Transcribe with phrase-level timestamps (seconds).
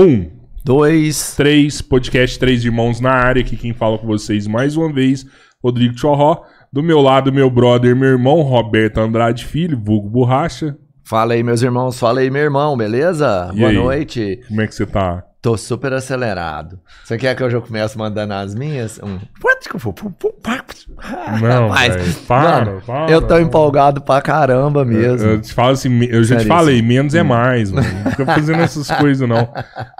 [0.00, 0.30] Um,
[0.64, 1.36] Dois.
[1.36, 3.42] três, podcast Três Irmãos na área.
[3.42, 5.26] Aqui quem fala com vocês mais uma vez,
[5.62, 6.42] Rodrigo Chorró.
[6.72, 10.74] Do meu lado, meu brother, meu irmão, Roberto Andrade Filho, vulgo Borracha.
[11.04, 11.98] Fala aí, meus irmãos.
[11.98, 13.50] Fala aí, meu irmão, beleza?
[13.52, 13.76] E Boa aí?
[13.76, 14.40] noite.
[14.48, 15.22] Como é que você tá?
[15.42, 16.78] Tô super acelerado.
[17.02, 19.00] Você quer que eu já comece mandando as minhas?
[19.02, 19.18] Um...
[21.40, 23.10] Não, Rapaz, velho, para, mano, para.
[23.10, 25.26] Eu tô empolgado pra caramba mesmo.
[25.26, 27.88] Eu te falo assim, eu já te falei, menos é mais, mano.
[28.04, 29.50] Não fica fazendo essas coisas, não.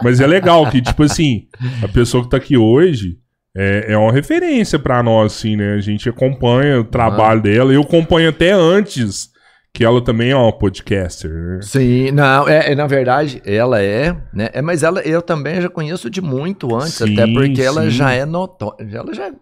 [0.03, 1.47] Mas é legal que, tipo assim,
[1.83, 3.17] a pessoa que tá aqui hoje
[3.57, 5.75] é, é uma referência pra nós, assim, né?
[5.75, 7.73] A gente acompanha o trabalho dela.
[7.73, 9.31] Eu acompanho até antes,
[9.73, 11.63] que ela também é uma podcaster, né?
[11.63, 14.51] Sim, não, é, é, na verdade, ela é, né?
[14.53, 17.91] É, mas ela eu também já conheço de muito antes, Sim, até porque ela sim.
[17.91, 18.87] já é notória.
[18.93, 19.31] Ela já.
[19.31, 19.41] Cara,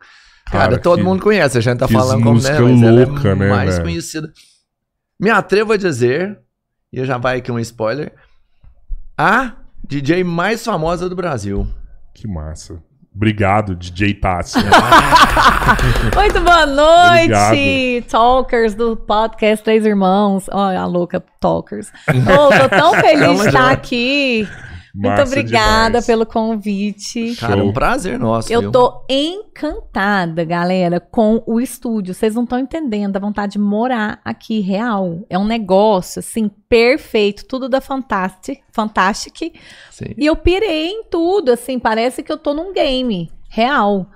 [0.70, 2.60] Cara, todo que- mundo conhece, a gente tá falando como, né?
[2.60, 3.82] Mas ela é né, mais velho?
[3.84, 4.32] conhecida.
[5.20, 6.38] Me atrevo a dizer,
[6.92, 8.12] e já vai aqui um spoiler,
[9.16, 11.66] a DJ mais famosa do Brasil.
[12.14, 12.82] Que massa.
[13.18, 14.58] Obrigado, DJ Tassi.
[16.14, 18.08] Muito boa noite, Obrigado.
[18.08, 20.48] talkers do podcast Três Irmãos.
[20.52, 21.90] Olha a louca, talkers.
[22.06, 24.48] Ô, tô tão feliz de estar aqui.
[24.98, 26.06] Muito obrigada demais.
[26.06, 27.36] pelo convite.
[27.36, 27.68] Cara, Show.
[27.68, 28.52] um prazer nosso.
[28.52, 28.72] Eu viu?
[28.72, 32.12] tô encantada, galera, com o estúdio.
[32.12, 35.24] Vocês não estão entendendo a vontade de morar aqui, real.
[35.30, 37.46] É um negócio, assim, perfeito.
[37.46, 38.60] Tudo da Fantastic.
[38.72, 39.54] Fantastic.
[39.90, 40.14] Sim.
[40.18, 43.30] E eu pirei em tudo, assim, parece que eu tô num game.
[43.48, 44.06] Real.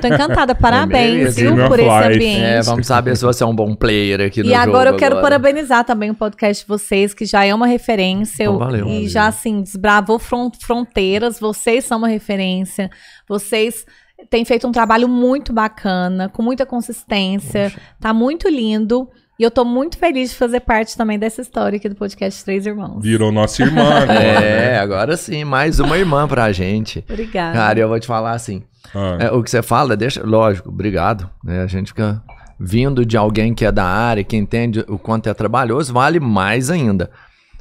[0.00, 0.54] Tô encantada.
[0.56, 2.40] Parabéns, viu, por esse ambiente.
[2.42, 4.98] É, vamos saber se você é um bom player aqui no E agora jogo eu
[4.98, 5.38] quero agora.
[5.38, 8.44] parabenizar também o podcast de vocês, que já é uma referência.
[8.44, 8.86] Então, eu- valeu.
[8.86, 9.08] e Valeu.
[9.08, 11.38] já, assim, desbravou fron- fronteiras.
[11.38, 12.88] Vocês são uma referência.
[13.28, 13.84] Vocês
[14.30, 17.72] têm feito um trabalho muito bacana, com muita consistência.
[18.00, 19.08] Tá muito lindo.
[19.40, 22.66] E eu tô muito feliz de fazer parte também dessa história aqui do podcast Três
[22.66, 23.00] Irmãos.
[23.02, 24.78] Virou nossa irmã, agora, É, né?
[24.78, 27.02] agora sim, mais uma irmã pra gente.
[27.08, 27.54] Obrigada.
[27.56, 28.62] Cara, eu vou te falar assim.
[28.94, 30.22] Ah, É, o que você fala, deixa.
[30.22, 31.30] Lógico, obrigado.
[31.42, 31.62] né?
[31.62, 32.22] A gente fica
[32.58, 36.68] vindo de alguém que é da área, que entende o quanto é trabalhoso, vale mais
[36.70, 37.10] ainda.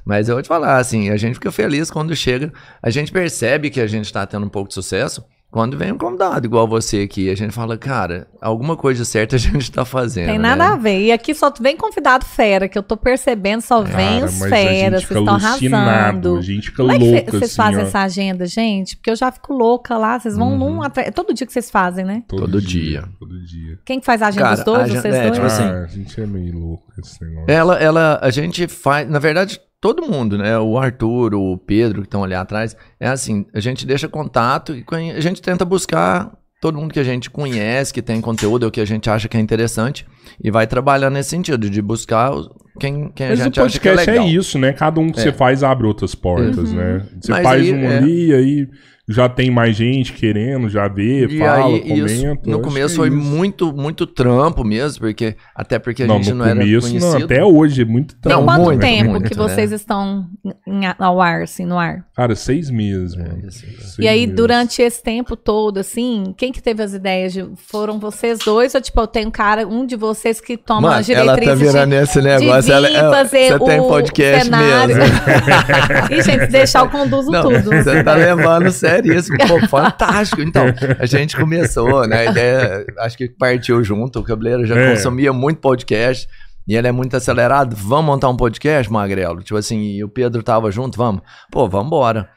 [0.04, 2.52] Mas eu vou te falar, assim, a gente fica feliz quando chega.
[2.84, 5.98] A gente percebe que a gente tá tendo um pouco de sucesso quando vem um
[5.98, 7.30] convidado igual você aqui.
[7.30, 10.28] A gente fala, cara, alguma coisa certa a gente tá fazendo.
[10.28, 10.56] Tem né?
[10.56, 11.00] nada a ver.
[11.06, 14.44] E aqui só vem convidado fera, que eu tô percebendo, só vem cara, os mas
[14.44, 16.38] a feras, gente vocês estão arrasando.
[16.38, 17.84] A gente fica Como é que louco, vocês assim, fazem ó.
[17.84, 18.96] essa agenda, gente?
[18.98, 20.58] Porque eu já fico louca lá, vocês vão Uhum.
[20.76, 21.08] num atrás.
[21.08, 22.24] É todo dia que vocês fazem, né?
[22.28, 23.06] Todo dia.
[23.20, 23.80] Todo dia.
[23.86, 24.80] Quem que faz a agenda Cara, dos dois?
[24.80, 25.34] a agenda- vocês é, dois?
[25.34, 27.46] tipo assim, ah, a gente é meio louco esse negócio.
[27.52, 30.58] Ela, ela, a gente faz, na verdade, todo mundo, né?
[30.60, 34.84] O Arthur, o Pedro que estão ali atrás, é assim, a gente deixa contato e
[35.16, 38.82] a gente tenta buscar todo mundo que a gente conhece, que tem conteúdo ou que
[38.82, 40.06] a gente acha que é interessante
[40.44, 42.32] e vai trabalhar nesse sentido de buscar
[42.78, 44.28] quem, quem a Mas o gente acha que é podcast é, legal.
[44.42, 44.74] isso, né?
[44.74, 45.24] Cada um que É.
[45.24, 46.76] você faz abre outras portas, Uhum.
[46.76, 47.06] né?
[47.22, 47.98] Você Mas faz aí, um é.
[47.98, 48.68] ali, aí
[49.10, 52.12] já tem mais gente querendo, já vê, E fala, aí, comenta.
[52.12, 53.18] isso, no começo é foi isso.
[53.18, 57.18] muito, muito trampo mesmo, porque até porque a não, gente no não era começo, conhecido.
[57.18, 59.44] não, até hoje é muito Tem Não, quanto muito, tempo muito, que né?
[59.44, 60.28] vocês estão
[60.68, 62.06] em- ao ar, assim, no ar?
[62.16, 63.48] Cara, seis meses, É, mano.
[63.48, 64.36] assim, Seis e aí, meses.
[64.36, 67.34] durante esse tempo todo, assim, quem que teve as ideias?
[67.34, 68.76] De, foram vocês dois?
[68.76, 71.80] Ou, tipo, tem um cara, um de vocês que toma Mano, as ela diretrizes tá
[71.80, 72.62] virando esse de, negócio.
[72.64, 74.96] de ela, ela- fazer você tem podcast cenário.
[74.98, 75.14] mesmo.
[76.12, 77.64] Ih, gente, se deixar eu conduzo Não, tudo.
[77.64, 79.32] Você tá levando sério isso.
[79.48, 80.42] Pô, fantástico.
[80.42, 80.66] Então,
[81.00, 82.20] a gente começou, né?
[82.28, 84.20] A ideia, acho que partiu junto.
[84.20, 84.92] O Cabeleiro já É.
[84.96, 86.28] consumia muito podcast.
[86.68, 87.76] E ele é muito acelerado.
[87.76, 89.42] Vamos montar um podcast, Magrelo?
[89.42, 91.22] Tipo assim, e o Pedro tava junto, vamos?
[91.52, 92.30] Pô, vamos embora.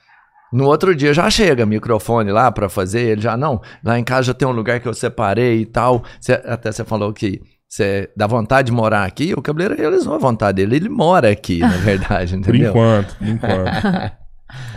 [0.51, 3.01] No outro dia já chega microfone lá pra fazer.
[3.13, 6.03] Ele já, não, lá em casa já tem um lugar que eu separei e tal.
[6.21, 9.35] Cê- até você falou que você dá vontade de morar aqui.
[9.37, 10.77] O Cabeleiro realizou a vontade dele.
[10.77, 12.71] Ele mora aqui, na verdade, Por entendeu?
[12.71, 14.13] enquanto, por enquanto.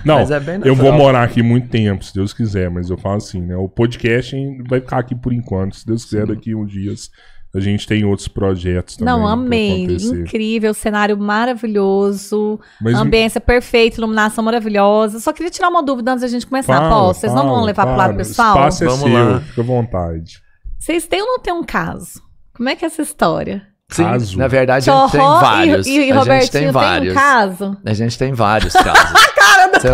[0.03, 2.97] Não, Mas é bem eu vou morar aqui muito tempo, se Deus quiser, mas eu
[2.97, 3.55] falo assim, né?
[3.57, 4.35] O podcast
[4.67, 5.75] vai ficar aqui por enquanto.
[5.75, 7.09] Se Deus quiser, daqui uns dias
[7.55, 9.13] a gente tem outros projetos também.
[9.13, 9.85] Não, amei.
[9.85, 15.19] Incrível, cenário maravilhoso, Mas ambiência perfeita, iluminação maravilhosa.
[15.21, 16.77] Só queria tirar uma dúvida antes da gente começar.
[16.77, 18.07] fala, Pô, vocês não vão fala, levar pro fala.
[18.07, 18.55] lado pessoal?
[18.55, 19.39] O espaço é Vamos seu, lá.
[19.41, 20.41] fica à vontade.
[20.77, 22.21] Vocês têm ou não têm um caso?
[22.53, 23.65] Como é que é essa história?
[23.95, 24.37] Sim, Caso.
[24.37, 25.87] na verdade, a gente tem vários.
[25.87, 27.13] e, e a gente tem tem, vários.
[27.13, 27.77] um caso?
[27.85, 29.13] A gente tem vários casos.
[29.35, 29.89] Cara, você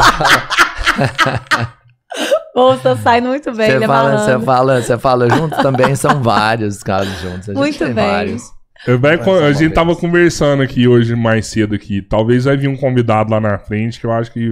[2.55, 6.81] fala, sai muito bem, você né, fala, você fala, você fala junto também, são vários
[6.81, 7.49] casos juntos.
[7.49, 8.05] A gente Muito tem bem.
[8.09, 8.43] vários.
[8.87, 12.01] Eu vai- ser a gente tava conversando aqui hoje mais cedo aqui.
[12.01, 14.49] Talvez vai vir um convidado lá na frente que eu acho que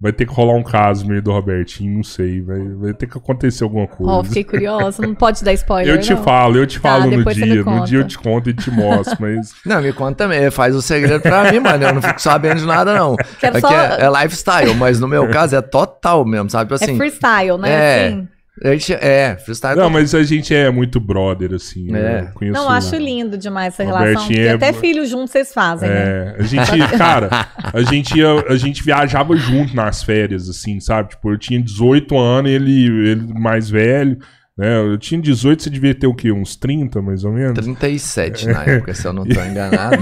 [0.00, 2.40] vai ter que rolar um caso meio do Robertinho, não sei.
[2.40, 4.12] Vai, vai ter que acontecer alguma coisa.
[4.12, 5.02] Ó, fiquei curiosa.
[5.06, 6.22] Não pode dar spoiler, eu te não.
[6.22, 7.62] falo, eu te Tá, falo no dia.
[7.64, 9.52] No dia eu te conto e te mostro, mas.
[9.66, 10.50] Não, me conta também.
[10.50, 11.84] Faz o segredo pra mim, mano.
[11.84, 13.14] Eu não fico sabendo de nada, não.
[13.38, 16.72] Quero Aqui só- é, é lifestyle, mas no meu caso é total mesmo, sabe?
[16.72, 17.70] É Assim, freestyle, né?
[17.70, 18.06] é.
[18.08, 18.28] Assim.
[18.62, 19.76] A gente- é, freestyle.
[19.76, 21.94] Não, mas a gente é muito brother, assim.
[21.94, 22.20] É.
[22.28, 22.58] Eu conheço.
[22.60, 24.26] Não, acho lindo demais essa relação.
[24.26, 25.96] Porque é- até filho junto vocês fazem, né?
[25.98, 27.28] É, a gente, cara,
[27.72, 31.10] a gente, ia, a gente viajava junto nas férias, assim, sabe?
[31.10, 34.18] Tipo, eu tinha 18 anos, ele, ele mais velho,
[34.60, 34.78] né?
[34.78, 36.30] Eu tinha 18, você devia ter o quê?
[36.30, 37.54] Uns 30, mais ou menos?
[37.54, 39.96] 37 na época, se eu não tô enganado.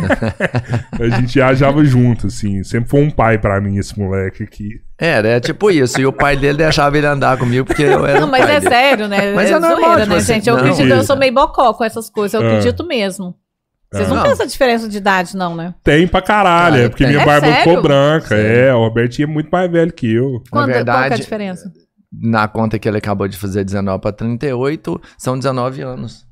[1.00, 2.62] A gente viajava junto, assim.
[2.64, 4.80] Sempre foi um pai pra mim, esse moleque aqui.
[4.98, 6.00] Era, é tipo isso.
[6.00, 8.60] E o pai dele deixava ele andar comigo porque eu era Não, mas pai é
[8.60, 8.74] dele.
[8.74, 9.32] sério, né?
[9.32, 10.48] Mas é, é normal, zoeira, tipo né, assim, gente?
[10.48, 10.60] Eu não.
[10.64, 12.50] acredito, eu sou meio bocó com essas coisas, eu Ah.
[12.50, 13.34] acredito mesmo.
[13.92, 14.14] Vocês Ah.
[14.14, 15.72] não têm essa diferença de idade, não, né?
[15.82, 17.12] Tem pra caralho, Cara, é porque tem.
[17.14, 17.62] minha É barba sério?
[17.64, 18.26] ficou branca.
[18.28, 18.58] Sério.
[18.60, 20.42] É, o Robertinho é muito mais velho que eu.
[20.50, 21.72] Quando, Qual que é a verdade- diferença?
[22.12, 26.26] Na conta que ele acabou de fazer 19 pra 38, são 19 anos.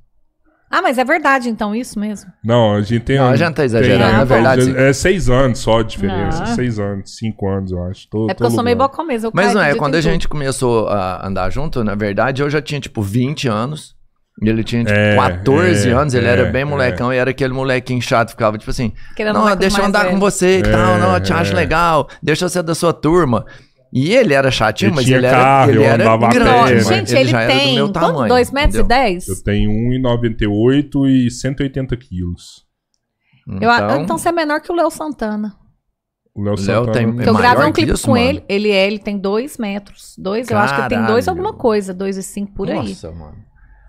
[0.70, 2.28] Ah, mas é verdade, então, isso mesmo.
[2.44, 3.18] Não, a gente tem.
[3.18, 4.74] Não, a gente tá exagerando, na tem- verdade, sim.
[4.76, 6.42] É seis anos só a diferença.
[6.42, 6.46] Ah.
[6.46, 8.08] Seis anos, cinco anos, eu acho.
[8.10, 9.30] Tô, É tô porque eu sou meio bocó mesmo.
[9.32, 10.10] Mas não é, quando a tudo.
[10.10, 13.94] gente começou a andar junto, na verdade, eu já tinha tipo 20 anos.
[14.42, 16.64] E ele tinha tipo É, 14 é, anos, ele é, era bem é.
[16.64, 20.00] molecão e era aquele molequinho chato, ficava tipo assim: Querendo Não, com deixa eu andar
[20.00, 20.20] com velho.
[20.20, 21.54] você e tal, não, eu te É, acho é.
[21.56, 23.46] legal, deixa eu ser da sua turma.
[23.92, 26.74] E ele era chatinho, Ele mas ele carro, era, ele eu era grande.
[26.74, 26.80] né?
[26.80, 27.92] Gente, ele, do tem meu quanto?
[28.00, 28.28] tamanho.
[28.28, 28.96] 2 metros e entendeu?
[28.96, 29.28] 10?
[29.28, 32.66] Eu tenho 1,98 e 180 quilos.
[33.48, 35.54] Eu, Então, então você é menor que o Léo Santana.
[36.34, 36.92] O Léo Santana.
[36.92, 38.24] tem- Porque eu gravei um que clipe isso, com mano?
[38.24, 38.44] ele.
[38.48, 40.14] Ele é, ele tem 2 metros.
[40.18, 41.30] Dois, eu acho que ele tem 2 Caralho.
[41.30, 41.94] alguma coisa.
[41.94, 42.76] 2 e 5 por aí.
[42.88, 43.36] Nossa, mano.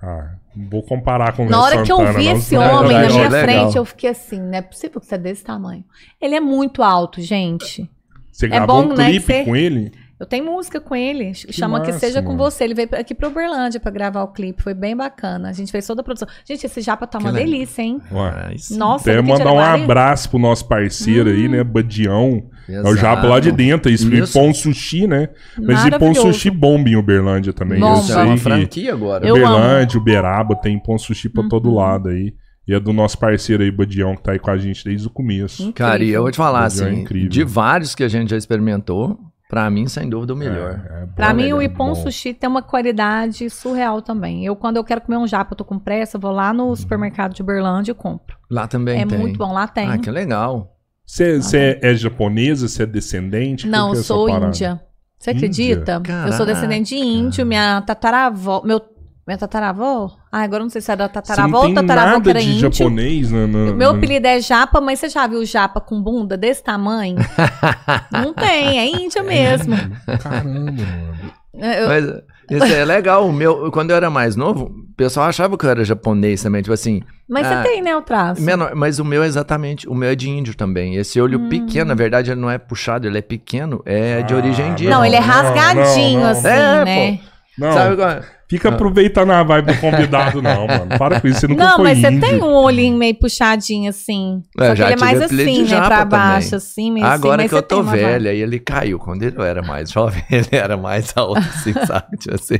[0.01, 0.35] Ah,
[0.69, 3.41] vou comparar com o Na hora que eu vi esse homem na legal, minha legal.
[3.43, 5.83] frente, eu fiquei assim, não é possível que você é desse tamanho.
[6.21, 7.89] Ele é muito alto, gente.
[8.37, 9.91] Você gravou bom, um né, clipe que você- com ele?
[10.19, 12.39] Eu tenho música com ele, ch- chama Que massa, Seja Com mano.
[12.39, 12.63] Você.
[12.63, 15.47] Ele veio aqui pra Uberlândia pra gravar o clipe, foi bem bacana.
[15.49, 16.27] A gente fez toda a produção.
[16.43, 17.51] Gente, esse japa tá uma Que legal.
[17.51, 18.01] delícia, hein?
[18.11, 18.45] Ué.
[18.47, 18.55] Aí.
[18.77, 21.51] Nossa, Até que mandar um abraço pro nosso parceiro aí, Hum.
[21.51, 21.63] né?
[21.63, 22.43] Badião.
[22.67, 22.95] É o Exato.
[22.97, 23.91] Japa lá de dentro.
[23.91, 24.33] Isso, Isso.
[24.33, 25.29] Pão Sushi, né?
[25.55, 26.33] Mas e Pão Maravilhoso.
[26.33, 27.79] Sushi bomba em Uberlândia também.
[27.79, 27.97] Bomba.
[27.97, 29.31] Eu Isso é uma sei que franquia agora.
[29.31, 31.75] Uberlândia, Uberaba, tem Pão Sushi pra todo Uhum.
[31.75, 32.33] lado aí.
[32.67, 35.09] E é do nosso parceiro aí, Badião, que tá aí com a gente desde o
[35.09, 35.71] começo.
[35.73, 37.29] Cara, e eu vou te falar Badião é assim, incrível.
[37.29, 40.81] de vários que a gente já experimentou, pra mim, sem dúvida, o melhor.
[40.89, 41.95] É, é bom, Pra mim, o é Ipom bom.
[41.95, 44.45] Sushi tem uma qualidade surreal também.
[44.45, 46.75] Eu, quando eu quero comer um japa, eu tô com pressa, eu vou lá no
[46.75, 48.35] supermercado de Uberlândia e compro.
[48.51, 49.17] Lá também é tem.
[49.17, 49.89] muito bom, lá tem.
[49.89, 50.75] Ah, que legal.
[51.05, 52.67] Você você é japonesa?
[52.67, 53.65] Você é descendente?
[53.65, 54.81] Não, é eu sou índia.
[55.17, 55.93] Você acredita?
[55.93, 56.33] Eu Caraca.
[56.33, 58.61] sou descendente de índio, minha tataravó.
[58.63, 58.81] Meu,
[59.25, 60.11] minha tataravó?
[60.37, 62.71] Ah, agora não sei se é da tataravó não ou tataravó que era de índio.
[62.71, 63.31] japonês?
[63.31, 67.15] Na, Meu apelido é japa, mas você já viu japa com bunda desse tamanho?
[68.11, 69.75] não tem, é índia mesmo.
[70.21, 71.17] Caramba, mano.
[71.53, 72.05] Eu- Mas
[72.51, 73.27] isso é legal.
[73.27, 76.61] O meu, quando eu era mais novo, o pessoal achava que eu era japonês também.
[76.61, 78.41] Tipo assim, mas ah, você tem, né, o traço?
[78.41, 80.95] menor, mas o meu é exatamente, o meu é de índio também.
[80.97, 81.49] Esse olho Hum.
[81.49, 84.97] pequeno, na verdade, ele não é puxado, ele é pequeno, é de Ah, origem indígena.
[84.97, 86.29] Não, ele é Não, rasgadinho, não, não.
[86.31, 87.19] assim, É, né?
[87.57, 90.97] Não, Sabe qual- fica aproveitando a vibe do convidado, não, mano.
[90.97, 92.21] Para com isso, você nunca Não, foi mas você índio.
[92.21, 94.41] tem um olhinho meio puxadinho, assim.
[94.59, 95.77] É, Só que ele é mais assim, né?
[95.77, 96.07] Pra também.
[96.09, 97.15] baixo, assim, meio assim.
[97.15, 98.99] Agora mas que eu você tô velho, aí ele caiu.
[98.99, 102.17] Quando ele era mais jovem, ele era mais alto, assim, sabe?
[102.17, 102.59] Tipo assim,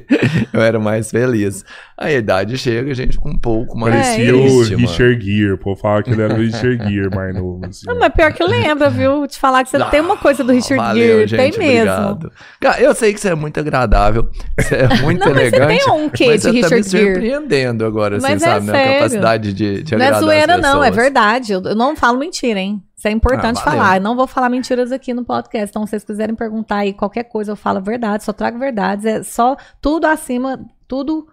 [0.53, 1.63] eu era mais feliz.
[1.99, 4.75] A idade chega, a gente fica um pouco mais Parecia É, o.
[4.77, 5.75] Richard Gere, pô.
[5.75, 7.65] Fala que ele era o Richard Gere mais novo.
[7.65, 7.87] Assim.
[7.87, 9.25] Não, mas pior que lembra, viu?
[9.25, 11.91] Te falar que você tem uma coisa do Richard Valeu, Gere, gente, tem mesmo.
[11.91, 12.31] obrigado.
[12.59, 14.29] Cara, eu sei que você é muito agradável,
[14.59, 15.83] você é muito Não, mas você elegante.
[15.85, 17.13] tem um quê mas de você tá me Richard Gere?
[17.13, 18.61] surpreendendo agora, assim, Mas é sabe?
[18.65, 18.93] Minha sério.
[18.93, 21.53] capacidade de, de Não é agradar zoeira, as não, é verdade.
[21.53, 22.79] Eu, eu não falo mentira, hein?
[22.95, 23.97] Isso é importante Ah, falar.
[23.97, 25.69] Eu não vou falar mentiras aqui no podcast.
[25.71, 29.03] Então, se vocês quiserem perguntar aí qualquer coisa, eu falo a verdade, só trago verdades.
[29.05, 31.27] É só tudo acima, tudo,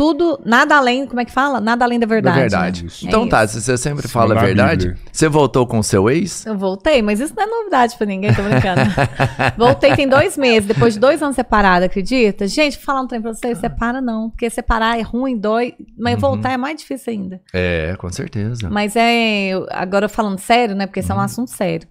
[0.00, 1.60] tudo, nada além, como é que fala?
[1.60, 2.40] Nada além da Da verdade.
[2.40, 2.84] verdade.
[2.84, 2.90] né?
[3.02, 3.60] Então É tá, isso.
[3.60, 5.04] se você sempre Sim, fala a verdade, Bíblia.
[5.12, 6.46] você voltou com seu ex?
[6.46, 8.80] Eu voltei, mas isso não é novidade pra ninguém, tô brincando.
[9.58, 12.48] voltei tem dois meses, depois de dois anos separada, acredita?
[12.48, 16.14] Gente, vou falar um trem pra vocês, separa não, porque separar é ruim, dói, mas
[16.14, 16.20] Uhum.
[16.20, 17.38] voltar é mais difícil ainda.
[17.52, 18.70] É, com certeza.
[18.70, 21.20] Mas é, eu- agora falando sério, né, porque esse é Uhum.
[21.20, 21.86] um assunto sério.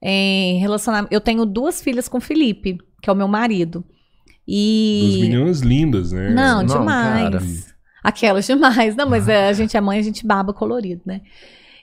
[0.00, 3.84] Em relacionamento, eu tenho duas filhas com o Felipe, que é o meu marido.
[4.48, 6.30] Dos E meninas lindas, né?
[6.30, 7.30] não, Não, demais.
[7.30, 7.42] cara.
[8.02, 8.96] Aquelas demais.
[8.96, 11.20] Não, mas é, a gente é mãe, a gente baba colorido, né?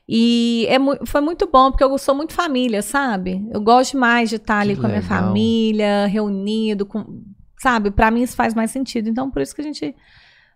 [0.07, 3.47] E é mu- foi muito bom, porque eu sou muito família, sabe?
[3.51, 7.21] Eu gosto demais de estar ali Que com a minha família, reunido, com,
[7.59, 7.89] sabe?
[7.91, 9.09] Pra mim isso faz mais sentido.
[9.09, 9.95] Então, por isso que a gente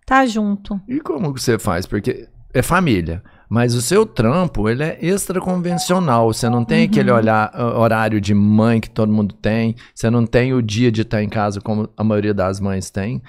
[0.06, 0.80] tá junto.
[0.88, 1.86] E como que você faz?
[1.88, 3.24] Porque é família.
[3.50, 6.32] Mas o seu trampo, ele é extraconvencional.
[6.32, 6.86] Você não tem Uhum.
[6.86, 9.76] aquele olhar, horário de mãe que todo mundo tem.
[9.94, 13.22] Você não tem o dia de estar em casa como a maioria das mães tem.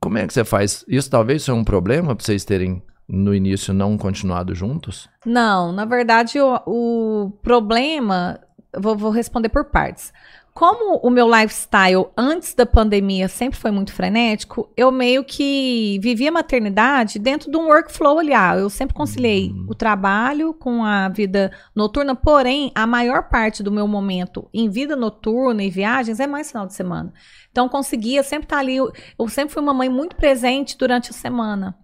[0.00, 0.84] Como é que você faz?
[0.88, 5.08] Isso talvez seja um problema para vocês terem, no início, não continuado juntos?
[5.24, 8.38] Não, na verdade, o, o problema.
[8.78, 10.12] Vou, vou responder por partes.
[10.54, 16.28] Como o meu lifestyle antes da pandemia sempre foi muito frenético, eu meio que vivia
[16.28, 18.34] a maternidade dentro de um workflow ali.
[18.34, 23.72] Ah, eu sempre conciliei o trabalho com a vida noturna, porém, a maior parte do
[23.72, 27.14] meu momento em vida noturna e viagens é mais final de semana.
[27.50, 28.76] Então, conseguia sempre estar ali.
[28.76, 31.76] Eu eu sempre fui uma mãe muito presente durante a semana.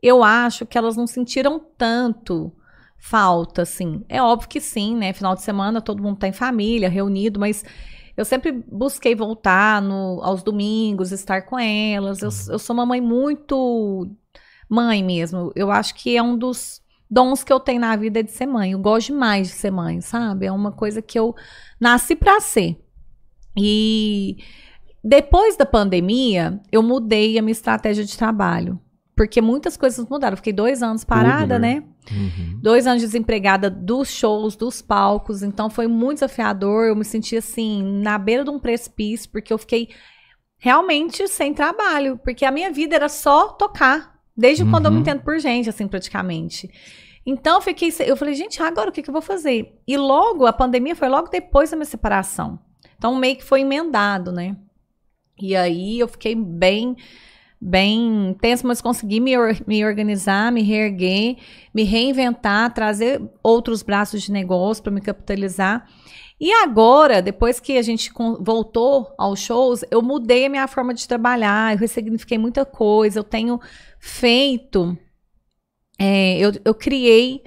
[0.00, 2.52] Eu acho que elas não sentiram tanto
[2.96, 4.04] falta, assim.
[4.08, 5.12] É óbvio que sim, né?
[5.12, 7.64] Final de semana todo mundo tá em família, reunido, mas
[8.16, 12.22] eu sempre busquei voltar no, aos domingos, estar com elas.
[12.22, 14.08] Eu, eu sou uma mãe muito
[14.68, 15.52] mãe mesmo.
[15.54, 18.46] Eu acho que é um dos dons que eu tenho na vida é de ser
[18.46, 18.72] mãe.
[18.72, 20.46] Eu gosto demais de ser mãe, sabe?
[20.46, 21.34] É uma coisa que eu
[21.80, 22.78] nasci pra ser.
[23.56, 24.38] E
[25.02, 28.80] depois da pandemia, eu mudei a minha estratégia de trabalho.
[29.16, 30.32] Porque muitas coisas mudaram.
[30.32, 31.76] Eu fiquei dois anos parada, né?
[31.76, 31.84] né?
[32.60, 35.42] Dois anos desempregada dos shows, dos palcos.
[35.42, 36.86] Então foi muito desafiador.
[36.86, 39.88] Eu me senti assim, na beira de um precipício, porque eu fiquei
[40.58, 42.18] realmente sem trabalho.
[42.22, 44.14] Porque a minha vida era só tocar.
[44.36, 45.02] Desde quando eu me Uhum.
[45.02, 46.68] entendo por gente, assim, praticamente.
[47.24, 47.92] Então eu fiquei.
[48.00, 49.80] Eu falei, gente, agora o que, que eu vou fazer?
[49.86, 52.58] E logo, a pandemia foi logo depois da minha separação.
[52.98, 54.56] Então meio que foi emendado, né?
[55.40, 56.96] E aí eu fiquei bem
[57.64, 59.32] bem tenso, mas consegui me,
[59.66, 61.36] me organizar, me reerguer,
[61.72, 65.88] me reinventar, trazer outros braços de negócio para me capitalizar.
[66.38, 71.08] E agora, depois que a gente voltou aos shows, eu mudei a minha forma de
[71.08, 73.58] trabalhar, eu ressignifiquei muita coisa, eu tenho
[73.98, 74.98] feito,
[75.98, 77.44] é, eu, eu criei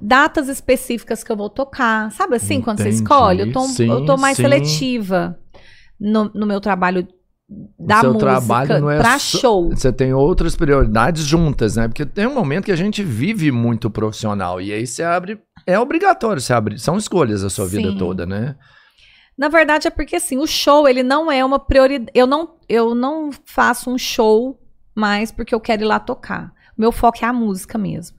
[0.00, 2.10] datas específicas que eu vou tocar.
[2.10, 3.02] Sabe assim, quando você Entendi.
[3.02, 3.40] escolhe?
[3.42, 4.42] Eu tô, Sim, eu tô mais sim.
[4.42, 5.38] seletiva
[6.00, 7.06] no, no meu trabalho
[7.78, 9.70] da seu música trabalho não é pra só- show.
[9.70, 11.88] Você tem outras prioridades juntas, né?
[11.88, 14.60] Porque tem um momento que a gente vive muito profissional.
[14.60, 15.40] E aí você abre.
[15.66, 16.78] É obrigatório você abrir.
[16.78, 17.98] São escolhas a sua vida Sim.
[17.98, 18.54] toda, né?
[19.36, 22.10] Na verdade é porque assim, o show ele não é uma prioridade.
[22.14, 24.58] Eu não, eu não faço um show
[24.94, 26.52] mais porque eu quero ir lá tocar.
[26.76, 28.16] Meu foco é a música mesmo,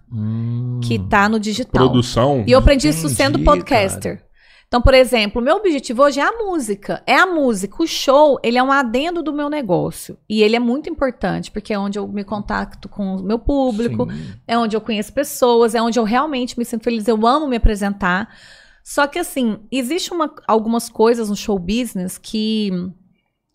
[0.84, 1.88] que tá no digital.
[1.89, 2.44] Produção.
[2.46, 4.24] E eu aprendi isso sendo Entendi, podcaster.
[4.72, 7.04] Então, por exemplo, o meu objetivo hoje é a música.
[7.06, 7.84] É a música.
[7.84, 10.18] O show, ele é um adendo do meu negócio.
[10.30, 14.10] E ele é muito importante, porque é onde eu me contacto com o meu público,
[14.10, 14.34] Sim.
[14.48, 17.58] é onde eu conheço pessoas, é onde eu realmente me sinto feliz, eu amo me
[17.58, 18.34] apresentar.
[18.82, 22.72] Só que, assim, existe uma- algumas coisas no show business que.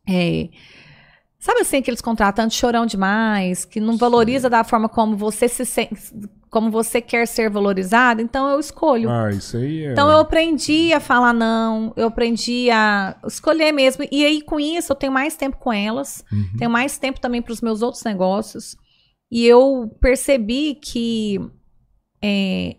[0.07, 0.51] é,
[1.47, 5.89] sabe assim, aqueles contratantes chorão demais, que não valoriza da forma como você se sen-
[6.51, 9.09] como você quer ser valorizado, então eu escolho.
[9.11, 9.93] Ah, isso aí é.
[9.93, 14.05] Então eu aprendi a falar não, eu aprendi a escolher mesmo.
[14.11, 16.57] E aí com isso eu tenho mais tempo com elas, Uhum.
[16.59, 18.77] tenho mais tempo também para os meus outros negócios.
[19.31, 21.39] E eu percebi que
[22.23, 22.77] é,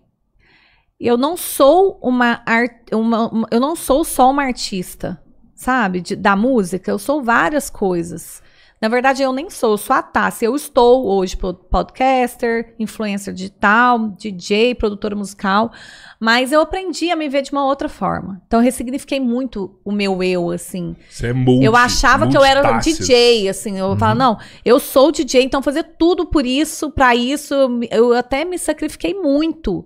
[1.00, 5.22] eu não sou uma, art, uma, uma- eu não sou só uma artista,
[5.56, 6.90] sabe, de- da música.
[6.92, 8.42] Eu sou várias coisas.
[8.80, 10.46] Na verdade, eu nem sou, eu sou a Tassi.
[10.46, 15.72] Eu estou hoje po- podcaster, influencer digital, DJ, produtora musical,
[16.20, 18.40] mas eu aprendi a me ver de uma outra forma.
[18.46, 20.96] Então, eu ressignifiquei muito o meu eu, assim.
[21.10, 22.62] Você é multi, eu achava que eu era.
[23.00, 23.78] DJ, assim.
[23.80, 27.54] Eu falava, não, eu sou DJ, então fazer tudo por isso, pra isso,
[27.90, 29.86] eu até me sacrifiquei muito.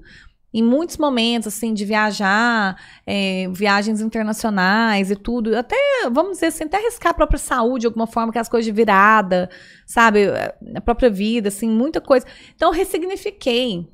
[0.53, 5.55] Em muitos momentos, assim, de viajar, é, viagens internacionais e tudo.
[5.55, 5.75] Até,
[6.11, 8.71] vamos dizer assim, até arriscar a própria saúde de alguma forma, que as coisas de
[8.71, 9.49] virada,
[9.85, 10.27] sabe?
[10.75, 12.25] A própria vida, assim, muita coisa.
[12.55, 13.87] Então, eu ressignifiquei.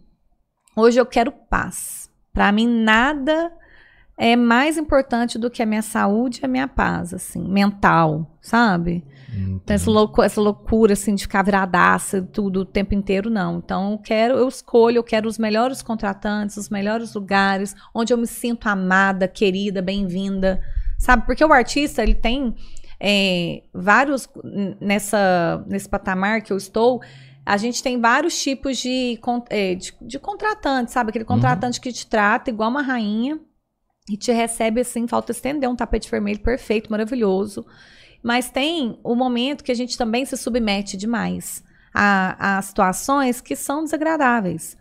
[0.76, 2.10] Hoje eu quero paz.
[2.34, 3.52] Pra mim, nada
[4.18, 9.06] é mais importante do que a minha saúde e a minha paz, assim, mental, sabe?
[9.34, 9.92] Então, essa,
[10.24, 13.58] essa loucura, assim, de ficar viradaça tudo o tempo inteiro, não.
[13.58, 18.18] Então, eu quero, eu escolho, eu quero os melhores contratantes, os melhores lugares, onde eu
[18.18, 20.62] me sinto amada, querida, bem-vinda,
[20.98, 21.26] sabe?
[21.26, 22.56] Porque o artista, ele tem
[23.00, 24.30] é, vários,
[24.80, 27.02] nessa, nesse patamar que eu estou,
[27.46, 31.10] a gente tem vários tipos de, é, de, de contratante, sabe?
[31.10, 33.40] Aquele contratante que te trata igual uma rainha
[34.10, 37.66] e te recebe assim, falta estender um tapete vermelho perfeito, maravilhoso.
[38.24, 43.56] Mas tem o momento que a gente também se submete demais a, a situações que
[43.56, 44.78] são desagradáveis.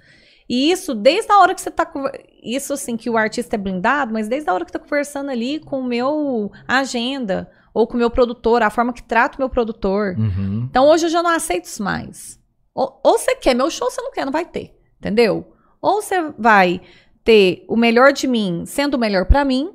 [0.49, 1.85] E isso, desde a hora que você tá.
[1.85, 5.31] conver- Isso, assim, que o artista é blindado, mas desde a hora que tá conversando
[5.31, 9.40] ali com o meu agenda, ou com o meu produtor, a forma que trata o
[9.40, 10.14] meu produtor.
[10.16, 10.66] Uhum.
[10.70, 12.38] Então hoje eu já não aceito isso mais.
[12.75, 14.75] Ou, ou você quer meu show, você não quer, não vai ter.
[14.99, 15.53] Entendeu?
[15.83, 16.81] Ou você vai
[17.25, 19.75] ter o melhor de mim sendo o melhor pra mim,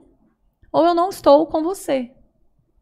[0.72, 2.12] ou eu não estou com você.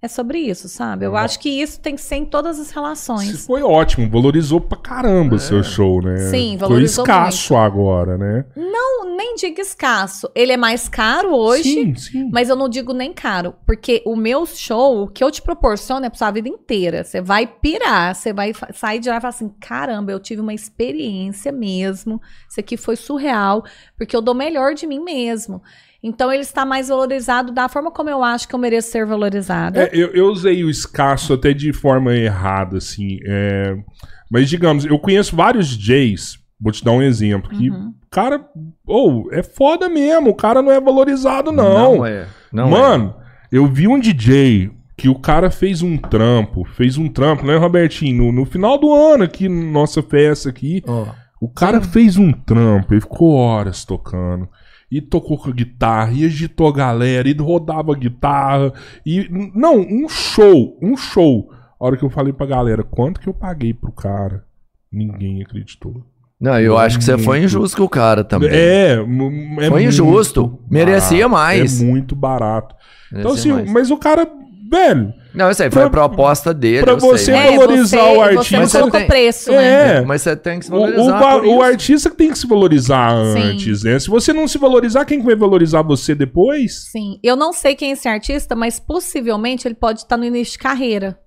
[0.01, 1.05] É sobre isso, sabe?
[1.05, 1.17] Eu Não.
[1.17, 3.45] acho que isso tem que ser em todas as Isso relações.
[3.45, 6.15] foi ótimo, valorizou pra caramba o seu show, né?
[6.29, 8.45] Sim, Foi valorizou escasso agora, né?
[8.55, 10.29] Não, nem digo escasso.
[10.33, 12.29] Ele é mais caro hoje, Sim, sim.
[12.31, 13.53] mas eu não digo nem caro.
[13.65, 17.03] Porque o meu show, o que eu te proporciono é pra sua vida inteira.
[17.03, 20.53] Você vai pirar, você vai sair de lá e falar assim: caramba, eu tive uma
[20.53, 22.21] experiência mesmo.
[22.49, 23.65] Isso aqui foi surreal,
[23.97, 25.61] porque eu dou melhor de mim mesmo.
[26.01, 29.81] Então ele está mais valorizado da forma como eu acho que eu mereço ser valorizada.
[29.83, 33.19] É, eu, eu usei o escasso até de forma errada, assim.
[33.25, 33.75] é,
[34.31, 37.89] Mas, digamos, eu conheço vários DJs, vou te dar um exemplo, que Uhum.
[37.89, 38.45] o cara,
[38.87, 42.05] ou é foda mesmo, o cara não é valorizado, não.
[42.05, 42.27] é.
[42.51, 43.15] Não Mano,
[43.51, 48.25] eu vi um DJ que o cara fez um trampo, fez um trampo, né, Robertinho?
[48.25, 50.89] No, no final do ano aqui, na nossa festa aqui, é.
[50.89, 51.07] Ó,
[51.41, 54.47] o cara fez um trampo, ele ficou horas tocando.
[54.91, 58.73] E tocou com a guitarra, e agitou a galera, e rodava a guitarra.
[59.05, 59.27] E.
[59.53, 61.51] Não, um show, um show.
[61.79, 64.43] A hora que eu falei pra galera, quanto que eu paguei pro cara?
[64.91, 66.03] Ninguém acreditou.
[66.39, 68.49] Não, eu acho que você foi injusto com o cara também.
[68.49, 68.97] É,
[69.59, 70.57] é Foi injusto.
[70.69, 71.81] Merecia barato, mais.
[71.81, 72.75] É muito barato.
[73.11, 73.71] Então, Merecia assim, mais.
[73.73, 74.25] mas o cara,
[74.69, 76.81] velho, Não, isso aí foi a pra- proposta dele.
[76.83, 78.53] pra eu sei, você mas- valorizar o É, Você artista.
[78.55, 79.55] não Mas você colocou tem- preço, É.
[79.55, 80.01] né?
[80.01, 81.19] Mas você tem que se o, o, valorizar.
[81.19, 81.61] va- por o isso.
[81.61, 83.39] artista que tem que se valorizar Sim.
[83.41, 83.99] antes, né?
[83.99, 86.89] Se você não se valorizar, quem que vai valorizar você depois?
[86.91, 87.19] Sim.
[87.23, 90.59] Eu não sei quem é esse artista, mas possivelmente ele pode estar no início de
[90.59, 91.19] carreira.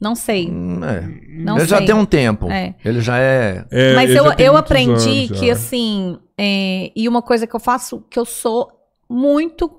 [0.00, 0.50] Não sei.
[0.50, 1.00] Hum, é.
[1.42, 1.86] Não Ele já sei.
[1.86, 2.50] tem um tempo.
[2.50, 2.74] É.
[2.84, 3.64] Ele já é.
[3.70, 5.52] É, Mas eu, já eu aprendi que, já.
[5.54, 8.68] assim, é, e uma coisa que eu faço, que eu sou
[9.08, 9.70] muito,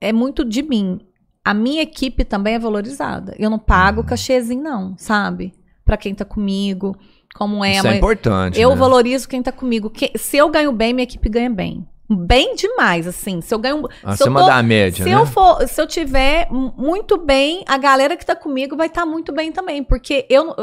[0.00, 1.00] é muito de mim.
[1.44, 3.34] A minha equipe também é valorizada.
[3.38, 4.06] Eu não pago Uhum.
[4.06, 5.52] cachezinho, não, sabe?
[5.84, 6.96] Pra quem tá comigo,
[7.34, 7.72] como é.
[7.76, 8.60] isso é importante.
[8.60, 8.76] eu né?
[8.76, 9.90] valorizo quem tá comigo.
[9.90, 11.86] Que- se eu ganho bem, minha equipe ganha bem.
[12.08, 13.40] Bem demais, assim.
[13.40, 13.78] Se eu ganho.
[13.78, 15.16] se eu Acima tô- da média, se né?
[15.16, 19.32] eu for, se eu tiver muito bem, a galera que tá comigo vai estar muito
[19.32, 20.54] bem também, porque eu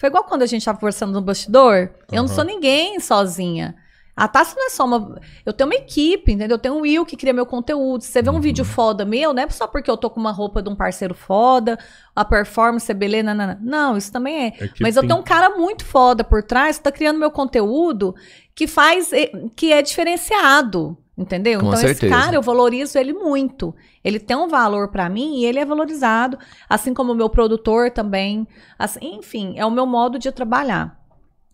[0.00, 3.76] foi igual quando a gente tava conversando no bastidor, eu não sou ninguém sozinha.
[4.16, 5.20] A Tassi não é só uma.
[5.44, 6.54] Eu tenho uma equipe, entendeu?
[6.54, 8.02] Eu tenho o Will que cria meu conteúdo.
[8.02, 8.36] Se você vê Uhum.
[8.36, 10.76] um vídeo foda meu, não é só porque eu tô com uma roupa de um
[10.76, 11.76] parceiro foda,
[12.14, 14.46] a performance é beleza, não, não, isso também é.
[14.64, 17.30] É Mas eu tem- tenho um cara muito foda por trás que tá criando meu
[17.30, 18.14] conteúdo
[18.54, 19.12] que faz.
[19.12, 20.96] eh, que é diferenciado.
[21.16, 21.60] Entendeu?
[21.60, 22.06] Com então, certeza.
[22.06, 23.72] esse cara, eu valorizo ele muito.
[24.02, 26.36] Ele tem um valor pra mim e ele é valorizado.
[26.68, 28.48] Assim como o meu produtor também.
[28.76, 30.98] Assim, enfim, é o meu modo de trabalhar.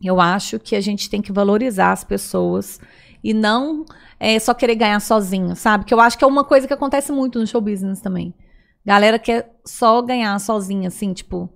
[0.03, 2.81] Eu acho que a gente tem que valorizar as pessoas
[3.23, 3.85] e não
[4.19, 5.85] é, só querer ganhar sozinho, sabe?
[5.85, 8.33] Que eu acho que é uma coisa que acontece muito no show business também.
[8.85, 11.51] Galera quer só ganhar sozinha, assim, tipo,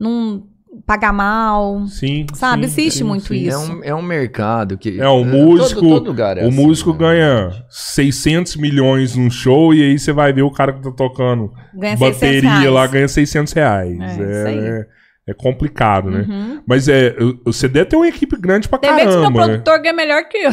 [0.00, 0.48] não
[0.84, 2.26] pagar mal, Sim.
[2.34, 2.68] sabe?
[2.68, 3.36] sim, Existe sim, muito sim.
[3.36, 3.56] isso.
[3.56, 5.00] É um, é um mercado que.
[5.00, 6.98] É, o todo- músico, todo lugar é o assim, músico né?
[6.98, 11.52] ganha 600 milhões num show e aí você vai ver o cara que tá tocando
[11.72, 13.98] Ganha 600 bateria lá ganha 600 reais.
[13.98, 14.86] É, É, isso aí.
[15.28, 16.24] É, complicado, né?
[16.28, 16.62] Uhum.
[16.66, 19.46] Mas é, você deve ter uma equipe grande pra Tem vezes que meu caramba, né?
[19.54, 20.52] produtor ganha melhor que eu.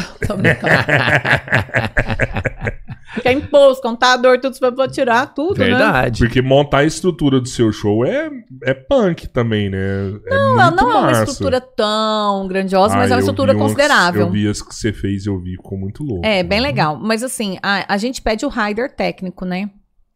[3.24, 5.66] É imposto, contador, tudo isso pra tirar tudo, né?
[5.66, 6.24] Verdade.
[6.24, 8.32] Porque montar a estrutura do seu show é,
[8.64, 9.78] é punk também, né?
[10.26, 11.24] É Não, muito não é uma massa.
[11.26, 14.22] estrutura tão grandiosa, mas Ah, é uma eu estrutura considerável.
[14.22, 16.26] Eu vi as que você fez, eu vi, ficou muito louco.
[16.26, 16.98] É, bem legal.
[17.00, 19.70] Mas assim, a, a gente pede o rider técnico, né?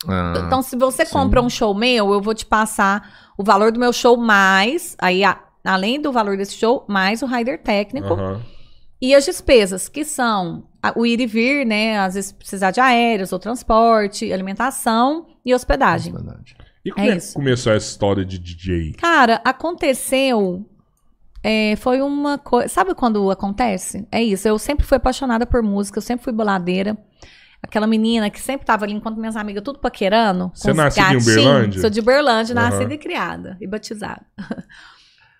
[0.07, 1.13] Ah, Então, se você sim.
[1.13, 5.23] compra um show meu, eu vou te passar o valor do meu show mais, aí
[5.23, 8.41] a- além do valor desse show, mais o rider técnico Aham.
[9.01, 11.97] e as despesas, que são a- o ir e vir, né?
[11.99, 16.13] Às vezes precisar de aéreos ou transporte, alimentação e hospedagem.
[16.13, 16.55] verdade.
[16.85, 17.33] E como é, que isso.
[17.33, 18.93] começou essa história de DJ?
[18.93, 20.65] Cara, aconteceu.
[21.43, 22.67] é, foi uma coisa.
[22.67, 24.05] Sabe quando acontece?
[24.11, 24.47] É isso.
[24.47, 26.97] Eu sempre fui apaixonada por música, eu sempre fui boladeira.
[27.61, 30.51] Aquela menina que sempre tava ali enquanto minhas amigas tudo paquerando.
[30.53, 31.27] Você nasceu em gatinhos.
[31.27, 31.81] Uberlândia?
[31.81, 32.69] Sou de Uberlândia, Aham.
[32.69, 34.25] nascida e criada e batizada.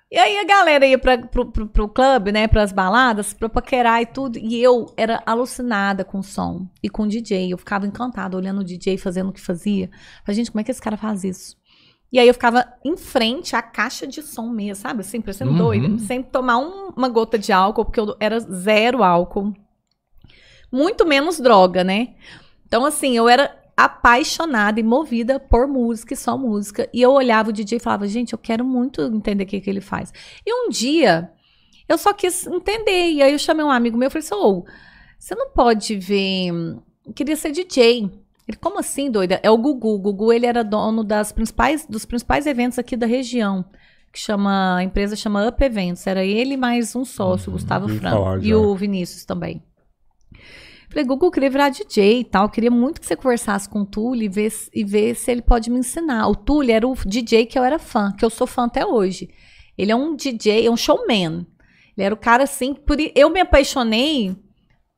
[0.10, 4.02] E aí a galera ia pra, pro, pro, pro clube, né, pras baladas, pra paquerar
[4.02, 4.40] e tudo.
[4.40, 7.52] E eu era alucinada com o som e com o DJ.
[7.52, 9.90] Eu ficava encantada olhando o DJ fazendo o que fazia.
[10.26, 11.58] Falei, gente, como é que esse cara faz isso?
[12.10, 15.02] E aí eu ficava em frente à caixa de som mesmo, sabe?
[15.02, 15.58] Assim, parecendo Uhum.
[15.58, 16.00] doida.
[16.00, 19.54] Sem tomar um- uma gota de álcool, porque eu era zero álcool.
[20.72, 22.10] Muito menos droga, né?
[22.66, 26.90] Então, assim, eu era apaixonada e movida por música e só música.
[26.92, 29.70] E eu olhava o DJ e falava, gente, eu quero muito entender o que, que
[29.70, 30.12] ele faz.
[30.46, 31.32] E um dia,
[31.88, 33.12] eu só quis entender.
[33.12, 34.66] E aí eu chamei um amigo meu e falei assim, ô,
[35.18, 36.50] você não pode ver...
[37.06, 38.12] Eu queria ser DJ.
[38.48, 39.40] Ele, como assim, doida?
[39.44, 39.96] É o Gugu.
[39.96, 43.64] O Gugu, ele era dono das principais, dos principais eventos aqui da região.
[44.12, 46.08] que chama, a empresa chama Up Eventos.
[46.08, 48.40] Era ele mais um sócio, Gustavo ouvi Franco.
[48.42, 49.62] E o Vinícius também.
[50.90, 52.50] Falei, Google, eu queria virar DJ e tal.
[52.50, 55.70] Queria muito que você conversasse com o Túlio e ver, e ver se ele pode
[55.70, 56.28] me ensinar.
[56.28, 59.30] O Túlio era o DJ que eu era fã, que eu sou fã até hoje.
[59.78, 61.46] Ele é um DJ, é um showman.
[61.96, 62.74] Ele era o cara assim.
[62.74, 64.36] Por, eu me apaixonei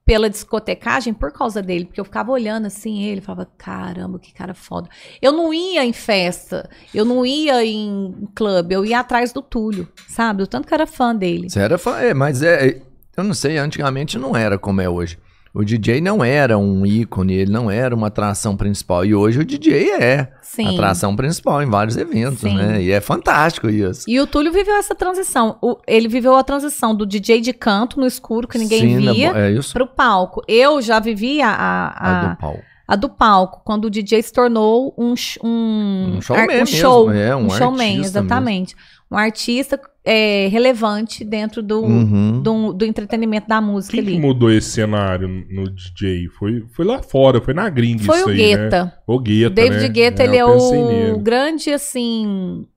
[0.09, 4.55] pela discotecagem por causa dele, porque eu ficava olhando assim ele, falava, caramba, que cara
[4.55, 4.89] foda.
[5.21, 9.87] Eu não ia em festa, eu não ia em clube, eu ia atrás do Túlio,
[10.07, 10.41] sabe?
[10.41, 11.47] O tanto que eu era fã dele.
[11.47, 12.81] Você era fã, é, mas é,
[13.15, 15.19] eu não sei, antigamente não era como é hoje.
[15.53, 19.03] O DJ não era um ícone, ele não era uma atração principal.
[19.03, 20.75] E hoje o DJ é Sim.
[20.75, 22.55] atração principal em vários eventos, Sim.
[22.55, 22.81] né?
[22.81, 24.03] E é fantástico isso.
[24.07, 25.57] E o Túlio viveu essa transição.
[25.61, 29.31] O- ele viveu a transição do DJ de canto no escuro, que ninguém Sim, via,
[29.35, 29.73] É isso.
[29.73, 30.43] pro palco.
[30.47, 32.59] Eu já vivia a, A a, do pau.
[32.87, 36.67] a do palco, quando o DJ se tornou um, um, Um showman ar- um mesmo,
[36.77, 38.75] show, é, um showman, artista exatamente.
[39.11, 42.41] Um artista é, relevante dentro do, Uhum.
[42.43, 44.19] do, do entretenimento da música Quem que ali.
[44.19, 46.27] mudou esse cenário no DJ?
[46.37, 48.85] Foi, foi lá fora, foi na gringa Foi isso o aí, Guetta.
[48.85, 48.93] né?
[49.07, 49.89] O Guetta, O David né?
[49.89, 51.19] Guetta, É, ele é o nele.
[51.19, 52.67] grande, assim.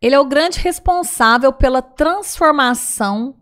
[0.00, 3.36] Ele é o grande responsável pela transformação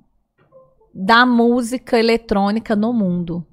[0.95, 3.47] da música eletrônica no mundo.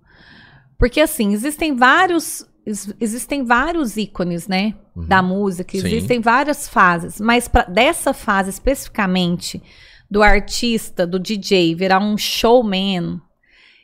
[0.78, 2.45] Porque, assim, existem vários.
[2.68, 4.74] Ex- Existem vários ícones, né?
[4.95, 5.86] Da música, Sim.
[5.86, 9.61] existem várias fases, mas pra, dessa fase especificamente,
[10.09, 13.20] do artista, do DJ virar um showman,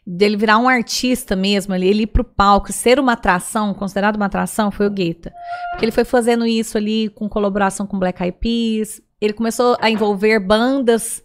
[0.06, 4.26] dele virar um artista mesmo, ele, ele ir pro palco, ser uma atração, considerado uma
[4.26, 5.32] atração, foi o Guetta.
[5.72, 9.02] Porque ele foi fazendo isso ali com colaboração com Black Eyed Peas.
[9.22, 11.24] Ele começou a envolver bandas,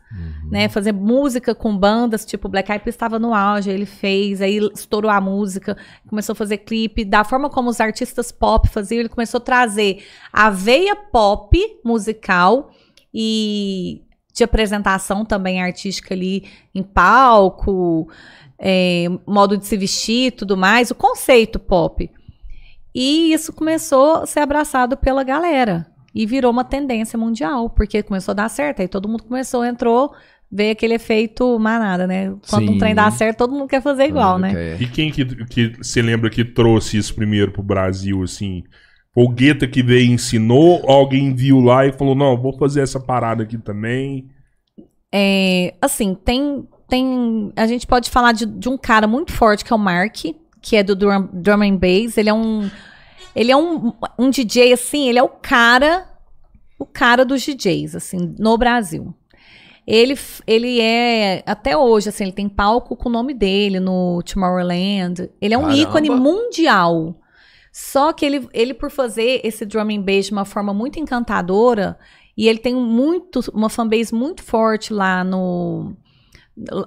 [0.50, 4.58] né, fazer música com bandas, tipo Black Eyed Peas estava no auge, ele fez, aí
[4.74, 5.76] estourou a música,
[6.08, 10.02] começou a fazer clipe, da forma como os artistas pop faziam, ele começou a trazer
[10.32, 12.70] a veia pop musical
[13.12, 16.44] e de apresentação também artística ali
[16.74, 18.08] em palco,
[18.58, 22.10] é, modo de se vestir, tudo mais, o conceito pop.
[22.94, 28.32] E isso começou a ser abraçado pela galera e virou uma tendência mundial, porque começou
[28.32, 30.14] a dar certo, aí todo mundo começou, entrou,
[30.50, 32.34] veio aquele efeito manada, né?
[32.48, 32.74] Quando Sim.
[32.74, 34.50] um trem dá certo, todo mundo quer fazer igual, né?
[34.50, 34.76] Ok.
[34.80, 38.64] E quem que, que você lembra que trouxe isso primeiro pro Brasil, assim?
[39.12, 40.88] Foi o Guetta que veio e ensinou?
[40.90, 44.28] Alguém viu lá e falou, não, vou fazer essa parada aqui também?
[45.12, 47.52] É, assim, tem, tem.
[47.56, 50.16] A gente pode falar de, de um cara muito forte que é o Mark,
[50.62, 52.16] que é do drum, drum and bass.
[52.16, 52.70] Ele é um.
[53.34, 56.06] Ele é um, um DJ, assim, ele é o cara.
[56.78, 59.12] O cara dos DJs, assim, no Brasil.
[59.90, 65.30] Ele, ele é, até hoje, assim, ele tem palco com o nome dele no Tomorrowland.
[65.40, 65.80] Ele é um Caramba.
[65.80, 67.18] ícone mundial.
[67.72, 71.98] Só que ele, ele, por fazer esse drum and bass de uma forma muito encantadora,
[72.36, 75.96] e ele tem muito, uma fanbase muito forte lá no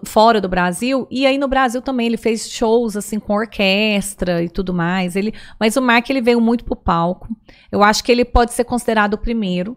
[0.06, 4.50] fora do Brasil, e aí no Brasil também ele fez shows assim com orquestra e
[4.50, 5.16] tudo mais.
[5.16, 7.28] Ele, mas o Mark ele veio muito pro palco.
[7.72, 9.76] Eu acho que ele pode ser considerado o primeiro.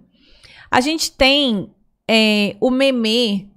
[0.70, 1.70] A gente tem
[2.08, 3.50] é, o meme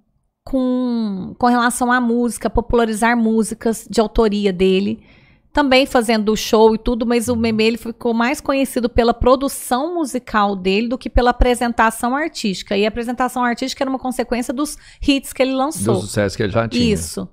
[0.43, 5.03] com, com relação à música, popularizar músicas de autoria dele.
[5.51, 10.55] Também fazendo show e tudo, mas o meme ele ficou mais conhecido pela produção musical
[10.55, 12.77] dele do que pela apresentação artística.
[12.77, 15.95] E a apresentação artística era uma consequência dos hits que ele Do lançou.
[15.95, 16.93] sucesso que ele já tinha.
[16.93, 17.27] Isso.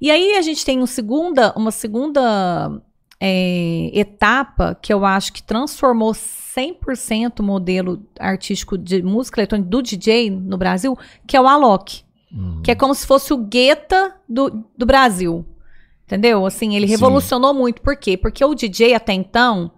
[0.00, 2.80] E aí a gente tem um segunda, uma segunda
[3.20, 9.82] é, etapa que eu acho que transformou 100% o modelo artístico de música eletrônica do
[9.82, 10.96] DJ no Brasil,
[11.26, 12.04] que é o Alok.
[12.32, 12.62] Uhum.
[12.62, 15.44] Que é como se fosse o Guetta do, do Brasil.
[16.04, 16.46] Entendeu?
[16.46, 16.92] Assim, ele Sim.
[16.92, 17.80] revolucionou muito.
[17.82, 18.16] Por quê?
[18.16, 19.72] Porque o DJ até então,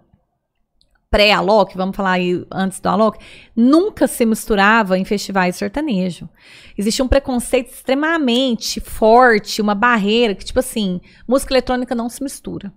[1.09, 3.17] pré-Alok, vamos falar aí antes do Alok,
[3.55, 6.29] nunca se misturava em festivais sertanejo.
[6.77, 12.71] Existia um preconceito extremamente forte, uma barreira, que tipo assim, música eletrônica não se mistura.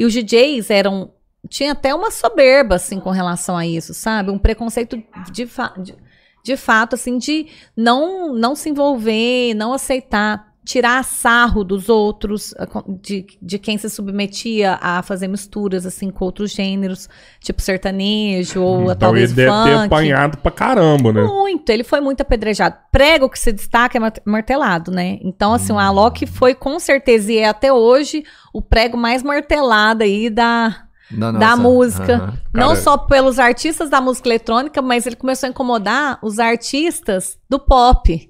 [0.00, 1.12] E os DJs eram.
[1.46, 4.30] Tinha até uma soberba, assim, com relação a isso, sabe?
[4.30, 5.94] Um preconceito de, fa de,
[6.42, 12.66] de fato, assim, de não, não se envolver, não aceitar, tirar sarro dos outros, a
[12.66, 17.08] con- de, de quem se submetia a fazer misturas, assim, com outros gêneros,
[17.40, 19.86] tipo sertanejo, ou então talvez ele deve ter funk.
[19.86, 21.22] apanhado pra caramba, né?
[21.22, 22.76] Muito, ele foi muito apedrejado.
[22.92, 25.18] Prego que se destaca é mar- martelado, né?
[25.22, 30.04] Então, assim, o Alok foi com certeza, e é até hoje, o prego mais martelado
[30.04, 32.14] aí da, Da, da música.
[32.16, 32.34] Aham.
[32.54, 37.58] Não só pelos artistas da música eletrônica, mas ele começou a incomodar os artistas do
[37.58, 38.29] pop.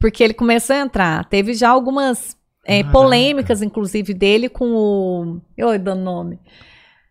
[0.00, 1.24] Porque ele começou a entrar.
[1.26, 2.92] Teve já algumas é, Caraca.
[2.92, 5.40] polêmicas, inclusive, dele com o.
[5.56, 6.40] Eu dando nome.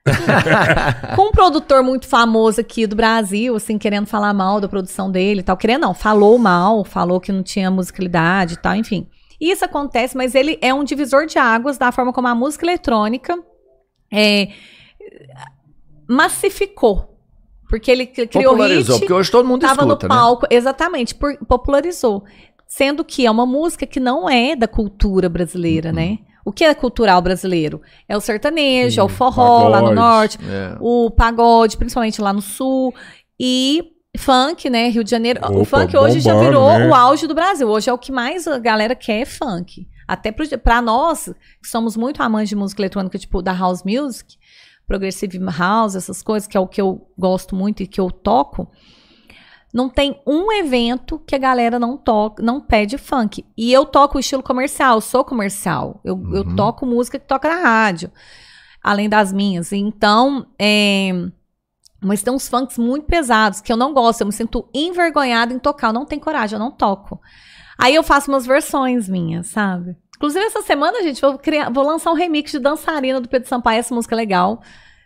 [1.15, 5.41] com um produtor muito famoso aqui do Brasil, assim, querendo falar mal da produção dele
[5.41, 5.55] e tal.
[5.55, 9.07] Querendo não, falou mal, falou que não tinha musicalidade e tal, enfim.
[9.39, 13.37] Isso acontece, mas ele é um divisor de águas da forma como a música eletrônica
[14.11, 14.49] é,
[16.07, 17.17] massificou.
[17.69, 20.19] Porque ele criou Popularizou, hit, porque hoje todo mundo tava escuta, no né?
[20.19, 22.23] palco, exatamente, por- popularizou.
[22.71, 26.19] Sendo que é uma música que não é da cultura brasileira, né?
[26.45, 27.81] O que é cultural brasileiro?
[28.07, 29.95] É o sertanejo, é o forró lá no pagode.
[29.95, 30.77] norte, É.
[30.79, 32.93] o pagode, principalmente lá no sul,
[33.39, 34.87] e funk, né?
[34.89, 35.39] Rio de Janeiro.
[35.43, 36.87] o Opa, funk hoje já bombando, virou né?
[36.87, 37.67] o auge do Brasil.
[37.67, 39.87] Hoje é o que mais a galera quer é funk.
[40.07, 41.25] Até pra nós,
[41.61, 44.37] que somos muito amantes de música eletrônica, tipo da house music,
[44.87, 48.69] progressive house, essas coisas, que é o que eu gosto muito e que eu toco.
[49.73, 53.45] Não tem um evento que a galera não toca, não pede funk.
[53.55, 56.01] E eu toco o estilo comercial, eu sou comercial.
[56.03, 56.55] Eu, eu Uhum.
[56.55, 58.11] toco música que toca na rádio,
[58.83, 59.71] além das minhas.
[59.71, 61.11] Então, é,
[62.01, 65.59] mas tem uns funks muito pesados que eu não gosto, eu me sinto envergonhada em
[65.59, 67.21] tocar, eu não tenho coragem, eu não toco.
[67.77, 69.95] Aí eu faço umas versões minhas, sabe?
[70.17, 73.79] Inclusive, essa semana, gente, vou, criar, vou lançar um remix de Dançarina do Pedro Sampaio,
[73.79, 74.61] essa música é legal.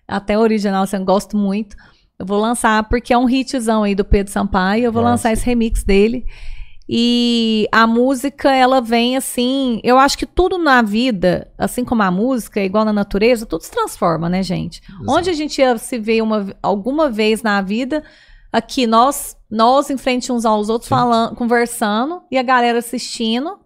[0.07, 1.75] Até original, assim, eu gosto muito.
[2.19, 5.11] Eu vou lançar, porque é um hitzão aí do Pedro Sampaio, eu vou Nossa.
[5.11, 6.25] lançar esse remix dele.
[6.87, 9.79] E a música, ela vem assim.
[9.83, 13.61] Eu acho que tudo na vida, assim como a música, é igual na natureza, tudo
[13.61, 14.81] se transforma, né, gente?
[15.07, 18.03] Onde a gente ia se ver uma, alguma vez na vida,
[18.51, 23.57] aqui nós, nós em frente uns aos outros, falando, conversando, e a galera assistindo,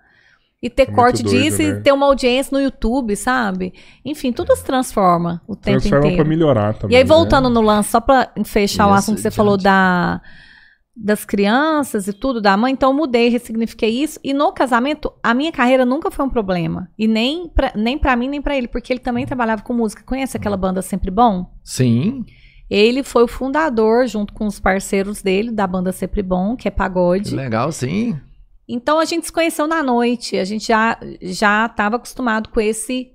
[0.68, 1.70] e ter É muito corte doido, disso né?
[1.70, 3.74] e ter uma audiência no YouTube, sabe?
[4.06, 6.16] Enfim, tudo se transforma o tempo Transforma inteiro.
[6.18, 6.94] pra melhorar também.
[6.94, 7.08] E aí, né?
[7.08, 9.36] voltando no lance, só pra fechar o Isso, assunto que você adiante.
[9.38, 10.22] falou da,
[10.96, 14.20] das crianças e tudo, da mãe, então eu mudei, ressignifiquei isso.
[14.24, 16.90] E no casamento, a minha carreira nunca foi um problema.
[16.98, 20.04] E nem pra, nem pra mim, nem pra ele, porque ele também trabalhava com música.
[20.04, 21.46] Conhece aquela banda Sempre Bom?
[21.64, 22.26] Sim.
[22.70, 26.72] Ele foi o fundador, junto com os parceiros dele, da banda Sempre Bom, que é
[26.72, 27.34] Que pagode.
[27.34, 28.20] legal, sim.
[28.68, 33.12] Então a gente se conheceu na noite, a gente já já estava acostumado com esse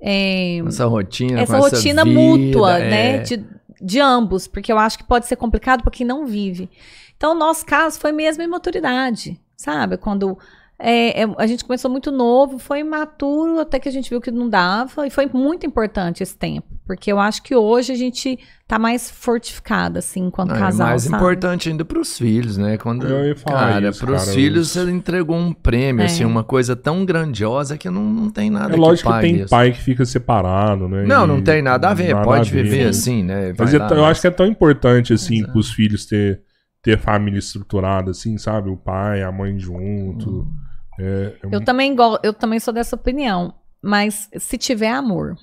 [0.00, 1.40] é, Essa rotina.
[1.40, 2.90] essa rotina vida, mútua, é.
[2.90, 3.44] né, de,
[3.80, 6.68] de ambos, porque eu acho que pode ser complicado para quem não vive.
[7.16, 9.96] Então o nosso caso foi mesmo imaturidade, sabe?
[9.96, 10.38] Quando
[10.86, 14.30] é, é, a gente começou muito novo, foi imaturo até que a gente viu que
[14.30, 18.38] não dava e foi muito importante esse tempo, porque eu acho que hoje a gente
[18.68, 21.16] tá mais fortificada assim enquanto Não, casal, é mais sabe?
[21.16, 22.76] importante ainda pros filhos, né?
[22.78, 26.06] Quando, Eu ia falar cara, isso, pros cara, filhos os- você entregou um prêmio, É.
[26.06, 29.48] assim, uma coisa tão grandiosa que não, não tem nada É lógico que tem isso.
[29.50, 31.04] pai que fica separado, né?
[31.06, 32.62] Não, E não tem nada a ver, nada pode a ver.
[32.64, 32.88] viver Sim.
[32.88, 33.54] assim, né?
[33.58, 35.52] Mas Vai é lá, tão- eu mas- acho que é tão importante, assim, Exato.
[35.52, 36.40] pros filhos ter,
[36.82, 38.68] ter família estruturada, assim, sabe?
[38.68, 40.46] O pai, a mãe junto.
[40.60, 40.63] É,
[40.98, 45.36] é Eu também go- eu também sou dessa opinião, mas se tiver amor,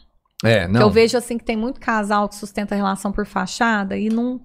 [0.44, 0.82] É, Que não.
[0.82, 4.42] eu vejo assim que tem muito casal que sustenta a relação por fachada e não.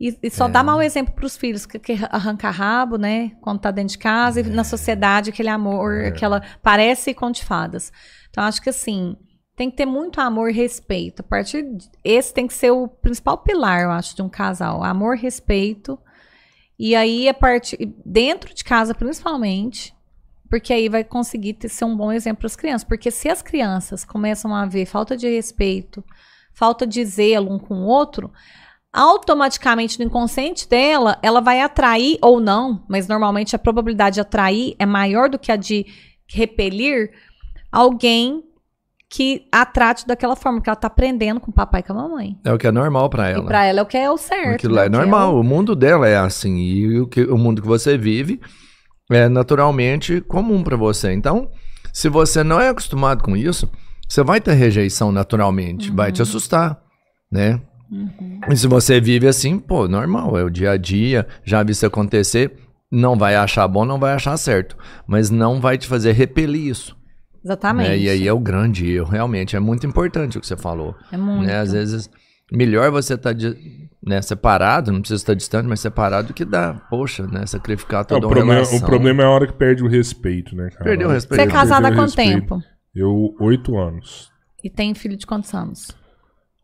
[0.00, 3.30] E, e só dá mau exemplo pros filhos, que, que arranca rabo, né?
[3.40, 6.42] Quando tá dentro de casa, e na sociedade, aquele amor, aquela.
[6.62, 7.92] Parece conto de fadas.
[8.28, 9.16] Então, acho que assim,
[9.56, 11.20] tem que ter muito amor e respeito.
[11.20, 11.62] A partir.
[11.62, 14.82] de- Esse tem que ser o principal pilar, eu acho, de um casal.
[14.84, 15.96] Amor, respeito.
[16.78, 17.94] E aí, a partir.
[18.04, 19.93] Dentro de casa, principalmente.
[20.54, 22.84] Porque aí vai conseguir ter, ser um bom exemplo para as crianças.
[22.84, 26.04] Porque se as crianças começam a ver falta de respeito,
[26.52, 28.30] falta de zelo um com o outro,
[28.92, 34.76] automaticamente no inconsciente dela, ela vai atrair ou não, mas normalmente a probabilidade de atrair
[34.78, 35.84] é maior do que a de
[36.28, 37.10] repelir
[37.72, 38.44] alguém
[39.10, 41.96] que a trate daquela forma, que ela tá aprendendo com o papai e com a
[41.96, 42.38] mamãe.
[42.44, 43.44] É o que é normal pra E ela.
[43.44, 44.54] para ela é o que é o certo.
[44.54, 44.80] Aquilo né?
[44.82, 45.34] lá é que normal.
[45.34, 46.56] o- O mundo dela é assim.
[46.58, 48.40] E o, que, o mundo que você vive
[49.10, 51.12] é naturalmente comum pra você.
[51.12, 51.50] Então,
[51.92, 53.70] se você não é acostumado com isso,
[54.08, 55.90] você vai ter rejeição naturalmente.
[55.90, 56.78] Vai te assustar,
[57.30, 57.60] né?
[57.90, 58.40] Uhum.
[58.50, 60.36] E se você vive assim, pô, normal.
[60.38, 61.26] É o dia a dia.
[61.44, 62.52] Já vi isso acontecer.
[62.90, 64.76] Não vai achar bom, não vai achar certo.
[65.06, 66.96] Mas não vai te fazer repelir isso.
[67.44, 67.88] Exatamente.
[67.90, 67.98] né?
[67.98, 69.10] E aí é o grande erro.
[69.10, 70.94] Realmente, é muito importante o que você falou.
[71.12, 71.46] É muito.
[71.46, 71.58] Né?
[71.58, 72.10] Às vezes,
[72.54, 73.34] melhor você estar
[74.06, 77.46] né, separado, não precisa estar distante, mas separado do que dá, poxa, né?
[77.46, 78.78] Sacrificar É, toda o, uma problema, relação.
[78.78, 80.84] o problema é a hora que perde o respeito, né, cara?
[80.84, 81.40] Perdeu o respeito.
[81.42, 82.62] Você é casada há o quanto tempo?
[82.94, 84.30] Eu, oito anos.
[84.62, 85.88] E tem filho de quantos anos?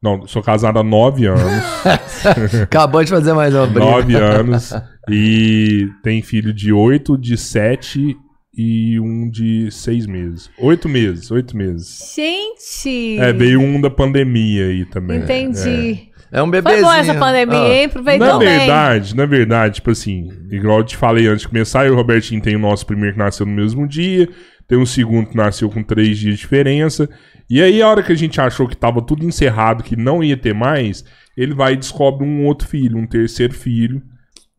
[0.03, 1.65] Não, sou casado há nove anos.
[2.63, 3.81] Acabou de fazer mais uma briga.
[3.85, 4.73] nove anos.
[5.11, 8.17] E tem filho de oito, de sete
[8.57, 10.51] e um de seis meses.
[10.59, 12.13] Oito meses, oito meses.
[12.17, 13.19] Gente!
[13.19, 15.19] É, veio um da pandemia aí também.
[15.21, 16.09] Entendi.
[16.33, 16.83] É um Foi bebezinho.
[16.85, 17.85] boa essa pandemia, Ah, hein?
[17.87, 18.49] Aproveitou Na bem.
[18.59, 21.97] verdade, na verdade, tipo assim, igual eu te falei antes de começar, eu e o
[21.97, 24.29] Robertinho tem o nosso primeiro que nasceu no mesmo dia.
[24.69, 27.09] Tem um segundo que nasceu com três dias de diferença.
[27.49, 30.37] E aí, a hora que a gente achou que tava tudo encerrado, que não ia
[30.37, 31.05] ter mais,
[31.37, 34.01] ele vai e descobre um outro filho, um terceiro filho,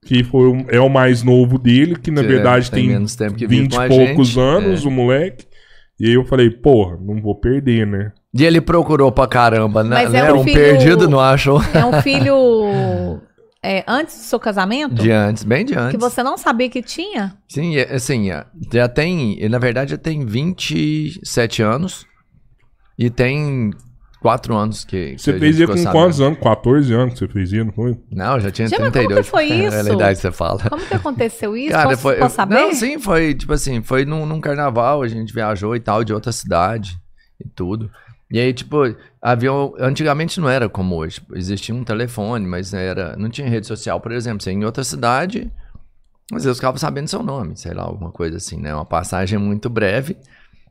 [0.05, 3.35] que foi um- é o mais novo dele, que na Que verdade tem, menos tempo
[3.35, 4.87] que vive 20 com e poucos gente, anos, é.
[4.87, 5.45] o moleque.
[5.99, 8.11] E aí eu falei, porra, não vou perder, né?
[8.33, 9.89] E ele procurou pra caramba, né?
[9.89, 10.33] Mas é né?
[10.33, 11.61] um um filho- perdido não achou.
[11.75, 12.35] É um filho
[13.63, 14.95] é, antes do seu casamento?
[14.95, 15.91] De antes, bem de antes.
[15.91, 17.35] Que você não sabia que tinha?
[17.47, 18.43] Sim, é- assim, é,
[18.73, 19.33] já tem.
[19.37, 22.05] Ele, na verdade, já tem 27 anos.
[22.97, 23.69] E tem
[24.21, 25.17] 4 anos que.
[25.17, 26.37] Você fez ele com quantos anos?
[26.39, 27.97] 14 anos que você fez ele, não foi?
[28.11, 29.25] Não, já tinha Gente, mas como 32.
[29.25, 29.93] que foi É a isso?
[29.93, 30.69] idade que você fala.
[30.69, 31.71] Como que aconteceu isso?
[31.71, 32.15] Cara, posso, foi.
[32.17, 32.53] posso saber?
[32.53, 36.13] Não, sim, foi tipo assim, foi num, num carnaval, a gente viajou e tal, de
[36.13, 36.95] outra cidade
[37.43, 37.89] e tudo.
[38.31, 38.77] E aí, tipo,
[39.19, 39.73] avião.
[39.79, 41.19] Antigamente não era como hoje.
[41.33, 43.15] Existia um telefone, mas era.
[43.17, 44.41] Não tinha rede social, por exemplo.
[44.41, 45.51] Você ia em outra cidade,
[46.31, 48.73] às vezes ficava sabendo seu nome, sei lá, alguma coisa assim, né?
[48.73, 50.15] Uma passagem muito breve.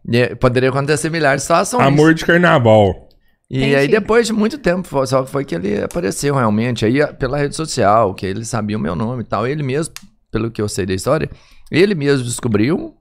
[0.08, 1.84] E poderia acontecer milhares de situações.
[1.84, 3.09] Amor de carnaval.
[3.50, 3.74] E Entendi.
[3.74, 6.84] aí, depois de muito tempo, só foi que ele apareceu realmente.
[6.84, 9.44] Aí, pela rede social, que ele sabia o meu nome e tal.
[9.46, 9.92] Ele mesmo,
[10.30, 11.28] pelo que eu sei da história,
[11.70, 12.94] ele mesmo descobriu,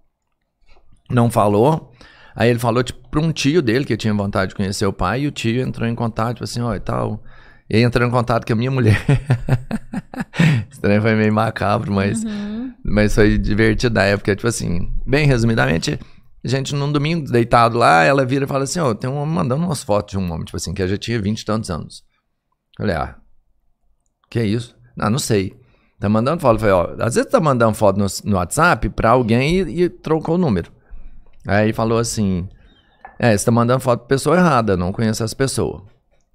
[1.09, 1.91] não falou.
[2.35, 5.21] Aí ele falou, tipo, pra um tio dele, que tinha vontade de conhecer o pai,
[5.21, 7.21] e o tio entrou em contato, tipo assim, ó, e tal.
[7.69, 8.99] E aí entrou em contato com a minha mulher.
[10.71, 12.73] Esse trem foi meio macabro, mas, Uhum.
[12.83, 14.35] mas foi divertido na época.
[14.35, 15.99] Tipo assim, bem resumidamente,
[16.43, 19.65] gente num domingo deitado lá, ela vira e fala assim: Ó, tem um homem mandando
[19.65, 22.03] umas fotos de um homem, tipo assim, que já tinha vinte e tantos anos.
[22.77, 23.15] Eu falei: Ah,
[24.29, 24.77] que é isso?
[24.95, 25.53] Não, não sei.
[25.99, 26.55] Tá mandando foto.
[26.55, 29.89] Eu falei: Ó, às vezes tá mandando foto no, no WhatsApp pra alguém e, e
[29.89, 30.71] trocou o número.
[31.47, 32.47] Aí falou assim:
[33.17, 35.85] É, você tá mandando foto pra pessoa errada, não conheço essa pessoa.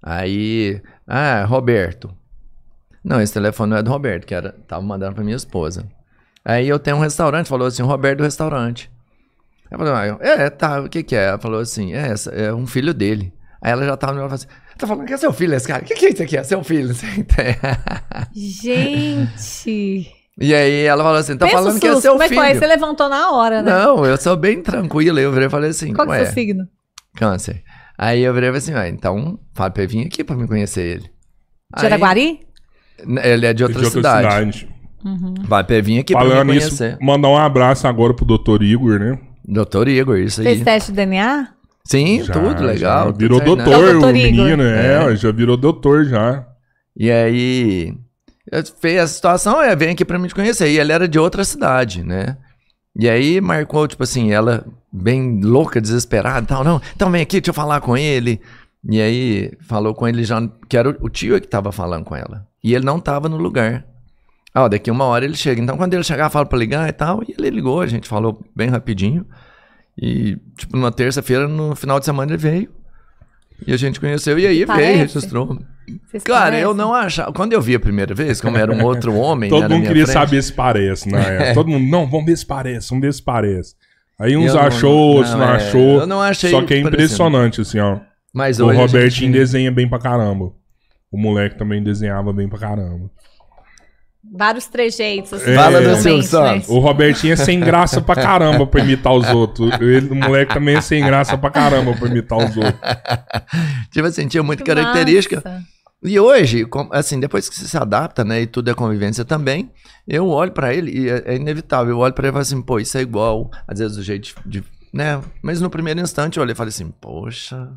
[0.02, 2.14] Aí, ah, Roberto.
[3.02, 5.86] Não, esse telefone não é do Roberto, que era, tava mandando pra minha esposa.
[6.44, 8.90] Aí eu tenho um restaurante, falou assim, Roberto do restaurante.
[9.70, 11.24] Ela falou, ah, é, tá, o que que é?
[11.26, 13.32] Ela falou assim, é, essa- é um filho dele.
[13.62, 14.46] Aí ela já tava me e falou assim,
[14.78, 15.82] tá falando que é seu filho esse cara?
[15.82, 16.36] O que que é isso aqui?
[16.36, 16.94] É seu filho?
[18.34, 20.08] Gente.
[20.40, 22.46] e aí ela falou assim, tá Pensa falando que é seu Como é que filho.
[22.46, 22.54] foi?
[22.58, 23.70] Você levantou na hora, né?
[23.72, 25.18] Não, eu sou bem tranquilo.
[25.18, 26.68] Eu virei e falei assim, Qual que é o seu signo?
[27.16, 27.62] câncer.
[27.96, 30.46] Aí eu virei e falei assim, ué, então fala pra ele vir aqui pra me
[30.48, 31.10] conhecer ele.
[31.72, 32.40] Aí- Jaraguari?
[33.22, 34.68] Ele é de outra, cidade.
[35.46, 36.98] Vai pra ele vir aqui pra Falando me isso, conhecer.
[37.00, 39.18] mandar um abraço agora pro doutor Igor, né?
[39.46, 40.46] Doutor Igor, isso aí.
[40.46, 41.48] Fez teste de DNA?
[41.86, 42.76] Sim, Já, tudo legal.
[42.76, 43.44] já tudo Virou né?
[43.44, 44.44] doutor, É o o doutor Igor.
[44.44, 45.16] menino, é, É.
[45.16, 46.46] já virou doutor já.
[46.96, 47.94] E aí,
[48.80, 50.68] fez a situação, é, vem aqui pra me conhecer.
[50.70, 52.36] E ele era de outra cidade, né?
[52.98, 56.64] E aí marcou, tipo assim, ela bem louca, desesperada e tal.
[56.64, 58.40] Não, então vem aqui, deixa eu falar com ele.
[58.88, 62.14] E aí falou com ele já, que era o- o tio que tava falando com
[62.14, 62.46] ela.
[62.62, 63.84] E ele não tava no lugar.
[64.54, 65.60] Ah, ó, daqui uma hora ele chega.
[65.60, 67.22] Então quando ele chegar, fala pra ligar e tal.
[67.26, 69.26] E ele ligou, a gente falou bem rapidinho.
[70.00, 72.68] E, tipo, numa terça-feira, no final de semana ele veio.
[73.66, 74.86] E a gente conheceu, e aí Parece?
[74.86, 75.58] veio, registrou.
[76.06, 76.62] Vocês Cara, conhecem?
[76.62, 77.32] eu não achava.
[77.32, 79.48] Quando eu vi a primeira vez, como era um outro homem.
[79.50, 81.52] Todo né, na mundo minha queria frente, saber se parece, né?
[81.54, 83.74] Todo mundo, não, vamos ver se parece, vamos ver se parece.
[84.18, 86.00] Aí uns eu não- achou, outros não, não, é, achou.
[86.00, 87.98] eu não achei Só que é impressionante, assim, ó.
[88.32, 90.52] Mas O Robertinho gente- desenha bem pra caramba.
[91.10, 93.10] O moleque também desenhava bem pra caramba.
[94.36, 95.32] Vários trejeitos.
[95.32, 95.54] Assim, É.
[95.54, 96.22] Fala do Silvio né?
[96.24, 96.68] Santos.
[96.68, 99.70] O Robertinho é sem graça pra caramba pra imitar os outros.
[99.80, 102.74] Ele, o moleque também é sem graça pra caramba pra imitar os outros.
[103.92, 105.40] Tipo assim, tinha muita característica.
[105.44, 105.62] massa.
[106.02, 109.70] E hoje, assim, depois que você se adapta, né, e tudo é convivência também,
[110.06, 111.92] eu olho pra ele e é, é inevitável.
[111.94, 113.50] Eu olho pra ele e falo assim, pô, isso é igual.
[113.68, 115.20] Às vezes o jeito de, de- né?
[115.42, 117.68] Mas no primeiro instante eu olhei e falei assim, poxa,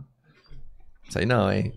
[1.08, 1.72] isso aí não, hein?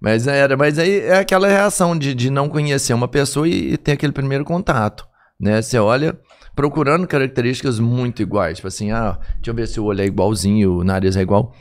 [0.00, 3.76] Mas era, mas aí é aquela reação de, de não conhecer uma pessoa e, e
[3.76, 5.06] ter aquele primeiro contato,
[5.40, 5.60] né?
[5.60, 6.16] Você olha
[6.54, 10.78] procurando características muito iguais, tipo assim, ah, deixa eu ver se o olho é igualzinho,
[10.78, 11.52] o nariz é igual.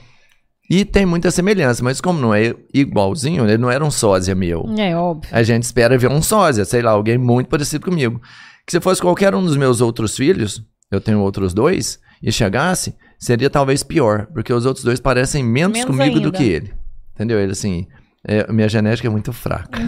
[0.70, 4.66] E tem muita semelhança, mas como não é igualzinho, ele não era um sósia meu.
[4.78, 5.30] É óbvio.
[5.32, 8.20] A gente espera ver um sósia, sei lá, alguém muito parecido comigo.
[8.66, 10.62] Que se fosse qualquer um dos meus outros filhos,
[10.92, 15.78] eu tenho outros dois, e chegasse, seria talvez pior, porque os outros dois parecem menos,
[15.78, 16.38] Menos comigo do ainda.
[16.38, 16.74] que ele.
[17.16, 17.40] Entendeu?
[17.40, 17.88] Ele assim,
[18.28, 19.80] é, minha genética é muito fraca.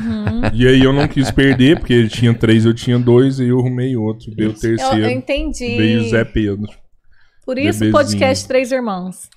[0.53, 3.59] E aí eu não quis perder, porque ele tinha três, eu tinha dois, e eu
[3.59, 4.31] arrumei outro.
[4.35, 4.97] Veio o Eu, terceiro.
[5.05, 5.77] eu entendi.
[5.77, 6.69] Veio o Zé Pedro.
[7.45, 7.91] Por isso o bebezinho.
[7.91, 9.29] podcast Três Irmãos.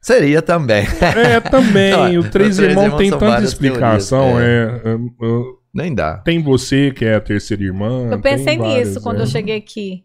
[0.00, 0.84] Seria também.
[1.00, 1.90] É, também.
[1.92, 4.36] Não, o Três os Três Irmãos Irmãos tem tanta explicação.
[4.36, 5.42] teorias, É, é, é,
[5.74, 6.18] Nem dá.
[6.18, 8.08] tem você, que é a terceira irmã.
[8.10, 9.22] Eu pensei várias, nisso quando é.
[9.22, 10.04] eu cheguei aqui.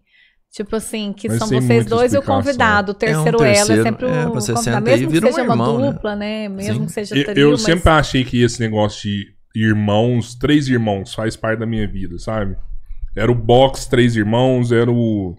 [0.51, 2.91] Tipo assim, que Mas são vocês dois e o convidado.
[2.91, 4.63] O terceiro, ela é terceiro, sempre o é, você convidado.
[4.63, 5.91] senta aí e Mesmo que vira um seja uma irmão, né?
[5.91, 6.49] dupla, né?
[6.49, 6.85] Mesmo Sim.
[6.87, 11.13] que seja Eu, trio, eu mas- sempre achei que esse negócio de irmãos, três irmãos,
[11.13, 12.57] faz parte da minha vida, sabe?
[13.15, 15.35] Era o box Três Irmãos, era o.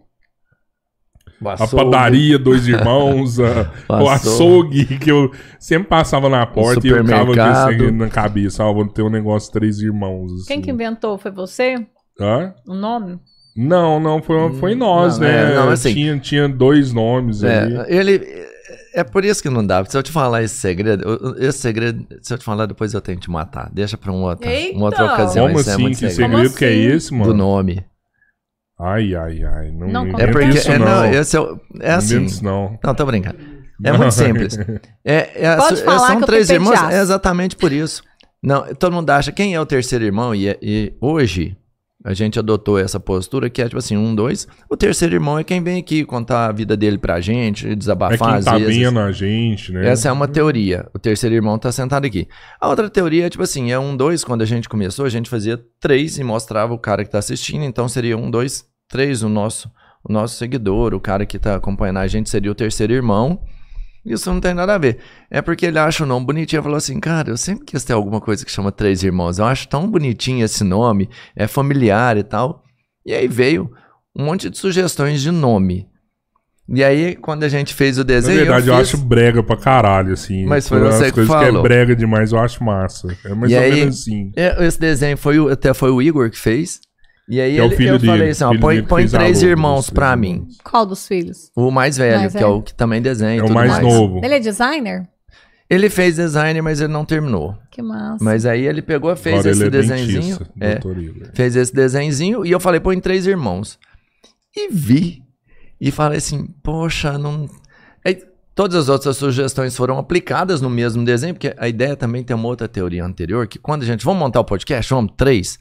[1.42, 1.76] O a açougue.
[1.84, 7.30] padaria, dois irmãos, a- O açougue, que eu sempre passava na porta e eu ficava
[7.32, 8.62] isso na cabeça.
[8.64, 10.30] Ah, vou ter um negócio três irmãos.
[10.32, 10.44] Assim.
[10.48, 11.16] Quem que inventou?
[11.18, 11.74] Foi você?
[12.20, 12.54] Hã?
[12.66, 13.18] O nome?
[13.56, 15.52] Não, não, foi, foi nós, não, né?
[15.52, 17.76] é, não, assim- tinha, tinha dois nomes ali.
[17.76, 18.48] É, ele.
[18.92, 19.84] É por isso que não dá.
[19.84, 23.18] Se eu te falar esse segredo, esse segredo, se eu te falar depois eu tenho
[23.18, 23.70] que te matar.
[23.72, 24.76] Deixa pra um outro, Eita!
[24.76, 25.46] uma outra ocasião.
[25.46, 25.80] Como é assim?
[25.82, 26.32] muito que segredo.
[26.36, 26.96] segredo que é assim?
[26.96, 27.24] esse, mano?
[27.26, 27.84] Do nome.
[28.80, 29.70] Ai, ai, ai.
[29.70, 30.48] Não, Não, É porque.
[30.48, 30.86] isso, é, não.
[30.86, 31.40] não, esse é,
[31.80, 32.24] é assim.
[32.24, 32.78] isso, não.
[32.82, 33.38] Não, tô brincando.
[33.82, 34.58] É muito simples.
[35.02, 38.02] É, é, Pode é- falar são que eu três irmãos, é exatamente por isso.
[38.42, 41.56] Não, todo mundo acha quem é o terceiro irmão e, é- e hoje
[42.02, 44.48] a gente adotou essa postura que é tipo assim, um, dois.
[44.68, 48.18] O terceiro irmão é quem vem aqui contar a vida dele pra gente, É desabafar
[48.18, 48.76] quem às tá vezes.
[48.76, 49.86] vendo a gente, né?
[49.88, 50.88] Essa é uma teoria.
[50.94, 52.26] O terceiro irmão tá sentado aqui.
[52.60, 54.24] A outra teoria é tipo assim, é um, dois.
[54.24, 57.64] Quando a gente começou, a gente fazia três e mostrava o cara que tá assistindo.
[57.64, 59.70] Então seria um, dois, três o nosso,
[60.02, 63.40] o nosso seguidor, o cara que tá acompanhando a gente seria o terceiro irmão.
[64.04, 64.98] Isso não tem nada a ver.
[65.30, 67.92] É porque ele acha o nome bonitinho e falou assim, cara, eu sempre quis ter
[67.92, 69.38] alguma coisa que chama Três Irmãos.
[69.38, 72.64] Eu acho tão bonitinho esse nome, é familiar e tal.
[73.04, 73.70] E aí veio
[74.16, 75.86] um monte de sugestões de nome.
[76.72, 78.38] E aí, quando a gente fez o Na desenho.
[78.38, 80.46] verdade, eu, fiz- acho brega pra caralho, assim.
[80.46, 81.60] Mas foi Umas você que coisas que falou.
[81.60, 83.08] é brega demais, eu acho massa.
[83.24, 84.30] É mais E ou aí- menos assim.
[84.36, 86.80] É, esse desenho foi até foi o Igor que fez.
[87.30, 89.42] E aí Que é o ele- filho eu dele, falei assim, ó, põe, põe três
[89.42, 90.48] irmãos três mim.
[90.64, 91.50] Qual dos filhos?
[91.56, 92.54] O mais velho, Mais que é velho.
[92.56, 93.82] o que também desenha É o tudo mais mais.
[93.84, 94.20] novo.
[94.24, 95.08] Ele é designer?
[95.68, 97.56] Ele fez design, mas ele não terminou.
[97.70, 98.24] Que massa.
[98.24, 100.38] Mas aí ele pegou, fez Agora esse ele é desenhozinho.
[100.38, 100.80] dentista, é,
[101.32, 103.78] fez esse desenhozinho e eu falei, põe três irmãos.
[104.56, 105.22] E vi.
[105.80, 107.48] E falei assim, poxa, não.
[108.04, 108.18] Aí,
[108.52, 112.48] todas as outras sugestões foram aplicadas no mesmo desenho, porque a ideia também tem uma
[112.48, 114.04] outra teoria anterior, que quando a gente.
[114.04, 114.92] Vamos montar o podcast?
[114.92, 115.56] Vamos, três.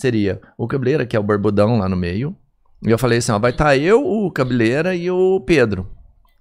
[0.00, 2.34] Seria o Cabeleira, que é o barbudão lá no meio.
[2.82, 5.86] E eu falei assim: ó, vai estar eu, o Cabeleira e o Pedro,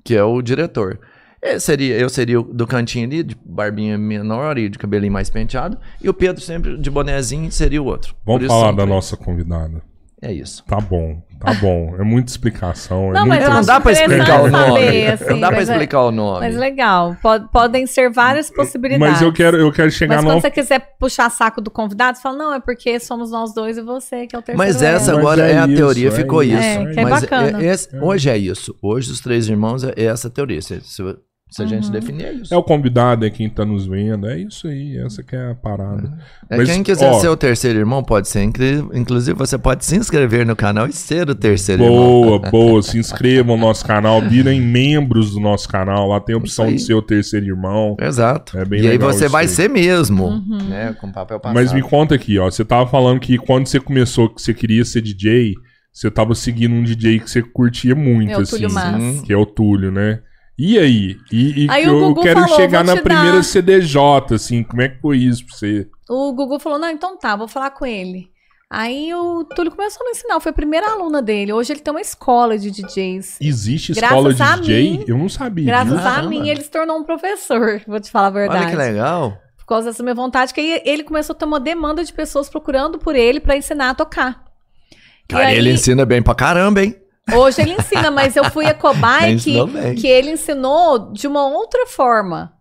[0.01, 0.97] que é o diretor.
[1.41, 5.29] Eu seria, eu seria o do cantinho ali, de barbinha menor e de cabelinho mais
[5.29, 5.77] penteado.
[6.01, 8.15] E o Pedro sempre de bonezinho seria o outro.
[8.25, 9.81] Vamos falar são da nossa convidada.
[10.21, 10.63] É isso.
[10.65, 11.95] Tá bom, tá bom.
[11.97, 13.11] É muita explicação.
[13.13, 13.53] Não, é mas muito...
[13.53, 14.73] não dá pra explicar o nome.
[14.85, 16.39] saber, assim, não dá pra mas é- explicar o nome.
[16.41, 17.15] Mas legal.
[17.21, 19.13] Pod- podem ser várias possibilidades.
[19.13, 20.31] Mas eu quero, eu quero chegar Mas no.
[20.31, 23.77] quando você quiser puxar saco do convidado, você fala, não, é porque somos nós dois
[23.77, 24.57] e você que é o terceiro.
[24.57, 26.63] Mas essa Mas agora é é, a isso, teoria, é ficou isso, isso.
[26.67, 27.63] É, que é Mas bacana.
[27.63, 28.75] esse- hoje é isso.
[28.81, 30.61] Hoje os três irmãos é essa teoria.
[30.61, 31.15] Se, se-
[31.49, 31.91] se a gente Uhum.
[31.91, 32.53] definir é isso.
[32.53, 34.27] É o convidado, é quem tá nos vendo.
[34.27, 36.15] É isso aí, essa que é a parada.
[36.49, 38.41] É, Mas, quem quiser ó, ser o terceiro irmão pode ser.
[38.43, 41.97] Inclusive, você pode se inscrever no canal e ser o terceiro irmão.
[41.97, 42.81] Boa, boa.
[42.83, 46.07] Se inscrevam no nosso canal, virem membros do nosso canal.
[46.09, 47.97] Lá tem a opção de ser o terceiro irmão.
[47.99, 48.57] Exato.
[48.57, 49.49] É bem e aí você vai aí.
[49.49, 50.25] ser mesmo.
[50.25, 50.57] Uhum.
[50.69, 50.95] Né?
[51.01, 51.55] Com papel passado.
[51.55, 52.49] Mas me conta aqui, ó.
[52.49, 55.55] Você tava falando que quando você começou que você queria ser DJ,
[55.91, 58.51] você tava seguindo um DJ que você curtia muito, É o assim.
[58.57, 59.23] Túlio Massa.
[59.23, 60.19] Que é o Túlio, né?
[60.59, 61.15] E aí?
[61.31, 63.43] E, e Aí que o eu Gugu quero falou, chegar na primeira dar.
[63.43, 64.61] CDJ, assim.
[64.61, 65.87] Como é que foi isso pra você?
[66.09, 68.29] O Gugu falou, não, então tá, vou falar com ele.
[68.69, 71.53] Aí o Túlio começou a me ensinar, fui a primeira aluna dele.
[71.53, 73.37] Hoje ele tem uma escola de DJs.
[73.41, 74.91] Existe Graças escola de DJ?
[74.91, 78.27] mim- eu não sabia Graças a mim, ele se tornou um professor, vou te falar
[78.27, 78.65] a verdade.
[78.65, 79.37] Olha que legal.
[79.57, 82.49] Por causa dessa minha vontade, que aí ele começou a ter uma demanda de pessoas
[82.49, 84.43] procurando por ele pra ensinar a tocar.
[84.91, 84.97] E
[85.27, 86.95] Cara, aí, ele ensina bem pra caramba, hein?
[87.35, 91.47] Hoje ele ensina, mas eu fui a cobaia Ele que, que ele ensinou de uma
[91.47, 92.53] outra forma.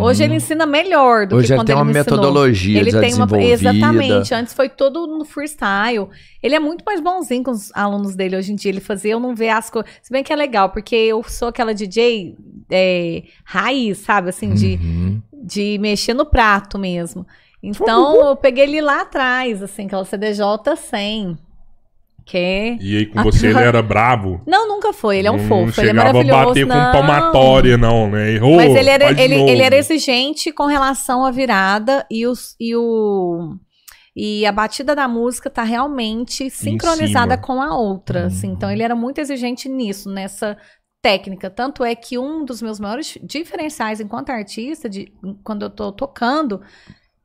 [0.00, 0.28] Hoje Uhum.
[0.30, 2.16] ele ensina melhor do Hoje que ele quando tem ele uma me ensinou.
[2.18, 4.34] metodologia Ele tem uma exatamente.
[4.34, 6.08] Antes foi todo no freestyle.
[6.42, 8.70] Ele é muito mais bonzinho com os alunos dele hoje em dia.
[8.70, 9.90] Ele fazia eu não ver as coisas.
[10.00, 12.34] Se bem que é legal, porque eu sou aquela DJ
[12.70, 14.30] é, raiz, sabe?
[14.30, 15.20] Assim, de, Uhum.
[15.30, 17.26] de mexer no prato mesmo.
[17.62, 21.36] Então eu peguei ele lá atrás, assim, aquela CDJ 100.
[22.24, 24.40] Que E aí com você ele era bravo?
[24.46, 25.18] Não, nunca foi.
[25.18, 25.54] Ele é um não, fofo.
[25.76, 26.46] Não Ele é chegava a maravilhoso.
[26.46, 26.92] bater com não.
[26.92, 28.32] palmatória, não, né?
[28.32, 32.74] Errou, Mas ele era, ele, ele era exigente com relação à virada e, os, e
[32.74, 33.56] o.
[34.16, 38.20] E a batida da música tá realmente sincronizada com a outra.
[38.20, 38.26] Uhum.
[38.26, 38.48] assim.
[38.48, 40.56] Então ele era muito exigente nisso, nessa
[41.02, 41.50] técnica.
[41.50, 45.12] Tanto é que um dos meus maiores diferenciais enquanto artista, de,
[45.42, 46.62] quando eu tô tocando,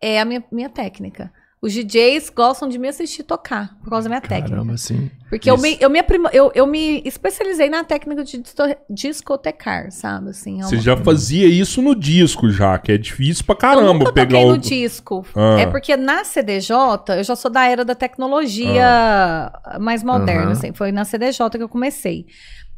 [0.02, 1.32] é a minha, minha técnica.
[1.62, 4.52] Os DJs gostam de me assistir tocar por causa da minha técnica.
[4.56, 5.12] Caramba, sim.
[5.30, 8.42] Porque eu me, eu, me aprimo- eu, eu me especializei na técnica de
[8.90, 10.30] discotecar, sabe?
[10.30, 13.58] Assim, é Você uma- já fazia isso no disco já, que é difícil pra eu
[13.58, 14.52] caramba nunca pegar toquei o...
[14.52, 15.26] no disco.
[15.36, 15.60] Ah.
[15.60, 16.74] É porque na CDJ,
[17.18, 20.52] eu já sou da era da tecnologia mais moderna, Aham.
[20.52, 20.74] assim.
[20.74, 22.26] Foi na CDJ que eu comecei.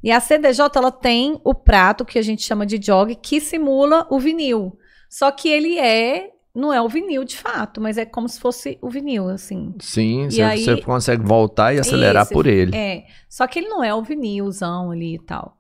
[0.04, 4.08] E a CDJ, ela tem o prato que a gente chama de jog, que simula
[4.10, 4.76] o vinil.
[5.10, 6.30] Só que ele é...
[6.54, 9.74] Não é o vinil, de fato, mas é como se fosse o vinil, assim.
[9.80, 12.76] Sim, E você, aí- você consegue voltar e acelerar Isso, por ele.
[12.76, 13.06] É.
[13.30, 15.58] Só que ele não é o vinilzão ali e tal.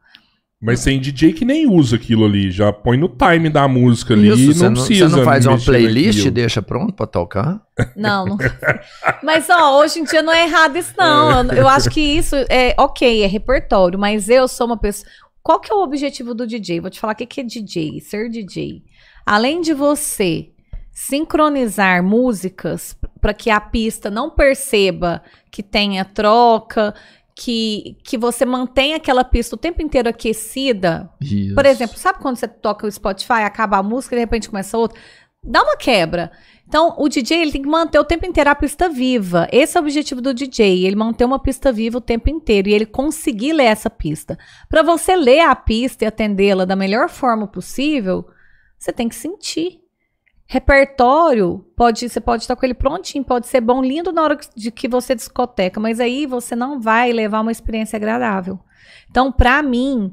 [0.61, 4.27] Mas tem DJ que nem usa aquilo ali, já põe no time da música ali
[4.27, 5.09] e você não precisa.
[5.09, 7.59] Você não faz uma playlist e deixa pronto pra tocar?
[7.95, 8.37] Não, não.
[9.23, 11.41] Mas, ó, hoje em dia não é errado isso, não.
[11.45, 15.09] Eu, eu acho que isso é ok, é repertório, mas eu sou uma pessoa.
[15.41, 16.79] Qual que é o objetivo do DJ?
[16.79, 18.83] Vou te falar o que que é DJ, ser DJ.
[19.25, 20.51] Além de você
[21.07, 26.93] sincronizar músicas para que a pista não perceba que tenha troca,
[27.35, 31.55] que, que você mantenha aquela pista o tempo inteiro aquecida, Isso.
[31.55, 34.77] por exemplo, sabe quando você toca o Spotify, acaba a música e de repente começa
[34.77, 34.99] outra?
[35.43, 36.31] Dá uma quebra.
[36.67, 39.47] Então, o DJ ele tem que manter o tempo inteiro a pista viva.
[39.51, 42.73] Esse é o objetivo do DJ, ele manter uma pista viva o tempo inteiro e
[42.73, 44.37] ele conseguir ler essa pista.
[44.69, 48.23] Para você ler a pista e atendê-la da melhor forma possível,
[48.77, 49.80] você tem que sentir.
[50.53, 54.69] Repertório, pode, você pode estar com ele prontinho, pode ser bom, lindo na hora de
[54.69, 58.59] que você discoteca, mas aí você não vai levar uma experiência agradável.
[59.09, 60.11] Então, para mim,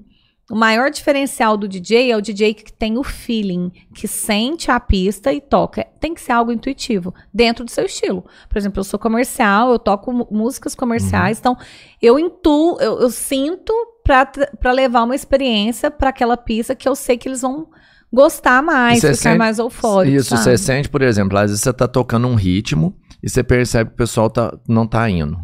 [0.48, 4.78] o maior diferencial do DJ é o DJ que tem o feeling, que sente a
[4.78, 5.84] pista e toca.
[5.98, 8.24] Tem que ser algo intuitivo, dentro do seu estilo.
[8.48, 11.58] Por exemplo, eu sou comercial, eu toco músicas comerciais, então
[12.00, 13.74] eu intuo, eu, eu sinto
[14.04, 17.66] para levar uma experiência para aquela pista que eu sei que eles vão
[18.12, 20.16] gostar mais, ficar sente- mais eufórico.
[20.16, 20.42] Isso, sabe?
[20.42, 23.94] você sente, por exemplo, às vezes você tá tocando um ritmo e você percebe que
[23.94, 25.38] o pessoal tá, não tá indo.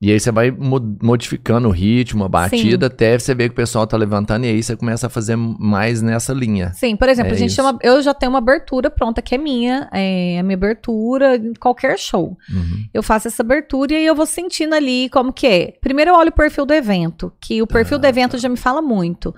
[0.00, 3.56] E aí você vai mo- modificando o ritmo, a batida, até você ver que o
[3.56, 6.72] pessoal tá levantando e aí você começa a fazer mais nessa linha.
[6.72, 9.38] Sim, por exemplo, É a gente chama, eu já tenho uma abertura pronta que é
[9.38, 12.38] minha, é a minha abertura em qualquer show.
[12.48, 12.84] Uhum.
[12.94, 15.72] Eu faço essa abertura e aí eu vou sentindo ali como que é.
[15.80, 18.56] Primeiro eu olho o perfil do evento, que o perfil do Ah, evento já me
[18.56, 19.34] fala muito.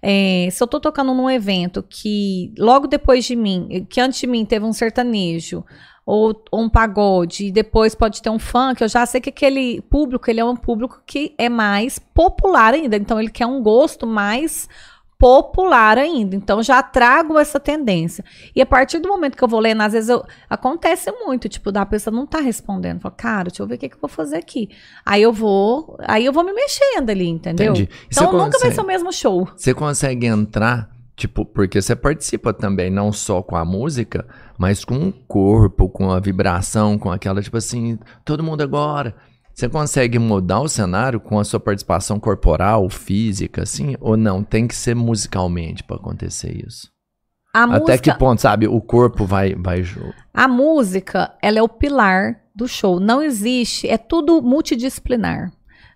[0.00, 4.26] É, se eu tô tocando num evento que logo depois de mim, que antes de
[4.26, 5.64] mim teve um sertanejo
[6.06, 9.82] ou, ou um pagode e depois pode ter um funk, eu já sei que aquele
[9.82, 14.06] público, ele é um público que é mais popular ainda, então ele quer um gosto
[14.06, 14.68] mais
[15.18, 16.36] popular ainda.
[16.36, 18.24] Então já trago essa tendência.
[18.54, 21.72] E a partir do momento que eu vou lendo, às vezes eu, acontece muito, tipo,
[21.72, 23.00] da pessoa não tá respondendo.
[23.00, 24.70] Fala, cara, deixa eu ver o que, que eu vou fazer aqui.
[25.04, 27.72] Aí eu vou, aí eu vou me mexendo ali, entendeu?
[27.72, 27.90] Entendi.
[27.90, 29.48] E Então nunca vai ser o mesmo show.
[29.56, 34.24] Você consegue entrar, tipo, porque você participa também, não só com a música,
[34.56, 39.16] mas com o corpo, com a vibração, com aquela, tipo assim, todo mundo agora.
[39.58, 43.96] Você consegue mudar o cenário com a sua participação corporal, física, assim?
[44.00, 44.44] Ou não?
[44.44, 46.88] Tem que ser musicalmente pra acontecer isso?
[47.52, 48.68] A Até música, que ponto, sabe?
[48.68, 49.56] O corpo vai.
[49.56, 53.00] vai jo- a música, ela é o pilar do show.
[53.00, 55.50] Não existe, é tudo multidisciplinar.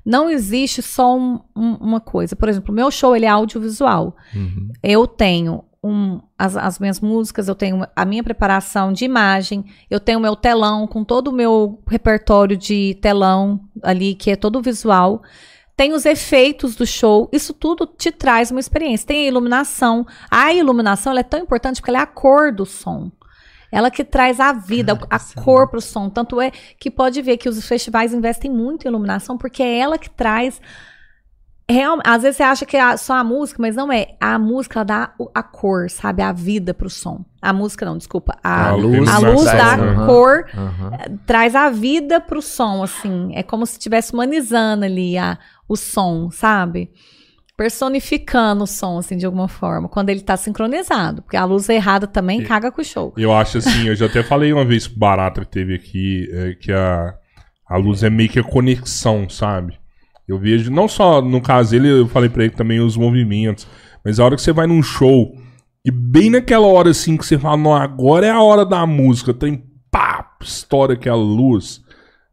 [0.05, 2.35] Não existe só um- um- uma coisa.
[2.35, 4.17] Por exemplo, o meu show ele é audiovisual.
[4.35, 4.71] Uhum.
[4.83, 9.99] eu tenho um, as, as minhas músicas, eu tenho a minha preparação de imagem, eu
[9.99, 14.63] tenho o meu telão com todo o meu repertório de telão ali, que é todo
[14.63, 15.23] visual.
[15.77, 19.07] Tem os efeitos do show, isso tudo te traz uma experiência.
[19.09, 20.07] Tem a iluminação.
[20.31, 23.11] A iluminação é tão importante porque ela é a cor do som.
[23.73, 26.11] Ela que traz a vida, Cara, a é cor pro som.
[26.11, 29.99] Tanto é que pode ver que os festivais investem muito em iluminação, porque é ela
[29.99, 30.61] que traz
[31.71, 34.09] Real, às vezes você acha que é só a música, mas não é.
[34.21, 36.21] A música dá a cor, sabe?
[36.23, 37.25] A vida pro som.
[37.41, 38.37] A música não, desculpa.
[38.43, 40.91] A, A luz, a luz da aham, cor aham.
[41.27, 43.31] traz a vida pro som, assim.
[43.35, 45.39] É como se estivesse humanizando ali a,
[45.69, 46.91] o som, sabe?
[47.57, 49.89] Personificando o som, assim, de alguma forma.
[49.89, 51.23] Quando ele tá sincronizado.
[51.23, 53.13] Porque a luz errada também E- caga com o show.
[53.17, 56.55] Eu acho assim, eu já até falei uma vez pro Barata que teve aqui, é,
[56.55, 57.15] que a,
[57.69, 59.79] a luz é meio que a conexão, sabe?
[60.33, 63.67] Eu vejo, não só no caso dele, eu falei pra ele também os movimentos,
[64.05, 65.33] mas a hora que você vai num show,
[65.85, 69.35] e bem naquela hora assim que você fala, não, agora é a hora da música,
[69.35, 71.81] tem pá, estoura aquela luz,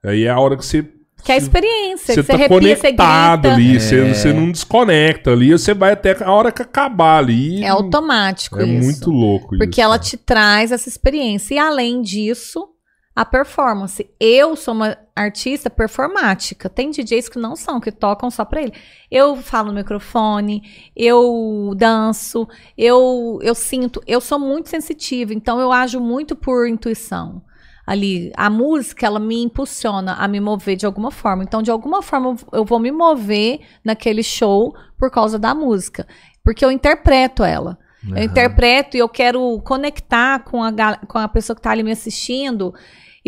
[0.04, 0.88] aí é a hora que você.
[1.22, 2.14] Que é a experiência.
[2.14, 3.56] Você que você tá arrepia, você conectado grita.
[3.56, 3.80] ali, É.
[3.80, 7.62] você, você não desconecta ali, você vai até a hora que acabar ali.
[7.62, 8.82] É automático É isso.
[8.86, 9.82] muito louco Porque isso.
[9.82, 11.56] ela te traz essa experiência.
[11.56, 12.70] E além disso,
[13.20, 14.10] a performance.
[14.18, 16.70] Eu sou uma artista performática.
[16.70, 18.72] Tem DJs que não são, que tocam só pra ele.
[19.12, 20.64] Eu falo no microfone,
[20.96, 22.48] eu danço,
[22.78, 24.02] eu, eu sinto.
[24.08, 27.42] Eu sou muito sensitiva, então eu ajo muito por intuição.
[27.86, 31.44] Ali, a música, ela me impulsiona a me mover de alguma forma.
[31.44, 36.08] Então, de alguma forma, eu vou me mover naquele show por causa da música.
[36.42, 37.78] Porque eu interpreto ela.
[38.02, 38.24] Eu Aham.
[38.24, 40.72] interpreto e eu quero conectar com a,
[41.06, 42.74] com a pessoa que está ali me assistindo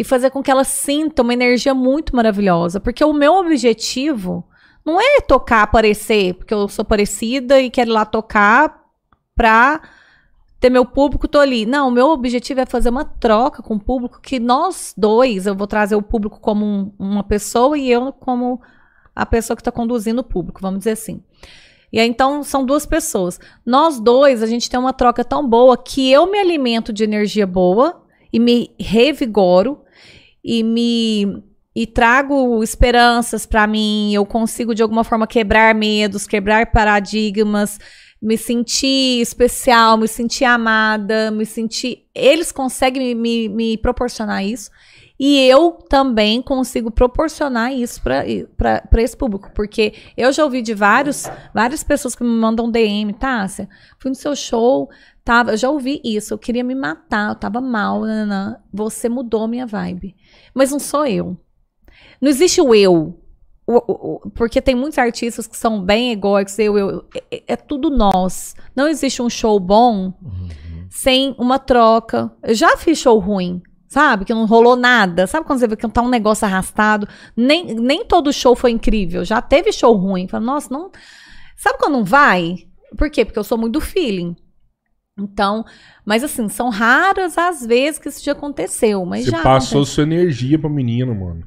[0.02, 2.80] e fazer com que ela sinta uma energia muito maravilhosa.
[2.80, 4.44] Porque o meu objetivo
[4.84, 8.82] não é tocar, aparecer, porque eu sou parecida e quero ir lá tocar
[9.36, 9.80] pra
[10.60, 11.68] ter meu público, tô ali.
[11.68, 15.56] Não, o meu objetivo é fazer uma troca com o público que nós dois, eu
[15.56, 18.60] vou trazer o público como um- uma pessoa e eu como
[19.16, 21.22] a pessoa que está conduzindo o público, vamos dizer assim.
[21.94, 23.40] E aí, então, são duas pessoas.
[23.64, 27.46] Nós dois, a gente tem uma troca tão boa que eu me alimento de energia
[27.46, 28.02] boa
[28.34, 29.81] e me revigoro
[30.44, 36.70] e me e trago esperanças para mim, eu consigo de alguma forma quebrar medos, quebrar
[36.70, 37.80] paradigmas,
[38.22, 42.06] me sentir especial, me sentir amada, me sentir.
[42.14, 44.70] Eles conseguem me, me, me proporcionar isso.
[45.24, 49.52] E eu também consigo proporcionar isso para esse público.
[49.54, 53.70] Porque eu já ouvi de vários, várias pessoas que me mandam DM, Tássia,
[54.00, 54.90] fui no seu show,
[55.32, 59.48] tava, eu já ouvi isso, eu queria me matar, eu tava mal, nanã, você mudou
[59.48, 60.14] minha vibe.
[60.54, 61.38] Mas não sou eu.
[62.20, 63.18] Não existe o eu.
[63.66, 67.90] O, o, porque tem muitos artistas que são bem egóicos, eu, eu, é, é tudo
[67.90, 68.58] nós.
[68.76, 70.50] Não existe um show bom uhum.
[70.90, 72.30] sem uma troca.
[72.44, 74.24] Eu já fiz show ruim sabe?
[74.24, 75.28] Que não rolou nada.
[75.28, 77.06] Sabe quando você vê que tá um negócio arrastado?
[77.36, 79.26] Nem, nem todo show foi incrível.
[79.26, 80.30] Já teve show ruim.
[80.30, 80.90] Fala, nossa, não.
[81.58, 82.56] Sabe quando não vai?
[82.98, 83.26] Por quê?
[83.26, 84.34] Porque eu sou muito do feeling.
[85.20, 85.66] Então,
[86.06, 89.06] mas assim, são raras as vezes que isso já aconteceu.
[89.06, 89.86] Mas você já passou aconteceu.
[89.86, 91.46] sua energia pro menino, mano.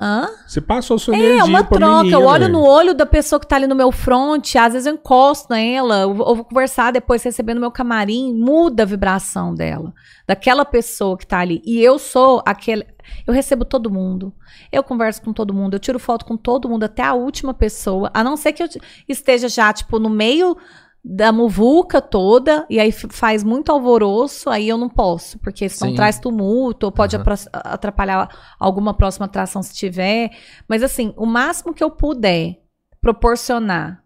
[0.00, 0.28] Hã?
[0.48, 2.02] Você passou sua é, energia É, uma troca.
[2.02, 4.86] Menina, eu olho no olho da pessoa que tá ali no meu front, às vezes
[4.86, 9.94] eu encosto nela, eu vou conversar depois, recebendo meu camarim, muda a vibração dela,
[10.26, 11.62] daquela pessoa que tá ali.
[11.64, 12.84] E eu sou aquele.
[13.24, 14.32] Eu recebo todo mundo.
[14.72, 18.10] Eu converso com todo mundo, eu tiro foto com todo mundo, até a última pessoa.
[18.12, 18.68] A não ser que eu
[19.08, 20.56] esteja já, tipo, no meio
[21.04, 25.96] da muvuca toda, e aí faz muito alvoroço, aí eu não posso, porque senão Sim.
[25.96, 27.22] traz tumulto, ou pode uhum.
[27.52, 28.28] atrapalhar
[28.58, 30.30] alguma próxima atração se tiver.
[30.68, 32.60] Mas assim, o máximo que eu puder
[33.00, 34.04] proporcionar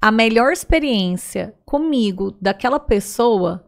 [0.00, 3.66] a melhor experiência comigo daquela pessoa,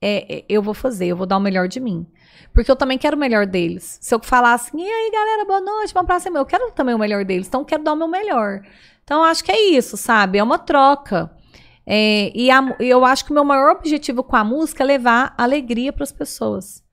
[0.00, 2.04] é, é, eu vou fazer, eu vou dar o melhor de mim.
[2.52, 3.96] Porque eu também quero o melhor deles.
[4.00, 6.96] Se eu falar assim, e aí, galera, boa noite, vamos pra cima, eu quero também
[6.96, 8.62] o melhor deles, então eu quero dar o meu melhor.
[9.04, 10.38] Então, acho que é isso, sabe?
[10.38, 11.30] É uma troca.
[11.92, 15.34] É, e a, eu acho que o meu maior objetivo com a música é levar
[15.36, 16.84] alegria para as pessoas.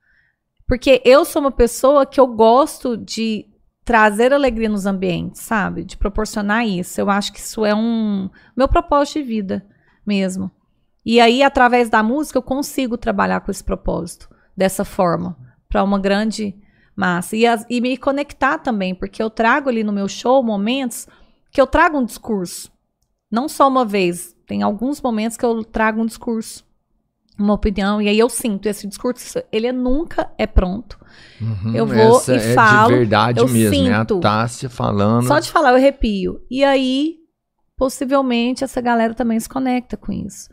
[0.68, 3.46] Porque eu sou uma pessoa que eu gosto de
[3.86, 5.84] trazer alegria nos ambientes, sabe?
[5.84, 7.00] De proporcionar isso.
[7.00, 9.68] Eu acho que isso é um meu propósito de vida
[10.04, 10.50] mesmo.
[11.06, 14.28] E aí, através da música, eu consigo trabalhar com esse propósito
[14.58, 15.38] dessa forma,
[15.70, 16.56] para uma grande
[16.96, 17.36] massa.
[17.36, 21.08] E, as, e me conectar também, porque eu trago ali no meu show momentos
[21.52, 22.72] que eu trago um discurso.
[23.32, 26.66] Não só uma vez, tem alguns momentos que eu trago um discurso,
[27.38, 30.98] uma opinião, e aí eu sinto esse discurso, ele nunca é pronto.
[31.40, 32.88] Uhum, eu vou e é falo.
[32.88, 34.20] de verdade eu mesmo, sinto, né?
[34.20, 35.28] A Tássia falando.
[35.28, 36.42] Só de falar, eu arrepio.
[36.50, 37.18] E aí,
[37.76, 40.50] possivelmente, essa galera também se conecta com isso.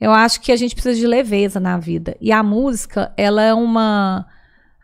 [0.00, 2.16] Eu acho que a gente precisa de leveza na vida.
[2.20, 4.26] E a música, ela é uma.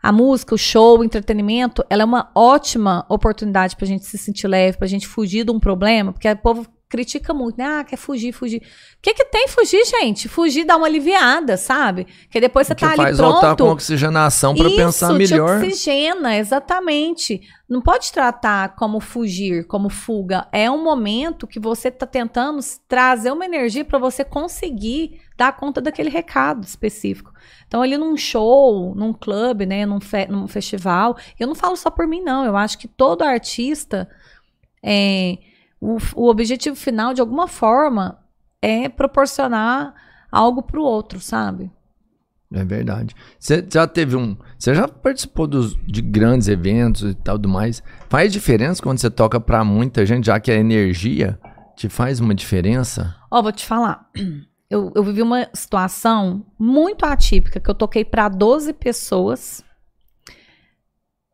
[0.01, 4.17] A música, o show, o entretenimento, ela é uma ótima oportunidade para a gente se
[4.17, 7.65] sentir leve, para a gente fugir de um problema, porque o povo critica muito, né?
[7.65, 8.57] Ah, quer fugir, fugir.
[8.57, 10.27] O que que tem fugir, gente?
[10.27, 12.07] Fugir dá uma aliviada, sabe?
[12.31, 13.31] Que depois você que tá ali faz pronto.
[13.33, 15.59] voltar com oxigenação para pensar melhor.
[15.59, 17.41] Te oxigena, exatamente.
[17.69, 20.47] Não pode tratar como fugir, como fuga.
[20.51, 25.79] É um momento que você tá tentando trazer uma energia para você conseguir dar conta
[25.79, 27.31] daquele recado específico.
[27.67, 31.91] Então, ali num show, num clube, né, num, fe num festival, eu não falo só
[31.91, 32.43] por mim, não.
[32.43, 34.09] Eu acho que todo artista
[34.83, 35.37] é,
[35.79, 38.19] o, o objetivo final, de alguma forma,
[38.61, 39.93] é proporcionar
[40.31, 41.71] algo para o outro, sabe?
[42.51, 43.15] É verdade.
[43.39, 44.35] Você já teve um.
[44.57, 47.83] Você já participou dos, de grandes eventos e tal do mais.
[48.09, 51.39] Faz diferença quando você toca para muita gente, já que a energia
[51.75, 53.15] te faz uma diferença?
[53.29, 54.09] Ó, oh, vou te falar.
[54.71, 59.65] Eu, eu vivi uma situação muito atípica, que eu toquei para 12 pessoas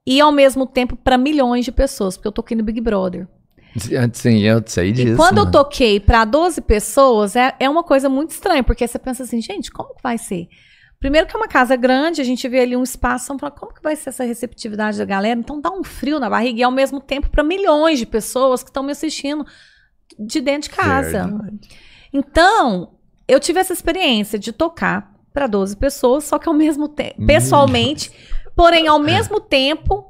[0.08, 3.28] e ao mesmo tempo para milhões de pessoas, porque eu toquei no Big Brother.
[4.14, 5.14] Sim, eu sei disso.
[5.14, 5.48] E quando mano.
[5.48, 9.42] eu toquei para 12 pessoas, é, é uma coisa muito estranha, porque você pensa assim,
[9.42, 10.48] gente, como que vai ser?
[11.00, 13.74] Primeiro que é uma casa grande, a gente vê ali um espaço, vamos falar, como
[13.74, 15.40] que vai ser essa receptividade da galera?
[15.40, 18.70] Então dá um frio na barriga e ao mesmo tempo para milhões de pessoas que
[18.70, 19.46] estão me assistindo
[20.18, 21.28] de dentro de casa.
[21.28, 21.60] Verdade.
[22.14, 22.94] Então,
[23.28, 28.10] eu tive essa experiência de tocar para 12 pessoas, só que ao mesmo tempo, pessoalmente,
[28.56, 30.08] Porém, ao mesmo tempo,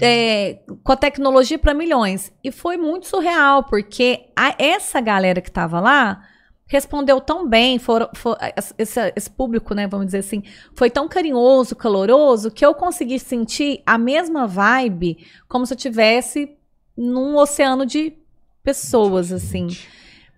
[0.00, 2.32] é, com a tecnologia para milhões.
[2.42, 6.24] E foi muito surreal, porque a, essa galera que estava lá
[6.66, 8.36] respondeu tão bem, for, for,
[8.76, 10.42] esse, esse, público, né, vamos dizer assim,
[10.74, 16.56] foi tão carinhoso, caloroso, que eu consegui sentir a mesma vibe como se eu tivesse
[16.96, 18.12] num oceano de
[18.62, 19.68] pessoas, assim.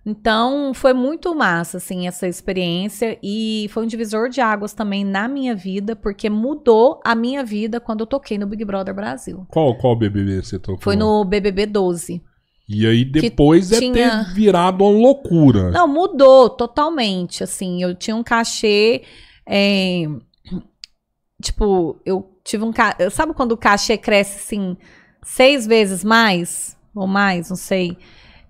[0.04, 3.18] Então, foi muito massa, assim, essa experiência.
[3.22, 7.78] E foi um divisor de águas também na minha vida, porque mudou a minha vida
[7.80, 9.46] quando eu toquei no Big Brother Brasil.
[9.50, 10.80] Qual, qual BBB você tocou?
[10.80, 12.22] Foi no BBB 12.
[12.68, 15.70] E aí depois é tinha- ter virado uma loucura.
[15.70, 17.42] Não, mudou totalmente.
[17.44, 19.02] Assim, eu tinha um cachê.
[19.46, 20.04] é,
[21.42, 22.72] tipo, eu tive um.
[22.72, 24.76] ca- Sabe quando o cachê cresce assim,
[25.22, 26.76] seis vezes mais?
[26.94, 27.96] Ou mais, não sei.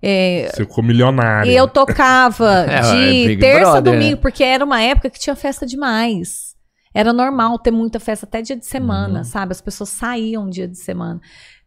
[0.03, 1.51] É, Você ficou milionário.
[1.51, 4.21] e eu tocava É, é de Big terça a Brother, domingo, né?
[4.21, 6.55] porque era uma época que tinha festa demais.
[6.93, 9.23] Era normal ter muita festa até dia de semana, Uhum.
[9.23, 9.51] sabe?
[9.51, 11.21] As pessoas saíam dia de semana.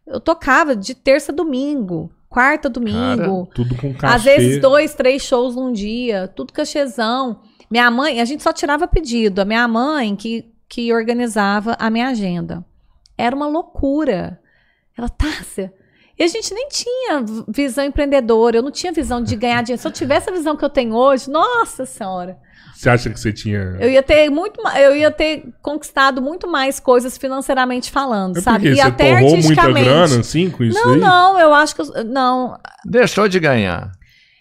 [0.05, 3.49] Eu tocava de terça a domingo, quarta a domingo.
[3.55, 4.15] Tudo com cachê.
[4.15, 7.39] Às vezes, dois, três shows num dia, tudo cachezão.
[7.71, 9.39] Minha mãe, a gente só tirava pedido.
[9.39, 12.63] A minha mãe que, que organizava a minha agenda.
[13.17, 14.39] Era uma loucura.
[14.95, 15.73] Ela, Tássia.
[16.17, 18.57] E a gente nem tinha visão empreendedora.
[18.57, 19.81] Eu não tinha visão de ganhar dinheiro.
[19.81, 22.37] Se eu tivesse a visão que eu tenho hoje, nossa senhora.
[22.73, 23.57] Você acha que você tinha.
[23.79, 28.69] Eu ia ter muito, eu ia ter conquistado muito mais coisas financeiramente falando, É sabe?
[28.69, 29.85] E você até torrou muita artisticamente.
[29.85, 30.99] grana assim com isso não, aí?
[30.99, 33.91] não, eu acho que eu, não, Deixou de ganhar.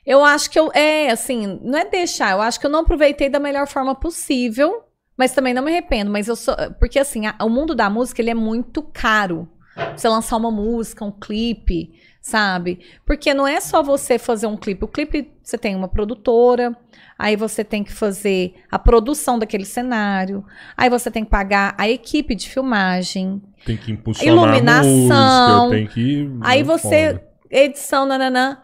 [0.05, 0.71] Eu acho que eu.
[0.75, 2.33] É, assim, não é deixar.
[2.33, 4.83] Eu acho que eu não aproveitei da melhor forma possível,
[5.17, 6.11] mas também não me arrependo.
[6.11, 6.55] Mas eu sou.
[6.79, 9.49] Porque, assim, a- o mundo da música, ele é muito caro.
[9.97, 12.81] Você lançar uma música, um clipe, sabe?
[13.05, 14.85] Porque não é só você fazer um clipe.
[14.85, 16.77] O clipe, você tem uma produtora,
[17.19, 20.45] aí você tem que fazer a produção daquele cenário,
[20.77, 25.13] aí você tem que pagar a equipe de filmagem, Tem que impulsionar Iluminação.
[25.13, 26.31] a música, tem que.
[26.41, 27.21] Aí é você,
[27.51, 28.59] edição, nananã,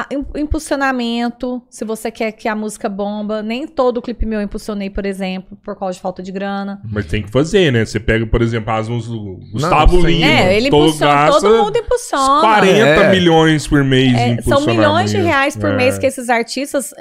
[0.00, 3.42] a- im- impulsionamento, se você quer que a música bomba.
[3.42, 6.80] Nem todo clipe meu eu impulsionei, por exemplo, por causa de falta de grana.
[6.90, 7.84] Mas tem que fazer, né?
[7.84, 10.00] Você pega, por exemplo, as músicas do Gustavo.
[10.06, 10.26] Lima.
[10.26, 12.40] é, ele todo impulsiona, todo mundo impulsiona.
[12.40, 13.10] 40 É.
[13.10, 14.14] milhões por mês.
[14.14, 15.76] É, são milhões de reais por É.
[15.76, 16.92] mês que esses artistas.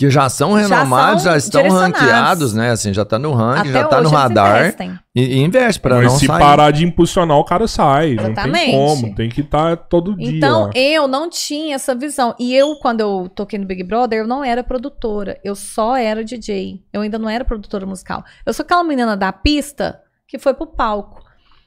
[0.00, 2.70] Que já são Já renomados, são já, estão ranqueados, né?
[2.70, 4.74] Assim, já tá no ranking, até já tá no radar.
[5.14, 6.38] E, e investe pra Mas não se sair.
[6.38, 8.14] parar de impulsionar, o cara sai.
[8.14, 8.72] Não tem Exatamente.
[8.72, 9.14] como.
[9.14, 10.38] Tem que estar todo dia.
[10.38, 10.70] Então, lá.
[10.74, 12.34] eu não tinha essa visão.
[12.38, 15.38] E eu, quando eu toquei no Big Brother, eu não era produtora.
[15.44, 16.82] Eu só era DJ.
[16.90, 18.24] Eu ainda não era produtora musical.
[18.46, 21.22] Eu sou aquela menina da pista que foi pro palco.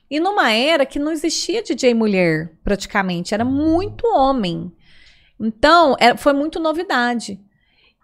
[0.09, 3.31] E numa era que não existia DJ mulher, praticamente.
[3.31, 4.71] Era muito homem.
[5.39, 7.39] Então, é- foi muito novidade.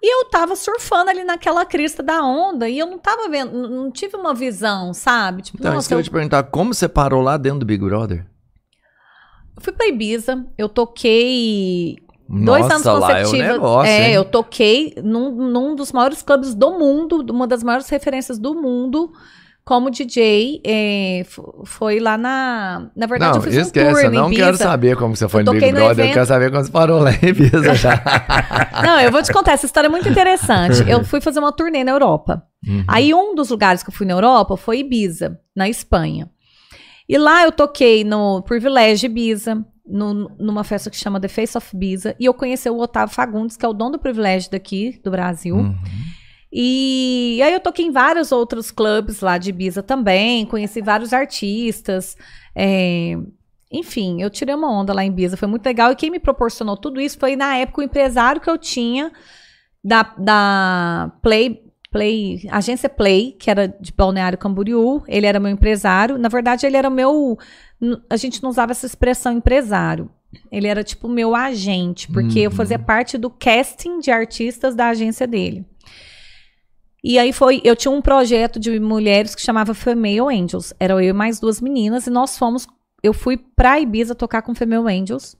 [0.01, 3.91] E eu tava surfando ali naquela crista da onda e eu não tava vendo, não
[3.91, 5.41] tive uma visão, sabe?
[5.41, 7.65] Tipo, Então, isso nossa, que eu ia te perguntar, como você parou lá dentro do
[7.65, 8.25] Big Brother?
[9.55, 11.97] eu fui pra Ibiza, eu toquei
[12.31, 13.53] Dois Nossa, anos lá é consecutivos.
[13.53, 14.13] negócio, é, hein?
[14.13, 19.11] eu toquei num, num dos maiores clubes do mundo, uma das maiores referências do mundo
[19.69, 20.63] como DJ.
[21.23, 22.89] f- foi lá na.
[22.95, 25.41] Na verdade, Não, eu fiz um esquece, tour eu não quero saber como você foi
[25.41, 28.01] Eu no Big no Brother, eu quero saber como você parou lá em Ibiza já.
[28.83, 30.89] Não, eu vou te contar, essa história é muito interessante.
[30.89, 32.41] Eu fui fazer uma turnê na Europa.
[32.67, 32.83] Uhum.
[32.87, 36.27] Aí um dos lugares que eu fui na Europa foi Ibiza, na Espanha.
[37.07, 41.67] E lá eu toquei no Privilege Ibiza, no- numa festa que chama The Face of
[41.75, 45.11] Ibiza, e eu conheci o Otávio Fagundes, que é o dono do Privilege daqui, do
[45.11, 45.55] Brasil.
[45.55, 45.75] Uhum.
[46.51, 52.15] E aí eu toquei em vários outros clubes lá de Ibiza também, conheci vários artistas.
[52.55, 53.15] é,
[53.71, 55.91] Enfim, eu tirei uma onda lá em Ibiza, foi muito legal.
[55.91, 59.11] E quem me proporcionou tudo isso foi, na época, o empresário que eu tinha
[59.83, 61.61] da, da Play,
[61.91, 65.03] Play, agência Play, que era de Balneário Camboriú.
[65.07, 66.17] Ele era meu empresário.
[66.17, 67.37] Na verdade, ele era meu.
[68.09, 70.09] A gente não usava essa expressão empresário.
[70.51, 72.55] Ele era tipo meu agente, porque eu Uhum.
[72.55, 75.65] fazia parte do casting de artistas da agência dele.
[77.03, 80.73] E aí foi, eu tinha um projeto de mulheres que chamava Female Angels.
[80.79, 82.67] Era eu e mais duas meninas e nós fomos,
[83.01, 85.37] eu fui pra Ibiza tocar com Female Angels.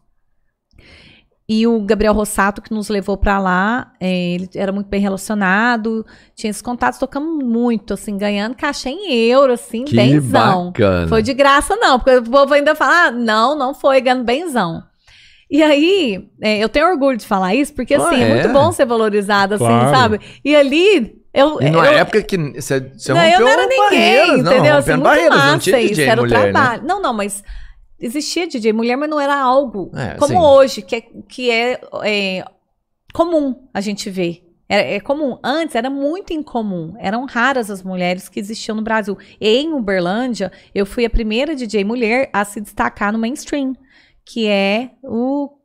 [1.51, 6.05] E o Gabriel Rossato que nos levou pra lá, é, ele era muito bem relacionado,
[6.35, 10.67] tinha esses contatos, tocamos muito, assim, ganhando cachê em euro, assim, Que benzão.
[10.67, 11.07] bacana.
[11.07, 14.83] Foi de graça, não, porque o povo ainda fala, ah, não, não foi, ganhando benzão.
[15.49, 18.29] E aí, é, eu tenho orgulho de falar isso, porque Ah, assim, é.
[18.29, 18.33] é?
[18.35, 19.89] muito bom ser valorizado, assim, Claro.
[19.97, 20.19] sabe?
[20.45, 21.61] E ali, eu.
[21.61, 24.51] E na eu, época que você, você não, eu rompeu não era ninguém, barreiras, não,
[24.51, 24.75] entendeu?
[24.75, 26.51] Assim, muito barreiras, massa não tinha isso, DJ era o mulher, né?
[26.51, 26.83] trabalho.
[26.83, 27.43] Não, não, mas
[27.99, 30.37] existia DJ mulher, mas não era algo É, como sim.
[30.37, 32.45] hoje, que é, que é, é,
[33.13, 34.45] comum a gente ver.
[34.67, 35.37] É, é comum.
[35.43, 36.93] Antes era muito incomum.
[36.99, 39.17] Eram raras as mulheres que existiam no Brasil.
[39.41, 43.75] Em Uberlândia, eu fui a primeira DJ mulher a se destacar no mainstream,
[44.23, 45.58] que é o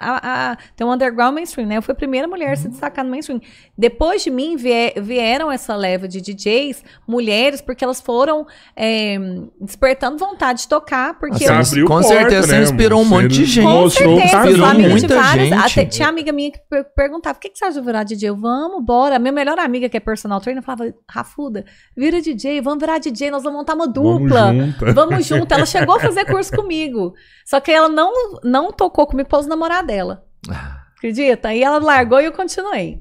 [0.00, 1.76] a, a, tem um underground mainstream, né?
[1.76, 3.40] Eu fui a primeira mulher a se destacar no mainstream.
[3.76, 8.46] Depois de mim vie- vieram essa leva de DJs, mulheres, porque elas foram
[8.76, 9.16] é,
[9.60, 13.04] despertando vontade de tocar, porque Você eu- abriu com porta, certeza você né, inspirou um
[13.04, 13.64] você monte de gente.
[13.64, 15.48] com o certeza, sou amiga de muita várias.
[15.48, 15.58] gente.
[15.72, 18.28] Até, tinha amiga minha que per- perguntava: por que, que você acha de virar DJ?
[18.30, 19.16] Eu, vamos, bora.
[19.16, 21.64] A minha melhor amiga, que é personal trainer, falava: Rafuda,
[21.96, 24.46] vira DJ, vamos virar DJ, nós vamos montar uma dupla.
[24.52, 24.94] Vamos junto.
[24.94, 25.52] Vamos junto.
[25.54, 27.14] Ela chegou a fazer curso comigo.
[27.44, 28.12] Só que ela não,
[28.44, 30.24] não tocou comigo para os namorar dela.
[30.98, 31.48] Acredita?
[31.48, 33.00] Aí ela largou e eu continuei.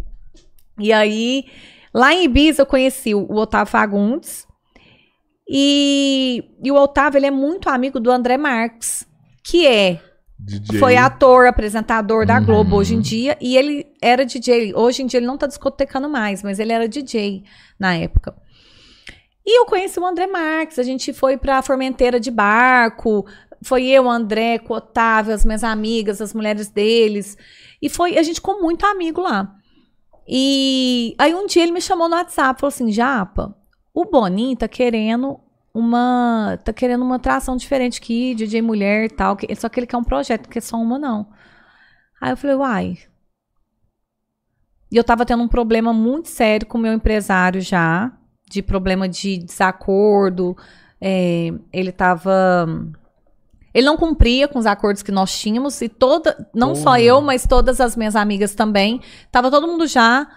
[0.80, 1.46] E aí,
[1.94, 4.48] lá em Ibiza, eu conheci o Otávio Fagundes.
[5.50, 9.08] E, e o Otávio, ele é muito amigo do André Marques,
[9.44, 10.02] que é
[10.40, 10.78] DJ.
[10.80, 12.46] foi ator, apresentador da Uhum.
[12.46, 13.38] Globo hoje em dia.
[13.42, 14.74] E ele era DJ.
[14.76, 17.44] Hoje em dia ele não tá discotecando mais, mas ele era DJ
[17.80, 18.36] na época.
[19.46, 20.78] E eu conheci o André Marques.
[20.78, 23.26] A gente foi pra Formenteira de barco.
[23.64, 27.38] Foi eu, André, com Otávio, as minhas amigas, as mulheres deles.
[27.82, 29.54] E foi, a gente ficou muito amigo lá.
[30.28, 33.56] E aí um dia ele me chamou no WhatsApp, falou assim: Japa,
[33.94, 35.40] o Boninho tá querendo
[35.74, 36.60] uma.
[36.64, 39.36] tá querendo uma atração diferente aqui, DJ mulher e tal.
[39.36, 41.28] que- Só que ele quer um projeto, que é só uma, não.
[42.22, 42.98] Aí eu falei, uai.
[44.92, 48.12] E eu tava tendo um problema muito sério com o meu empresário já,
[48.50, 50.56] de problema de desacordo.
[51.00, 52.66] é, ele tava.
[53.78, 57.02] Ele não cumpria com os acordos que nós tínhamos, e toda, não só Porra.
[57.02, 59.02] eu, mas todas as minhas amigas também.
[59.32, 60.28] Tava todo mundo já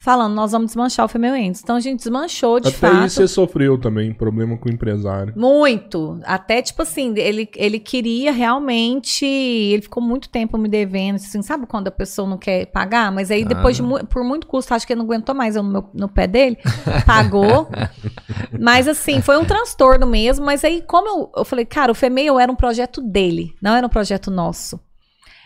[0.00, 1.60] falando, nós vamos desmanchar o Female Ends.
[1.62, 2.96] Então a gente desmanchou de Até fato.
[3.02, 5.32] aí você sofreu também, problema com o empresário.
[5.36, 6.20] Muito.
[6.24, 9.26] Até, tipo assim, ele, ele queria realmente.
[9.26, 11.16] Ele ficou muito tempo me devendo.
[11.16, 13.10] Assim, sabe quando a pessoa não quer pagar?
[13.12, 15.62] Mas aí, depois de mu- por muito custo, acho que ele não aguentou mais eu
[15.62, 16.56] no, meu- no pé dele.
[17.04, 17.68] Pagou.
[18.58, 20.46] mas assim, foi um transtorno mesmo.
[20.46, 23.86] Mas aí, como eu, eu falei, cara, o Female era um projeto dele, não era
[23.86, 24.78] um projeto nosso.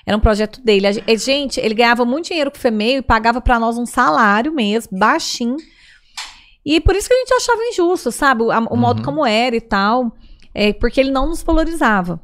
[0.07, 0.87] Era um projeto dele.
[0.87, 3.87] A gen- gente, ele ganhava muito dinheiro com o Female e pagava pra nós um
[3.87, 5.57] salário mesmo, baixinho.
[6.65, 8.43] E por isso que a gente achava injusto, sabe?
[8.43, 10.13] O, a- o modo como era e tal.
[10.55, 12.21] É, porque ele não nos valorizava.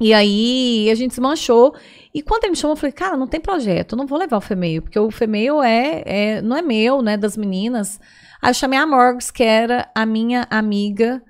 [0.00, 1.74] E aí a gente se manchou.
[2.14, 4.36] E quando ele me chamou, eu falei, cara, não tem projeto, eu não vou levar
[4.36, 7.16] o Femeio, porque o Femeio é, é, não é meu, né?
[7.16, 7.98] Das meninas.
[8.40, 11.20] Aí eu chamei a Morgs, que era a minha amiga,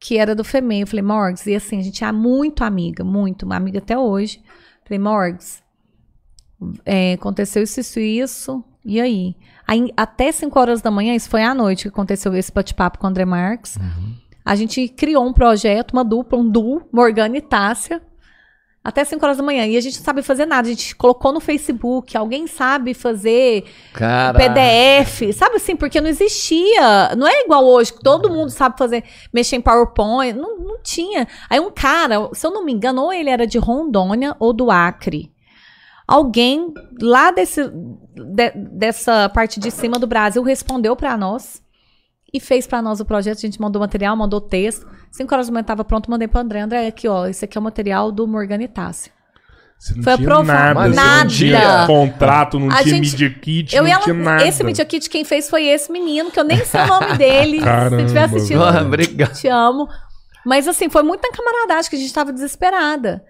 [0.00, 0.84] que era do Femeio.
[0.84, 4.40] Eu falei, Morgs, e assim, a gente é muito amiga, muito, uma amiga até hoje.
[4.84, 5.62] Falei, Morgs,
[6.84, 9.34] é, aconteceu isso, isso e isso, e aí?
[9.66, 13.06] Aí, até 5 horas da manhã, isso foi à noite que aconteceu esse bate-papo com
[13.06, 13.78] o André Marques.
[14.44, 18.02] A gente criou um projeto, uma dupla, um duo, Morgana e Tássia,
[18.84, 19.64] até 5 horas da manhã.
[19.66, 20.68] E a gente não sabe fazer nada.
[20.68, 24.38] A gente colocou no Facebook, alguém sabe fazer Cara.
[24.38, 27.14] PDF, sabe assim, porque não existia.
[27.16, 29.02] Não é igual hoje, que todo mundo sabe fazer,
[29.32, 30.36] mexer em PowerPoint.
[30.38, 31.26] Não, não tinha.
[31.48, 34.70] Aí um cara, se eu não me engano, ou ele era de Rondônia ou do
[34.70, 35.32] Acre.
[36.06, 36.70] Alguém
[37.00, 41.63] lá desse, de- dessa parte de cima do Brasil respondeu pra nós
[42.34, 43.38] e fez pra nós o projeto.
[43.38, 44.84] A gente mandou material, mandou texto.
[45.12, 46.60] Cinco horas da manhã tava pronto, mandei pro André.
[46.60, 49.12] André, aqui, ó, esse aqui é o material do Morgana Tássia.
[49.78, 50.74] Você não Foi tinha aprovado.
[50.80, 51.20] nada, Nada.
[51.24, 54.46] não tinha contrato, não A tinha gente- media kit, Eu não ia, tinha nada.
[54.46, 57.60] esse Media Kit quem fez foi esse menino, que eu nem sei o nome dele.
[57.60, 59.32] Caramba, Se tiver assistindo, Ah, Obrigado.
[59.34, 59.86] te amo.
[60.46, 63.22] Mas assim, foi muito na camaradagem que a gente tava desesperada.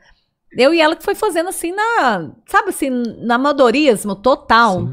[0.57, 2.91] Eu e ela que foi fazendo assim na, sabe assim,
[3.25, 4.89] na amadorismo total.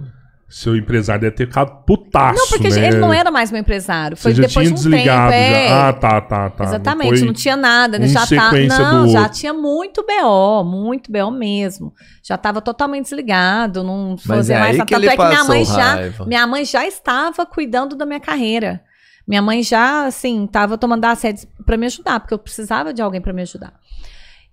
[0.54, 2.88] Seu empresário deve ter ficado putaço, Não, porque né?
[2.88, 4.18] ele não era mais meu empresário.
[4.18, 4.98] Foi Você já depois tinha de um tempo.
[4.98, 5.68] desligado é.
[5.70, 5.88] já.
[5.88, 6.64] Ah, tá, tá, tá.
[6.66, 8.06] Exatamente, foi não, tinha nada, né?
[8.06, 9.38] um Já tá, não, do já outro.
[9.38, 11.94] tinha muito BO, muito BO mesmo.
[12.22, 14.86] Já estava totalmente desligado, não Mas fazia é mais nada.
[14.88, 18.20] que Tanto ele é que minha mãe já, minha mãe já estava cuidando da minha
[18.20, 18.82] carreira.
[19.26, 23.02] Minha mãe já, assim, estava tomando as rédeas para me ajudar, porque eu precisava de
[23.02, 23.72] alguém para me ajudar.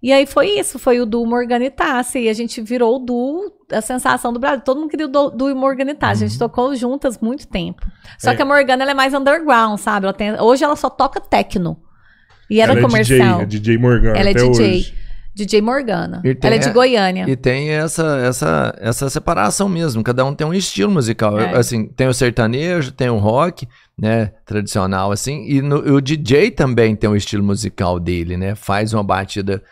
[0.00, 1.72] E aí foi isso, foi o Du Morgana e
[2.20, 4.62] e a gente virou o Du, a sensação do Brasil.
[4.64, 6.24] Todo mundo queria o Du, du e Morgana e Tássia.
[6.26, 7.84] A gente tocou juntas muito tempo.
[8.16, 8.32] Só Uhum.
[8.32, 8.36] É.
[8.36, 10.06] que a Morgana ela é mais underground, sabe?
[10.06, 11.76] Ela tem- hoje ela só toca techno.
[12.48, 13.40] E era Ela comercial.
[13.42, 14.48] É DJ, é DJ Morgan Ela é DJ.
[14.48, 14.94] hoje.
[15.34, 16.20] DJ Morgana.
[16.22, 17.24] Tem Ela é de Goiânia.
[17.28, 20.02] E tem essa, essa, essa separação mesmo.
[20.02, 21.38] Cada um tem um estilo musical.
[21.38, 21.56] É.
[21.56, 24.32] Assim, tem o sertanejo, tem o rock, né?
[24.44, 25.44] Tradicional, assim.
[25.46, 28.54] E no- o DJ também tem um estilo musical dele, né?
[28.56, 29.62] Faz uma batida.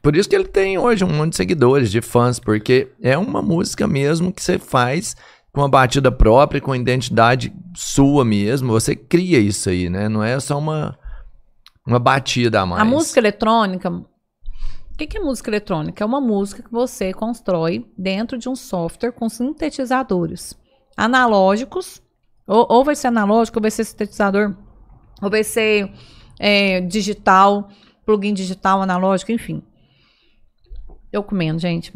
[0.00, 3.42] Por isso que ele tem hoje um monte de seguidores, de fãs, porque é uma
[3.42, 5.16] música mesmo que você faz
[5.52, 8.72] com uma batida própria, com identidade sua mesmo.
[8.72, 10.08] Você cria isso aí, né?
[10.08, 10.96] Não é só uma,
[11.86, 12.80] uma batida a mais.
[12.80, 13.90] A música eletrônica.
[13.90, 16.02] O que, que é música eletrônica?
[16.02, 20.56] É uma música que você constrói dentro de um software com sintetizadores
[20.96, 22.02] analógicos.
[22.46, 24.56] Ou, ou vai ser analógico, ou vai ser sintetizador,
[25.22, 25.90] ou vai ser
[26.38, 27.68] é, digital,
[28.10, 29.62] plugin digital, analógico, enfim.
[31.12, 31.92] Eu comendo, gente.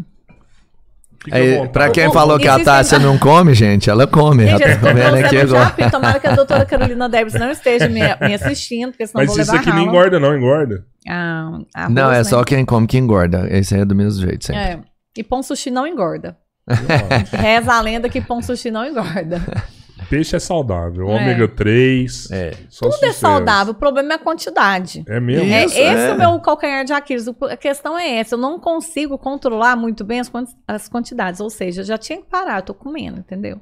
[1.26, 1.68] Vontade.
[1.72, 4.46] pra quem falou que a Tássia não come, gente, ela come.
[4.46, 5.90] Gente, ela tá comendo aqui é agora.
[5.90, 9.40] Tomara que a doutora Carolina Debs não esteja me, me assistindo, porque senão Mas vou
[9.40, 9.88] isso levar aqui não rala.
[9.88, 10.86] engorda, não, engorda.
[11.08, 12.24] Ah, arroz, Não, é né?
[12.24, 13.46] só quem come que engorda.
[13.50, 14.62] Esse aí é do mesmo jeito, sempre.
[14.62, 14.80] É.
[15.16, 16.36] E pão sushi não engorda.
[17.32, 19.40] Reza a lenda que pão sushi não engorda.
[20.14, 21.08] Peixe é saudável.
[21.08, 21.14] É.
[21.14, 22.30] Ômega 3.
[22.30, 22.52] É.
[22.68, 23.20] Só Tudo é sucesso.
[23.20, 25.04] saudável, o problema é a quantidade.
[25.08, 25.52] É mesmo?
[25.52, 26.10] É, Isso, esse é.
[26.10, 27.26] é o meu calcanhar de Aquiles.
[27.50, 28.34] A questão é essa.
[28.34, 31.40] Eu não consigo controlar muito bem as, quanti- as quantidades.
[31.40, 33.58] Ou seja, eu já tinha que parar, eu tô comendo, entendeu?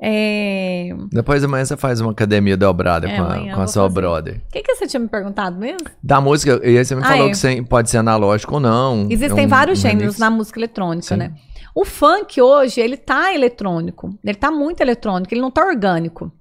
[0.00, 0.88] É...
[1.10, 3.94] Depois de amanhã você faz uma academia dobrada É, com a, com a sua fazer.
[3.94, 4.40] brother.
[4.48, 5.86] O que, que você tinha me perguntado mesmo?
[6.02, 7.30] Da música, e aí você me Ah, falou é.
[7.30, 9.06] que você pode ser analógico ou não.
[9.08, 10.18] Existem É um- vários um gêneros remix.
[10.18, 11.16] na música eletrônica, Sim.
[11.16, 11.32] né?
[11.74, 14.16] O funk hoje, ele tá eletrônico.
[14.22, 16.26] Ele tá muito eletrônico, ele não tá orgânico.
[16.26, 16.32] O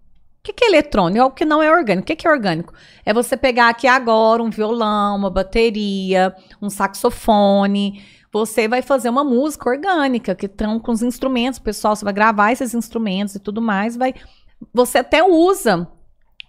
[0.43, 1.19] que, que é eletrônico?
[1.19, 2.03] É o que não é orgânico.
[2.03, 2.73] O que, que é orgânico?
[3.05, 8.03] É você pegar aqui agora um violão, uma bateria, um saxofone.
[8.31, 11.59] Você vai fazer uma música orgânica, que estão com os instrumentos.
[11.59, 13.95] O pessoal, você vai gravar esses instrumentos e tudo mais.
[13.95, 14.13] Vai...
[14.73, 15.87] Você até usa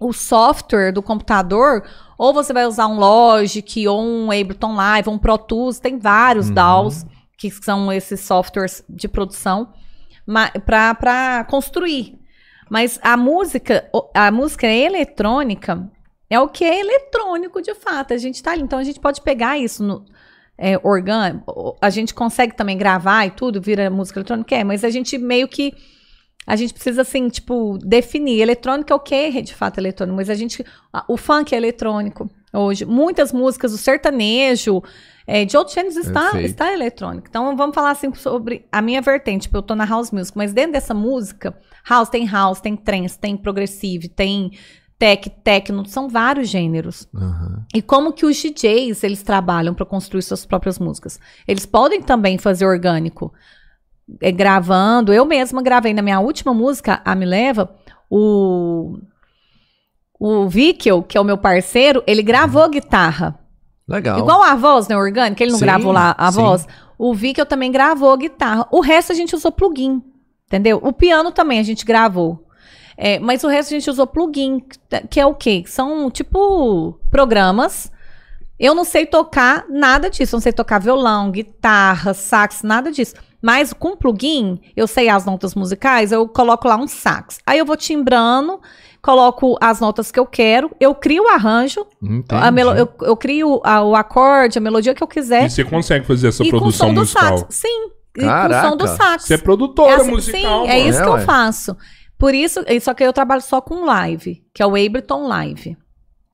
[0.01, 1.85] o software do computador,
[2.19, 5.79] ou você vai usar um Logic, ou um Ableton Live, ou um Pro Tools.
[5.79, 6.55] Tem vários Uhum.
[6.55, 7.07] DAWs,
[7.51, 9.73] que são esses softwares de produção,
[10.65, 12.19] para construir.
[12.71, 15.91] Mas a música, a música eletrônica
[16.31, 18.15] é o que é eletrônico de fato.
[18.15, 18.63] A gente tá ali.
[18.63, 20.05] Então a gente pode pegar isso no
[20.57, 20.75] é.
[21.81, 25.49] A gente consegue também gravar e tudo, vira música eletrônica, é, mas a gente meio
[25.49, 25.75] que.
[26.47, 28.41] A gente precisa, assim, tipo, definir.
[28.41, 30.65] Eletrônica é o que de fato eletrônico, mas a gente.
[31.09, 32.85] O funk é eletrônico hoje.
[32.85, 34.83] Muitas músicas, o sertanejo,
[35.27, 37.27] é, de outros gêneros está, está eletrônico.
[37.29, 39.43] Então vamos falar assim sobre a minha vertente.
[39.43, 41.57] Tipo, eu tô na house music, mas dentro dessa música,
[41.89, 44.53] house tem house, tem trance, tem progressive, tem
[44.99, 47.09] tech, techno, são vários gêneros.
[47.15, 47.65] Aham.
[47.75, 51.19] E como que os DJs eles trabalham para construir suas próprias músicas?
[51.49, 53.33] Eles podem também fazer orgânico,
[54.21, 55.13] é, gravando.
[55.13, 57.75] Eu mesma gravei na minha última música, a Me Leva,
[58.11, 58.99] o
[60.27, 63.39] o Vickel, que é o meu parceiro, ele gravou guitarra.
[63.87, 64.19] Legal.
[64.19, 66.41] Igual a voz, né, orgânica, ele não Sim, gravou lá a sim.
[66.41, 66.67] voz.
[66.99, 68.67] O Vickel também gravou guitarra.
[68.71, 70.03] O resto a gente usou plugin,
[70.47, 70.81] entendeu?
[70.83, 72.45] O piano também a gente gravou.
[72.97, 74.63] É, mas o resto a gente usou plugin,
[75.11, 75.65] que é o quê?
[75.67, 77.93] São tipo programas.
[78.59, 80.35] Eu não sei tocar nada disso.
[80.35, 83.15] Eu não sei tocar violão, guitarra, sax, nada disso.
[83.43, 87.41] Mas com plugin, eu sei as notas musicais, eu coloco lá um sax.
[87.45, 88.59] Aí eu vou timbrando,
[89.05, 91.87] coloco as notas que eu quero, eu crio o arranjo,
[92.31, 95.45] a melo- eu, eu crio a- o acorde, a melodia que eu quiser.
[95.45, 97.39] E você consegue fazer essa e com o produção som do musical?
[97.39, 97.55] sax.
[97.55, 97.87] Sim,
[98.17, 98.69] e com o Caraca.
[98.71, 99.25] som do sax.
[99.25, 101.21] Você é produtora É assim- musical, Sim, é isso É, que eu ué.
[101.21, 101.77] faço.
[102.19, 105.77] Por isso, só que eu trabalho só com live, que é o Ableton Live.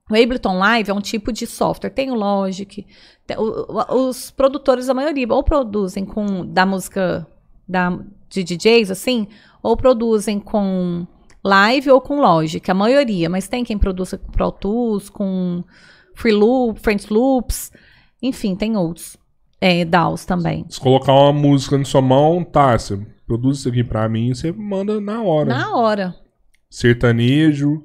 [0.09, 1.91] O Ableton Live é um tipo de software.
[1.91, 2.87] Tem o Logic.
[3.27, 7.27] tem- o- os produtores, a maioria, ou produzem com da música
[7.69, 7.97] da,
[8.29, 9.27] de DJs, assim,
[9.63, 11.07] ou produzem com
[11.45, 13.29] live ou com Logic, a maioria.
[13.31, 15.63] Mas tem quem produza com Pro Tools, com
[16.15, 17.73] Free Loop, French Loops.
[18.23, 19.17] Enfim, tem outros.
[19.61, 20.65] É, DAWs também.
[20.69, 24.51] Se colocar uma música na sua mão, tá, você produz isso aqui pra mim, você
[24.53, 25.49] manda na hora.
[25.51, 26.15] Na hora.
[26.71, 27.85] Sertanejo.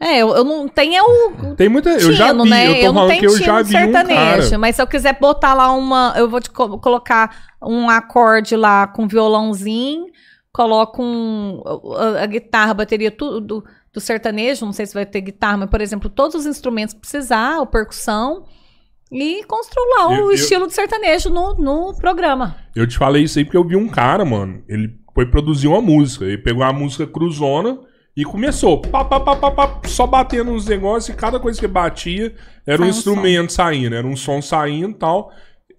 [0.00, 1.90] É, eu, eu não tenho é o, Tem muita.
[1.90, 2.70] Eu já tino, vi, né?
[2.70, 4.58] eu tô não falando que eu tino já vi um sertanejo, cara.
[4.58, 8.86] mas se eu quiser botar lá uma, eu vou te co- colocar um acorde lá
[8.88, 10.06] com violãozinho,
[10.52, 11.62] coloco um,
[11.96, 15.56] a, a guitarra, a bateria, tudo do, do sertanejo, não sei se vai ter guitarra,
[15.58, 18.44] mas por exemplo, todos os instrumentos que precisar, a percussão,
[19.10, 22.56] e construo lá o Eu- eu- estilo de sertanejo no, no programa.
[22.74, 24.62] Eu te falei isso aí porque eu vi um cara, mano.
[24.68, 26.24] Ele foi produzir uma música.
[26.24, 27.78] Ele pegou a música cruzona
[28.16, 28.80] e começou.
[28.80, 32.34] Pá, pá, pá, pá, só batendo nos negócios e cada coisa que batia
[32.66, 35.30] era Sai um um instrumento saindo, era um som saindo e tal.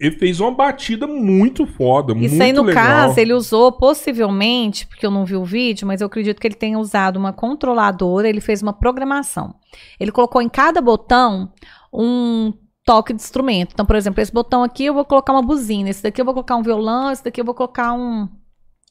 [0.04, 2.84] Ele fez uma batida muito foda, muito Isso aí, no legal.
[2.84, 6.54] caso, ele usou possivelmente, porque eu não vi o vídeo, mas eu acredito que ele
[6.54, 9.54] tenha usado uma controladora, ele fez uma programação.
[9.98, 11.52] Ele colocou em cada botão
[11.92, 12.52] um
[12.84, 13.70] toque de instrumento.
[13.72, 16.34] Então, por exemplo, esse botão aqui eu vou colocar uma buzina, esse daqui eu vou
[16.34, 18.28] colocar um violão, esse daqui eu vou colocar um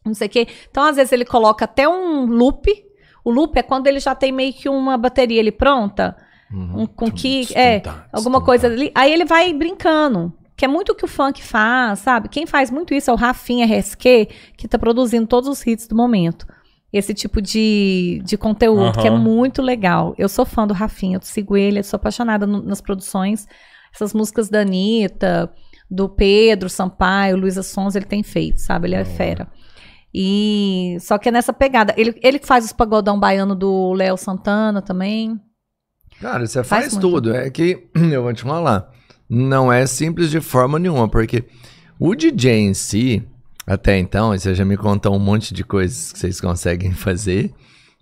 [0.05, 0.47] não sei o quê.
[0.69, 2.69] Então, às vezes, ele coloca até um loop.
[3.23, 6.15] O loop é quando ele já tem meio que uma bateria ali pronta,
[6.51, 6.81] Uhum.
[6.81, 7.81] um, com que, é,
[8.11, 8.91] alguma coisa ali.
[8.93, 10.31] Aí ele vai brincando.
[10.63, 12.29] Que é muito o que o funk faz, sabe?
[12.29, 15.93] Quem faz muito isso é o Rafinha RSQ, que tá produzindo todos os hits do
[15.95, 16.47] momento.
[16.93, 20.15] Esse tipo de, de conteúdo, que é muito legal.
[20.17, 23.45] Eu sou fã do Rafinha, eu sigo ele, eu sou apaixonada no- nas produções.
[23.93, 25.51] Essas músicas da Anitta,
[25.91, 28.87] do Pedro Sampaio, Luísa Sons, ele tem feito, sabe?
[28.87, 29.49] Ele é fera.
[30.13, 31.93] E só que é nessa pegada.
[31.97, 35.37] Ele, ele que faz os pagodão baiano do Léo Santana também.
[36.21, 37.09] Cara, você Faz faz, muito.
[37.09, 37.35] tudo.
[37.35, 38.89] É que, eu vou te falar,
[39.33, 41.43] não é simples de forma nenhuma, porque
[41.99, 43.23] o DJ em si,
[43.65, 47.51] Até então, você já me contou um monte de coisas que vocês conseguem fazer.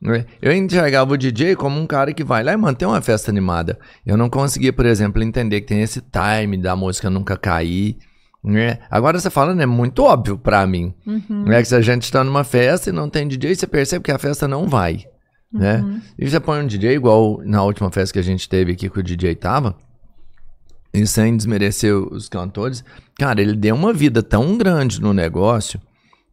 [0.02, 0.26] né?
[0.41, 3.78] Eu enxergava o DJ como um cara que vai lá e mantém uma festa animada.
[4.06, 7.98] Eu não conseguia, por exemplo, entender que tem esse time da música nunca cair.
[8.44, 8.80] Né?
[8.90, 10.95] Agora você falando é muito óbvio pra mim.
[11.06, 11.44] Uhum.
[11.45, 11.62] Né?
[11.62, 14.18] Que se a gente tá numa festa e não tem DJ, você percebe que a
[14.18, 15.06] festa não vai.
[15.53, 15.78] Né?
[15.78, 16.02] Uhum.
[16.18, 18.99] E você põe um DJ igual na última festa que a gente teve aqui que
[18.99, 19.76] o DJ tava.
[20.93, 22.84] E sem desmerecer os cantores,
[23.18, 25.80] cara, ele deu uma vida tão grande no negócio,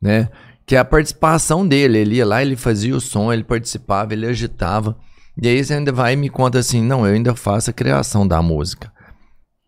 [0.02, 0.28] né?
[0.66, 4.96] Que a participação dele, ele ia lá, ele fazia o som, ele participava, ele agitava.
[5.40, 8.26] E aí você ainda vai e me conta assim, não, eu ainda faço a criação
[8.26, 8.92] da música.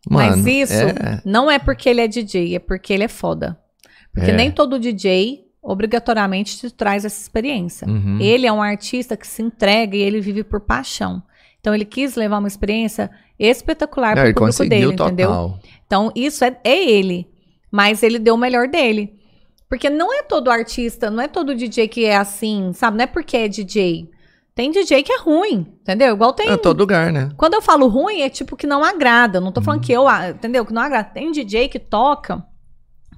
[0.09, 3.57] Mas Mano, isso é- não é porque ele é DJ, é porque ele é foda.
[4.13, 4.35] Porque É.
[4.37, 7.87] nem todo DJ obrigatoriamente te traz essa experiência.
[7.87, 8.19] Uhum.
[8.21, 11.23] Ele é um artista que se entrega e ele vive por paixão.
[11.61, 15.29] Então ele quis levar uma experiência espetacular para o público dele, entendeu?
[15.29, 15.59] total.
[15.87, 17.29] Então isso é, é ele.
[17.71, 19.15] Mas ele deu o melhor dele.
[19.69, 22.97] Porque não é todo artista, não é todo DJ que é assim, sabe?
[22.97, 24.11] Não é porque é DJ.
[24.53, 26.13] Tem DJ que é ruim, entendeu?
[26.15, 27.31] Igual tem É todo lugar, né?
[27.37, 29.39] quando eu falo ruim, é tipo que não agrada.
[29.39, 29.65] Eu Não tô Uhum.
[29.65, 30.67] falando que eu, entendeu?
[30.67, 31.09] Que não agrada.
[31.09, 32.45] Tem DJ que toca,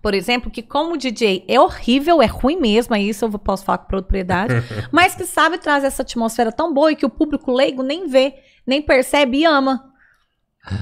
[0.03, 3.79] por exemplo, que como DJ é horrível, é ruim mesmo, aí isso eu posso falar
[3.79, 4.55] com propriedade,
[4.91, 8.35] mas que sabe trazer essa atmosfera tão boa e que o público leigo nem vê,
[8.67, 9.93] nem percebe e ama.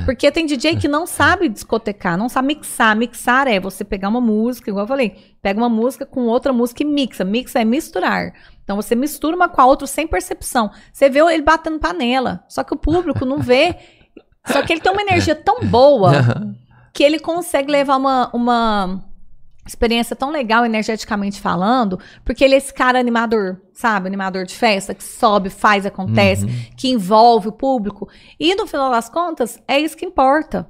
[0.05, 2.97] Porque tem DJ que não sabe discotecar, não sabe mixar.
[2.97, 6.83] Mixar é você pegar uma música, igual eu falei, pega uma música com outra música
[6.83, 7.25] e mixa.
[7.25, 8.33] Mixa é misturar.
[8.65, 10.71] Então você mistura uma com a outra sem percepção.
[10.93, 13.77] Você vê ele batendo panela, só que o público não vê.
[14.47, 16.13] Só que ele tem uma energia tão boa
[16.93, 19.10] que ele consegue levar uma, uma
[19.67, 24.09] experiência tão legal, energeticamente falando, porque ele é esse cara animador, sabe?
[24.09, 26.47] Animador de festa, que sobe, faz, acontece,
[26.77, 28.09] que envolve o público.
[28.39, 30.69] E no final das contas, é isso que importa.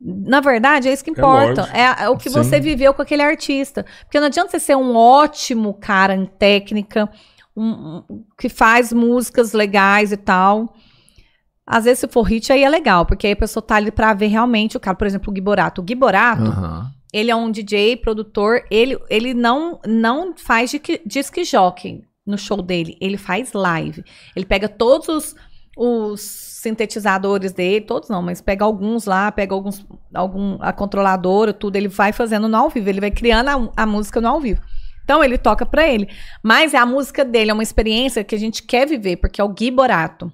[0.00, 1.62] Na verdade, é isso que importa.
[1.62, 1.76] lógico.
[1.76, 2.42] É, é o que Sim.
[2.42, 3.86] você viveu com aquele artista.
[4.02, 7.08] Porque não adianta você ser um ótimo cara em técnica,
[7.56, 10.74] um- um- que faz músicas legais e tal.
[11.66, 14.12] Às vezes, se for hit, aí é legal, porque aí a pessoa tá ali pra
[14.12, 14.96] ver realmente o cara.
[14.96, 15.80] Por exemplo, o Giborato.
[15.80, 16.90] O Giborato, Aham.
[17.14, 20.74] Ele é um DJ, produtor, ele, ele não, não faz
[21.06, 24.02] disc jockey no show dele, ele faz live.
[24.34, 25.36] Ele pega todos os,
[25.76, 31.76] os sintetizadores dele, todos não, mas pega alguns lá, pega alguns, algum, a controladora, tudo,
[31.76, 34.60] ele vai fazendo no ao vivo, ele vai criando a, a música no ao vivo.
[35.04, 36.08] Então ele toca pra ele.
[36.42, 39.50] Mas a música dele é uma experiência que a gente quer viver, porque é o
[39.50, 40.32] Gui Borato.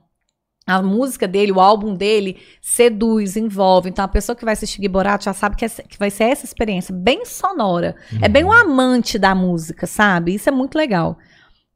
[0.66, 3.88] A música dele, o álbum dele, seduz, envolve.
[3.88, 6.24] Então a pessoa que vai assistir Gui Borato já sabe que, é- que vai ser
[6.24, 7.96] essa experiência bem sonora.
[8.22, 10.34] É bem um amante da música, sabe?
[10.34, 11.18] Isso é muito legal.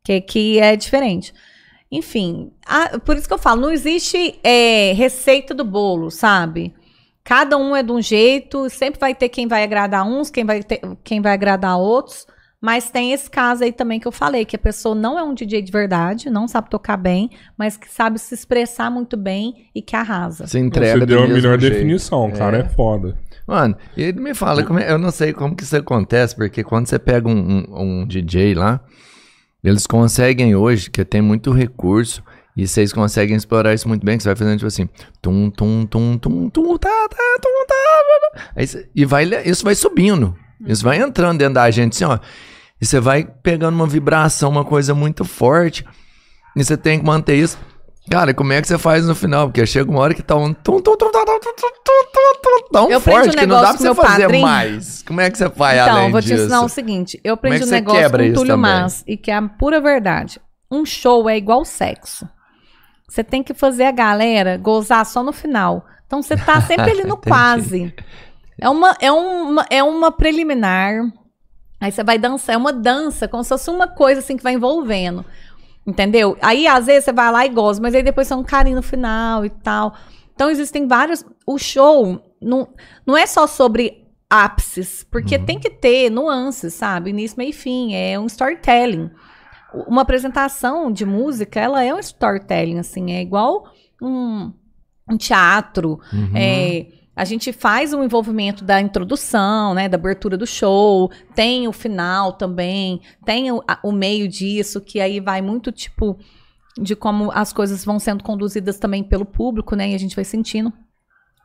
[0.04, 1.32] Que, que é diferente.
[1.90, 6.74] Enfim, a- por isso que eu falo, não existe é, receita do bolo, sabe?
[7.24, 10.62] Cada um é de um jeito, sempre vai ter quem vai agradar uns, quem vai,
[10.62, 12.26] ter, quem vai agradar outros.
[12.64, 15.34] Mas tem esse caso aí também que eu falei, que a pessoa não é um
[15.34, 17.28] DJ de verdade, não sabe tocar bem,
[17.58, 20.46] mas que sabe se expressar muito bem e que arrasa.
[20.46, 21.74] Se entrega Você deu a melhor jeito.
[21.74, 23.18] definição, cara, é foda.
[23.46, 26.64] Mano, e ele me fala, como é- eu não sei como que isso acontece, porque
[26.64, 27.32] quando você pega um,
[27.68, 28.80] um- um DJ lá,
[29.62, 32.22] eles conseguem hoje, que tem muito recurso,
[32.56, 34.88] e vocês conseguem explorar isso muito bem, que você vai fazendo tipo assim,
[35.20, 37.74] tum, tum, tum, tum, tum, tá, tá, tum, tá,
[38.32, 38.42] tá.
[38.56, 40.34] Aí cê- e vai, isso vai subindo,
[40.66, 42.18] isso vai entrando dentro da gente, assim, ó,
[42.84, 45.86] e você vai pegando uma vibração, uma coisa muito forte.
[46.54, 47.56] E você tem que manter isso.
[48.10, 49.46] Cara, como é que você faz no final?
[49.46, 52.90] Porque chega uma hora que tá um tum, tum, tum, tum, tum, tum, tum, tão
[52.90, 54.46] eu forte um que não dá pra você fazer padrinho.
[54.46, 55.02] mais.
[55.02, 56.12] Como é que você faz então, além disso?
[56.12, 57.20] Então, vou te ensinar o seguinte.
[57.24, 60.38] Eu aprendi é um negócio com o Túlio Mas, e que é a pura verdade.
[60.70, 62.28] Um show é igual sexo.
[63.08, 65.86] Você tem que fazer a galera gozar só no final.
[66.06, 67.94] Então, você tá sempre ali no quase.
[68.60, 71.00] É uma, é, uma, é uma preliminar
[71.84, 72.54] Aí você vai dançar.
[72.54, 75.22] É uma dança, como se fosse uma coisa assim que vai envolvendo.
[75.86, 76.34] Entendeu?
[76.40, 78.76] Aí, às vezes, você vai lá e goza, mas aí depois você é um carinho
[78.76, 79.94] no final e tal.
[80.34, 81.22] Então, existem vários.
[81.46, 82.70] O show não,
[83.06, 87.10] não é só sobre ápices, porque tem que ter nuances, sabe?
[87.10, 87.94] Início, meio e fim.
[87.94, 89.10] É um storytelling.
[89.86, 93.12] Uma apresentação de música, ela é um storytelling, assim.
[93.12, 93.70] É igual
[94.00, 94.54] um,
[95.06, 96.00] um teatro.
[96.10, 96.32] Uhum.
[96.34, 96.86] É,
[97.16, 102.32] a gente faz o envolvimento da introdução, né, da abertura do show, tem o final
[102.32, 106.18] também, tem o, o meio disso, que aí vai muito tipo
[106.76, 110.24] de como as coisas vão sendo conduzidas também pelo público, né, e a gente vai
[110.24, 110.72] sentindo.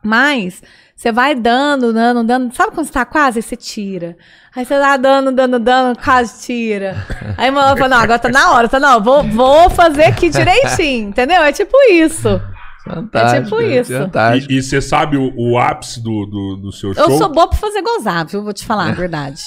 [0.02, 0.62] Mas
[0.96, 2.54] você vai dando, dando, dando.
[2.54, 4.16] Sabe quando você tá quase e você tira?
[4.56, 7.06] Aí você tá dando, dando, dando, quase tira.
[7.36, 11.10] Aí a fala, não, agora tá na hora, tá não, vou, vou fazer aqui direitinho,
[11.10, 11.42] entendeu?
[11.42, 12.40] É tipo isso.
[12.84, 13.92] Fantástico, é tipo isso.
[13.92, 14.52] Fantástico.
[14.52, 17.04] E, você sabe o, o ápice do, do, do seu show?
[17.10, 18.42] Eu sou boa pra fazer gozar, viu?
[18.42, 19.42] Vou te falar a verdade.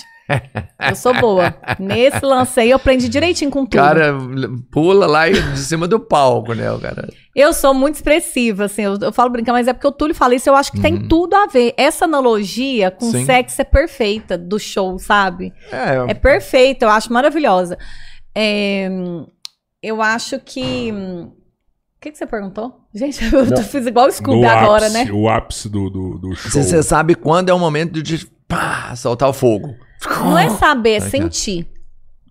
[0.90, 1.54] Eu sou boa.
[1.78, 3.80] Nesse lance aí eu aprendi direitinho com tudo.
[3.82, 4.14] Cara,
[4.72, 7.10] pula lá e- de cima do palco, né, o cara?
[7.36, 10.34] Eu sou muito expressiva, assim, eu, eu falo brincando, mas é porque o Túlio fala
[10.36, 11.74] isso, eu acho que tem tudo a ver.
[11.76, 13.12] Essa analogia com Uhum.
[13.12, 13.26] Sim.
[13.26, 15.52] sexo é perfeita do show, sabe?
[15.72, 17.78] É, É perfeita, eu acho maravilhosa.
[18.34, 18.88] É,
[19.82, 20.92] eu acho que.
[20.92, 21.32] O
[22.02, 22.80] que, que você perguntou?
[22.94, 23.64] Gente, eu Não.
[23.64, 25.12] fiz igual o Scooby No agora, ápice, né?
[25.12, 26.52] O ápice do, do, do show.
[26.52, 29.76] você, você sabe quando é o momento de pá, soltar o fogo.
[30.06, 31.68] Não é saber, é sentir.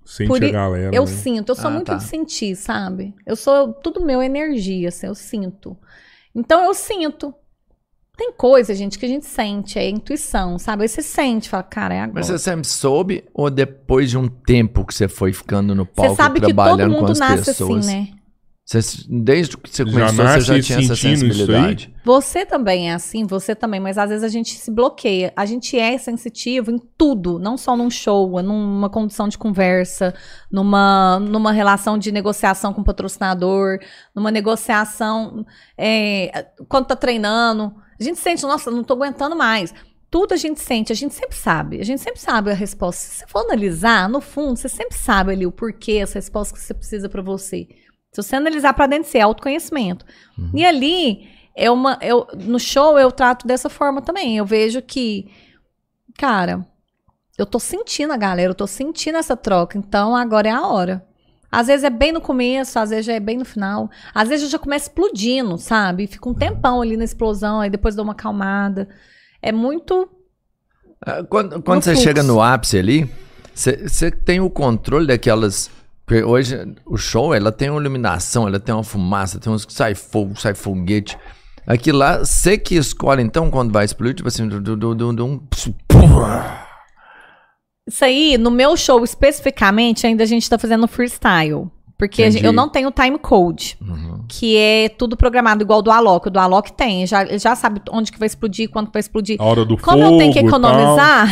[0.05, 0.95] Sente por a galera.
[0.95, 1.11] Eu né?
[1.11, 1.95] sinto, eu sou Ah, muito tá.
[1.97, 3.15] de sentir, sabe?
[3.27, 3.73] Eu sou.
[3.73, 5.77] Tudo meu energia, assim, eu sinto.
[6.35, 7.35] Então eu sinto.
[8.17, 10.83] Tem coisa, gente, que a gente sente, é intuição, sabe?
[10.83, 12.13] Aí você sente, fala, cara, é agora.
[12.17, 16.11] Mas você sempre soube ou depois de um tempo que você foi ficando no palco
[16.15, 17.87] Você sabe que todo trabalhando com mundo as nasce pessoas?
[17.87, 18.09] assim, né?
[18.65, 21.95] Você- desde que você Já começou, você nasce já tinha essa sensibilidade.
[22.05, 25.33] Você também é assim, você também, mas às vezes a gente se bloqueia.
[25.35, 30.15] A gente é sensitivo em tudo, não só num show, numa condição de conversa,
[30.51, 33.79] numa, numa relação de negociação com o patrocinador,
[34.15, 35.45] numa negociação
[35.77, 37.75] é, quando tá treinando.
[38.01, 39.75] A gente sente, nossa, não tô aguentando mais.
[40.11, 41.81] Tudo a gente sente, a gente sempre sabe.
[41.81, 43.01] A gente sempre sabe a resposta.
[43.03, 46.65] Se você for analisar, no fundo, você sempre sabe ali o porquê, as respostas que
[46.67, 47.67] você precisa pra você.
[48.13, 50.05] Se você analisar pra dentro, de você é autoconhecimento.
[50.55, 54.37] E ali, é uma, eu, no show eu trato dessa forma também.
[54.37, 55.31] Eu vejo que,
[56.19, 56.67] cara,
[57.39, 59.79] eu tô sentindo a galera, eu tô sentindo essa troca.
[59.79, 61.07] Então agora é a hora.
[61.51, 63.91] Às vezes é bem no começo, às vezes já é bem no final.
[64.15, 66.07] Às vezes eu já começo explodindo, sabe?
[66.07, 68.89] Fica um tempão ali na explosão, aí depois dou uma acalmada.
[69.41, 70.09] É muito.
[71.05, 72.09] Ah, Quando, quando você fluxo.
[72.09, 73.11] chega no ápice ali,
[73.55, 75.71] você tem o controle daquelas.
[76.05, 79.73] Porque Hoje, o show, ela tem uma iluminação, ela tem uma fumaça, tem uns que
[79.73, 81.17] sai fogo, sai foguete.
[81.67, 85.13] Aqui lá, você que escolhe, então, quando vai explodir, tipo assim, do, do, do, do,
[85.13, 85.41] do um.
[87.87, 91.71] Isso aí, no meu show especificamente, ainda a gente tá fazendo freestyle.
[92.03, 92.45] Porque Entendi.
[92.45, 93.77] eu não tenho time code.
[93.81, 94.25] Uhum.
[94.29, 96.27] que é tudo programado igual do Alok.
[96.27, 99.37] O do Alok tem, já, já sabe onde que vai explodir, quando que vai explodir.
[99.41, 100.15] A hora do Como fogo.
[100.15, 101.29] eu tenho que economizar,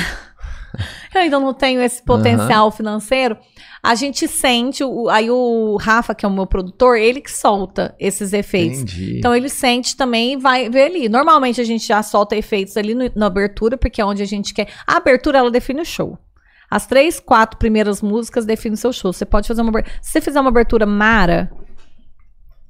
[1.12, 3.36] eu ainda não tenho esse potencial financeiro.
[3.82, 7.94] A gente sente, o- aí o Rafa, que é o meu produtor, ele que solta
[7.98, 8.81] esses efeitos.
[8.81, 9.19] Entendi.
[9.19, 11.09] Então ele sente também e vai ver ali.
[11.09, 14.52] Normalmente a gente já solta efeitos ali no- na abertura, porque é onde a gente
[14.52, 14.69] quer.
[14.86, 16.19] A abertura ela define o show.
[16.70, 19.12] As três, quatro primeiras músicas definem o seu show.
[19.12, 19.94] Você pode fazer uma abertura.
[20.02, 21.51] Se você fizer uma abertura mara,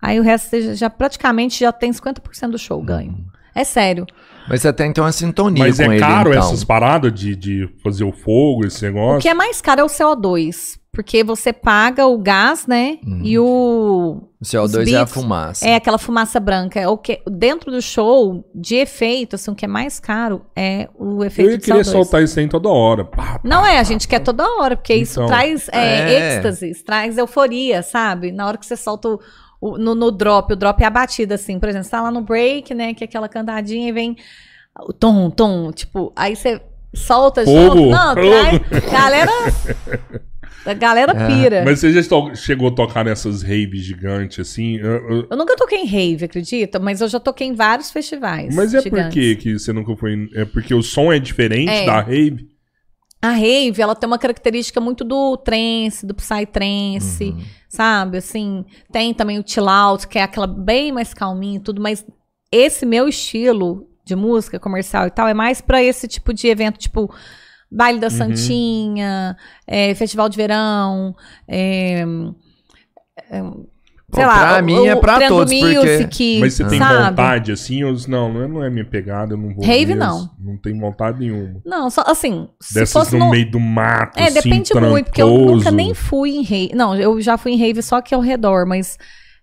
[0.00, 3.16] aí o resto você já, praticamente já tem 50% do show ganho.
[3.54, 4.06] É sério.
[4.48, 6.42] Mas você tem então uma sintonia Mas com é ele, caro então.
[6.46, 9.20] essas paradas de, de fazer o fogo, esse O negócio?
[9.20, 10.78] que é mais caro é o CO2.
[10.92, 12.98] Porque você paga o gás, né?
[13.06, 13.20] Uhum.
[13.22, 14.22] E o.
[14.40, 15.68] O CO2 os é a fumaça.
[15.68, 16.80] É aquela fumaça branca.
[16.80, 20.88] É o que, dentro do show, de efeito, assim, o que é mais caro é
[20.98, 21.92] o Eu efeito ia de querer CO2.
[21.92, 23.04] soltar isso aí toda hora.
[23.04, 23.40] Pá, pá.
[23.44, 25.26] Não é, a gente quer toda hora, porque isso Então.
[25.28, 25.78] traz é,
[26.12, 26.36] É.
[26.36, 28.32] êxtase, traz euforia, sabe?
[28.32, 29.20] Na hora que você solta o,
[29.60, 31.60] o- no, no drop, o drop é a batida, assim.
[31.60, 32.94] Por exemplo, você tá lá no break, né?
[32.94, 34.16] Que é aquela cantadinha e vem
[34.80, 36.60] o tom, tom, tipo, aí você
[36.94, 37.90] solta Fogo, junto.
[37.90, 38.60] Não, traz.
[38.90, 39.30] Galera.
[40.66, 41.26] A galera É.
[41.26, 41.62] pira.
[41.64, 42.02] Mas você já
[42.34, 44.76] chegou a tocar nessas raves gigantes assim?
[44.76, 46.78] Eu- eu- Eu nunca toquei em rave, acredita?
[46.78, 48.54] Mas eu já toquei em vários festivais.
[48.54, 49.06] Mas é gigantes.
[49.08, 50.12] por que que você nunca foi.
[50.14, 51.86] em- É porque o som é diferente É.
[51.86, 52.48] da rave?
[53.22, 57.40] A rave, ela tem uma característica muito do trance, do psytrance, Uhum.
[57.68, 58.18] sabe?
[58.18, 62.04] Assim, tem também o chill out, que é aquela bem mais calminha e tudo, mas
[62.50, 66.78] esse meu estilo de música comercial e tal é mais pra esse tipo de evento,
[66.78, 67.12] tipo
[67.70, 68.10] baile da Uhum.
[68.10, 69.36] Santinha,
[69.66, 71.14] é, festival de verão,
[71.46, 72.00] é,
[73.30, 73.42] é,
[74.12, 77.10] sei Bom, lá, pra o- mim é pra todos, porque- Mas você tem sabe?
[77.10, 77.84] vontade assim?
[77.84, 79.64] Ou, não, não é, é minha pegada, eu não vou.
[79.64, 80.00] Rave, mesmo.
[80.00, 80.30] não.
[80.38, 81.60] Não tenho vontade nenhuma.
[81.64, 85.04] Não, só assim, se Dessas fosse no no, meio do mato, É, assim, depende muito,
[85.06, 85.56] porque eu trancoso.
[85.56, 86.72] nunca nem fui em rave.
[86.74, 88.98] Não, eu já fui em rave só aqui ao redor, mas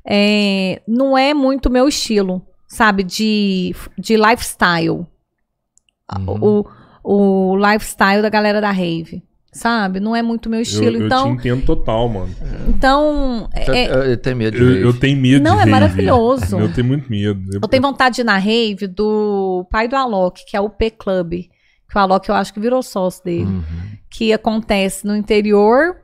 [0.06, 3.04] é, não é muito meu estilo, sabe?
[3.04, 5.06] De, de lifestyle.
[6.18, 6.38] Uhum.
[6.42, 6.66] O,
[7.10, 9.24] o lifestyle da galera da rave,
[9.54, 10.00] sabe?
[10.02, 10.98] Não é muito meu Eu, estilo.
[10.98, 12.30] eu então, te entendo total, mano.
[12.68, 14.82] então Eu, é- eu- eu tenho medo de Eu, rave.
[14.82, 15.72] eu tenho medo Não, de é rave.
[15.72, 16.60] maravilhoso.
[16.60, 17.42] Eu tenho muito medo.
[17.54, 20.70] Eu, eu tenho vontade de ir na rave do pai do Alok, que é o
[20.70, 21.32] P Club.
[21.90, 23.46] Que o Alok eu acho que virou sócio dele.
[23.46, 23.64] Uhum.
[24.10, 25.96] que acontece no interior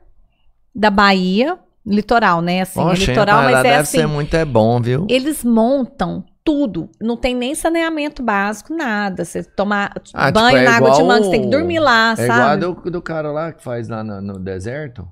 [0.74, 2.62] da Bahia, litoral, né?
[2.62, 3.98] Assim, é litoral, rapaz, mas é deve assim.
[3.98, 5.06] ser muito é bom, viu?
[5.10, 9.24] Eles montam tudo, não tem nem saneamento básico, nada.
[9.24, 11.78] Você tomar Ah, tipo, banho é na água de igual mangue, você tem que dormir
[11.80, 12.60] lá, É igual sabe?
[12.60, 15.08] do, do cara lá que faz lá no, no deserto.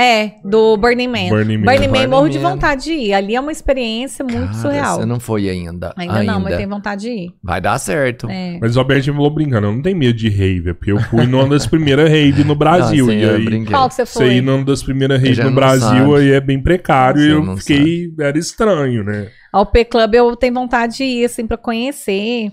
[0.00, 1.28] É, do Burning Man.
[1.28, 1.64] Burning Man.
[1.64, 3.12] Burning Man, morro de vontade de ir.
[3.14, 4.96] Ali é uma experiência muito Cara, surreal.
[5.00, 5.92] Você não foi ainda.
[5.96, 7.34] Ainda, não, mas tem vontade de ir.
[7.42, 8.28] Vai dar certo.
[8.30, 8.58] É.
[8.60, 11.26] Mas o Albertinho falou brincando, eu não tenho medo de rave, é porque eu fui
[11.26, 13.06] numa das primeiras raves no Brasil.
[13.06, 13.72] Não, sim, e aí, brinquei.
[13.74, 14.40] Qual que você você ir foi?
[14.40, 16.14] numa das primeiras raves no Brasil sabe.
[16.16, 18.14] aí é bem precário Você e eu fiquei.
[18.24, 19.28] Era estranho, né?
[19.52, 22.52] Ao P Club eu tenho vontade de ir, assim, pra conhecer.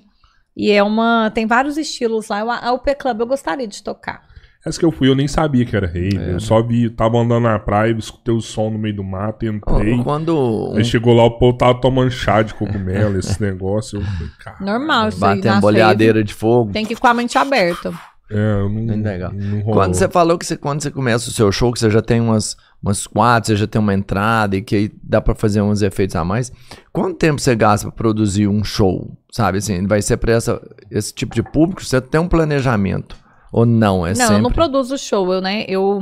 [0.57, 1.29] E é uma.
[1.29, 2.39] Tem vários estilos lá.
[2.39, 4.21] Eu- A UP Club eu gostaria de tocar.
[4.65, 6.17] Essa que eu fui, eu nem sabia que era rave.
[6.17, 6.33] É.
[6.33, 10.01] Eu só vi, tava andando na praia, escutei o som no meio do mato, entrei.
[10.03, 13.99] Quando um Aí chegou lá, o povo tava tomando chá de cogumelo, esse negócio.
[13.99, 14.57] Eu falei, cara.
[14.59, 15.35] Normal, isso aí.
[15.35, 16.71] bater uma nas bolhadeira de fogo.
[16.71, 17.93] Tem que ir com a mente aberta.
[18.31, 18.87] É, eu não.
[18.87, 19.31] Bem legal.
[19.33, 19.73] não rolou.
[19.73, 22.19] Quando você falou que você, quando você começa o seu show, que você já tem
[22.19, 25.83] umas, umas quatro, você já tem uma entrada e que aí dá pra fazer uns
[25.83, 26.51] efeitos a mais.
[26.91, 29.15] Quanto tempo você gasta pra produzir um show?
[29.31, 30.59] Sabe assim, vai ser pra essa,
[30.89, 31.85] esse tipo de público?
[31.85, 33.15] Você tem um planejamento?
[33.55, 34.05] Ou não?
[34.05, 34.35] É não, sempre...
[34.35, 35.63] eu não produzo show, eu, né?
[35.65, 35.97] Eu,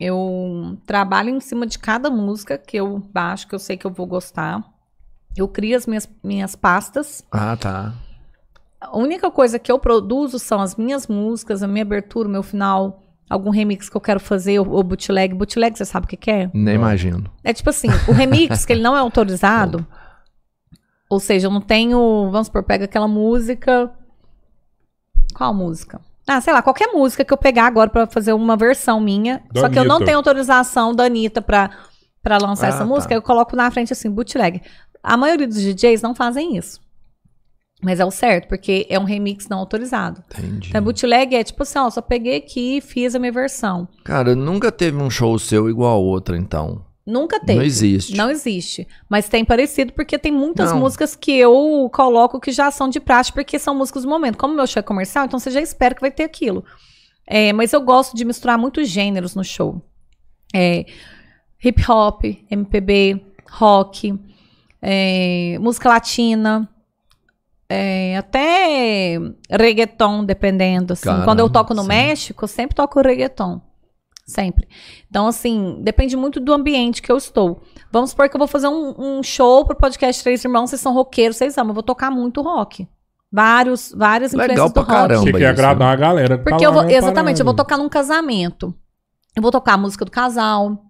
[0.00, 3.92] eu trabalho em cima de cada música que eu baixo, que eu sei que eu
[3.92, 4.60] vou gostar.
[5.36, 7.24] Eu crio as minhas, minhas pastas.
[7.30, 7.94] Ah, tá.
[8.80, 12.42] A única coisa que eu produzo são as minhas músicas, a minha abertura, o meu
[12.42, 13.00] final,
[13.30, 15.32] algum remix que eu quero fazer, ou, ou bootleg.
[15.32, 16.50] Bootleg, você sabe o que, que é?
[16.52, 17.30] Nem imagino.
[17.44, 19.86] É tipo assim, o remix, que ele não é autorizado,
[21.08, 23.92] ou seja, eu não tenho, vamos supor, pega aquela música.
[25.36, 26.00] Qual música?
[26.28, 29.42] Ah, sei lá, qualquer música que eu pegar agora pra fazer uma versão minha.
[29.52, 30.06] Da só que eu não Anitta.
[30.06, 31.70] tenho autorização da Anitta pra,
[32.22, 33.14] pra lançar Ah, essa música, tá.
[33.14, 34.60] eu coloco na frente assim, bootleg.
[35.02, 36.80] A maioria dos DJs não fazem isso.
[37.82, 40.24] Mas é o certo, porque é um remix não autorizado.
[40.34, 40.70] Entendi.
[40.70, 43.86] Então, bootleg é tipo assim, ó, só peguei aqui e fiz a minha versão.
[44.02, 46.85] Cara, nunca teve um show seu igual ao outro, então.
[47.06, 47.58] Nunca teve.
[47.58, 48.16] Não existe.
[48.16, 48.88] Não existe.
[49.08, 50.80] Mas tem parecido porque tem muitas Não.
[50.80, 54.36] músicas que eu coloco que já são de praxe, porque são músicas do momento.
[54.36, 56.64] Como meu show é comercial, então você já espera que vai ter aquilo.
[57.24, 59.80] É, mas eu gosto de misturar muitos gêneros no show.
[60.52, 60.84] É,
[61.64, 64.18] hip hop, MPB, rock,
[64.82, 66.68] é, música latina.
[67.68, 69.18] é, até
[69.50, 70.92] reggaeton, dependendo.
[70.92, 71.04] Assim.
[71.04, 71.88] Caramba, Quando eu toco no sim.
[71.88, 73.60] México, eu sempre toco reggaeton.
[74.26, 74.66] Sempre.
[75.08, 77.62] Então, assim, depende muito do ambiente que eu estou.
[77.92, 80.92] Vamos supor que eu vou fazer um, um show pro podcast Três Irmãos, vocês são
[80.92, 82.88] roqueiros, vocês amam, eu vou tocar muito rock.
[83.32, 84.92] Vários, várias Legal influências do pra rock.
[85.08, 85.20] caramba.
[85.24, 85.48] Você quer isso.
[85.48, 86.38] agradar a galera.
[86.38, 88.74] tá Porque eu lá vou, exatamente, eu vou tocar num casamento.
[89.34, 90.82] Eu vou tocar a música do casal.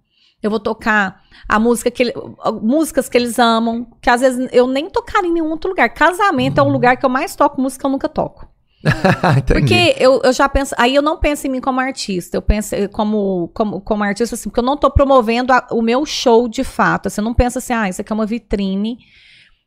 [0.43, 2.15] Eu vou tocar a música que ele-
[2.63, 5.89] músicas que eles amam, que às vezes eu nem tocaria em nenhum outro lugar.
[5.91, 6.69] Casamento é Uhum.
[6.69, 8.47] o lugar que eu mais toco música que eu nunca toco.
[9.47, 12.75] Porque eu, eu já penso, aí eu não penso em mim como artista, eu penso
[12.75, 16.47] eh, como, como, como artista assim, porque eu não tô promovendo a- o meu show
[16.49, 17.11] de fato.
[17.11, 18.99] Você não pensa assim, ah, isso aqui é uma vitrine.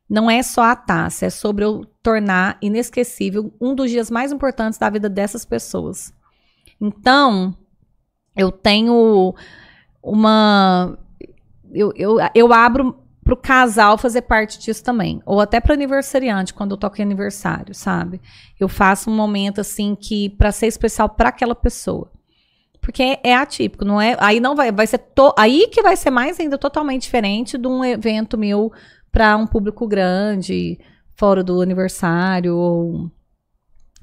[0.10, 4.80] Não é só a taça, é sobre eu tornar inesquecível um dos dias mais importantes
[4.80, 6.12] da vida dessas pessoas.
[6.82, 7.54] Então,
[8.36, 9.36] eu tenho
[10.02, 10.98] uma.
[11.72, 12.96] Eu, eu, eu abro
[13.30, 15.22] pro casal fazer parte disso também.
[15.24, 18.20] Ou até pro aniversariante, quando eu toco em aniversário, sabe?
[18.60, 22.12] Eu faço um momento assim que para ser especial para aquela pessoa.
[22.82, 24.18] Porque é, é atípico, não é?
[24.20, 27.68] Aí não vai, vai ser to, aí que vai ser mais ainda totalmente diferente de
[27.68, 28.72] um evento meu
[29.12, 30.80] para um público grande,
[31.16, 33.12] fora do aniversário ou,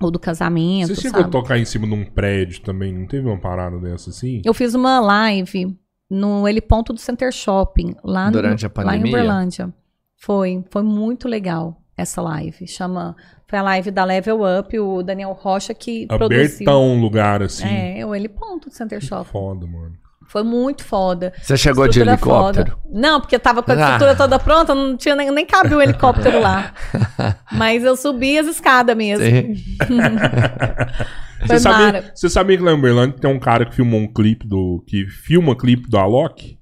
[0.00, 1.36] ou do casamento, Você chegou sabe?
[1.36, 2.92] a tocar em cima de um prédio também?
[2.92, 4.40] Não teve uma parada dessa assim?
[4.44, 5.76] Eu fiz uma live
[6.10, 9.12] no Heliponto do Center Shopping, lá, no- Durante a lá em pandemia?
[9.12, 9.74] Uberlândia.
[10.16, 12.66] Foi, foi muito legal essa live.
[12.66, 13.16] Chama,
[13.46, 16.44] foi a live da Level Up, o Daniel Rocha que produziu.
[16.44, 17.66] Abertão um lugar assim.
[17.66, 19.30] É, o Heliponto do Center Shopping.
[19.30, 19.94] Foda, mano.
[20.28, 21.32] Foi muito foda.
[21.40, 22.72] Você chegou de helicóptero?
[22.72, 22.82] foda.
[22.92, 23.80] Não, porque tava com a Ah.
[23.92, 26.72] estrutura toda pronta, não tinha nem, nem cabia o helicóptero lá.
[27.52, 29.24] Mas eu subi as escadas mesmo.
[29.24, 29.54] Sim.
[31.46, 34.12] Foi Você sabia, você sabia que lá em Uberlândia tem um cara que filmou um
[34.12, 34.82] clipe do.
[34.86, 36.58] que filma clipe do Alok?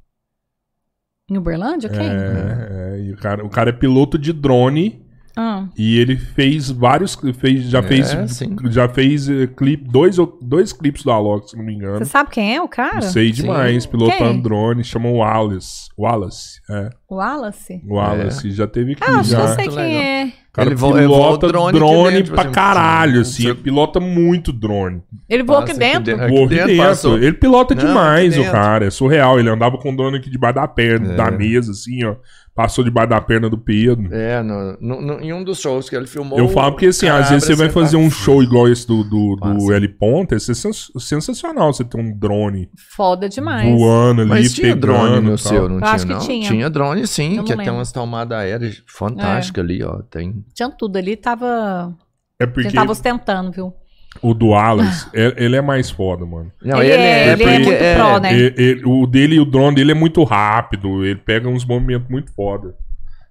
[1.31, 1.89] Em Uberlândia?
[1.89, 2.07] Quem?
[2.07, 5.04] É, é, e o cara, o cara é piloto de drone
[5.37, 7.19] Ah, e ele fez vários.
[7.39, 8.07] Fez, já É, fez.
[8.29, 8.55] sim.
[8.71, 11.99] Já fez eh, clipe, dois, ou- dois clipes do Alok, se não me engano.
[11.99, 12.95] você sabe quem é o cara?
[12.97, 13.43] Não sei Sim.
[13.43, 14.43] demais, pilotando Quem?
[14.43, 15.89] drone, chama Wallace.
[15.99, 16.91] Wallace, é.
[17.11, 17.81] Wallace?
[17.87, 19.41] Wallace, já teve aqui Ah, acho que já.
[19.41, 20.25] eu sei quem é.
[20.27, 23.43] O cara Ele voa- ele voa pilota o drone drone, dentro, pra assim, caralho, sim.
[23.43, 23.49] assim.
[23.49, 25.03] Ele pilota muito drone.
[25.29, 26.17] Ele voa aqui dentro?
[26.17, 27.17] Voa aqui dentro.
[27.17, 28.87] Ele pilota Não, demais, o cara.
[28.87, 29.41] É surreal.
[29.41, 31.17] Ele andava com o drone aqui debaixo da perna, É.
[31.17, 32.15] da mesa, assim, ó.
[32.55, 34.15] Passou debaixo da perna do Pedro.
[34.15, 36.39] É, no, no- no- em um dos shows que ele filmou.
[36.39, 39.03] Eu falo porque, assim, às vezes você vai fazer tá- um show igual esse do,
[39.03, 39.73] do, do.
[39.73, 43.69] L Ponta, é sens- sensacional você ter um drone Foda demais.
[43.77, 45.39] voando ali, Mas tinha pegando drone no tal.
[45.39, 46.21] seu, não Eu tinha, acho que não?
[46.21, 46.71] tinha.
[46.71, 47.75] drone, sim, Eu não que lembro.
[47.75, 50.03] umas tomadas aéreas fantásticas ali, ó.
[50.03, 50.45] Tem.
[50.55, 51.93] Tinha tudo ali, tava.
[52.39, 53.75] É Ele porque tava ostentando, viu?
[54.23, 56.51] O do Wallace, é- ele é mais foda, mano.
[56.63, 58.35] Não, Ele é- ele é porque- muito pró, né?
[58.35, 62.09] E- e- o dele e o drone dele é muito rápido, ele pega uns movimentos
[62.09, 62.75] muito foda.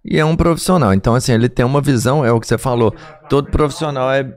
[0.05, 0.93] E é um profissional.
[0.93, 2.93] Então, assim, ele tem uma visão, é o que você falou.
[3.29, 4.27] Todo profissional é.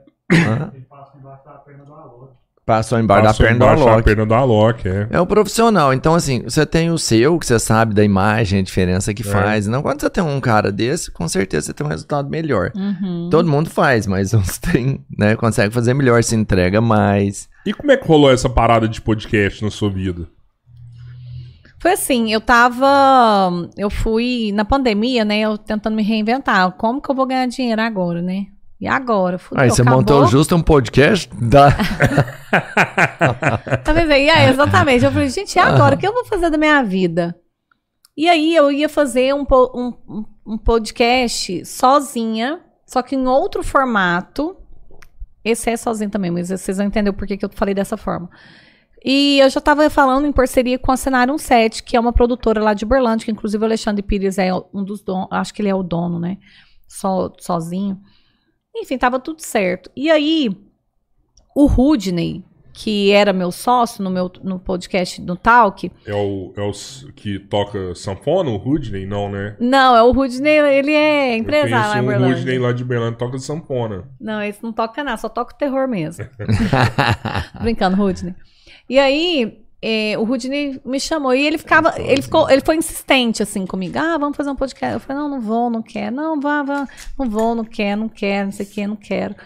[2.67, 4.05] Passou embaixo da Passou perna do embaixo da Alok.
[4.05, 5.07] perna do Alok, é.
[5.13, 5.95] É o profissional.
[5.95, 9.69] Então, assim, você tem o seu, que você sabe da imagem, a diferença que faz.
[9.69, 12.73] Não, quando você tem um cara desse, com certeza você tem um resultado melhor.
[12.75, 13.29] Uhum.
[13.31, 15.37] Todo mundo faz, mas uns tem, né?
[15.37, 17.49] Consegue fazer melhor, se entrega mais.
[17.65, 20.27] E como é que rolou essa parada de podcast na sua vida?
[21.79, 22.89] Foi assim, eu tava.
[23.77, 25.39] Eu fui na pandemia, né?
[25.39, 26.73] Eu tentando me reinventar.
[26.73, 28.47] Como que eu vou ganhar dinheiro agora, né?
[28.81, 29.39] E agora?
[29.39, 30.01] Fudeu, Aí você acabou.
[30.01, 31.69] montou justo um podcast da.
[33.85, 34.29] Tá vendo aí?
[34.29, 35.05] É, exatamente.
[35.05, 35.95] Eu falei, gente, e agora?
[35.95, 37.35] O que eu vou fazer da minha vida?
[38.17, 44.57] E aí eu ia fazer um, um, um- podcast sozinha, só que em outro formato.
[45.45, 48.29] Esse é sozinho também, mas vocês vão entender o porquê que eu falei dessa forma.
[49.05, 52.61] E eu já estava falando em parceria com a Cenário 17, que é uma produtora
[52.61, 55.69] lá de Berlândia, que inclusive o Alexandre Pires é um dos donos, acho que ele
[55.69, 56.39] é o dono, né?
[56.89, 58.01] Só, sozinho.
[58.77, 59.91] Enfim, tava tudo certo.
[59.97, 60.51] E aí,
[61.55, 65.91] o Rudney, que era meu sócio no meu no podcast do Talk.
[66.05, 66.73] É o, é o
[67.15, 69.07] que toca sanfona, o Rudney?
[69.07, 69.57] Não, né?
[69.59, 72.37] Não, é o Rudney, ele é empresário lá em Berlândia.
[72.37, 74.05] Rudney lá de Berlândia, toca sanfona.
[74.21, 76.27] Não, esse não toca nada, só toca o terror mesmo.
[77.63, 78.35] Brincando, Rudney.
[78.89, 83.41] E aí, é, o Rudney me chamou e ele ficava, ele ficou, ele foi insistente
[83.41, 83.97] assim comigo.
[83.97, 84.95] Ah, vamos fazer um podcast.
[84.95, 86.17] Eu falei, não, não vou, não quero.
[86.17, 89.37] Não, vá, vá, não vou, não quero, não quero, não sei o que, não quero.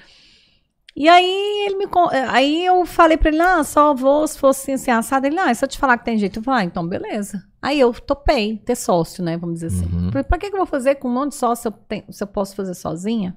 [0.96, 1.86] E aí ele me
[2.28, 5.26] aí eu falei pra ele, ah, só vou se fosse assim, assim, assado.
[5.26, 7.42] Ele, ah, se eu te falar que tem jeito, eu falei, ah, então beleza.
[7.60, 9.84] Aí eu topei ter sócio, né, vamos dizer assim.
[9.94, 10.10] Uhum.
[10.10, 12.04] Falei, pra que que eu vou fazer com um monte de sócio se eu, tenho-
[12.10, 13.36] se eu posso fazer sozinha,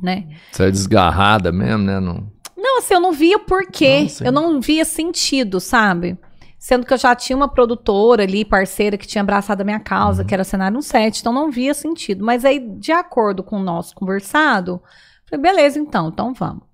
[0.00, 0.28] né?
[0.52, 1.98] Você é desgarrada mesmo, né?
[1.98, 2.30] Não...
[2.58, 4.08] Não, assim, eu não via porquê.
[4.20, 6.18] Não, eu não via sentido, sabe?
[6.58, 10.24] Sendo que eu já tinha uma produtora ali, parceira, que tinha abraçado a minha causa,
[10.24, 12.24] que era cenário 7, então não via sentido.
[12.24, 14.82] Mas aí, de acordo com o nosso conversado,
[15.30, 16.64] falei, beleza, então, então vamos.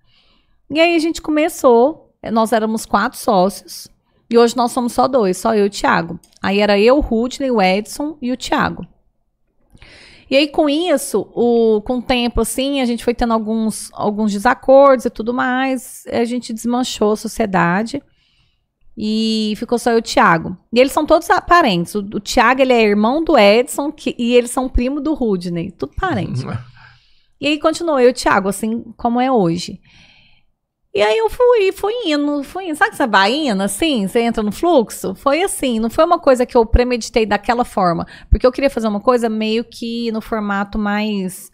[0.70, 3.86] E aí a gente começou, eh, nós éramos quatro sócios,
[4.30, 6.18] e hoje nós somos só dois, só eu e o Thiago.
[6.42, 8.86] Aí era eu, o Rudney, o Edson e o Thiago.
[10.30, 14.32] E aí, com isso, o, com o tempo, assim, a gente foi tendo alguns, alguns
[14.32, 16.04] desacordos e tudo mais.
[16.10, 18.02] A gente desmanchou a sociedade.
[18.96, 20.56] E ficou só eu e o Thiago.
[20.72, 21.94] E eles são todos parentes.
[21.94, 25.70] O, o Thiago, ele é irmão do Edson que- e eles são primo do Rudney.
[25.72, 26.42] Tudo parente.
[27.40, 29.78] E aí continuou eu e o Thiago, assim como é hoje.
[30.94, 32.76] E aí eu fui, fui indo, fui indo.
[32.76, 34.06] Sabe que você vai indo, assim?
[34.06, 35.12] Você entra no fluxo?
[35.16, 38.06] Foi assim, não foi uma coisa que eu premeditei daquela forma.
[38.30, 41.50] Porque eu queria fazer uma coisa meio que no formato mais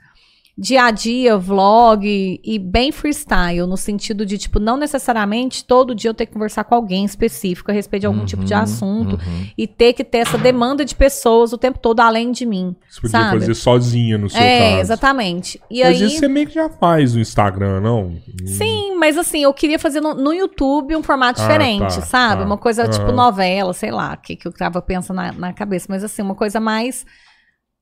[0.62, 2.04] dia a dia, vlog
[2.44, 6.64] e bem freestyle, no sentido de, tipo, não necessariamente todo dia eu ter que conversar
[6.64, 9.46] com alguém específico a respeito de algum tipo de Uhum, assunto uhum.
[9.56, 12.76] e ter que ter essa demanda de pessoas o tempo todo além de mim.
[12.86, 13.40] Você podia Sabe?
[13.40, 14.80] fazer sozinha no seu é, caso.
[14.82, 15.60] exatamente.
[15.70, 16.06] E Mas aí.
[16.08, 18.14] isso você meio que já faz no Instagram, não?
[18.44, 22.42] Sim, mas assim, eu queria fazer no, no YouTube um formato Ah, diferente, tá, sabe?
[22.42, 22.46] tá.
[22.46, 23.16] Uma coisa tipo Aham.
[23.16, 25.86] novela, sei lá, que, que eu tava pensando na, na cabeça.
[25.88, 27.06] Mas assim, uma coisa mais.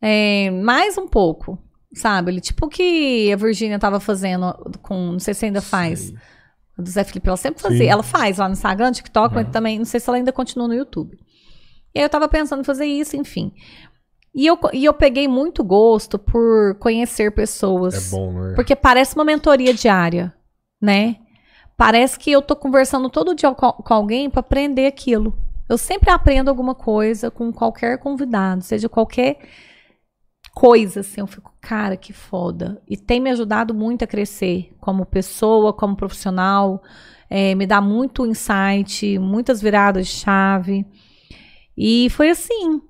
[0.00, 1.58] é, mais um pouco,
[1.94, 2.30] sabe?
[2.30, 4.52] Ele, tipo o que a Virgínia tava fazendo
[4.82, 5.12] com.
[5.12, 6.12] Não sei se ainda faz.
[6.78, 7.78] A do Zé Felipe, ela sempre fazia.
[7.78, 7.90] Sim.
[7.90, 10.74] Ela faz lá no Instagram, TikTok, mas também, não sei se ela ainda continua no
[10.74, 11.18] YouTube.
[11.94, 13.52] E aí eu tava pensando em fazer isso, enfim.
[14.34, 18.12] E eu, e eu peguei muito gosto por conhecer pessoas.
[18.12, 18.52] É bom, né?
[18.54, 20.32] Porque parece uma mentoria diária,
[20.80, 21.16] né?
[21.76, 25.36] Parece que eu tô conversando todo dia com, com alguém para aprender aquilo.
[25.68, 29.38] Eu sempre aprendo alguma coisa com qualquer convidado, seja qualquer
[30.58, 32.82] coisa, assim, eu fico, cara, que foda.
[32.88, 36.82] E tem me ajudado muito a crescer como pessoa, como profissional,
[37.30, 40.84] é, me dá muito insight, muitas viradas de chave.
[41.76, 42.82] E foi assim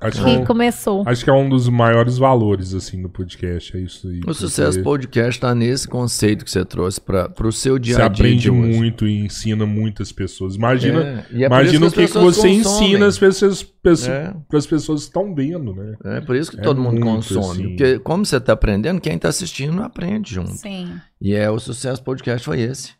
[0.00, 1.02] Acho, que que, começou.
[1.06, 4.20] acho que é um dos maiores valores, assim, do podcast, é isso aí.
[4.24, 8.08] O sucesso podcast tá nesse conceito que você trouxe para o seu dia Você a
[8.08, 8.24] dia.
[8.26, 8.76] aprende de hoje.
[8.78, 10.54] muito e ensina muitas pessoas.
[10.54, 12.58] Imagina, É, é imagina o que, que você consomem.
[12.58, 13.66] ensina as pessoas,
[14.06, 14.32] É.
[14.48, 15.96] para as pessoas que estão vendo, né?
[16.04, 17.50] É por isso que É todo mundo muito, consome.
[17.50, 17.68] assim.
[17.70, 20.52] Porque como você tá aprendendo, quem tá assistindo aprende junto.
[20.52, 20.92] Sim.
[21.20, 22.92] E é o sucesso podcast foi esse.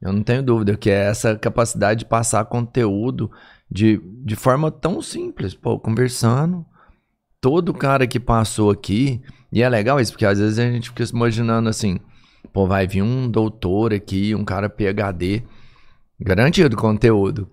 [0.00, 3.30] Eu não tenho dúvida que é essa capacidade de passar conteúdo
[3.72, 6.64] de, de forma tão simples, pô, conversando.
[7.40, 9.20] Todo cara que passou aqui,
[9.50, 11.98] e é legal isso, porque às vezes a gente fica se imaginando assim,
[12.52, 15.42] pô, vai vir um doutor aqui, um cara PhD,
[16.20, 17.48] garantido conteúdo.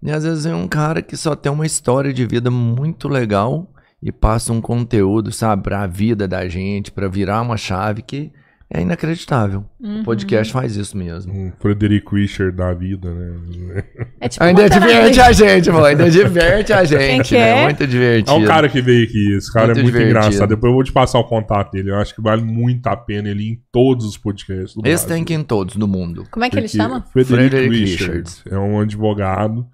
[0.00, 3.68] E às vezes é um cara que só tem uma história de vida muito legal
[4.00, 8.32] e passa um conteúdo, sabe, pra vida da gente, pra virar uma chave que
[8.68, 9.64] É inacreditável.
[9.80, 10.00] Uhum.
[10.00, 11.32] O podcast faz isso mesmo.
[11.32, 13.84] Um Frederick Richard da vida, né?
[14.20, 15.84] É tipo Ainda diverte a gente, pô.
[15.84, 17.60] Ainda diverte a gente, né?
[17.60, 17.64] é?
[17.64, 18.36] Muito É divertido.
[18.36, 19.36] o cara que veio aqui.
[19.36, 20.18] Esse cara Muito é muito divertido.
[20.26, 20.48] engraçado.
[20.48, 21.90] Depois eu vou te passar o contato dele.
[21.90, 25.04] Eu acho que vale muito a pena ele ir em todos os podcasts do Esse
[25.04, 25.08] Brasil.
[25.10, 26.24] tem que ir em todos do mundo.
[26.28, 27.04] Como é que ele Porque chama?
[27.12, 28.42] Frederick, Frederick Richards.
[28.50, 29.64] É um advogado.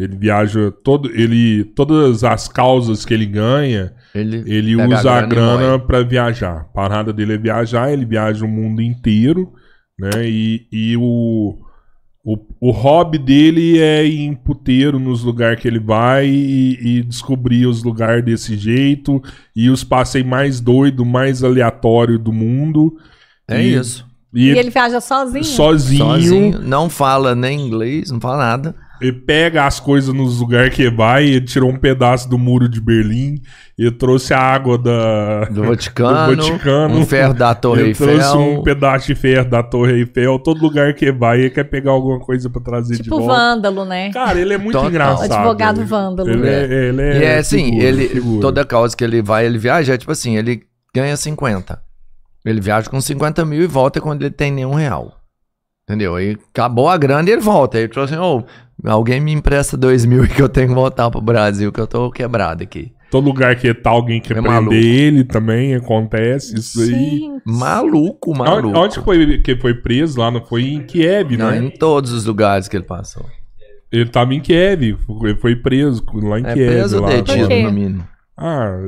[0.00, 5.78] Ele viaja todo, ele todas as causas que ele ganha, Ele, ele usa a grana
[5.78, 6.60] pra viajar.
[6.60, 9.52] A parada dele é viajar, ele viaja o mundo inteiro,
[9.98, 10.28] né?
[10.28, 11.58] E, e o,
[12.24, 17.02] o, o hobby dele é ir em puteiro nos lugares que ele vai e, e
[17.02, 19.22] descobrir os lugares desse jeito
[19.56, 22.96] e os passeios mais doido, mais aleatório do mundo.
[23.48, 24.06] É E- isso.
[24.34, 25.44] E, E ele viaja sozinho?
[25.44, 28.74] sozinho, Sozinho, não fala nem inglês, não fala nada.
[29.02, 32.80] Ele pega as coisas nos lugares que vai, ele tirou um pedaço do muro de
[32.80, 33.40] Berlim,
[33.78, 36.94] ele trouxe a água da, Do Vaticano, do Vaticano.
[36.98, 38.40] um ferro da Torre ele trouxe Eiffel.
[38.40, 42.20] um pedaço de ferro da Torre Eiffel, todo lugar que vai, ele quer pegar alguma
[42.20, 43.34] coisa pra trazer de Tipo volta.
[43.34, 44.10] vândalo, né?
[44.12, 44.88] Cara, ele é muito Total.
[44.90, 45.32] engraçado.
[45.32, 46.50] Advogado ele, vândalo, Ele né?
[46.64, 48.40] é, ele é E é assim, figura, ele, figura.
[48.40, 50.62] toda causa que ele vai, ele viaja, é tipo assim, ele
[50.94, 51.80] ganha 50.
[52.44, 55.16] Ele viaja com 50 mil e volta quando ele tem nenhum real.
[55.84, 56.14] Entendeu?
[56.16, 57.76] Aí acabou a grana e ele volta.
[57.76, 58.44] Aí ele falou assim, ô,
[58.84, 62.10] alguém me empresta 2 mil que eu tenho que voltar pro Brasil, que eu tô
[62.10, 62.92] quebrado aqui.
[63.10, 64.74] Todo lugar que tá alguém quer É prender maluco.
[64.74, 66.88] ele também, acontece isso aí.
[66.88, 67.42] Gente.
[67.44, 68.78] Maluco, maluco.
[68.78, 70.30] onde que foi que foi preso lá?
[70.30, 71.58] Não foi em Kiev, Não, né?
[71.58, 73.26] em todos os lugares que ele passou.
[73.90, 74.82] Ele tava em Kiev,
[75.22, 76.72] ele foi preso lá em É Kiev.
[76.72, 78.08] preso lá, detido, no mínimo.
[78.36, 78.78] Ah,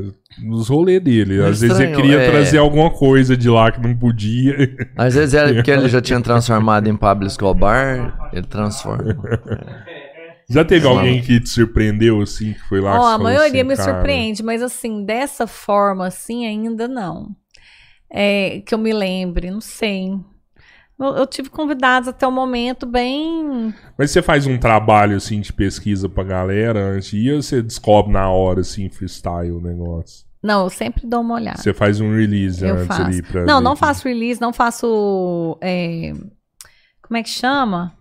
[0.43, 1.43] nos rolês dele.
[1.43, 2.31] Às vezes ele estranho, queria é.
[2.31, 4.75] trazer alguma coisa de lá que não podia.
[4.97, 9.17] Às vezes é porque ele já tinha transformado em Pablo Escobar, ele transforma.
[10.49, 12.99] Já teve alguém que te surpreendeu, assim, que foi lá?
[12.99, 17.35] Ó, que a maioria assim, me cara, surpreende, mas assim, dessa forma, assim, ainda não.
[18.11, 20.13] É, que eu me lembre, não sei.
[20.99, 23.75] Eu, eu tive convidados até o momento bem.
[23.99, 28.31] Mas você faz um trabalho, assim, de pesquisa pra galera antes ou você descobre na
[28.31, 30.25] hora, assim, freestyle o negócio?
[30.43, 31.61] Não, eu sempre dou uma olhada.
[31.61, 33.03] Você faz um release Eu antes faço.
[33.03, 35.57] ali pra Não, ver não que- faço release, não faço.
[35.61, 36.13] é,
[37.03, 37.93] como é que chama?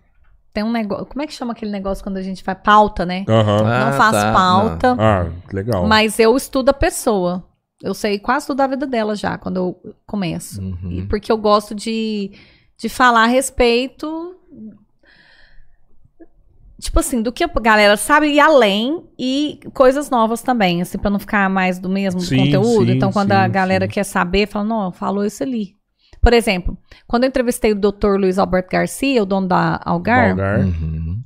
[0.52, 1.06] Tem um negócio.
[1.06, 3.24] Como é que chama aquele negócio quando a gente faz pauta, né?
[3.28, 3.62] Aham.
[3.62, 5.86] não Ah, faço tá, pauta, Ah, que legal.
[5.86, 7.42] mas eu estudo a pessoa.
[7.82, 10.60] Eu sei quase tudo da vida dela já, quando eu começo.
[10.62, 10.92] Uhum.
[10.92, 12.30] E porque eu gosto de,
[12.76, 14.36] de falar a respeito.
[16.80, 21.10] Tipo assim, do que a galera sabe e além e coisas novas também, assim, pra
[21.10, 22.86] não ficar mais do mesmo Sim, conteúdo.
[22.86, 23.92] sim, então, quando a sim, galera sim.
[23.92, 25.74] quer saber, fala, não, falou isso ali.
[26.20, 26.76] Por exemplo,
[27.06, 28.16] quando eu entrevistei o Dr.
[28.18, 30.60] Luiz Alberto Garcia, o dono da Algar, Algar.
[30.60, 31.22] Uhum.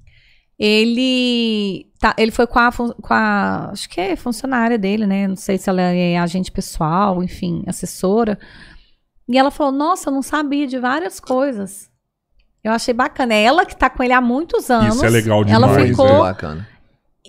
[0.58, 5.28] ele tá, ele foi com a, com a acho que é funcionária dele, né?
[5.28, 8.38] Não sei se ela é agente pessoal, enfim, assessora.
[9.28, 11.88] E ela falou: "Nossa, eu não sabia de várias coisas".
[12.64, 13.34] Eu achei bacana.
[13.34, 14.96] É ela que tá com ele há muitos anos.
[14.96, 16.68] Isso é legal Ela demais, ficou, Muito bacana.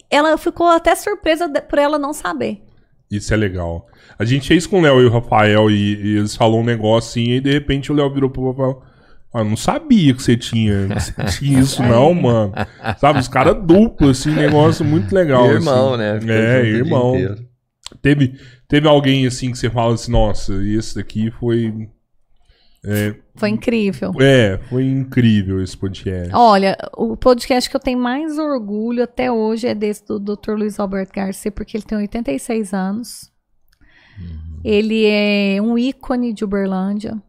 [0.09, 2.61] ela ficou até surpresa de- por ela não saber.
[3.11, 3.87] Isso é legal.
[4.17, 7.09] A gente fez com o Léo e o Rafael e, e eles falaram um negócio
[7.21, 8.81] assim, e de repente o Léo virou pro Rafael.
[9.33, 12.51] Ah, não sabia que você tinha, que você tinha isso, não, mano.
[12.97, 15.45] Sabe, os caras duplo, assim, negócio muito legal.
[15.51, 15.97] irmão, assim.
[16.03, 16.19] né?
[16.19, 17.13] Fica É, irmão.
[18.01, 18.33] Teve,
[18.69, 21.89] teve alguém assim que você fala assim, nossa, esse daqui foi.
[22.85, 24.13] É, Foi incrível.
[24.21, 26.33] é, foi incrível esse podcast.
[26.33, 30.53] Olha, o podcast que eu tenho mais orgulho até hoje é desse do Dr.
[30.53, 33.29] Luiz Alberto Garcia, porque ele tem 86 anos.
[34.17, 34.61] Uhum.
[34.63, 37.21] Ele é um ícone de Uberlândia.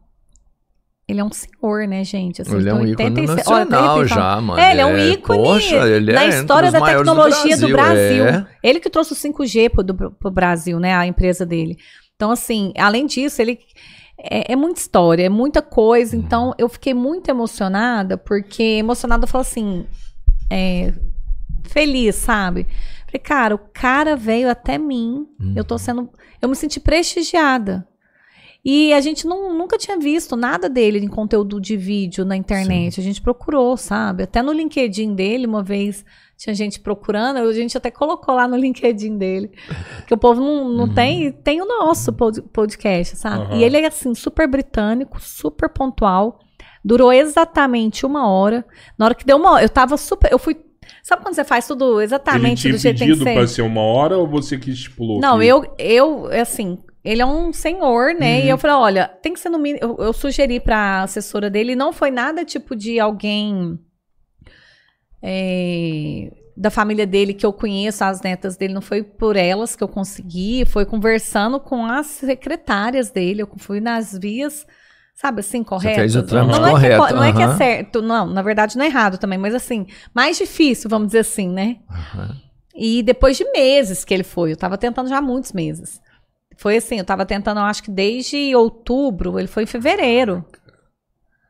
[1.07, 2.41] Ele é um senhor, né, gente?
[2.41, 4.61] Assim, Ele é um ícone 86 Olha, de nacional repente, já, mano.
[4.61, 7.67] É, ele é um ícone poxa, ele na é história da os maiores tecnologia do
[7.69, 8.25] Brasil.
[8.25, 8.47] é.
[8.63, 10.95] Ele que trouxe o 5G pro, do, pro Brasil, né?
[10.95, 11.77] A empresa dele.
[12.15, 13.59] Então, assim, além disso, ele
[14.17, 16.15] é, é muita história, é muita coisa.
[16.15, 16.21] Uhum.
[16.23, 19.85] Então, eu fiquei muito emocionada, porque emocionada eu falo assim,
[20.49, 20.93] é,
[21.65, 22.67] feliz, sabe?
[23.07, 25.27] Falei, cara, o cara veio até mim.
[25.41, 25.63] Eu Uhum.
[25.63, 26.09] tô sendo.
[26.41, 27.85] Eu me senti prestigiada.
[28.63, 32.99] E a gente não, nunca tinha visto nada dele em conteúdo de vídeo na internet.
[32.99, 34.21] A gente procurou, sabe?
[34.23, 36.05] Até no LinkedIn dele, uma vez
[36.37, 39.49] tinha gente procurando, a gente até colocou lá no LinkedIn dele.
[40.05, 40.93] Que o povo não, não Uhum.
[40.93, 41.31] tem.
[41.31, 43.45] Tem o nosso pod- podcast, sabe?
[43.45, 43.57] Aham.
[43.57, 46.37] E ele é assim, super britânico, super pontual.
[46.85, 48.63] Durou exatamente uma hora.
[48.97, 50.31] Na hora que deu uma hora, eu tava super.
[50.31, 50.55] Eu fui.
[51.03, 53.33] Sabe quando você faz tudo exatamente do jeito que tem que pedido ser?
[53.33, 55.19] pra ser uma hora ou você que estipulou?
[55.19, 58.39] Não, que- eu, eu, assim, ele é um senhor, né?
[58.39, 58.45] Uhum.
[58.45, 59.79] E eu falei, olha, tem que ser no mínimo.
[59.83, 63.79] Eu, eu sugeri pra assessora dele, não foi nada tipo de alguém
[65.21, 69.83] é, da família dele que eu conheço, as netas dele, não foi por elas que
[69.83, 74.65] eu consegui, foi conversando com as secretárias dele, eu fui nas vias,
[75.15, 76.13] sabe assim, corretas.
[76.13, 77.57] fez não, é que é correto, co- não é que é aham.
[77.57, 81.49] certo, não, na verdade não é errado também, mas assim, mais difícil, vamos dizer assim,
[81.49, 81.77] né?
[81.89, 82.35] Aham.
[82.73, 85.99] E depois de meses que ele foi, eu tava tentando já há muitos meses.
[86.61, 90.45] Foi assim, eu tava tentando, eu acho que desde outubro, ele foi em fevereiro.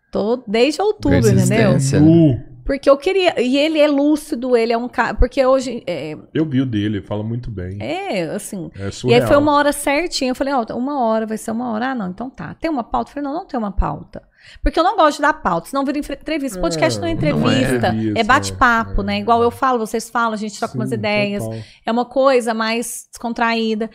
[0.09, 1.77] Tô desde outubro, entendeu?
[2.01, 2.39] Nu.
[2.65, 3.41] Porque eu queria.
[3.41, 5.13] E ele é lúcido, ele é um cara.
[5.15, 5.83] Porque hoje.
[5.85, 7.77] É, Eu vi o dele, ele fala muito bem.
[7.81, 8.71] é, assim.
[8.79, 9.21] É E surreal.
[9.21, 10.31] aí foi uma hora certinha.
[10.31, 11.88] Eu falei, ó, uma hora, vai ser uma hora.
[11.91, 12.53] Ah, não, então tá.
[12.53, 13.09] Tem uma pauta?
[13.09, 14.21] Eu falei, não, não tem uma pauta.
[14.63, 16.57] Porque eu não gosto de dar pauta, senão vira entre- entrevista.
[16.61, 19.03] Podcast não é É, não é entrevista, é, entrevista, bate-papo, é.
[19.05, 19.19] né?
[19.19, 21.43] Igual eu falo, vocês falam, a gente troca umas Sim, ideias.
[21.43, 21.59] total.
[21.85, 23.89] É uma coisa mais descontraída.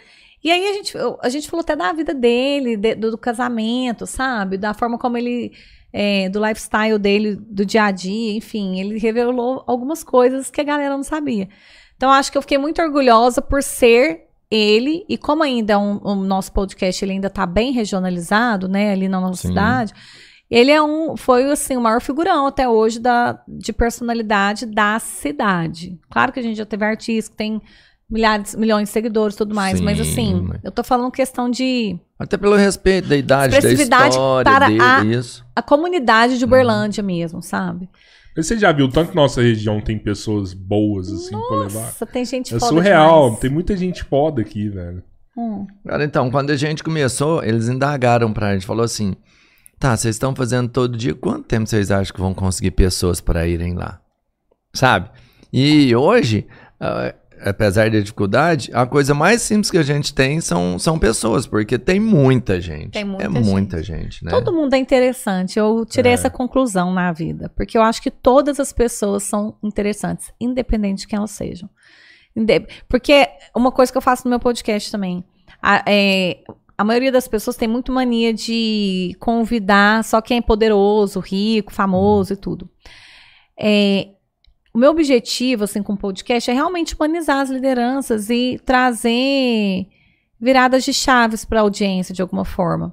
[0.47, 4.07] E aí a gente, a gente falou até da vida dele, de- do, do casamento,
[4.07, 4.57] sabe?
[4.57, 5.53] Da forma como ele.
[5.93, 10.65] é, do lifestyle dele, do dia a dia, enfim, ele revelou algumas coisas que a
[10.65, 11.49] galera não sabia.
[11.97, 15.99] Então, acho que eu fiquei muito orgulhosa por ser ele, e como ainda é um,
[16.05, 19.49] o nosso podcast ele ainda está bem regionalizado, né, ali na nossa Sim.
[19.49, 19.93] cidade,
[20.51, 25.99] ele é um, foi assim, o maior figurão até hoje da, de personalidade da cidade.
[26.11, 27.61] Claro que a gente já teve artistas que tem
[28.11, 31.51] milhares, milhões de seguidores e tudo mais, mas Sim, assim, mas- eu tô falando questão
[31.51, 35.45] de Até pelo respeito da idade, da história para dele, a- isso.
[35.55, 36.49] a comunidade de Uhum.
[36.51, 37.89] Uberlândia mesmo, sabe?
[38.37, 41.81] Mas Você já viu tanto que nossa região tem pessoas boas assim pra levar?
[41.81, 43.41] Nossa, tem gente É foda surreal, demais.
[43.41, 45.03] tem muita gente foda aqui, velho.
[45.37, 45.67] Hum.
[45.87, 49.15] Cara, então, quando a gente começou, eles indagaram pra gente, falou assim,
[49.79, 53.47] tá, vocês estão fazendo todo dia, quanto tempo vocês acham que vão conseguir pessoas para
[53.47, 54.01] irem lá?
[54.75, 55.11] Sabe?
[55.53, 56.47] E hoje,
[56.81, 57.15] ah,
[57.49, 61.79] apesar da dificuldade, a coisa mais simples que a gente tem são, são pessoas, porque
[61.79, 62.91] tem muita gente.
[62.91, 64.31] Tem muita é muita gente, né?
[64.31, 65.59] Todo mundo é interessante.
[65.59, 66.15] Eu tirei É.
[66.15, 67.51] essa conclusão na vida.
[67.57, 71.69] Porque eu acho que todas as pessoas são interessantes, independente de quem elas sejam.
[72.89, 75.25] Porque uma coisa que eu faço no meu podcast também.
[75.63, 76.39] A, é,
[76.77, 82.35] a maioria das pessoas tem muito mania de convidar só quem é poderoso, rico, famoso
[82.35, 82.69] e tudo.
[83.59, 84.09] É,
[84.77, 89.87] o meu objetivo, assim, com o podcast é realmente humanizar as lideranças e trazer
[90.39, 92.93] viradas de chaves para a audiência de alguma forma.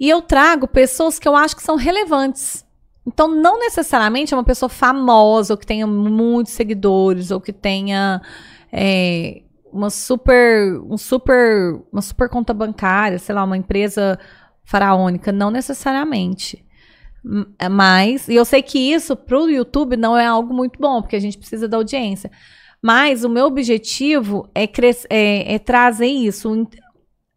[0.00, 2.64] E eu trago pessoas que eu acho que são relevantes.
[3.06, 8.22] Então, não necessariamente é uma pessoa famosa, ou que tenha muitos seguidores, ou que tenha
[8.72, 14.18] é, uma super, um super, uma super conta bancária, sei lá, uma empresa
[14.64, 15.30] faraônica.
[15.30, 16.63] Não necessariamente.
[17.58, 21.16] É Mas, e eu sei que isso pro YouTube não é algo muito bom, porque
[21.16, 22.30] a gente precisa da audiência.
[22.82, 26.66] Mas o meu objetivo é, cres- é- é trazer isso, o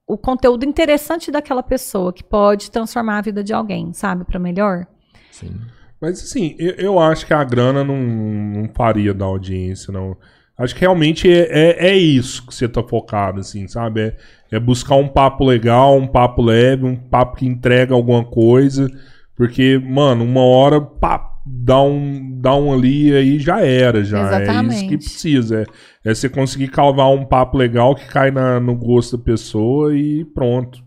[0.07, 4.88] o conteúdo interessante daquela pessoa, que pode transformar a vida de alguém, sabe, para melhor.
[5.30, 5.51] Sim.
[5.99, 10.15] Mas assim, eu, eu acho que a grana não, não faria da audiência, não.
[10.57, 14.01] Acho que realmente é, é, é isso que você tá focado, assim, sabe?
[14.01, 14.18] É,
[14.51, 18.89] é buscar um papo legal, um papo leve, um papo que entrega alguma coisa.
[19.38, 24.18] Porque, mano, uma hora, pá, dá um, dá um ali e aí já era, já.
[24.18, 24.88] É isso Exatamente.
[24.88, 25.61] que precisa.
[26.03, 29.95] É, é você conseguir calvar um papo legal que cai na, no gosto da pessoa
[29.95, 30.86] e pronto.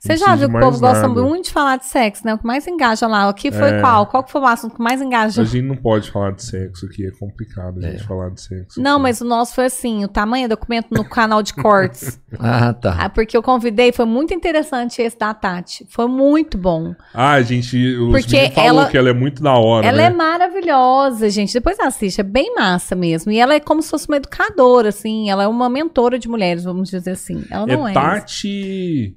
[0.00, 1.22] Você já viu que o povo mais gosta nada.
[1.22, 2.32] muito de falar de sexo, né?
[2.34, 3.28] O que mais engaja lá.
[3.28, 3.80] Aqui foi É.
[3.80, 4.06] qual?
[4.06, 5.42] Qual que foi o assunto que mais engaja?
[5.42, 8.80] A gente não pode falar de sexo aqui, é complicado a gente falar de sexo.
[8.80, 9.02] Não, aqui.
[9.02, 12.20] mas o nosso foi assim, o tamanho do documento no canal de cortes.
[12.38, 12.94] Ah, tá.
[13.00, 15.86] Ah, porque eu convidei, foi muito interessante esse da Tati.
[15.88, 16.94] Foi muito bom.
[17.12, 17.96] Ah, a gente.
[17.96, 19.86] Os Porque falou ela- que ela é muito da hora.
[19.86, 20.04] Ela né?
[20.04, 21.52] é maravilhosa, gente.
[21.54, 23.32] Depois assiste, é bem massa mesmo.
[23.32, 25.30] E ela é como se fosse uma educadora, assim.
[25.30, 27.44] Ela é uma mentora de mulheres, vamos dizer assim.
[27.50, 27.90] Ela não é.
[27.90, 29.16] É Tati.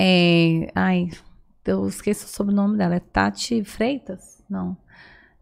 [0.00, 1.08] É, Ai,
[1.66, 2.94] eu esqueci o sobrenome dela.
[2.96, 4.42] É Tati Freitas?
[4.48, 4.76] Não.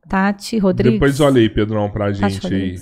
[0.09, 0.95] Tati Rodrigues.
[0.95, 2.77] Depois olha aí, Pedrão, pra Tati gente aí.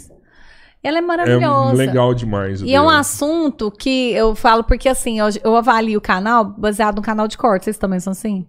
[0.83, 1.73] Ela é É maravilhosa.
[1.75, 2.61] legal demais.
[2.61, 2.99] E é um dela.
[3.01, 7.39] assunto que eu falo porque assim, eu, eu avalio o canal baseado no canal de
[7.39, 7.65] corte.
[7.65, 8.47] Vocês também são assim?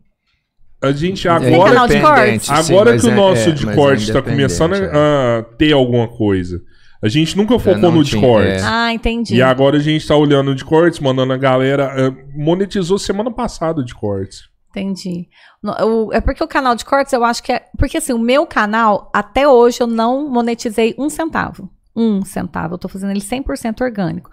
[0.81, 1.69] A gente É agora.
[1.72, 2.65] canal de independente, corte?
[2.65, 4.91] sim, Agora mas que o é- nosso é, de é corte tá independente, começando é.
[5.39, 6.61] a ter alguma coisa.
[7.01, 8.63] A gente nunca focou no de tinha, cortes.
[8.63, 8.65] é.
[8.65, 9.35] Ah, entendi.
[9.35, 11.93] E agora a gente tá olhando o de cortes, mandando a galera.
[11.97, 14.49] eh, monetizou semana passada o de cortes.
[14.72, 15.27] Entendi.
[15.63, 17.65] O- é porque o canal de cortes, eu acho que é.
[17.77, 21.69] Porque assim, o meu canal, até hoje, eu não monetizei um centavo.
[21.95, 22.73] Um centavo.
[22.73, 24.30] Eu tô fazendo ele 100% orgânico.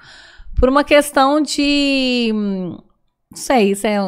[0.58, 2.30] Por uma questão de.
[2.34, 2.70] hum,
[3.30, 3.98] Não sei, isso é.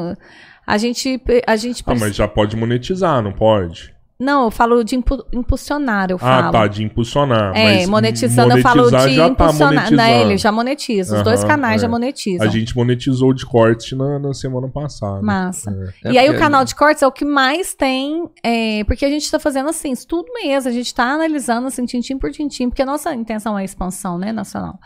[0.67, 1.21] A gente.
[1.47, 3.94] A gente Ah, mas já pode monetizar, não pode?
[4.25, 6.53] Não, eu falo de impu- impulsionar, eu Ah, falo.
[6.53, 7.55] tá, de impulsionar.
[7.55, 9.91] É, mas monetizando, eu falo monetizar de já tá impulsionar.
[9.93, 11.17] Não, ele já monetiza.
[11.19, 11.85] Os dois canais é.
[11.85, 12.47] já monetizam.
[12.47, 15.21] A gente monetizou o de cortes na, na semana passada.
[15.23, 15.71] Massa.
[16.05, 19.05] É e aí o porque- canal de cortes é o que mais tem, é, porque
[19.05, 22.69] a gente está fazendo assim, estudo mesmo, a gente está analisando assim, tintim por tintim,
[22.69, 24.79] porque a nossa intenção é a expansão, né, nacional.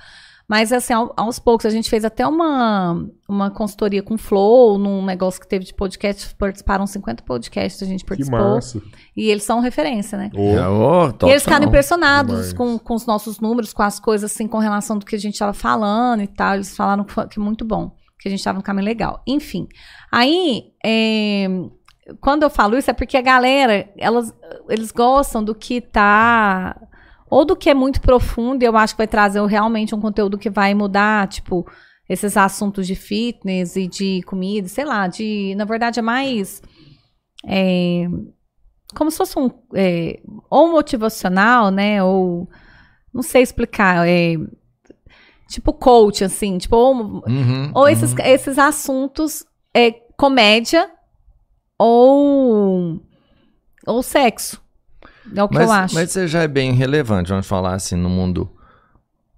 [0.49, 4.79] Mas, assim, ao- aos poucos, a gente fez até uma, uma consultoria com o Flow,
[4.79, 6.35] num negócio que teve de podcast.
[6.37, 8.39] Participaram 50 podcasts, a gente Que participou.
[8.41, 8.81] massa.
[9.15, 10.31] E eles são referência, né?
[10.35, 14.49] É, ô, E eles ficaram impressionados com, com os nossos números, com as coisas, assim,
[14.49, 16.55] com relação do que a gente estava falando e tal.
[16.55, 19.23] Eles falaram que, foi, que muito bom, que a gente estava no caminho legal.
[19.27, 19.69] Enfim,
[20.11, 21.47] aí, é,
[22.23, 24.33] quando eu falo isso, é porque a galera, elas,
[24.71, 26.75] eles gostam do que tá...
[27.31, 30.39] Ou do que é muito profundo, e eu acho que vai trazer realmente um conteúdo
[30.39, 31.67] que vai mudar, tipo,
[32.09, 35.55] esses assuntos de fitness e de comida, sei lá, de...
[35.57, 36.63] Na verdade, é mais...
[37.47, 38.07] é,
[38.95, 42.03] como se fosse um é, ou motivacional, né?
[42.03, 42.49] Ou
[43.13, 44.35] não sei explicar, é,
[45.49, 46.95] tipo coach, assim, tipo ou,
[47.27, 48.19] Uhum, ou esses, uhum.
[48.25, 49.45] esses assuntos
[49.75, 50.91] é comédia
[51.79, 53.01] ou
[53.87, 54.63] ou sexo.
[55.35, 55.95] É o que mas, eu acho.
[55.95, 58.51] Mas você já é bem relevante, vamos falar assim, no mundo,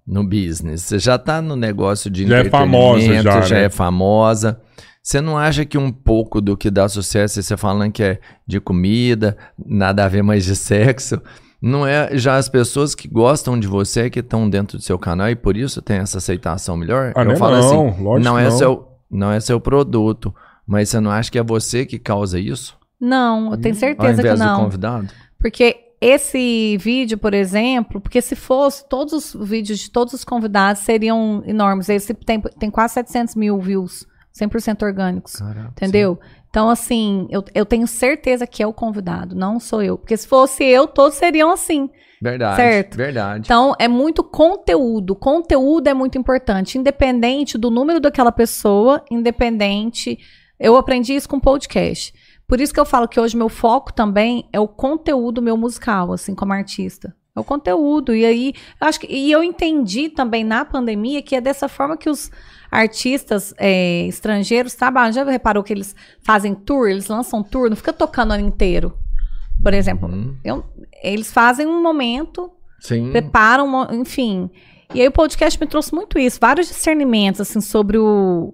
[0.05, 0.81] no business.
[0.83, 3.63] Você já tá no negócio de Já é famosa, entretenimento, já, né?
[3.65, 4.61] é famosa.
[5.03, 8.19] Você não acha que um pouco do que dá sucesso, e você falando que é
[8.45, 11.19] de comida, nada a ver mais de sexo,
[11.61, 15.29] não é já as pessoas que gostam de você que estão dentro do seu canal
[15.29, 17.13] e por isso tem essa aceitação melhor?
[17.15, 18.57] Ah, não, é falo não, assim, lógico não que é não.
[18.57, 20.33] seu não é seu produto,
[20.65, 22.77] mas você não acha que é você que causa isso?
[22.99, 24.63] Não, eu tenho Ao certeza que invés do não.
[24.63, 25.07] convidado?
[25.41, 30.81] Porque esse vídeo, por exemplo, porque se fosse, todos os vídeos de todos os convidados
[30.81, 31.89] seriam enormes.
[31.89, 35.33] Esse tem, tem quase 700 mil views, 100% orgânicos.
[35.33, 36.19] Caramba, Entendeu?
[36.49, 39.97] Então, assim, eu, eu tenho certeza que é o convidado, não sou eu.
[39.97, 41.89] Porque se fosse eu, todos seriam assim.
[42.21, 42.55] Verdade.
[42.57, 42.97] Certo.
[42.97, 43.43] Verdade.
[43.45, 45.15] Então, é muito conteúdo.
[45.15, 50.19] Conteúdo é muito importante, independente do número daquela pessoa, independente.
[50.59, 52.13] Eu aprendi isso com podcast.
[52.51, 56.11] Por isso que eu falo que hoje meu foco também é o conteúdo meu musical,
[56.11, 57.15] assim, como artista.
[57.33, 58.13] É o conteúdo.
[58.13, 59.07] E aí, eu acho que.
[59.07, 62.29] E eu entendi também na pandemia que é dessa forma que os
[62.69, 65.13] artistas é, estrangeiros trabalham.
[65.13, 68.97] Já reparou que eles fazem tour, eles lançam tour, não fica tocando o ano inteiro.
[69.63, 70.35] Por exemplo, Uhum.
[70.43, 70.65] eu-
[71.01, 72.51] eles fazem um momento
[72.81, 73.11] Sim.
[73.11, 74.49] preparam, enfim.
[74.93, 78.53] E aí o podcast me trouxe muito isso, vários discernimentos assim sobre o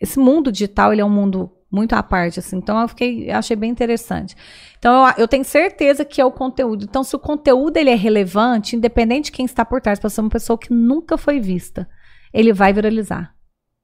[0.00, 2.56] esse mundo digital, ele é um mundo muito à parte assim.
[2.56, 4.36] Então eu fiquei, eu achei bem interessante.
[4.78, 6.84] Então eu, eu tenho certeza que é o conteúdo.
[6.84, 10.20] Então se o conteúdo ele é relevante, independente de quem está por trás, pode ser
[10.20, 11.88] uma pessoa que nunca foi vista,
[12.32, 13.34] ele vai viralizar.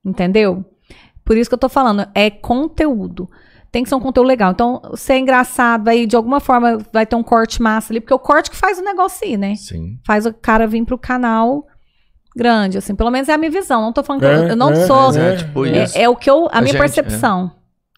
[0.04, 0.64] Entendeu?
[1.24, 3.28] Por isso que eu tô falando, é conteúdo.
[3.72, 4.52] Tem que ser um conteúdo legal.
[4.52, 8.12] Então, se é engraçado, aí de alguma forma vai ter um corte massa ali, porque
[8.12, 9.54] é o corte que faz o negócio ir, né?
[9.56, 9.98] Sim.
[10.06, 11.66] faz o cara vir pro canal
[12.36, 12.94] grande, assim.
[12.94, 13.82] Pelo menos é a minha visão.
[13.82, 15.06] Não tô falando que eu, É, eu não é, sou.
[15.06, 15.84] Mas É, é, tipo é.
[15.84, 15.98] isso.
[15.98, 16.46] é o que eu.
[16.46, 17.50] A, A minha gente, percepção.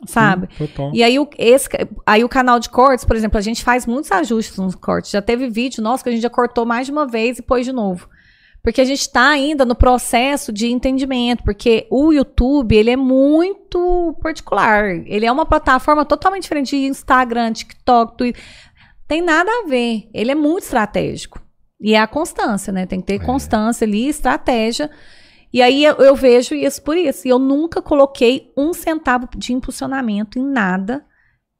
[0.06, 0.48] Sabe?
[0.56, 0.92] Total.
[0.94, 1.68] E aí o, esse,
[2.06, 5.10] aí o canal de cortes, por exemplo, a gente faz muitos ajustes nos cortes.
[5.10, 7.66] Já teve vídeo nosso que a gente já cortou mais de uma vez e pôs
[7.66, 8.08] de novo.
[8.62, 14.16] Porque a gente está ainda no processo de entendimento, porque o YouTube, ele é muito
[14.20, 14.84] particular.
[15.06, 18.42] Ele é uma plataforma totalmente diferente de Instagram, TikTok, Twitter.
[19.06, 20.08] Tem nada a ver.
[20.12, 21.40] Ele é muito estratégico.
[21.80, 22.86] E é a constância, né?
[22.86, 24.90] Tem que ter constância ali, estratégia.
[25.52, 27.26] E aí eu, eu vejo isso por isso.
[27.26, 31.04] E eu nunca coloquei um centavo de impulsionamento em nada.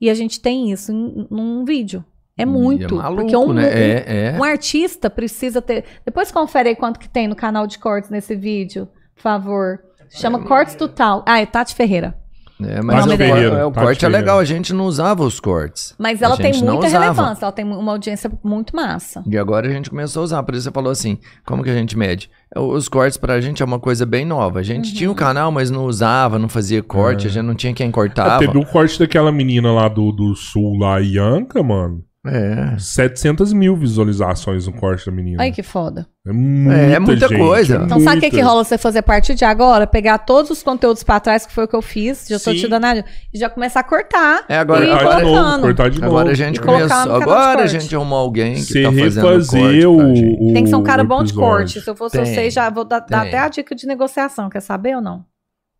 [0.01, 2.05] E a gente tem isso em, num vídeo.
[2.37, 2.95] É muito.
[2.95, 3.69] E maluco, porque um, né?
[3.69, 4.39] É, é.
[4.39, 5.85] um artista precisa ter.
[6.05, 9.81] Depois confere aí quanto que tem no canal de cortes nesse vídeo, por favor.
[10.11, 11.23] Chama Cortes Total.
[11.27, 12.18] Ah, é Tati Ferreira.
[12.61, 15.39] É, Tati mas o, Ferreira, cor- o corte é legal, a gente não usava os
[15.39, 15.95] cortes.
[15.99, 19.23] Mas A ela tem muita relevância, ela tem uma audiência muito massa.
[19.27, 21.75] E agora a gente começou a usar, por isso você falou assim, como que a
[21.75, 22.29] gente mede?
[22.57, 24.59] Os cortes pra gente é uma coisa bem nova.
[24.59, 27.73] A gente tinha o canal, mas não usava, não fazia corte, a gente não tinha
[27.73, 28.39] quem Ah, cortava.
[28.39, 32.03] teve o corte daquela menina lá do, do sul, lá, Ianca, mano.
[32.29, 32.79] É.
[32.79, 35.43] 700 mil visualizações no corte da menina.
[35.43, 36.07] Ai, que foda.
[36.27, 37.77] É muita, É, muita gente, coisa.
[37.79, 38.37] é Então, sabe o que, muita.
[38.37, 39.87] que rola você fazer a partir de agora?
[39.87, 42.57] Pegar todos os conteúdos pra trás, que foi o que eu fiz, já tô Sim.
[42.59, 42.97] te dando a...
[42.99, 44.45] E já começar a cortar.
[44.49, 46.13] É, agora- e Cortar de novo, cortar de novo.
[46.17, 47.15] Agora a gente começou.
[47.17, 50.71] Agora a gente arrumou alguém que Você tá fazendo refazer corte o, o Tem que
[50.71, 51.81] ser um cara bom de corte.
[51.81, 52.27] Se eu fosse Tem.
[52.27, 54.51] você, já vou dar, dar até a dica de negociação.
[54.51, 55.25] Quer saber ou não?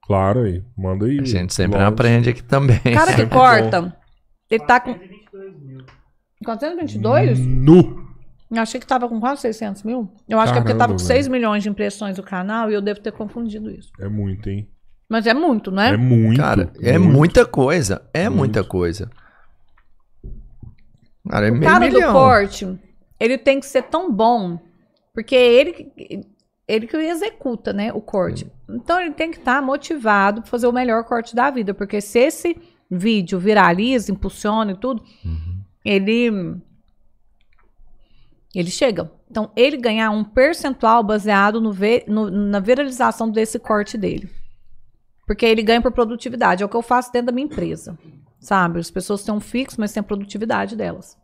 [0.07, 1.19] Claro aí, manda aí.
[1.21, 1.93] A gente sempre Lógico.
[1.95, 2.81] aprende aqui também.
[2.87, 3.95] O cara que corta,
[4.51, 4.95] ele tá com...
[6.45, 7.39] 422?
[7.39, 8.07] Nu.
[8.51, 10.11] Eu achei que tava com quase 600 mil.
[10.29, 12.75] Eu acho que é porque tava Caramba, com 6 milhões de impressões do canal e
[12.75, 13.91] eu devo ter confundido isso.
[14.01, 14.67] É muito, hein?
[15.09, 15.97] Mas é muito, não é?
[15.97, 16.39] Muito.
[16.41, 17.13] Cara, é muito.
[17.17, 18.03] muita coisa.
[18.13, 18.39] É Muito.
[18.39, 19.11] muita coisa.
[21.29, 22.13] Cara, é O meio cara milhão.
[22.13, 22.79] do corte,
[23.21, 24.59] ele tem que ser tão bom,
[25.13, 26.21] porque é ele, que-
[26.67, 28.51] ele que executa, né, o corte.
[28.69, 32.19] Então ele tem que estar motivado para fazer o melhor corte da vida, porque se
[32.19, 32.57] esse
[32.91, 35.58] vídeo viraliza, impulsiona e tudo, Uhum.
[35.85, 36.31] Ele
[38.55, 39.11] Ele chega.
[39.31, 41.75] Então, ele ganhar um percentual baseado no,
[42.09, 44.29] no- na viralização desse corte dele.
[45.27, 46.63] Porque ele ganha por produtividade.
[46.63, 47.97] É o que eu faço dentro da minha empresa.
[48.41, 48.79] Sabe?
[48.81, 51.17] As pessoas têm um fixo, mas tem a produtividade delas.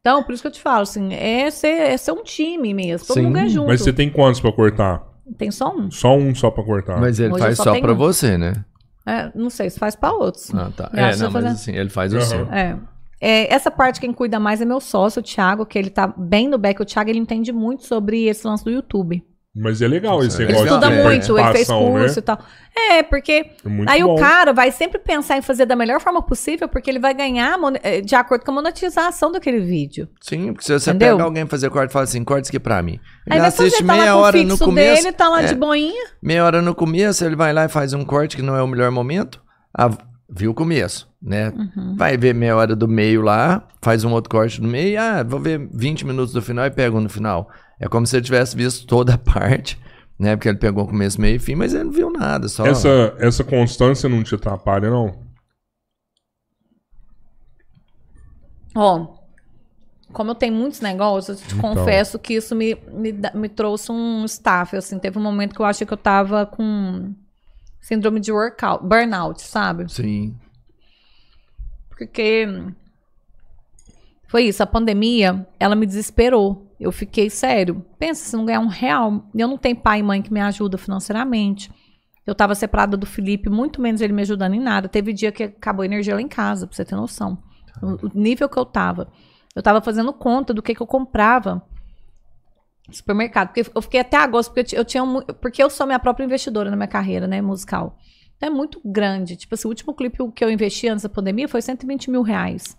[0.00, 3.06] Então, por isso que eu te falo, assim, é ser, é ser um time mesmo.
[3.06, 3.68] Todo Sim, mundo ganha junto.
[3.68, 5.02] Mas você tem quantos pra cortar?
[5.38, 5.90] Tem só um.
[5.90, 7.00] Só um só pra cortar.
[7.00, 7.96] Mas ele Hoje faz só só pra um.
[7.96, 8.64] você, né?
[9.06, 10.54] É, não sei, se faz pra outros.
[10.54, 10.90] Ah, tá.
[10.92, 12.52] É, não, mas fazer- assim, ele faz o seu.
[12.52, 12.78] É.
[13.20, 16.48] É, essa parte quem cuida mais é meu sócio, o Thiago, que ele tá bem
[16.48, 16.80] no back.
[16.80, 19.22] O Thiago, ele entende muito sobre esse lance do YouTube.
[19.54, 22.22] Mas é legal esse Ele Ele negócio estuda de muito, ele fez participação, curso e
[22.22, 22.38] tal.
[22.92, 24.14] É, porque É muito aí bom.
[24.14, 27.58] o cara vai sempre pensar em fazer da melhor forma possível, porque ele vai ganhar
[27.82, 30.08] eh, de acordo com a monetização daquele vídeo.
[30.20, 31.16] Sim, porque se você Entendeu?
[31.16, 33.00] pega alguém fazer corte e fala assim, corte isso aqui pra mim.
[33.28, 35.02] Aí Ele vai assiste fazer, tá meia lá com o hora no fixo começo.
[35.02, 36.06] dele, tá lá é, de boinha.
[36.22, 38.68] Meia hora no começo, ele vai lá e faz um corte que não é o
[38.68, 39.42] melhor momento.
[39.76, 39.90] Ah,
[40.30, 41.48] viu o começo, né?
[41.50, 41.96] Uhum.
[41.96, 45.00] Vai ver meia hora do meio lá, faz um outro corte no meio.
[45.00, 47.50] Ah, vou ver 20 minutos do final e pego no final.
[47.78, 49.78] É como se ele tivesse visto toda a parte,
[50.18, 50.36] né?
[50.36, 52.48] Porque ele pegou começo, meio e fim, mas ele não viu nada.
[52.48, 52.64] Só...
[52.66, 55.14] Essa, essa constância não te atrapalha, não?
[58.74, 59.06] Ó,
[60.12, 61.74] como eu tenho muitos negócios, eu te Então.
[61.74, 65.66] confesso que isso me, me, me trouxe um staff, assim, teve um momento que eu
[65.66, 67.12] achei que eu tava com
[67.80, 69.90] síndrome de workout, burnout, sabe?
[69.90, 70.36] Sim.
[71.88, 72.46] Porque
[74.30, 76.72] foi isso, a pandemia, ela me desesperou.
[76.78, 77.84] Eu fiquei sério.
[77.98, 80.78] Pensa, se não ganhar um real, eu não tenho pai e mãe que me ajuda
[80.78, 81.70] financeiramente.
[82.26, 84.88] Eu tava separada do Felipe, muito menos ele me ajudando em nada.
[84.88, 87.36] Teve dia que acabou a energia lá em casa, pra você ter noção.
[87.82, 89.08] O, o nível que eu tava.
[89.54, 91.62] Eu tava fazendo conta do que, que eu comprava
[92.96, 93.48] supermercado.
[93.48, 95.04] Porque eu fiquei até agosto, porque eu, ti- eu tinha.
[95.04, 97.96] mu- Porque eu sou minha própria investidora na minha carreira, né, musical.
[98.36, 99.36] Então é muito grande.
[99.36, 102.76] Tipo assim, o último clipe que eu investi antes da pandemia foi 120 mil reais.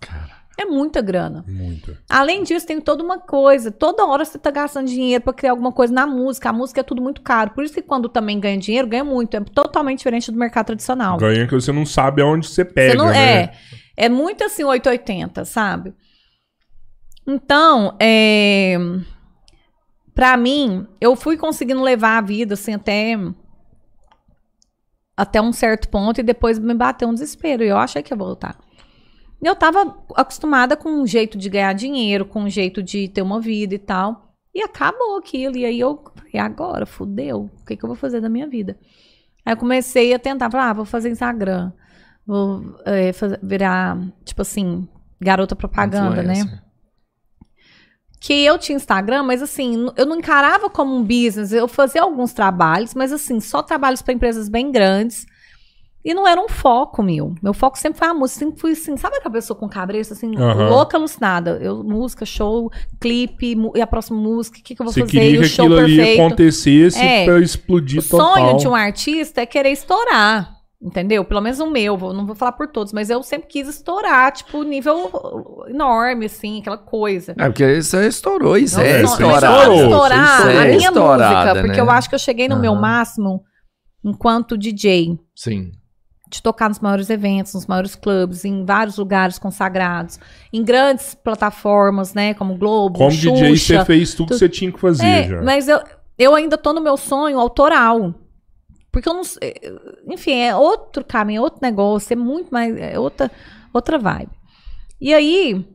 [0.58, 1.44] É muita grana.
[1.48, 1.98] Muita.
[2.10, 3.70] Além disso, tem toda uma coisa.
[3.70, 6.50] Toda hora você tá gastando dinheiro pra criar alguma coisa na música.
[6.50, 7.52] A música é tudo muito caro.
[7.52, 9.34] Por isso que quando também ganha dinheiro, ganha muito.
[9.36, 11.16] É totalmente diferente do mercado tradicional.
[11.16, 13.44] Ganha que você não sabe aonde você pega, Você não, né?
[13.44, 13.52] é,
[13.96, 15.94] é muito assim 880, sabe?
[17.26, 18.76] Então, é,
[20.14, 23.16] para mim, eu fui conseguindo levar a vida assim até
[25.16, 27.62] até um certo ponto e depois me bateu um desespero.
[27.62, 28.58] E eu achei que ia voltar.
[29.42, 33.22] E Eu tava acostumada com um jeito de ganhar dinheiro, com um jeito de ter
[33.22, 34.34] uma vida e tal.
[34.54, 35.56] E acabou aquilo.
[35.56, 37.50] E aí eu falei, agora, fudeu.
[37.60, 38.78] O que, que eu vou fazer da minha vida?
[39.44, 41.72] Aí eu comecei a tentar, falar, ah, vou fazer Instagram.
[42.26, 44.88] Vou é, fazer- virar, tipo assim,
[45.20, 46.61] garota propaganda, né?
[48.24, 51.52] Que eu tinha Instagram, mas assim, eu não encarava como um business.
[51.52, 55.26] Eu fazia alguns trabalhos, mas assim, só trabalhos para empresas bem grandes.
[56.04, 57.34] E não era um foco meu.
[57.42, 58.40] Meu foco sempre foi a música.
[58.40, 60.68] Sempre fui assim, sabe aquela pessoa com cabeça assim, Aham.
[60.68, 61.58] louca, alucinada?
[61.60, 62.70] Eu, música, show,
[63.00, 65.12] clipe, e a próxima música, o que, que eu vou Você fazer?
[65.12, 67.24] queria E o que show aquilo ali acontecesse É.
[67.24, 68.34] pra explodir O total.
[68.36, 70.61] sonho de um artista é querer estourar.
[70.84, 71.24] Entendeu?
[71.24, 74.32] Pelo menos o meu, vou- não vou falar por todos, mas eu sempre quis estourar,
[74.32, 77.34] tipo, nível enorme, assim, aquela coisa.
[77.38, 79.72] É, porque isso aí estourou, isso Não, é Não, estourado.
[79.74, 79.74] estourado.
[79.74, 81.80] estourar Isso a é minha música, porque né?
[81.80, 82.80] eu acho que eu cheguei no meu Aham.
[82.80, 83.44] máximo
[84.04, 85.16] enquanto DJ.
[85.36, 85.70] Sim.
[86.28, 90.18] De tocar nos maiores eventos, nos maiores clubes, em vários lugares consagrados,
[90.52, 92.34] em grandes plataformas, né?
[92.34, 93.30] Como Globo, Como Xuxa.
[93.30, 95.42] DJ, você fez tudo que você tinha que fazer É, já.
[95.42, 95.78] mas eu,
[96.18, 98.14] eu ainda tô no meu sonho autoral.
[98.92, 99.54] Porque eu não sei.
[100.06, 102.76] Enfim, é outro caminho, é outro negócio, é muito mais.
[102.76, 103.30] É outra,
[103.72, 104.30] outra vibe.
[105.00, 105.66] E aí,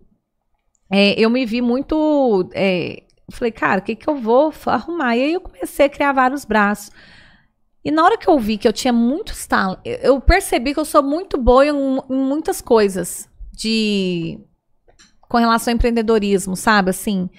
[0.89, 2.49] é, eu me vi muito.
[2.53, 5.18] é, falei, cara, o que, que eu vou arrumar?
[5.18, 6.91] E aí eu comecei a criar vários braços.
[7.84, 10.85] E na hora que eu vi que eu tinha muitos talentos, eu percebi que eu
[10.85, 14.39] sou muito boa em, em muitas coisas de
[15.22, 16.91] com relação ao empreendedorismo, sabe?
[16.91, 17.30] Assim.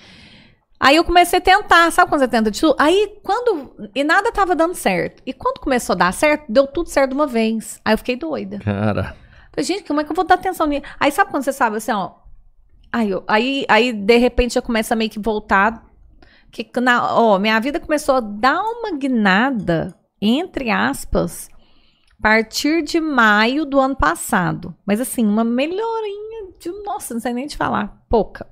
[0.81, 2.77] Aí eu comecei a tentar, sabe quando você tenta de tudo?
[2.79, 3.75] Aí quando.
[3.95, 5.23] E nada tava dando certo.
[5.27, 7.81] E quando começou a dar certo, deu tudo certo de uma vez.
[7.85, 8.59] Aí eu fiquei doida.
[8.61, 9.17] Cara.
[9.53, 10.85] Falei, gente, como é que eu vou dar atenção nisso?
[11.01, 12.13] Aí sabe quando você sabe assim, ó.
[12.93, 15.85] Aí, eu- aí, aí de repente eu começo a meio que voltar.
[16.51, 21.51] Que, na, ó, minha vida começou a dar uma guinada, entre aspas,
[22.19, 24.75] a partir de maio do ano passado.
[24.87, 26.71] Mas assim, uma melhorinha de.
[26.85, 28.01] Nossa, não sei nem te falar.
[28.09, 28.47] Pouca.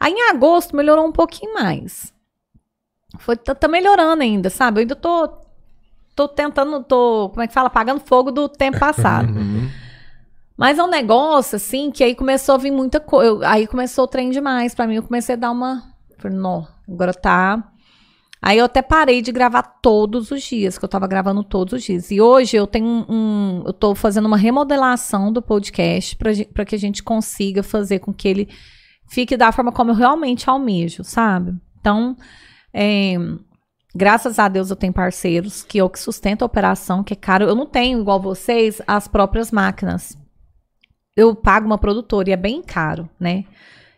[0.00, 2.12] Aí em agosto melhorou um pouquinho mais.
[3.18, 4.78] Foi, tá, tá melhorando ainda, sabe?
[4.78, 5.28] Eu ainda tô.
[6.16, 7.68] Tô tentando, tô, como é que fala?
[7.68, 9.28] Apagando fogo do tempo passado.
[9.36, 9.68] Uhum.
[10.56, 13.48] Mas é um negócio, assim, que aí começou a vir muita coisa.
[13.48, 14.96] Aí começou o trem demais pra mim.
[14.96, 15.82] Eu comecei a dar uma.
[16.18, 17.66] Falei, não, agora tá.
[18.42, 21.82] Aí eu até parei de gravar todos os dias, que eu tava gravando todos os
[21.82, 22.10] dias.
[22.10, 23.06] E hoje eu tenho um.
[23.08, 26.14] um- eu tô fazendo uma remodelação do podcast
[26.52, 28.48] pra que a gente consiga fazer com que ele
[29.10, 31.54] fique da forma como eu realmente almejo, sabe?
[31.80, 32.16] Então,
[32.72, 33.14] é,
[33.94, 37.44] graças a Deus eu tenho parceiros que eu que sustento a operação, que é caro.
[37.44, 40.16] Eu não tenho, igual vocês, as próprias máquinas.
[41.16, 43.44] Eu pago uma produtora e é bem caro, né?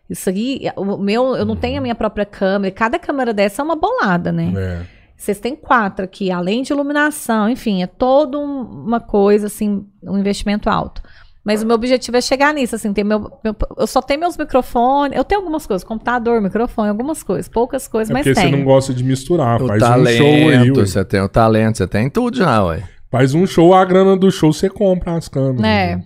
[0.09, 2.75] Isso aí, o meu, eu não tenho a minha própria câmera.
[2.75, 4.53] Cada câmera dessa é uma bolada, né?
[4.57, 4.87] É.
[5.17, 10.19] Vocês têm quatro aqui, além de iluminação, enfim, é toda um- uma coisa, assim, um
[10.19, 11.01] investimento alto.
[11.45, 14.37] Mas o meu objetivo é chegar nisso, assim, ter meu, meu- eu só tenho meus
[14.37, 18.49] microfones, eu tenho algumas coisas, computador, microfone, algumas coisas, poucas coisas, É mas porque você
[18.51, 19.61] não gosta de misturar.
[19.61, 20.87] O Faz talento, um show aí, ué.
[20.87, 22.85] você tem o talento, você tem tudo já, ué.
[23.11, 25.65] Faz um show, a grana do show você compra as câmeras.
[25.65, 26.01] É.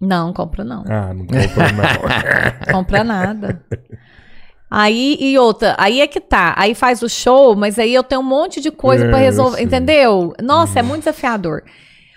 [0.00, 0.84] Não, compra não.
[0.86, 2.72] Ah, não compra não.
[2.74, 3.62] Compra nada.
[4.70, 6.54] Aí, e outra, aí é que tá.
[6.56, 9.22] Aí faz o show, mas aí eu tenho um monte de coisa É, pra eu
[9.24, 10.34] resolver, entendeu?
[10.42, 11.62] Nossa, é muito desafiador.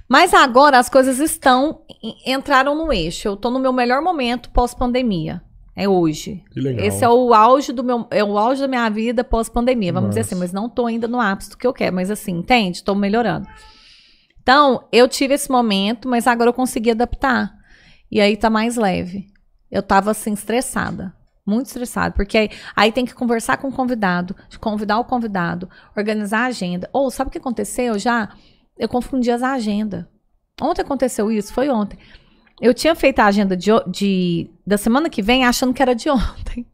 [0.08, 3.28] Mas agora as coisas estão, en- entraram no eixo.
[3.28, 5.42] Eu tô no meu melhor momento pós-pandemia.
[5.76, 6.42] É hoje.
[6.52, 6.86] Que legal.
[6.86, 10.22] Esse é o auge do meu, é o auge da minha vida pós-pandemia, vamos dizer
[10.22, 10.34] Nossa.
[10.34, 12.82] assim, mas não tô ainda no ápice do que eu quero, mas assim, entende?
[12.82, 13.46] Tô melhorando.
[14.42, 17.52] Então, eu tive esse momento, mas agora eu consegui adaptar.
[18.10, 19.28] E aí tá mais leve.
[19.70, 21.14] Eu tava assim estressada,
[21.46, 25.68] muito estressada, porque aí, aí tem que conversar com o convidado, convidar o convidado,
[25.98, 26.90] organizar a agenda.
[26.94, 28.30] Ou sabe o que aconteceu já?
[28.78, 30.06] Eu confundi as agendas.
[30.62, 31.98] Ontem aconteceu isso, foi ontem.
[32.62, 36.10] Eu tinha feito a agenda de, de- da semana que vem achando que era de
[36.12, 36.66] ontem.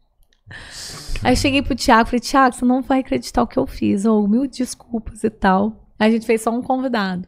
[1.23, 4.05] Aí cheguei pro Thiago e falei, Thiago, você não vai acreditar o que eu fiz.
[4.05, 5.73] Ou mil desculpas e tal.
[5.99, 7.27] Aí a gente fez só um convidado.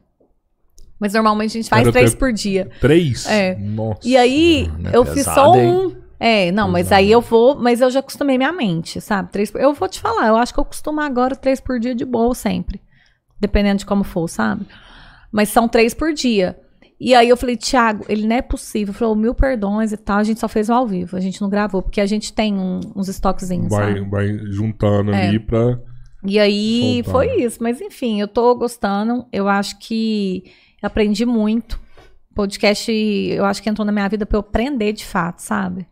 [0.99, 2.69] Mas normalmente a gente faz Era três ter- por dia.
[2.79, 3.25] Três?
[3.27, 3.55] É.
[3.55, 3.99] Nossa.
[4.03, 5.69] E aí, é eu fiz pesado, só hein?
[5.71, 6.03] um.
[6.19, 9.29] É, não, mas aí eu vou, mas eu já acostumei minha mente, sabe?
[9.31, 11.93] Três por- Eu vou te falar, eu acho que eu costumo agora três por dia
[11.93, 12.79] de boa sempre.
[13.43, 14.65] Dependendo de como for, sabe?
[15.31, 16.57] Mas são três por dia.
[16.99, 18.93] E aí eu falei, Thiago, ele não é possível.
[18.93, 20.19] Falou, mil perdões e tal.
[20.19, 22.53] A gente só fez o ao vivo, a gente não gravou, porque a gente tem
[22.53, 24.09] um- uns estoquezinhos, Vai, sabe?
[24.09, 25.27] vai juntando É.
[25.27, 25.77] ali pra.
[26.25, 27.11] E aí Soltar.
[27.11, 27.61] foi isso.
[27.61, 29.25] Mas enfim, eu tô gostando.
[29.33, 30.43] Eu acho que
[30.81, 31.77] aprendi muito.
[32.33, 35.85] Podcast, eu acho que entrou na minha vida pra eu aprender de fato, sabe?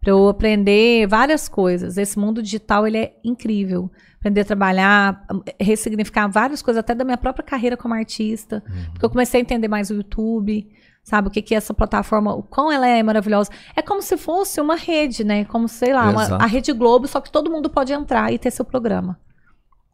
[0.00, 1.98] Pra eu aprender várias coisas.
[1.98, 3.90] Esse mundo digital, ele é incrível.
[4.22, 5.26] Aprender a trabalhar,
[5.60, 8.62] ressignificar várias coisas, até da minha própria carreira como artista.
[8.92, 10.68] Porque eu comecei a entender mais o YouTube,
[11.02, 11.26] sabe?
[11.26, 13.50] O que, que é essa plataforma, o quão ela é maravilhosa.
[13.74, 15.44] É como se fosse uma rede, né?
[15.46, 18.52] Como, sei lá, uma- a Rede Globo, só que todo mundo pode entrar e ter
[18.52, 19.18] seu programa.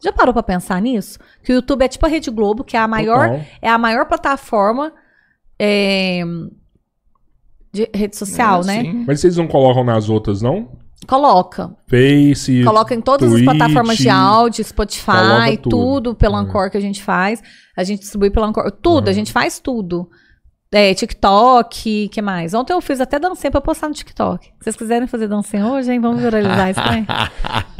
[0.05, 1.19] Já parou pra pensar nisso?
[1.43, 3.45] Que o YouTube é tipo a Rede Globo, que é a maior, Total.
[3.63, 4.93] é a maior plataforma
[5.59, 6.23] é,
[7.73, 8.81] de rede social, É, né?
[8.83, 9.05] sim.
[9.07, 10.77] Mas vocês não colocam nas outras, não?
[11.07, 11.70] Coloca.
[11.89, 12.62] Face.
[12.65, 15.70] Coloca em todas Twitch, as plataformas de áudio, Spotify, tudo.
[15.70, 16.41] tudo, pelo É.
[16.41, 17.43] Anchor que a gente faz.
[17.77, 18.70] A gente distribui pelo Anchor.
[18.70, 19.11] Tudo, Uhum.
[19.11, 20.09] a gente faz tudo.
[20.70, 22.53] É, TikTok, que mais?
[22.53, 24.45] Ontem eu fiz até dancinha pra postar no TikTok.
[24.49, 25.99] Se vocês quiserem fazer dancinha hoje, hein?
[25.99, 27.07] Vamos viralizar isso também.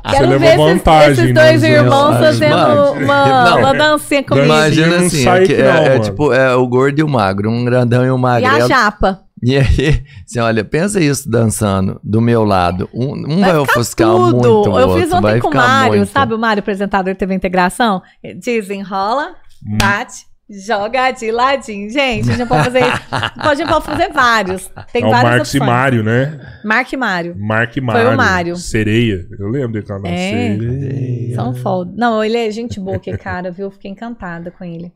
[0.09, 3.59] Você levou esses, vantagem esses dois nos irmãos fazendo uma, não.
[3.59, 4.47] uma dancinha comigo.
[4.47, 8.07] Imagina assim, é, que- é- é tipo é o gordo e o magro, um grandão
[8.07, 9.21] e um E a japa.
[9.43, 12.89] E aí, assim, olha, pensa isso dançando do meu lado.
[12.93, 14.33] Um, um vai, Vai ofuscar tudo.
[14.33, 16.11] muito o eu outro, fiz ontem vai com o ficar Mário, muito.
[16.11, 18.03] sabe o Mário, apresentador TV Integração?
[18.37, 19.35] Desenrola,
[19.67, 19.77] Hum.
[19.81, 21.91] bate, joga de ladinho.
[21.91, 22.83] Gente, a gente pode fazer
[23.13, 24.71] a gente pode fazer vários.
[24.93, 25.59] Tem é o várias Marcos e.
[25.61, 26.41] Mário, né?
[26.65, 27.37] Mark e Mário.
[27.39, 28.17] Mark e Mário.
[28.17, 28.57] Mário.
[28.57, 29.27] Sereia.
[29.39, 30.57] Eu lembro dele canal É.
[30.57, 31.35] Sereia.
[31.35, 31.93] São foda.
[31.97, 33.71] Não, ele é gente boa, que cara, viu?
[33.71, 34.93] Fiquei encantada com ele.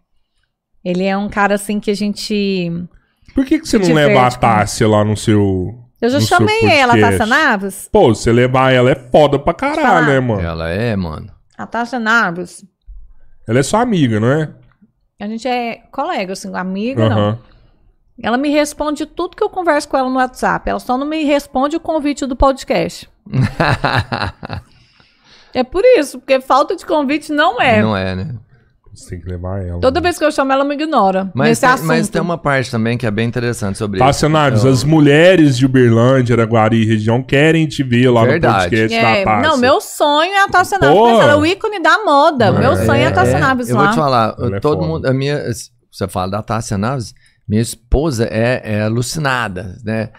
[0.84, 2.70] Ele é um cara assim que a gente.
[3.34, 5.78] Por que, que você não Diverte leva a Tássia lá no seu.
[6.00, 6.98] Eu já chamei ela?
[6.98, 7.88] Tássia Naves.
[7.90, 10.40] Pô, você levar ela é foda pra caralho, né, mano?
[10.40, 11.32] Ela é, mano.
[11.56, 12.64] A Tássia Naves.
[13.48, 14.50] Ela é sua amiga, não é?
[15.20, 17.38] A gente é colega, assim, amiga, não.
[18.22, 20.68] Ela me responde tudo que eu converso com ela no WhatsApp.
[20.68, 23.08] Ela só não me responde o convite do podcast.
[25.54, 27.82] É por isso, porque falta de convite não é.
[27.82, 28.34] Não é, né?
[28.94, 29.80] Você tem que levar ela.
[29.80, 31.30] Toda vez que eu chamo, ela me ignora.
[31.34, 34.64] Mas nesse tem, mas tem uma parte também que é bem interessante sobre Tássia Naves,
[34.64, 38.54] Eu- as mulheres de Uberlândia, Araguari e região querem te ver lá Verdade.
[38.56, 39.48] no podcast É, da Tássia.
[39.50, 40.98] não, meu sonho é a Tássia Naves.
[40.98, 42.52] Ela é o ícone da moda.
[42.52, 43.82] meu sonho é, a Tássia Naves Eu lá.
[43.84, 45.42] vou te falar, Ela é todo mundo, a minha,
[45.90, 47.14] você fala da Tássia Naves,
[47.48, 50.10] minha esposa é, é alucinada, né?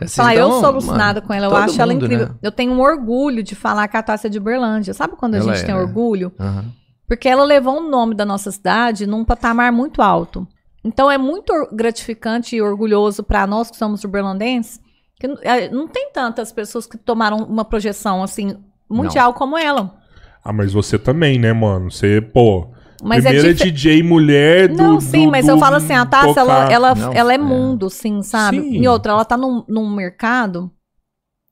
[0.00, 2.26] Assim, Falar, eu então, sou alucinada mano, com ela, eu acho ela mundo, incrível.
[2.28, 2.34] né?
[2.42, 4.94] Eu tenho um orgulho de falar que a Tássia é de Uberlândia.
[4.94, 5.80] Sabe quando a Ela gente é, tem né?
[5.80, 6.32] orgulho?
[6.38, 6.64] Aham.
[7.08, 10.46] Porque ela levou o nome da nossa cidade num patamar muito alto.
[10.84, 14.78] Então é muito gratificante e orgulhoso para nós que somos uberlandenses,
[15.18, 18.56] que eh, não tem tantas pessoas que tomaram uma projeção assim
[18.88, 19.96] mundial como ela.
[20.44, 21.90] Ah, mas você também, né, mano?
[21.90, 22.68] Você, pô.
[23.02, 24.76] Mas é primeira dife- DJ mulher do.
[24.76, 27.36] Não, sim, do- mas do eu falo assim, a Tássia, ela, ela, Não, ela é
[27.36, 27.38] é.
[27.38, 28.60] mundo, sim, sabe?
[28.60, 28.80] Sim.
[28.82, 30.70] E outra, ela tá num, num mercado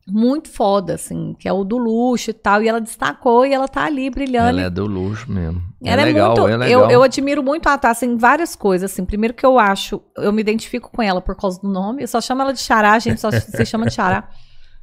[0.07, 2.63] muito foda, assim, que é o do luxo e tal.
[2.63, 4.51] E ela destacou e ela tá ali brilhando.
[4.51, 5.61] Ela é do luxo mesmo.
[5.83, 6.49] Ela é, legal, muito.
[6.49, 6.83] é legal.
[6.85, 8.93] eu, eu admiro muito a Tássia em várias coisas.
[8.93, 12.03] Assim, primeiro que eu acho, eu me identifico com ela por causa do nome.
[12.03, 14.29] Eu só chamo ela de Xará, a gente só se chama de Xará.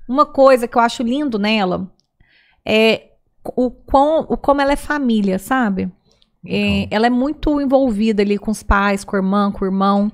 [0.08, 1.90] Uma coisa que eu acho lindo nela
[2.66, 3.12] é
[3.56, 5.90] o, quão, o como ela é família, sabe?
[6.46, 10.12] É, ela é muito envolvida ali com os pais, com a irmã, com o irmão,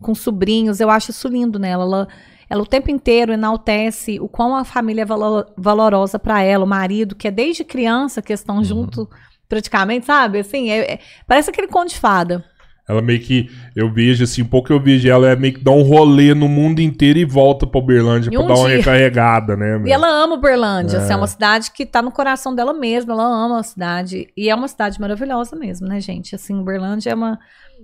[0.00, 0.80] com os sobrinhos.
[0.80, 1.84] Eu acho isso lindo nela.
[1.84, 2.08] Ela,
[2.50, 6.68] ela o tempo inteiro enaltece o quão a família é valo- valorosa para ela, o
[6.68, 9.08] marido, que é desde criança que estão junto
[9.48, 10.40] praticamente, sabe?
[10.40, 12.44] Assim, é- é- parece aquele conto de fada.
[12.88, 15.62] Ela meio que, eu vejo assim, um pouco que eu vejo ela, é meio que
[15.62, 18.66] dá um rolê no mundo inteiro e volta pra Uberlândia E pra um dar uma
[18.66, 18.78] dia.
[18.78, 19.76] recarregada, né?
[19.76, 19.92] E meu?
[19.92, 23.60] ela ama Uberlândia, assim, é uma cidade que tá no coração dela mesma, ela ama
[23.60, 24.26] a cidade.
[24.36, 26.34] E é uma cidade maravilhosa mesmo, né, gente?
[26.34, 27.38] Assim, Uberlândia é uma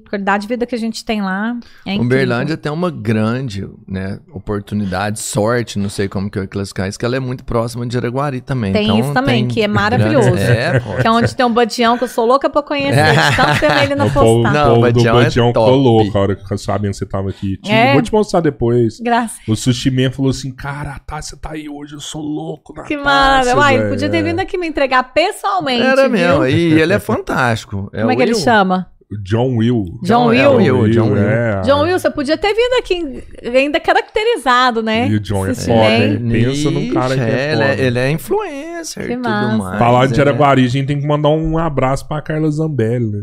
[0.08, 1.56] qualidade de vida que a gente tem lá.
[1.84, 2.04] É incrível.
[2.04, 6.98] Uberlândia tem uma grande né, oportunidade, sorte, não sei como que eu ia classificar isso,
[6.98, 8.72] que ela é muito próxima de Araguari também.
[8.72, 10.30] Tem Então, isso também, tem que é maravilhoso.
[10.30, 10.80] grandes- É.
[11.00, 12.94] Que é onde tem um badião que eu sou louca pra conhecer.
[13.30, 14.52] de Tanto ver ele na postar.
[14.52, 15.18] Não, o Badião
[15.50, 17.56] é louco a hora que ficou sabendo que você tava aqui.
[17.62, 17.92] Tinha- É?
[17.92, 19.00] Vou te mostrar depois.
[19.00, 19.38] Graças.
[19.48, 22.82] O Sushi Man falou assim, cara, a Tássia tá aí hoje, eu sou louco na
[22.84, 23.56] Que Tássia, mara.
[23.56, 25.82] Uai, velho." podia ter vindo aqui me entregar pessoalmente.
[25.82, 26.10] Era viu?
[26.10, 27.90] mesmo, e ele é fantástico.
[27.92, 28.40] Como é que ele Will.
[28.40, 28.88] chama?
[29.08, 29.84] O John Will.
[30.02, 30.78] John é Will.
[30.82, 31.22] Will, John Will.
[31.22, 31.60] é.
[31.62, 33.22] John Will, você podia ter vindo aqui
[33.56, 35.06] ainda caracterizado, né?
[35.08, 36.04] E o John é Sushi foda, Man.
[36.04, 36.28] hein?
[36.44, 37.82] Pensa num cara que é Ixi, ele, foda.
[37.82, 39.56] ele é influencer Que e tudo massa.
[39.58, 39.78] mais.
[39.78, 43.22] Falar de é- Araguari, a gente tem que mandar um abraço pra Carla Zambelli, né?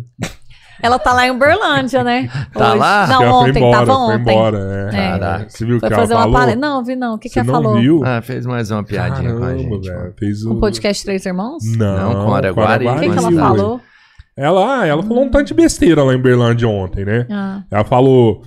[0.82, 2.30] Ela tá lá em Uberlândia, né?
[2.54, 2.80] Tá Hoje.
[2.80, 3.08] lá?
[3.08, 4.34] Não, ela ontem, foi embora, tava foi ontem.
[4.34, 4.92] embora, é.
[4.92, 5.50] Caraca.
[5.50, 6.38] Você viu o Foi que ela fazer uma falou?
[6.40, 6.62] palestra.
[6.62, 7.16] Não, vi não.
[7.16, 7.76] O que, que ela falou?
[7.76, 8.02] viu?
[8.06, 9.90] Ah, fez mais uma piadinha com a Caramba, gente.
[9.90, 10.14] velho.
[10.18, 10.56] Fez o...
[10.56, 11.64] Podcast Três Irmãos?
[11.78, 12.88] Não, Não, com Araguari.
[12.88, 13.82] O que, que ela falou?
[14.36, 17.28] Ela, ah, ela falou um tanto de besteira lá em Berlândia ontem, né?
[17.30, 17.64] Ah.
[17.70, 18.44] Ela falou,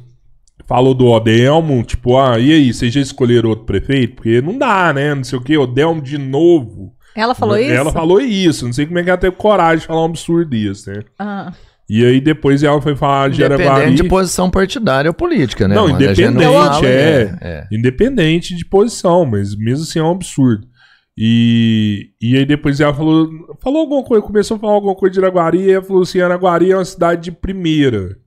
[0.66, 4.16] falou do Odelmo, tipo, ah, e aí, vocês já escolheram outro prefeito?
[4.16, 5.14] Porque não dá, né?
[5.14, 6.92] Não sei o quê, Odelmo de novo.
[7.14, 7.72] Ela falou isso?
[7.72, 10.50] Ela falou isso, não sei como é que ela teve coragem de falar um absurdo
[10.50, 11.02] desse, né?
[11.18, 11.52] Ah.
[11.88, 13.70] E aí depois ela foi falar de Araguari.
[13.70, 15.74] Independente de posição partidária ou política, né?
[15.76, 17.38] Não, gente independente, fala, é.
[17.40, 17.66] é.
[17.70, 20.66] Independente de posição, mas mesmo assim é um absurdo.
[21.18, 23.30] E, e aí depois ela falou,
[23.60, 26.70] falou alguma coisa, começou a falar alguma coisa de Araguari, e ela falou assim, Araguari
[26.70, 28.18] é uma cidade de primeira.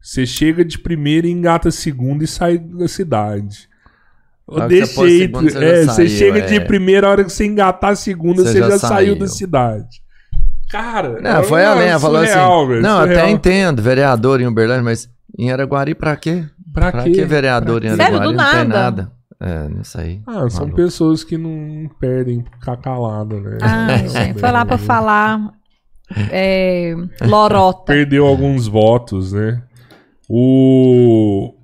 [0.00, 3.68] Você chega de primeira e engata a segunda e sai da cidade.
[4.46, 6.60] Você pôs jeito, segunda, você é, você saiu, chega de é.
[6.60, 10.02] primeira, a hora que você engatar a segunda, Você você, já já, saiu da cidade.
[10.70, 12.34] Cara, Não, foi é além, ela falou assim.
[12.34, 13.18] velho, não, surreal.
[13.20, 16.44] até entendo, vereador em Uberlândia, mas em Araguari pra quê?
[16.72, 17.10] Pra, Pra quê?
[17.10, 18.32] que vereador em Sério, Araguari?
[18.32, 19.12] do não tem nada?
[19.40, 20.20] É, nisso aí.
[20.26, 20.76] Ah, são Maluco.
[20.76, 23.58] pessoas que não perdem ficar calado, né?
[23.62, 25.52] Ai, gente, foi lá pra falar
[26.30, 27.92] é, lorota.
[27.92, 29.62] Perdeu alguns votos, né?
[30.28, 31.54] O.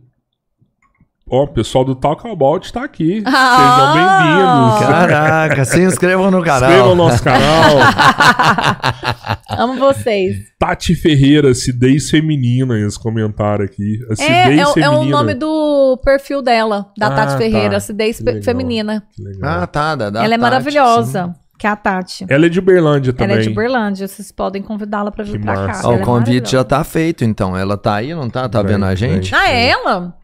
[1.37, 3.21] Ó, o pessoal do Talk About tá aqui.
[3.27, 3.57] Ah!
[3.57, 4.87] Sejam bem-vindos.
[4.89, 6.71] Caraca, se inscrevam no canal.
[6.71, 7.77] Inscrevam no nosso canal.
[9.59, 10.37] Amo vocês.
[10.61, 13.99] Tati Ferreira, acidez feminina, eles comentaram aqui.
[14.11, 15.01] É, Acidez é, o- é feminina.
[15.01, 17.77] o nome do perfil dela, da Ah, Tati Ferreira, tá.
[17.79, 18.43] acidez legal.
[18.43, 19.03] feminina.
[19.43, 19.97] Ah, tá.
[19.97, 22.27] Da, da Ela é Tati, maravilhosa, que é a Tati.
[22.29, 23.33] Ela é de Uberlândia também.
[23.35, 25.81] Ela é de Uberlândia, vocês podem convidá-la pra vir pra cá.
[25.83, 27.57] Ela o é convite já tá feito, então.
[27.57, 28.49] Ela tá aí, não tá?
[28.49, 29.33] Tá Vem, vendo a gente?
[29.33, 29.41] vem.
[29.41, 30.15] Ah, é ela?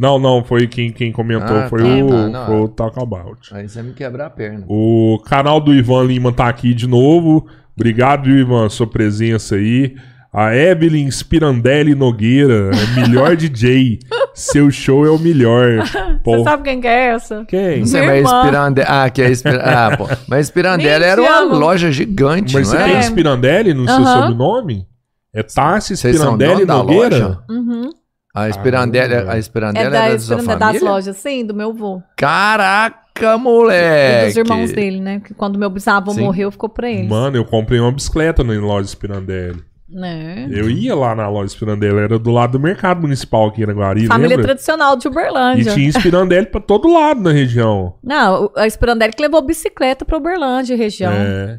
[0.00, 1.58] Não, não, foi quem, quem comentou.
[1.58, 2.46] Ah, foi, tá, o, tá, não.
[2.46, 3.38] foi o Talk About.
[3.52, 4.64] Aí você me quebrar a perna.
[4.66, 7.46] O canal do Ivan Lima tá aqui de novo.
[7.76, 9.94] Obrigado, Ivan, sua presença aí.
[10.32, 13.98] A Evelyn Spirandelli Nogueira, é melhor DJ.
[14.32, 15.82] Seu show é o melhor.
[16.24, 17.44] Pô, Você sabe quem que é essa?
[17.46, 17.80] quem?
[17.80, 18.40] Não sei, Minha mas irmã.
[18.42, 18.88] Spirandelli.
[18.88, 19.68] Ah, que é Spirandelli.
[19.76, 20.06] Ah, pô.
[20.28, 22.92] Mas Spirandelli era uma loja gigante, Mas não você é?
[22.92, 24.20] tem Spirandelli no seu Aham.
[24.22, 24.86] sobrenome?
[25.34, 27.18] É Tassi Spirandelli Nogueira?
[27.18, 27.38] loja?
[27.50, 27.90] Uhum.
[28.34, 31.52] A Spirandelli, Ah, a Spirandelli É era da da sua Esperança das lojas, sim, do
[31.54, 32.00] meu avô.
[32.16, 34.26] Caraca, E moleque!
[34.28, 35.20] dos irmãos dele, né?
[35.20, 36.20] Que quando meu bisavô Sim.
[36.22, 37.08] morreu, ficou pra eles.
[37.08, 39.62] Mano, eu comprei uma bicicleta na loja Spirandelli.
[39.92, 40.46] Né?
[40.52, 44.06] Eu ia lá na loja Spirandelli, era do lado do mercado municipal aqui na Guari,
[44.06, 44.44] Família lembra?
[44.44, 45.74] tradicional de E Uberlândia.
[45.74, 47.94] tinha Spirandelli pra todo lado na região.
[48.00, 51.12] Não, a Spirandelli que levou bicicleta pra Uberlândia, região.
[51.12, 51.58] É.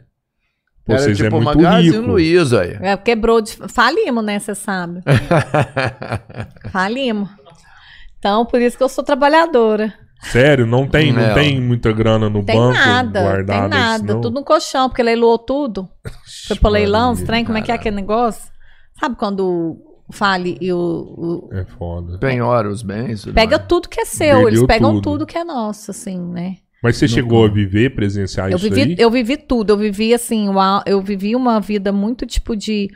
[0.91, 0.95] É.
[0.97, 2.07] Pô, Era vocês tipo é muito Magazine rico.
[2.11, 2.97] Luiza aí.
[3.03, 3.51] quebrou de.
[3.67, 4.39] Falimos, né?
[4.39, 5.01] Você sabe.
[6.71, 7.29] Falimos.
[8.19, 9.93] Então, por isso que eu sou trabalhadora.
[10.23, 11.33] Sério, não tem, não Não.
[11.33, 13.61] tem muita grana no Tem banco nada, guardada.
[13.61, 13.97] tem nada.
[14.07, 15.89] senão- Tudo no colchão, porque leiloou tudo.
[16.47, 18.51] Foi pra leilão, os trem, como é que é aquele negócio?
[18.99, 19.39] Sabe quando
[20.07, 20.77] o fale e o.
[20.77, 22.19] o- É foda.
[22.19, 23.25] Penhora os bens.
[23.25, 23.67] pega mais.
[23.67, 25.01] tudo que é seu, eles Perdeu pegam tudo.
[25.19, 25.25] tudo.
[25.25, 26.57] que é nosso, assim, né?
[26.81, 28.95] Mas você chegou a viver, presenciar Eu isso vivi, aí?
[28.97, 29.71] eu vivi tudo.
[29.73, 32.89] Eu vivi assim, uma- eu vivi uma vida muito tipo de.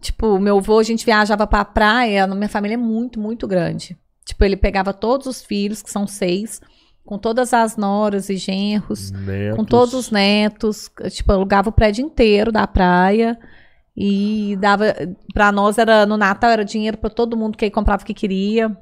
[0.00, 3.96] Tipo, meu avô, a gente viajava pra praia, minha família é muito, muito grande.
[4.24, 6.60] Tipo, ele pegava todos os filhos, que são seis,
[7.04, 9.56] com todas as noras e genros, Netos.
[9.56, 10.90] com todos os netos.
[11.10, 13.38] Tipo, alugava o prédio inteiro da praia.
[13.96, 14.94] E dava.
[15.34, 16.06] Pra nós era.
[16.06, 18.74] No Natal era dinheiro pra todo mundo que comprava o que queria.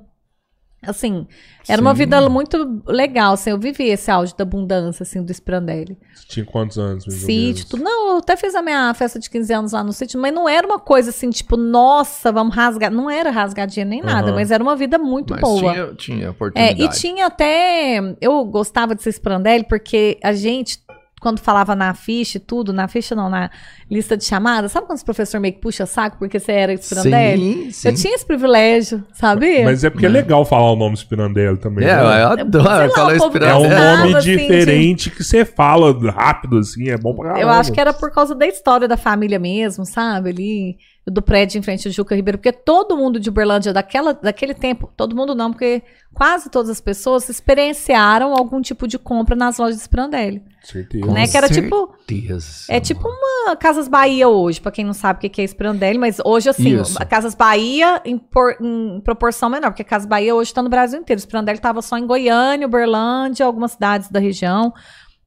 [0.80, 1.26] Assim,
[1.68, 1.98] era uma Sim.
[1.98, 5.98] vida muito legal, assim, eu vivi esse auge da abundância, assim, do Sprandelli.
[6.28, 7.04] Tinha quantos anos?
[7.04, 7.82] mais ou Sítio, tudo.
[7.82, 10.48] Não, eu até fiz a minha festa de 15 anos lá no sítio, mas não
[10.48, 12.92] era uma coisa assim, tipo, nossa, vamos rasgar.
[12.92, 15.72] Não era rasgar dinheiro nem nada, mas era uma vida muito Mas boa.
[15.72, 16.82] tinha, tinha É, oportunidade.
[16.82, 18.16] e tinha até.
[18.20, 20.78] Eu gostava de ser Sprandelli porque a gente,
[21.20, 23.50] quando falava na ficha e tudo, na ficha não, na
[23.90, 27.64] lista de chamadas, sabe quando os professor meio que puxa saco porque você era Sprandelli?
[27.64, 27.88] Sim, sim.
[27.88, 29.64] Eu tinha esse privilégio, sabia?
[29.64, 31.86] Mas é porque é legal falar o nome Spirandelli também.
[31.86, 32.22] É, né?
[32.22, 36.96] eu adoro falar povo É um nome assim, diferente que você fala rápido, assim, é
[36.96, 37.42] bom pra caramba.
[37.42, 40.30] Eu acho que era por causa da história da família mesmo, sabe?
[40.30, 40.78] Ali,
[41.10, 44.92] do prédio em frente ao Juca Ribeiro, porque todo mundo de Uberlândia daquela, daquele tempo,
[44.96, 45.82] todo mundo não, porque
[46.14, 50.42] quase todas as pessoas experienciaram algum tipo de compra nas lojas de Sprandelli.
[50.62, 51.06] Certeza.
[51.12, 51.26] né?
[51.26, 52.64] Que era tipo- Certeza.
[52.68, 56.18] É tipo uma Casas Bahia hoje, pra quem não sabe o que é Sprandelli, mas
[56.24, 56.98] hoje, assim, Isso.
[57.08, 61.20] Casas Bahia em, por- em proporção menor, porque Casas Bahia hoje tá no Brasil inteiro.
[61.20, 64.72] Sprandelli tava só em Goiânia, Uberlândia, algumas cidades da região.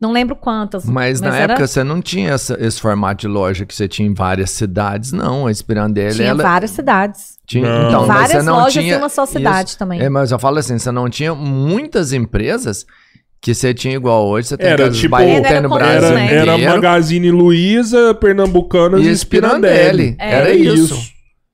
[0.01, 0.83] Não lembro quantas.
[0.85, 4.07] Mas, na era- época você não tinha essa- esse formato de loja que você tinha
[4.09, 5.45] em várias cidades, não.
[5.45, 7.37] A Spirandelli, tinha ela várias cidades.
[7.45, 7.67] tinha.
[7.69, 7.87] Não.
[7.87, 9.77] Então, mas várias você não lojas tinha em uma só cidade isso.
[9.77, 10.01] também.
[10.01, 12.83] É, mas eu falo assim, você não tinha muitas empresas
[13.39, 14.47] que você tinha igual hoje.
[14.47, 16.15] Você tem Era Casas tipo- Bahia, Era no Brasil isso, Era,
[16.57, 16.61] né?
[16.63, 16.73] era.
[16.75, 20.13] Magazine Luiza, Pernambucanas E e Spirandelli.
[20.13, 20.15] Spirandelli.
[20.19, 20.99] Era isso.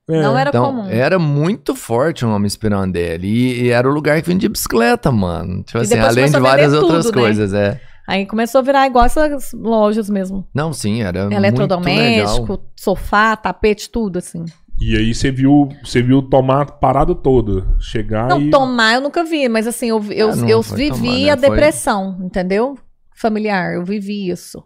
[0.09, 0.21] É.
[0.21, 0.87] Não era Então, comum.
[0.89, 3.27] era muito forte o nome Spirandelli.
[3.27, 5.63] E, e era o lugar que vendia bicicleta, mano.
[5.63, 7.21] Tipo E assim, depois além de várias vender outras tudo, né?
[7.21, 7.81] coisas, é.
[8.07, 10.47] Aí começou a virar igual essas lojas mesmo.
[10.53, 11.43] Não, sim, era muito legal.
[11.43, 14.45] Eletrodoméstico, sofá, tapete, tudo assim.
[14.79, 17.67] E aí você viu, você viu tomar a parada toda.
[17.79, 18.49] Chegar Não, e.
[18.49, 21.29] tomar eu nunca vi, mas assim, eu, eu, Ah, não eu foi vivi tomar, né?
[21.31, 22.77] a Foi- depressão, entendeu?
[23.13, 24.63] Familiar, eu vivi isso.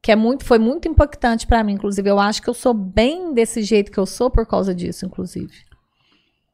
[0.00, 2.08] Que é muito, foi muito impactante pra mim, inclusive.
[2.08, 5.52] Eu acho que eu sou bem desse jeito que eu sou por causa disso, inclusive.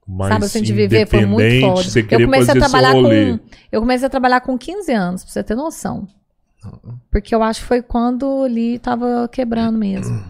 [0.08, 2.14] Mas Sabe assim, de viver foi muito independente, foda.
[2.14, 3.38] Eu comecei a trabalhar com.
[3.70, 6.06] Eu comecei a trabalhar com 15 anos, pra você ter noção.
[7.10, 10.22] Porque eu acho que foi quando ali tava quebrando mesmo.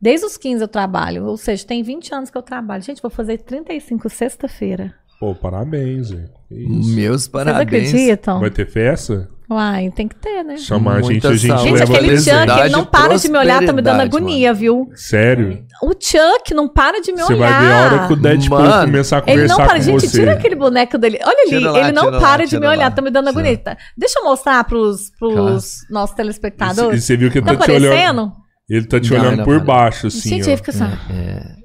[0.00, 2.82] Desde os 15 eu trabalho, ou seja, tem 20 anos que eu trabalho.
[2.82, 4.94] Gente, vou fazer 35 sexta-feira.
[5.18, 6.30] Pô, parabéns, velho.
[6.50, 7.88] Meus Vocês parabéns.
[7.92, 8.38] acreditam?
[8.38, 9.28] Vai ter festa?
[9.50, 10.58] Uai, tem que ter, né?
[10.58, 11.58] Chamar a gente, Muita a gente.
[11.62, 12.18] Gente, leva aquele.
[12.18, 14.90] Chuck, ele não para de me olhar, tá me dando agonia, viu?
[14.94, 15.64] Sério?
[15.82, 17.50] O Chuck não para de me Você olhar.
[17.50, 19.82] vai ver a hora que o Deadpool Mano, começar a Ele conversar não para, com
[19.82, 20.18] gente, você.
[20.18, 21.18] tira aquele boneco dele.
[21.24, 22.90] Olha ali, lá, ele não tira lá, para de me olhar, lá.
[22.90, 23.56] tá me dando agonia.
[23.56, 27.02] Tá- Deixa eu mostrar pros, pros nossos E telespectadores.
[27.04, 28.32] você viu que ele Tá tá te olhando.
[28.68, 30.28] Ele tá te Não, olhando não, por baixo, assim.
[30.28, 30.56] gente, ó.
[30.58, 30.84] fica assim.
[31.10, 31.56] É.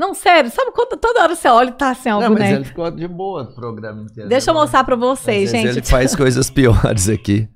[0.00, 2.38] Não, sério, sabe quando toda hora você olha e tá assim, ó, o Não, mas
[2.38, 2.56] boneco?
[2.56, 4.30] ele ficou de boa no programa inteiro.
[4.30, 5.68] Deixa eu mostrar pra vocês, gente.
[5.68, 7.46] Ele faz coisas piores aqui.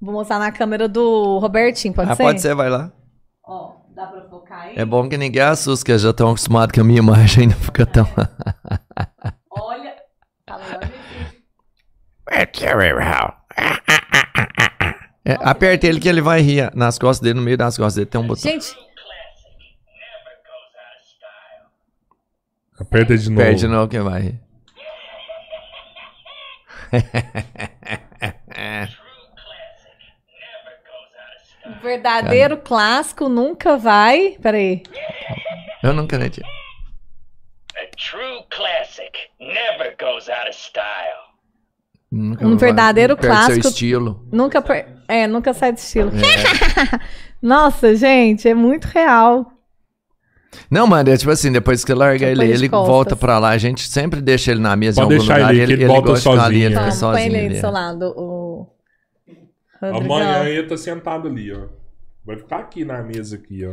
[0.00, 2.22] Vou mostrar na câmera do Robertinho, pode ah, ser?
[2.22, 2.90] pode ser, vai lá.
[3.44, 4.72] Ó, dá pra focar aí?
[4.74, 7.56] É bom que ninguém assusta, que eu já estão acostumados que a minha imagem não
[7.56, 8.08] fica tão.
[9.50, 9.96] Olha.
[12.26, 12.64] Aqui.
[15.26, 18.06] É, aperta ele que ele vai rir nas costas dele, no meio das costas dele
[18.06, 18.50] tem um botão.
[18.50, 18.74] Gente,
[22.80, 23.42] Aperta de novo.
[23.42, 24.38] Perde não que vai
[31.82, 34.36] verdadeiro clássico nunca vai.
[34.40, 34.82] Peraí.
[35.82, 36.46] Eu não acredito.
[37.76, 41.28] A true classic never goes out of style.
[42.10, 43.62] Nunca Um vai- verdadeiro perde clássico.
[43.62, 44.26] seu estilo.
[44.32, 44.62] Nunca.
[44.62, 46.10] per- É, nunca sai do estilo.
[47.40, 49.52] Nossa, gente, é muito real.
[50.70, 52.88] Não, mano, é tipo assim, depois que larga Eu ele, ponho de ele costas.
[52.88, 53.50] volta pra lá.
[53.50, 55.54] A gente sempre deixa ele na mesa Pode em algum deixar lugar.
[55.54, 56.90] ele, ele volta gosta de ficar ali, ele sozinho.
[56.92, 58.66] fica Toma, põe sozinho ele aí do seu lado, o.
[59.80, 59.98] Amanhã
[60.38, 60.44] Rodrigão.
[60.46, 61.66] ele tá sentado ali, ó.
[62.26, 63.72] Vai ficar aqui na mesa aqui, ó.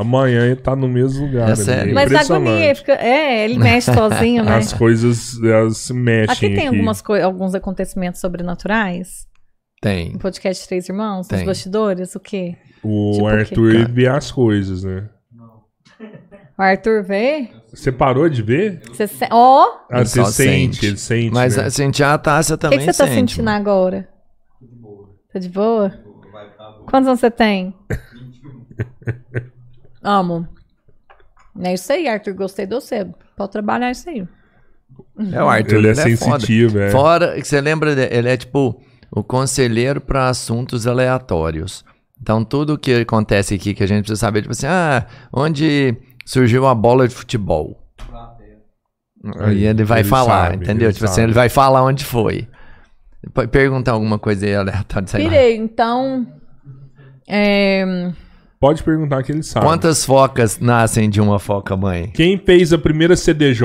[0.00, 1.50] Amanhã ele tá no mesmo lugar.
[1.50, 1.94] É sério?
[1.94, 2.92] Mas a agonia, fica...
[2.92, 4.56] é, ele mexe sozinho, né?
[4.56, 6.54] As coisas elas se mexem Aqui aqui.
[6.54, 9.26] tem algumas coi- alguns acontecimentos sobrenaturais.
[9.80, 10.12] Tem.
[10.12, 11.38] No podcast Três Irmãos, Tem.
[11.38, 12.56] nos bastidores, o quê?
[12.84, 13.34] O Tipo o quê?
[13.36, 15.08] Arthur ele vê as coisas, né?
[16.58, 17.50] O Arthur vê?
[17.72, 18.80] Você parou de ver?
[18.88, 19.26] Você se...
[19.30, 19.78] Ó!
[19.90, 20.86] Ah, Ele sente, sente.
[20.86, 21.32] ele sente.
[21.34, 21.64] Mas né?
[21.64, 23.56] a sentir a Tássia O que, também que você tá sente, sentindo mano.
[23.56, 24.08] agora?
[25.32, 25.92] Tá de boa?
[26.86, 27.74] Quantos anos você tem?
[30.02, 30.46] Amo.
[31.60, 32.34] É isso aí, Arthur.
[32.34, 33.06] Gostei de você.
[33.36, 34.26] Pode trabalhar isso aí.
[35.32, 36.16] É o Arthur, ele é foda.
[36.16, 36.90] sensitivo, é.
[36.90, 38.80] Fora, que você lembra, de- ele é tipo
[39.10, 41.84] o conselheiro para assuntos aleatórios.
[42.20, 45.96] Então, tudo que acontece aqui que a gente precisa saber, tipo assim, ah, onde
[46.26, 47.82] surgiu a bola de futebol?
[49.40, 50.86] Aí ele vai Ele falar, sabe, entendeu?
[50.88, 51.26] ele Tipo assim, sabe.
[51.26, 52.48] ele vai falar onde foi.
[53.34, 55.30] Pode perguntar alguma coisa aí aleatória, sei lá.
[55.30, 56.26] Pirei, então.
[57.28, 58.12] é,
[58.60, 59.66] Pode perguntar que ele sabe.
[59.66, 62.10] Quantas focas nascem de uma foca mãe?
[62.10, 63.60] Quem fez a primeira CDJ?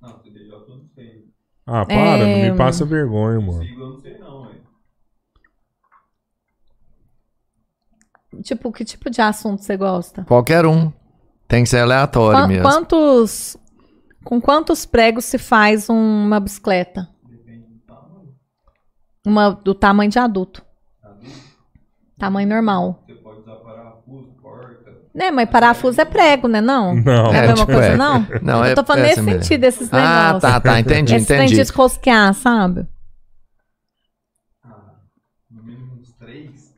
[0.00, 1.24] Não, CDJ eu não sei.
[1.66, 3.62] Ah, para, É, não me passa vergonha, mano.
[3.64, 4.60] Sigla eu não sei não, velho.
[8.42, 10.24] Tipo, que tipo de assunto você gosta?
[10.24, 10.92] Qualquer um.
[11.48, 12.62] Tem que ser aleatório Quan- mesmo.
[12.62, 13.56] Quantos.
[14.24, 17.08] Com quantos pregos se faz uma bicicleta?
[19.26, 20.62] Uma do tamanho de adulto.
[22.18, 23.02] Tamanho normal.
[23.06, 24.90] Você pode usar parafuso, porta.
[25.14, 26.60] Né, mas parafuso é prego, né?
[26.60, 26.94] Não?
[26.94, 27.32] Não.
[27.32, 27.96] é a É, mesma tipo, coisa, é.
[27.96, 28.26] não?
[28.42, 29.96] Não, Eu é- tô falando é nesse sentido, esses Ah,
[30.26, 30.40] negócios.
[30.52, 31.54] tá, tá, entendi, Esse entendi.
[31.54, 32.86] de desrosquear, sabe?
[34.64, 34.92] Ah,
[35.50, 36.74] no mínimo uns três.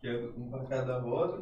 [0.00, 1.34] Que é um pra cada roda,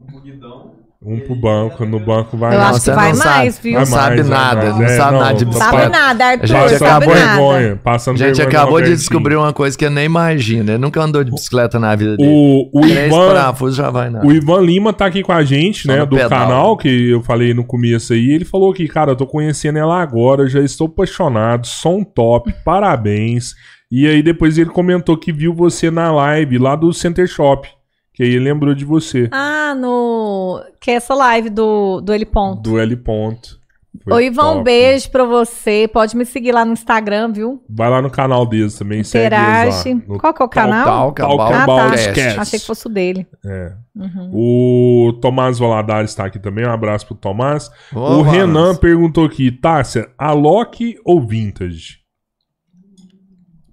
[0.00, 0.84] um pro guidão.
[1.06, 2.54] Um pro banco, no banco vai.
[2.54, 3.78] Eu Não, acho que vai mais, viu?
[3.78, 4.76] Não sabe nada, mais.
[4.78, 5.88] não É, sabe nada de não Sabe bicicleta.
[5.90, 7.26] nada, A Arthur, gente sabe acabou- nada.
[7.34, 10.70] vergonha, passando A gente acabou de descobrir uma coisa que eu nem imagino.
[10.70, 12.26] Ele nunca andou de bicicleta na vida dele.
[12.32, 14.22] O, o Ivan, parafusos já vai, não.
[14.22, 16.30] o Ivan Lima tá aqui com a gente, Só né, do pedal.
[16.30, 18.30] canal, que eu falei no começo aí.
[18.30, 23.52] Ele falou que, cara, eu tô conhecendo ela agora, já estou apaixonado, som top, parabéns.
[23.92, 27.68] E aí depois ele comentou que viu você na live lá do Center Shop,
[28.14, 30.62] que aí ele lembrou de você, Ah, no.
[30.80, 32.62] Que é essa live do, do Ele Ponto.
[32.62, 33.62] do L Ponto.
[34.02, 35.88] Foi Ô, Ivan, um beijo pra você.
[35.90, 37.62] Pode me seguir lá no Instagram, viu?
[37.70, 39.94] Vai lá no canal deles também, segue eles Interage.
[39.94, 40.02] lá.
[40.08, 41.08] No Qual que é o canal?
[41.10, 42.12] About Ah, tá.
[42.12, 42.40] Cast.
[42.40, 43.24] Achei que fosse o dele.
[43.44, 43.72] É.
[43.94, 44.30] Uhum.
[44.32, 46.66] O Tomás Valadares está aqui também.
[46.66, 47.70] Um abraço pro Tomás.
[47.94, 48.22] Ô, o.
[48.22, 52.00] Renan perguntou aqui: Tássia, Alok ou Vintage?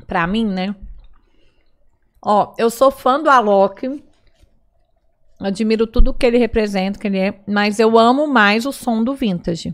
[0.05, 0.75] Pra mim, né?
[2.23, 4.03] Ó, eu sou fã do Alok.
[5.41, 7.33] Admiro tudo que ele representa, que ele é.
[7.47, 9.73] Mas eu amo mais o som do vintage.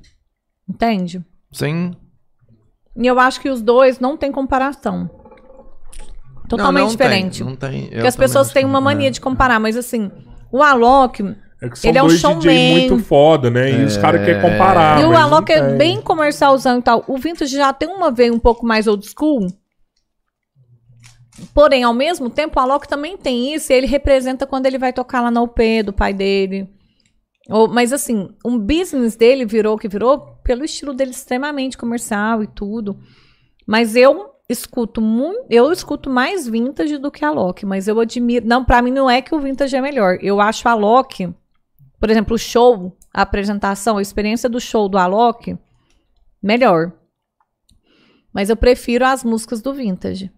[0.67, 1.23] Entende?
[1.51, 1.91] Sim.
[2.95, 5.09] E eu acho que os dois não tem comparação.
[6.47, 7.37] Totalmente Não, não diferente.
[7.39, 7.83] Tem, não tem.
[7.83, 10.09] Eu Porque as pessoas têm uma mania de comparar, mas assim,
[10.51, 11.35] o Alok.
[11.61, 12.39] É que são Ele é um dois showman.
[12.39, 13.71] DJ muito foda, né?
[13.71, 15.01] E os caras querem comparar.
[15.01, 17.03] e o Alok é bem comercialzão e tal.
[17.07, 19.47] O Vintage já tem uma veia um pouco mais old school.
[21.53, 23.71] Porém, ao mesmo tempo, o Alok também tem isso.
[23.71, 26.69] E ele representa quando ele vai tocar lá na UP do pai dele.
[27.49, 32.43] Ou, mas assim, um business dele virou o que virou pelo estilo dele extremamente comercial
[32.43, 32.99] e tudo.
[33.65, 38.47] Mas eu escuto muito, eu escuto mais vintage do que a Loki, mas eu admiro,
[38.47, 40.17] não, pra mim não é que o vintage é melhor.
[40.21, 41.33] Eu acho a Loki,
[41.99, 45.57] por exemplo, o show, a apresentação, a experiência do show do Alok
[46.41, 46.93] melhor.
[48.33, 50.31] Mas eu prefiro as músicas do vintage.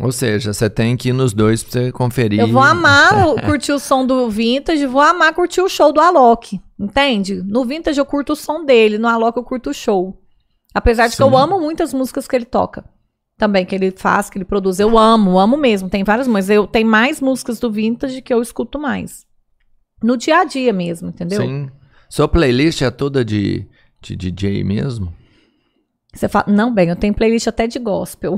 [0.00, 2.40] Ou seja, você tem que ir nos dois pra você conferir.
[2.40, 3.12] Eu vou amar
[3.44, 7.42] curtir o som do vintage, vou amar curtir o show do Alok, entende?
[7.42, 10.18] No vintage eu curto o som dele, no Alok eu curto o show.
[10.74, 11.36] Apesar de que eu Sim.
[11.36, 12.84] amo muitas músicas que ele toca.
[13.36, 14.78] Também, que ele faz, que ele produz.
[14.78, 15.90] Eu amo, amo mesmo.
[15.90, 19.26] Tem várias, mas eu tenho mais músicas do vintage que eu escuto mais.
[20.02, 21.42] No dia a dia mesmo, entendeu?
[21.42, 21.70] Sim.
[22.08, 23.66] Sua playlist é toda de,
[24.00, 25.12] de DJ mesmo?
[26.14, 28.36] Você fala, não, bem, eu tenho playlist até de gospel.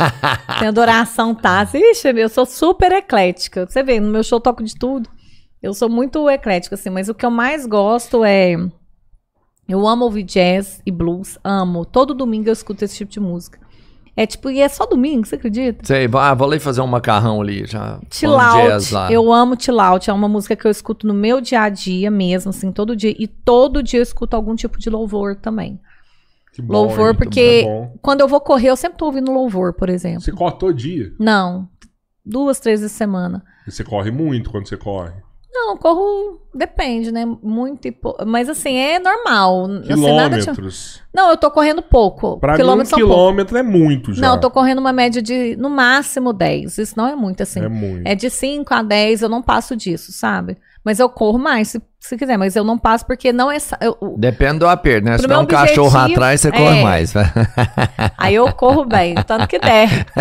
[0.58, 1.68] tem adoração, tá?
[1.72, 3.66] Ixi, eu sou super eclética.
[3.66, 5.10] Você vê, no meu show eu toco de tudo.
[5.62, 8.56] Eu sou muito eclética, assim, mas o que eu mais gosto é.
[9.68, 11.84] Eu amo ouvir jazz e blues, amo.
[11.84, 13.60] Todo domingo eu escuto esse tipo de música.
[14.16, 15.86] É tipo, e é só domingo, você acredita?
[15.86, 18.00] Sei, ah, vou ali fazer um macarrão ali, já.
[18.10, 18.94] Chill out.
[19.10, 20.10] Eu amo chill out.
[20.10, 23.14] É uma música que eu escuto no meu dia a dia mesmo, assim, todo dia.
[23.18, 25.78] E todo dia eu escuto algum tipo de louvor também.
[26.52, 27.94] Que bom, Louvor, porque- bom.
[28.02, 30.20] Quando eu vou correr, eu sempre tô ouvindo louvor, por exemplo.
[30.20, 31.12] Você corre todo dia.
[31.18, 31.68] Não.
[32.24, 33.42] Duas, três vezes semana.
[33.66, 35.12] E você corre muito quando você corre.
[35.54, 36.40] Não, corro.
[36.54, 37.24] Depende, né?
[37.42, 38.16] Muito e pou...
[38.26, 39.64] Mas assim, é normal.
[39.64, 41.02] Assim, nada de- Quilômetros.
[41.14, 42.38] Não, eu tô correndo pouco.
[42.38, 43.04] Pra mim, um Quilômetros pouco.
[43.06, 44.22] quilômetro é muito já.
[44.22, 46.78] Não, eu tô correndo uma média de, no máximo, 10.
[46.78, 47.60] Isso não é muito, assim.
[47.60, 48.06] É muito.
[48.06, 50.56] É de 5 a 10, eu não passo disso, sabe?
[50.84, 52.36] Mas eu corro mais, se, se quiser.
[52.36, 53.56] Mas eu não passo porque não é...
[53.80, 55.16] eu- Depende do aperto, né?
[55.16, 56.82] Se tiver meu um cachorro objetivo, atrás, você corre é.
[56.82, 57.14] mais.
[58.18, 59.88] aí eu corro bem, tanto que der.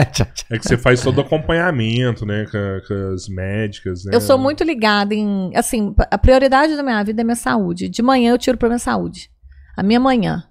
[0.51, 2.45] É que você faz todo acompanhamento, né?
[2.45, 4.11] Com, com as médicas, né?
[4.13, 5.51] Eu sou muito ligada em.
[5.55, 7.89] Assim, a prioridade da minha vida é minha saúde.
[7.89, 9.29] De manhã eu tiro pra minha saúde.
[9.75, 10.43] A minha manhã.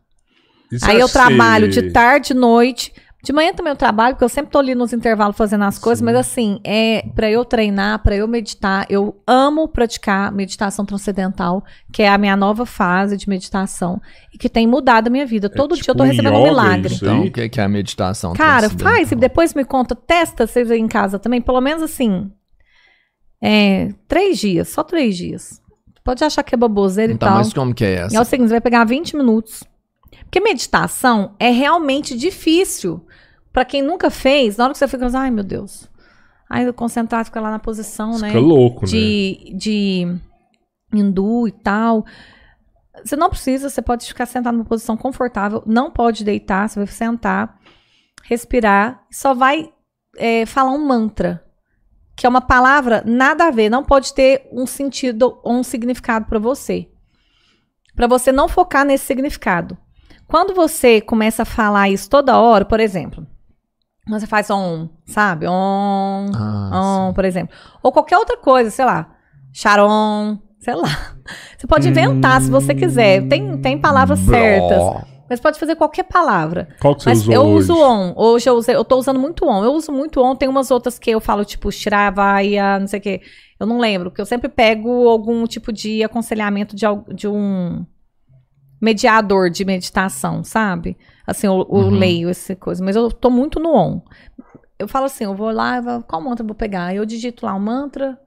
[0.72, 2.92] Se Aí eu trabalho de tarde, noite.
[3.22, 6.00] De manhã também eu trabalho, porque eu sempre tô ali nos intervalos fazendo as coisas,
[6.00, 8.86] mas assim, é para eu treinar, pra eu meditar.
[8.88, 14.00] Eu amo praticar meditação transcendental, que é a minha nova fase de meditação
[14.32, 15.50] e que tem mudado a minha vida.
[15.50, 16.94] Todo dia eu tô tipo recebendo um milagre.
[16.94, 18.32] isso Então, o que que é a meditação?
[18.32, 22.30] Cara, faz e depois me conta, testa vocês aí em casa também, pelo menos assim,
[23.42, 25.60] é, três dias, só três dias.
[26.02, 27.38] Pode achar que é baboseira e Então, tal.
[27.38, 28.20] mas como que é E é essa?
[28.22, 29.62] o seguinte, você vai pegar 20 minutos,
[30.22, 33.04] Porque meditação é realmente difícil.
[33.52, 35.88] Pra quem nunca fez, na hora que você fica, ai meu Deus.
[36.48, 38.28] Aí o concentrado fica lá na posição, né?
[38.28, 38.90] Fica louco, né?
[38.90, 40.20] de, de
[40.92, 42.04] hindu e tal.
[43.04, 46.86] Você não precisa, você pode ficar sentado numa posição confortável, não pode deitar, você vai
[46.88, 47.58] sentar,
[48.24, 49.72] respirar, só vai
[50.16, 51.44] é, falar um mantra,
[52.16, 56.26] que é uma palavra nada a ver, não pode ter um sentido ou um significado
[56.26, 56.88] para você.
[57.94, 59.78] Para você não focar nesse significado.
[60.26, 63.26] Quando você começa a falar isso toda hora, por exemplo,
[64.18, 65.46] você faz on, sabe?
[65.46, 67.54] On, Ah, on, por exemplo.
[67.82, 69.10] Ou qualquer outra coisa, sei lá.
[69.52, 70.88] Charon, sei lá.
[71.56, 73.28] Você pode inventar se você quiser.
[73.28, 74.78] Tem, tem palavras certas.
[74.78, 75.02] Bló.
[75.28, 76.68] Mas pode fazer qualquer palavra.
[76.80, 77.70] Qual que você Mas usou eu hoje?
[77.72, 78.14] uso on.
[78.16, 79.62] Hoje eu, usei, eu tô usando muito on.
[79.62, 80.34] Eu uso muito on.
[80.34, 83.20] Tem umas outras que eu falo, tipo, Shravaya, não sei o quê.
[83.60, 87.84] Eu não lembro, porque eu sempre pego algum tipo de aconselhamento de, de um
[88.80, 90.96] mediador de meditação, sabe?
[91.30, 91.90] Assim, eu, eu Uhum.
[91.90, 92.84] leio essa coisa.
[92.84, 94.02] Mas eu tô muito no on.
[94.78, 96.94] Eu falo assim, eu vou lá, eu vou, qual mantra eu vou pegar?
[96.94, 98.18] Eu digito lá um mantra.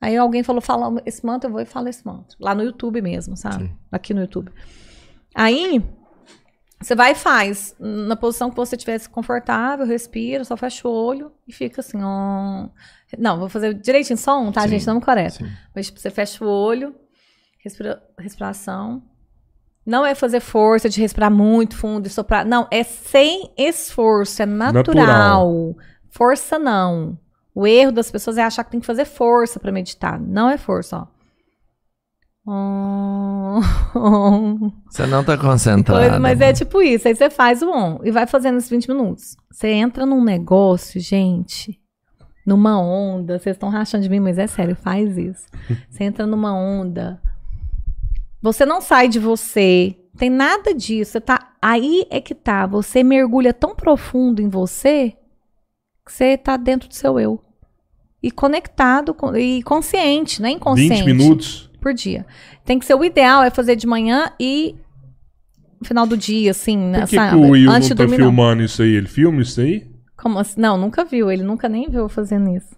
[0.00, 2.36] Aí alguém falou, fala esse mantra, eu vou e falo esse mantra.
[2.40, 3.68] Lá no YouTube mesmo, sabe?
[3.68, 3.76] Sim.
[3.90, 4.50] Aqui no YouTube.
[5.34, 5.82] Aí,
[6.80, 7.74] você vai e faz.
[7.78, 12.68] Na posição que você estivesse confortável, respira, só fecha o olho e fica assim, ó.
[13.16, 14.86] Não, vou fazer direitinho som, tá, Sim, gente?
[14.86, 15.48] Não me sim.
[15.74, 16.94] Mas tipo, você fecha o olho,
[17.62, 19.02] respira, respiração.
[19.84, 22.46] Não é fazer força de respirar muito fundo e soprar.
[22.46, 24.94] Não, é sem esforço, é natural.
[25.06, 25.76] Natural.
[26.08, 27.18] Força não.
[27.54, 30.20] O erro das pessoas é achar que tem que fazer força pra meditar.
[30.20, 31.06] Não é força, ó.
[34.88, 36.00] Você não tá concentrado.
[36.00, 37.06] Coisa, mas é tipo isso.
[37.06, 39.36] Aí você faz o on e vai fazendo esses 20 minutos.
[39.50, 41.78] Você entra num negócio, gente,
[42.44, 43.38] numa onda.
[43.38, 45.46] Vocês estão rachando de mim, mas é sério, faz isso.
[45.88, 47.20] Você entra numa onda.
[48.42, 49.96] Você não sai de você.
[50.18, 51.12] Tem nada disso.
[51.12, 51.52] Você tá.
[51.62, 52.66] Aí é que tá.
[52.66, 55.16] Você mergulha tão profundo em você
[56.04, 57.40] que você tá dentro do seu eu.
[58.22, 61.70] E conectado e consciente, não é inconsciente 20 minutos?
[61.80, 62.24] por dia.
[62.64, 64.76] Tem que ser o ideal é fazer de manhã e
[65.80, 67.30] no final do dia, assim, né, Por que, sabe?
[67.30, 68.94] que o Will Antes não tá filmando isso aí?
[68.94, 69.90] Ele filma isso aí?
[70.16, 70.60] Como assim?
[70.60, 71.30] Não, nunca viu.
[71.30, 72.76] Ele nunca nem viu fazendo isso.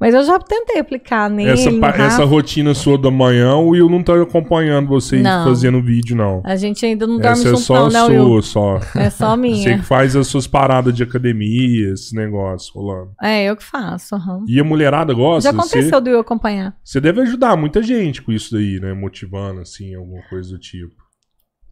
[0.00, 1.50] Mas eu já tentei aplicar nele.
[1.50, 1.68] essa,
[2.02, 5.44] essa rotina sua da manhã, o Will não tá acompanhando você Não.
[5.44, 6.40] fazendo vídeo, não.
[6.42, 8.40] A gente ainda não dorme Essa é junto, só não, né, Will?
[8.40, 8.80] só.
[8.96, 9.78] É só Você minha.
[9.78, 13.12] que faz as suas paradas de academia, esse negócio rolando.
[13.22, 14.14] É, eu que faço.
[14.14, 14.42] aham.
[14.48, 15.50] E a mulherada gosta?
[15.52, 16.74] Já aconteceu Você, do Will acompanhar.
[16.82, 18.94] você deve ajudar muita gente com isso daí, né?
[18.94, 20.94] Motivando, assim, alguma coisa do tipo.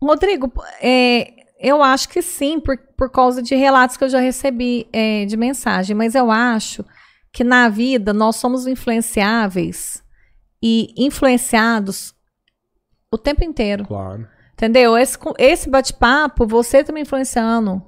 [0.02, 1.28] Rodrigo, é,
[1.60, 5.36] eu acho que sim, por, por causa de relatos que eu já recebi é, de
[5.36, 6.84] mensagem, mas eu acho
[7.32, 10.02] que na vida nós somos influenciáveis
[10.62, 12.15] e influenciados
[13.10, 13.84] o tempo inteiro.
[13.86, 14.26] Claro.
[14.52, 14.98] Entendeu?
[14.98, 17.81] Esse, esse bate-papo, você tá me influenciando.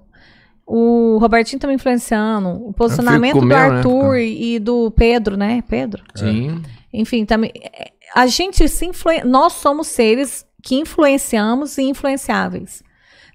[0.64, 2.48] O Robertinho tá me influenciando.
[2.48, 3.76] O posicionamento do meu, né?
[3.78, 5.64] Arthur e, e do Pedro, né?
[5.68, 6.04] Pedro?
[6.14, 6.62] Sim.
[6.92, 7.52] Enfim, também.
[7.56, 9.24] é, A gente se influen...
[9.24, 12.84] Nós somos seres que influenciamos e influenciáveis.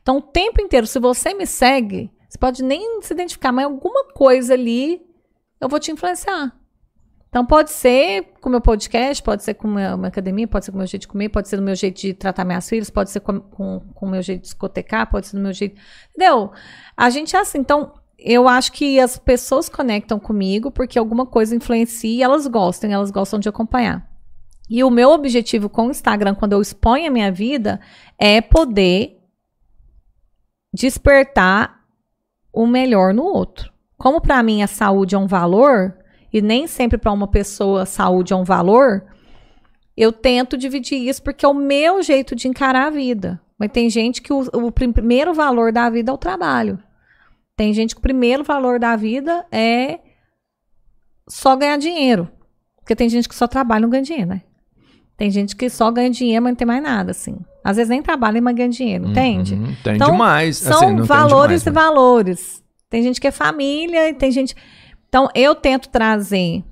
[0.01, 4.05] Então, o tempo inteiro, se você me segue, você pode nem se identificar, mas alguma
[4.13, 5.01] coisa ali
[5.59, 6.55] eu vou te influenciar.
[7.29, 10.63] Então, pode ser com o meu podcast, pode ser com a minha, minha academia, pode
[10.63, 12.69] ser com o meu jeito de comer, pode ser no meu jeito de tratar minhas
[12.69, 15.51] filhas, pode ser com, com, com o meu jeito de discotecar, pode ser no meu
[15.51, 15.79] jeito.
[16.09, 16.53] Entendeu?
[16.95, 17.57] A gente é assim.
[17.57, 22.89] Então, eu acho que as pessoas conectam comigo porque alguma coisa influencia e elas gostam,
[22.89, 24.09] elas gostam de acompanhar.
[24.69, 27.81] E o meu objetivo com o Instagram, quando eu exponho a minha vida,
[28.17, 29.21] é poder
[30.73, 31.85] despertar
[32.51, 33.74] o melhor no outro.
[33.97, 35.95] Como para mim a saúde é um valor,
[36.31, 39.05] e nem sempre para uma pessoa a saúde é um valor,
[39.95, 43.39] eu tento dividir isso porque é o meu jeito de encarar a vida.
[43.57, 46.77] Mas tem gente que o, o prim- primeiro valor da vida é o trabalho.
[47.55, 49.99] Tem gente que o primeiro valor da vida é
[51.29, 52.29] só ganhar dinheiro.
[52.77, 54.41] Porque tem gente que só trabalha e não ganha dinheiro, né?
[55.17, 57.37] Tem gente que só ganha dinheiro, mas não tem mais nada, assim.
[57.63, 59.55] Às vezes nem trabalha, mas ganha dinheiro, entende?
[59.55, 60.57] Uhum, tem Então, demais.
[60.57, 62.63] São assim, valores demais, e valores.
[62.95, 64.55] Tem gente que é família e tem gente.
[65.09, 66.63] Então, eu tento trazer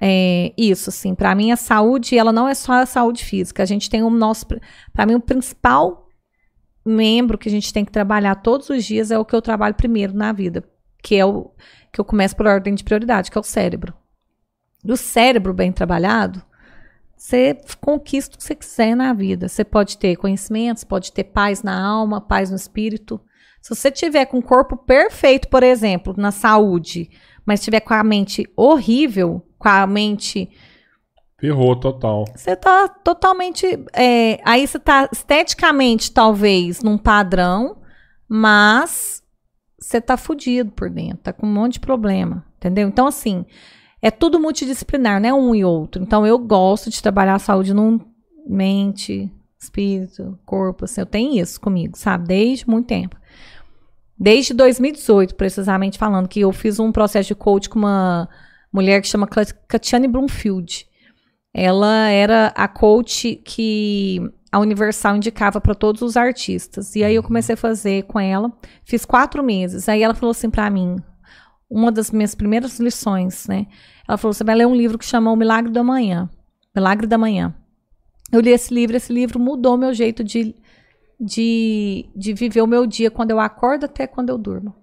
[0.00, 1.14] é, isso, assim.
[1.14, 3.62] Para mim, a saúde, ela não é só a saúde física.
[3.62, 4.46] A gente tem o nosso.
[4.90, 6.08] Para mim, o principal
[6.82, 9.74] membro que a gente tem que trabalhar todos os dias é o que eu trabalho
[9.74, 10.64] primeiro na vida,
[11.02, 11.50] que é o
[11.92, 13.92] que eu começo por ordem de prioridade, que é o cérebro.
[14.82, 16.42] E o cérebro bem trabalhado,
[17.18, 19.46] você conquista o que você quiser na vida.
[19.46, 23.20] Você pode ter conhecimentos, pode ter paz na alma, paz no espírito.
[23.64, 27.08] Se você tiver com o corpo perfeito, por exemplo, na saúde,
[27.46, 30.50] mas tiver com a mente horrível, com a mente
[31.40, 32.26] Ferrou total.
[32.36, 33.66] Você tá totalmente.
[33.94, 37.78] é, aí você tá esteticamente, talvez, num padrão,
[38.28, 39.22] mas
[39.80, 42.44] você tá fudido por dentro, tá com um monte de problema.
[42.58, 42.86] Entendeu?
[42.86, 43.46] Então, assim,
[44.02, 46.02] é tudo multidisciplinar, não é um e outro.
[46.02, 47.98] Então, eu gosto de trabalhar a saúde num
[48.46, 52.26] mente, espírito, corpo, assim, eu tenho isso comigo, sabe?
[52.28, 53.23] Desde muito tempo.
[54.18, 58.28] Desde 2018, precisamente falando, que eu fiz um processo de coach com uma
[58.72, 59.28] mulher que chama
[59.68, 60.86] Catiane Bloomfield.
[61.52, 64.20] Ela era a coach que
[64.50, 66.94] a Universal indicava para todos os artistas.
[66.94, 68.52] E aí eu comecei a fazer com ela.
[68.84, 69.88] Fiz quatro meses.
[69.88, 70.96] Aí ela falou assim para mim,
[71.68, 73.66] uma das minhas primeiras lições, né?
[74.08, 76.30] Ela falou: você vai ler um livro que chama O Milagre da Manhã.
[76.74, 77.54] Milagre da Manhã.
[78.32, 80.54] Eu li esse livro, esse livro mudou meu jeito de,
[81.24, 84.74] de, de viver o meu dia, quando eu acordo até quando eu durmo.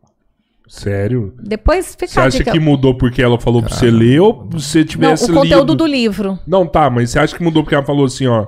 [0.67, 1.33] Sério?
[1.41, 2.51] Depois fica Você acha dica.
[2.51, 5.75] que mudou porque ela falou pra você ler ou Não, tivesse o conteúdo lido?
[5.75, 6.39] do livro.
[6.47, 8.47] Não, tá, mas você acha que mudou porque ela falou assim, ó.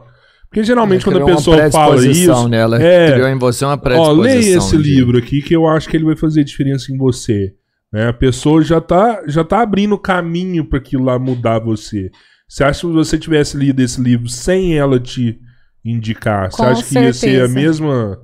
[0.50, 2.48] Porque geralmente quando a pessoa fala isso.
[2.48, 4.22] Nela, é, Criou em você uma Ó, predisposição.
[4.22, 7.54] leia esse de- livro aqui que eu acho que ele vai fazer diferença em você.
[7.92, 8.08] Né?
[8.08, 12.10] A pessoa já tá, já tá abrindo caminho para aquilo lá mudar você.
[12.48, 15.40] Você acha que se você tivesse lido esse livro sem ela te
[15.84, 17.54] indicar, você Com acha que ia ser a certeza.
[17.54, 18.20] mesma.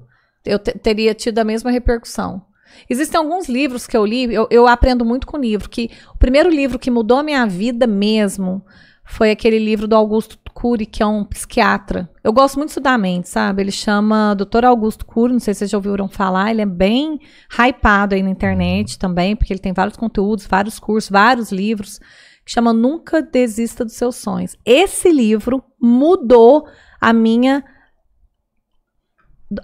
[0.46, 2.42] eu te- teria tido a mesma repercussão.
[2.90, 6.50] Existem alguns livros que eu li, eu, eu aprendo muito com livro, que o primeiro
[6.50, 8.64] livro que mudou a minha vida mesmo
[9.04, 12.10] foi aquele livro do Augusto Cury, que é um psiquiatra.
[12.24, 13.64] Eu gosto muito de estudar a mente, sabe?
[13.64, 14.66] Ele chama Dr.
[14.66, 18.30] Augusto Cury, não sei se vocês já ouviram falar, ele é bem hypado aí na
[18.30, 21.98] internet também, porque ele tem vários conteúdos, vários cursos, vários livros,
[22.46, 24.56] que chama Nunca Desista dos Seus Sonhos.
[24.66, 26.68] Esse livro mudou
[27.00, 27.64] a minha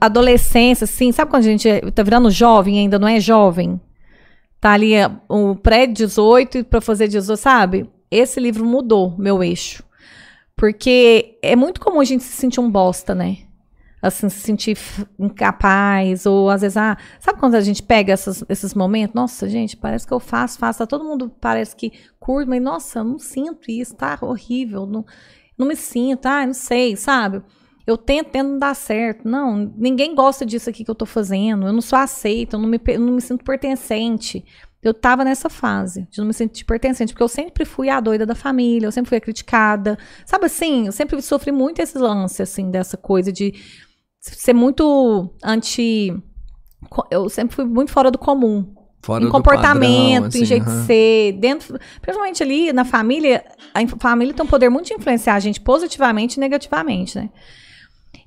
[0.01, 3.79] adolescência, assim, sabe quando a gente tá virando jovem ainda não é jovem?
[4.59, 7.89] Tá ali é, o pré-18 para fazer 18, sabe?
[8.09, 9.83] Esse livro mudou meu eixo.
[10.55, 13.39] Porque é muito comum a gente se sentir um bosta, né?
[14.01, 14.77] Assim, se sentir
[15.19, 19.15] incapaz, ou às vezes, ah, sabe quando a gente pega essas- esses momentos?
[19.15, 22.99] Nossa, gente, parece que eu faço, faço, tá todo mundo parece que curte, mas nossa,
[22.99, 25.05] eu não sinto isso, tá horrível, não,
[25.57, 27.41] não me sinto, ah, não sei, sabe?
[27.85, 29.27] Eu tento, tento não dar certo.
[29.27, 31.67] Não, ninguém gosta disso aqui que eu tô fazendo.
[31.67, 34.43] Eu não sou aceita, eu não me, eu não me sinto pertencente.
[34.81, 38.25] Eu tava nessa fase de não me sentir pertencente, porque eu sempre fui a doida
[38.25, 39.97] da família, eu sempre fui a criticada.
[40.25, 43.53] Sabe assim, eu sempre sofri muito esse lance, assim, dessa coisa de
[44.19, 46.15] ser muito anti.
[47.09, 50.79] Eu sempre fui muito fora do comum Fora em comportamento, padrão, assim, em jeito aham.
[50.81, 55.35] de ser, dentro, principalmente ali na família, a família tem um poder muito de influenciar
[55.35, 57.29] a gente positivamente e negativamente, né?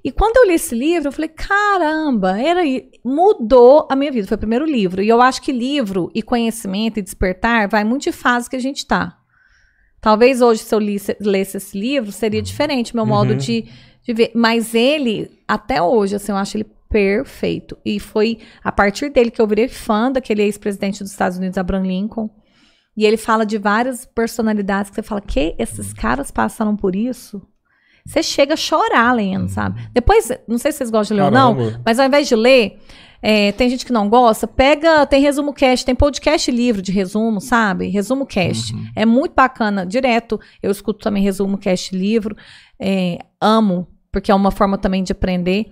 [0.04, 2.60] E quando eu li esse livro, eu falei, caramba, era
[3.04, 4.28] mudou a minha vida.
[4.28, 5.02] Foi o primeiro livro.
[5.02, 8.60] E eu acho que livro e conhecimento e despertar vai muito de fase que a
[8.60, 9.18] gente tá.
[10.00, 13.36] Talvez hoje, se eu lisse- lesse esse livro, seria diferente meu modo Uhum.
[13.36, 13.64] de,
[14.04, 14.30] de ver.
[14.32, 17.76] Mas ele, até hoje, assim, eu acho ele perfeito.
[17.84, 21.86] E foi a partir dele que eu virei fã daquele ex-presidente dos Estados Unidos, Abraham
[21.86, 22.30] Lincoln.
[22.96, 27.40] E ele fala de várias personalidades que você fala, que esses caras passaram por isso?
[28.04, 29.80] Você chega a chorar lendo, sabe?
[29.92, 32.78] Depois, não sei se vocês gostam de ler ou não, mas ao invés de ler,
[33.20, 37.40] é, tem gente que não gosta, pega, tem resumo cast, tem podcast livro de resumo,
[37.40, 37.88] sabe?
[37.88, 38.72] Resumo cast.
[38.96, 40.40] É muito bacana, direto.
[40.62, 42.36] Eu escuto também resumo cast livro.
[42.80, 45.66] é, amo, porque é uma forma também de aprender.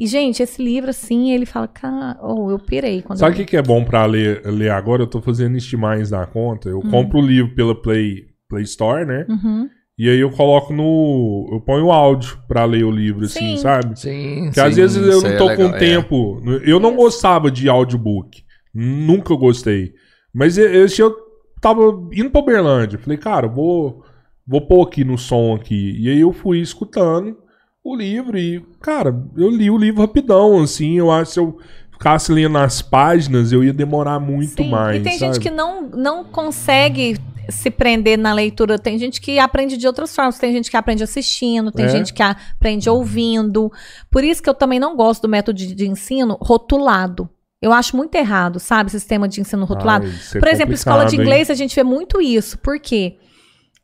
[0.00, 3.02] E, gente, esse livro, assim, ele fala, cara, oh, eu pirei.
[3.02, 3.36] Quando Sabe o eu...
[3.36, 5.02] que, que é bom pra ler, ler agora?
[5.02, 6.70] Eu tô fazendo isso demais na conta.
[6.70, 6.90] Eu Hum.
[6.90, 9.26] compro o livro pela Play, Play Store, né?
[9.28, 9.68] Uhum.
[9.98, 11.46] E aí eu coloco no.
[11.52, 13.56] Eu ponho o áudio pra ler o livro, assim, Sim.
[13.58, 14.00] sabe?
[14.00, 15.78] Sim, Porque às sim, vezes eu não é tô legal, com é.
[15.78, 16.42] tempo.
[16.64, 18.42] Eu não gostava de audiobook.
[18.74, 19.92] Nunca gostei.
[20.32, 21.14] Mas esse eu
[21.60, 21.82] tava
[22.14, 22.98] indo pra Uberlândia.
[22.98, 24.02] Falei, cara, eu vou,
[24.46, 25.94] vou pôr aqui no som aqui.
[26.00, 27.36] E aí eu fui escutando
[27.82, 30.98] o livro e, cara, eu li o livro rapidão, assim.
[30.98, 31.58] Eu acho que se eu
[31.92, 35.00] ficasse lendo as páginas, eu ia demorar muito Sim, mais.
[35.00, 35.34] E tem sabe?
[35.34, 37.16] gente que não, não consegue
[37.48, 38.78] se prender na leitura.
[38.78, 40.38] Tem gente que aprende de outras formas.
[40.38, 41.88] Tem gente que aprende assistindo, tem É.
[41.88, 43.72] gente que aprende ouvindo.
[44.10, 47.28] Por isso que eu também não gosto do método de, de ensino rotulado.
[47.62, 48.90] Eu acho muito errado, sabe?
[48.90, 50.06] Sistema de ensino rotulado.
[50.06, 51.26] Ai, é Por exemplo, escola de complicado, hein?
[51.26, 52.56] inglês, a gente vê muito isso.
[52.58, 53.16] Por quê?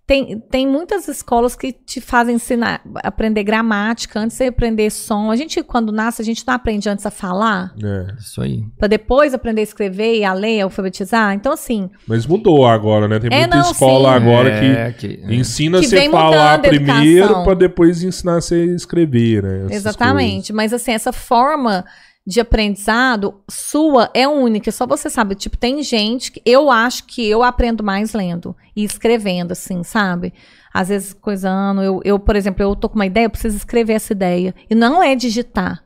[0.07, 5.33] Tem, tem muitas escolas que te fazem ensinar, aprender gramática antes de aprender som.
[5.33, 8.15] A gente, quando nasce, a gente não aprende antes a falar, É.
[8.17, 8.63] Isso aí.
[8.79, 11.35] para depois aprender a escrever, a ler, a alfabetizar.
[11.35, 13.19] Então, assim, Mas mudou agora, né?
[13.19, 14.15] Tem É, muita não, escola sim.
[14.15, 15.35] agora que É, que, é.
[15.35, 19.65] Ensina Que você falar primeiro pra depois ensinar você a escrever, né?
[19.65, 20.53] Essas Exatamente.
[20.53, 21.85] Mas assim, essa forma
[22.27, 25.35] de aprendizado sua é única, só você sabe.
[25.35, 30.33] Tipo, tem gente que eu acho que eu aprendo mais lendo e escrevendo, assim, sabe?
[30.77, 31.83] às vezes coisando.
[31.83, 34.55] Eu, eu, por exemplo, eu tô com uma ideia, eu preciso escrever essa ideia.
[34.69, 35.83] E não é digitar.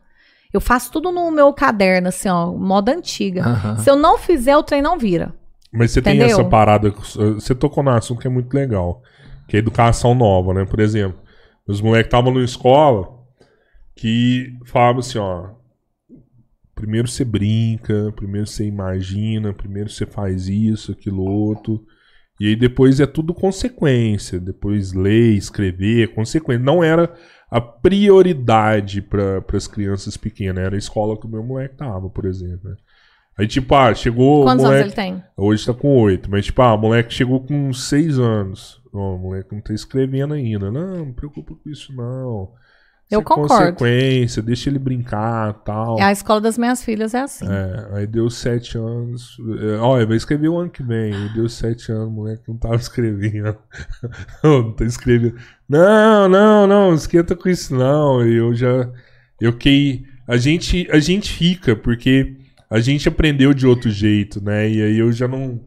[0.52, 3.77] Eu faço tudo no meu caderno, assim, ó, moda antiga.
[3.78, 5.33] Se eu não fizer, o trem não vira.
[5.73, 6.41] Mas você tem Entendeu?
[6.41, 6.91] essa parada.
[6.91, 9.01] Você tocou num assunto que é muito legal.
[9.47, 10.65] Que é educação nova, né?
[10.65, 11.20] Por exemplo,
[11.69, 13.09] os moleques estavam numa escola
[13.94, 15.51] que falavam assim, ó.
[16.81, 21.84] Primeiro você brinca, primeiro você imagina, primeiro você faz isso, aquilo outro.
[22.41, 24.41] E aí depois é tudo consequência.
[24.41, 26.65] Depois ler, escrever, é consequência.
[26.65, 27.12] Não era
[27.50, 30.65] a prioridade para as crianças pequenas.
[30.65, 32.70] Era a escola que o meu moleque tava, por exemplo.
[32.70, 32.76] né?
[33.39, 34.44] Aí, tipo, ah, chegou.
[34.44, 34.89] Quantos anos moleque...
[34.89, 35.25] ele tem?
[35.36, 38.83] Hoje tá com oito, mas tipo, ah, o moleque chegou com seis anos.
[38.92, 40.70] Ó, o moleque não tá escrevendo ainda.
[40.70, 42.52] Não, não preocupa com isso, não.
[43.11, 43.73] Eu concordo.
[43.73, 46.01] consequência, deixa ele brincar tal.
[46.01, 47.45] A escola das minhas filhas é assim.
[47.47, 49.37] É, aí deu sete anos.
[49.61, 51.13] É, Olha, vai escrever o ano que vem.
[51.13, 53.57] Aí deu sete anos, moleque não tava escrevendo.
[54.45, 55.35] não tá escrevendo.
[55.69, 58.25] Não, não, não, esquenta com isso, não.
[58.25, 58.89] Eu já.
[59.41, 60.05] Eu que.
[60.29, 62.37] A gente, a gente fica, porque
[62.71, 64.71] a gente aprendeu de outro jeito, né?
[64.71, 65.61] E aí eu já não.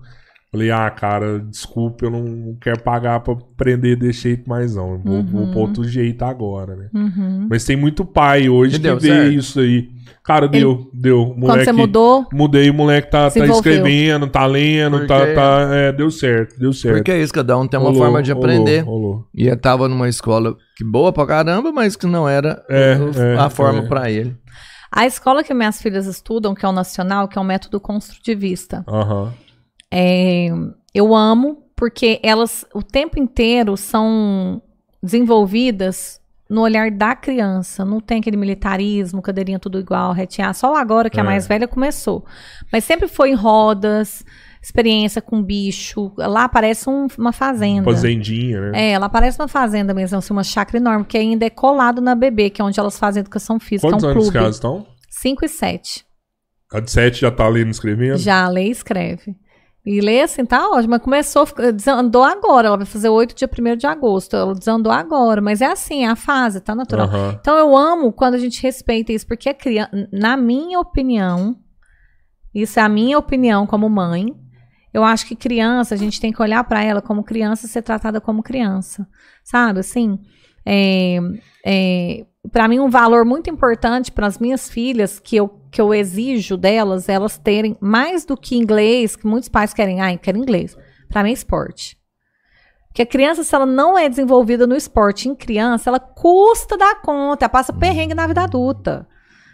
[0.54, 4.92] Falei, ah, cara, desculpa, eu não quero pagar pra aprender desse jeito mais, não.
[4.92, 6.90] Eu Vou, vou pra outro jeito agora, né?
[6.94, 7.48] Uhum.
[7.50, 9.32] Mas tem muito pai hoje E que deu vê certo?
[9.34, 9.90] isso aí.
[10.24, 11.22] Cara, deu, deu.
[11.24, 15.34] O Quando Moleque, você mudou, Mudei, o moleque tá, tá escrevendo, tá lendo, tá, Porque-
[15.34, 15.70] tá.
[15.74, 16.98] É, deu certo, deu certo.
[16.98, 18.82] Porque é isso, cada um tem uma Rolou, forma de aprender.
[18.82, 19.26] rolou.
[19.34, 23.20] E ele tava numa escola que boa pra caramba, mas que não era É, o-
[23.22, 23.88] é, a forma é.
[23.88, 24.38] pra ele.
[24.92, 28.86] a escola que minhas filhas estudam, que é o nacional, que é o método construtivista,
[28.88, 29.34] Aham.
[29.96, 30.48] É,
[30.94, 34.62] eu amo porque elas o tempo inteiro são
[35.02, 37.86] desenvolvidas no olhar da criança.
[37.86, 40.54] Não tem aquele militarismo, cadeirinha tudo igual, retear.
[40.54, 41.26] Só agora que a É.
[41.26, 42.26] mais velha começou.
[42.72, 44.24] Mas sempre foi em rodas,
[44.62, 46.12] experiência com bicho.
[46.18, 47.84] Lá parece um- uma fazenda.
[47.84, 48.90] Fazendinha, né?
[48.90, 52.14] É, ela parece uma fazenda mesmo, assim, uma chácara enorme, que ainda é colado na
[52.16, 54.38] BB, que é onde elas fazem educação física, Quantos é um anos clube.
[54.38, 54.86] elas estão?
[55.10, 56.06] 5 e 7.
[56.72, 58.18] A de sete já tá lendo e escrevendo?
[58.18, 59.36] Já lê e escreve.
[59.86, 60.92] E lê assim, tá ótimo.
[60.92, 62.68] Mas começou, desandou agora.
[62.68, 64.36] Ela vai fazer 8 dia 1 de agosto.
[64.36, 65.42] Ela desandou agora.
[65.42, 67.08] Mas é assim, é a fase, tá natural.
[67.08, 67.38] Aham.
[67.40, 71.58] Então eu amo quando a gente respeita isso, porque a criança, na minha opinião,
[72.53, 74.34] isso é a minha opinião como mãe,
[74.94, 77.82] eu acho que criança, a gente tem que olhar pra ela como criança e ser
[77.82, 79.08] tratada como criança.
[79.44, 80.20] Sabe, assim,
[80.64, 81.18] é,
[81.66, 85.92] é, para mim um valor muito importante para as minhas filhas que eu, que eu
[85.92, 90.38] exijo delas, elas terem mais do que inglês, que muitos pais querem, ah, eu quero
[90.38, 90.77] inglês.
[91.10, 91.98] Para mim é esporte.
[92.90, 97.02] Porque a criança, se ela não é desenvolvida no esporte em criança, ela custa dar
[97.02, 99.08] conta, ela passa perrengue na vida adulta.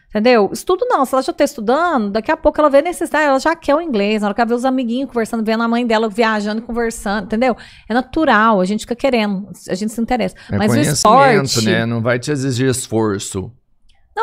[0.10, 0.50] Entendeu?
[0.52, 3.56] Estudo não, se ela já está estudando, daqui a pouco ela vê necessidade, ela já
[3.56, 6.64] quer o inglês, ela quer ver os amiguinhos conversando, vendo a mãe dela viajando e
[6.64, 7.56] conversando, entendeu?
[7.88, 10.36] É natural, a gente fica querendo, a gente se interessa.
[10.52, 11.66] É Mas o esporte.
[11.66, 11.86] né?
[11.86, 13.54] Não vai te exigir esforço.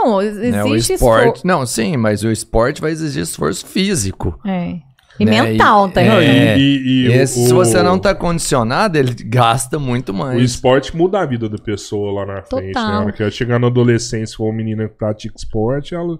[0.04, 0.64] Não, existe né?
[0.64, 1.46] O esfor- esporte.
[1.46, 4.38] Não, sim, mas o esporte vai exigir esforço físico.
[4.46, 4.74] É.
[5.18, 5.40] E Né?
[5.40, 6.10] mental E- também.
[6.10, 6.58] Não, É.
[6.58, 10.42] e, e- e o- se você o- não tá condicionado, ele gasta muito O mais.
[10.42, 12.72] esporte muda a vida da pessoa lá na frente, né?
[12.74, 12.88] Total.
[12.92, 16.18] Na hora que ela chegar na adolescência, for uma menina que pratica esporte, ela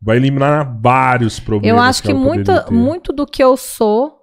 [0.00, 1.78] vai eliminar vários problemas.
[1.78, 4.21] Eu acho que ela muito, muito do que eu sou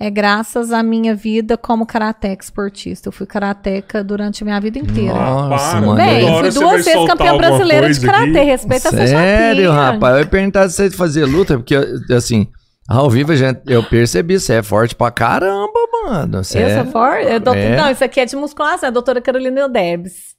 [0.00, 3.08] é graças à minha vida como karateca esportista.
[3.08, 5.14] Eu fui karateca durante a minha vida inteira.
[5.14, 5.80] Nossa, para.
[5.80, 5.94] mano.
[5.96, 8.30] Bem, eu fui duas vezes campeã brasileira de karatê.
[8.30, 8.42] aqui?
[8.42, 10.14] Respeita essa Sério, rapaz?
[10.14, 11.74] Eu ia perguntar se você fazia luta, porque,
[12.14, 12.46] assim,
[12.88, 16.44] ao vivo gente, eu percebi, você é forte pra caramba, mano.
[16.44, 16.82] Você Eu é...
[16.82, 17.26] sou forte?
[17.26, 17.76] Eu É.
[17.76, 18.86] Não, isso aqui é de musculação.
[18.86, 20.37] É a doutora Carolina Debs.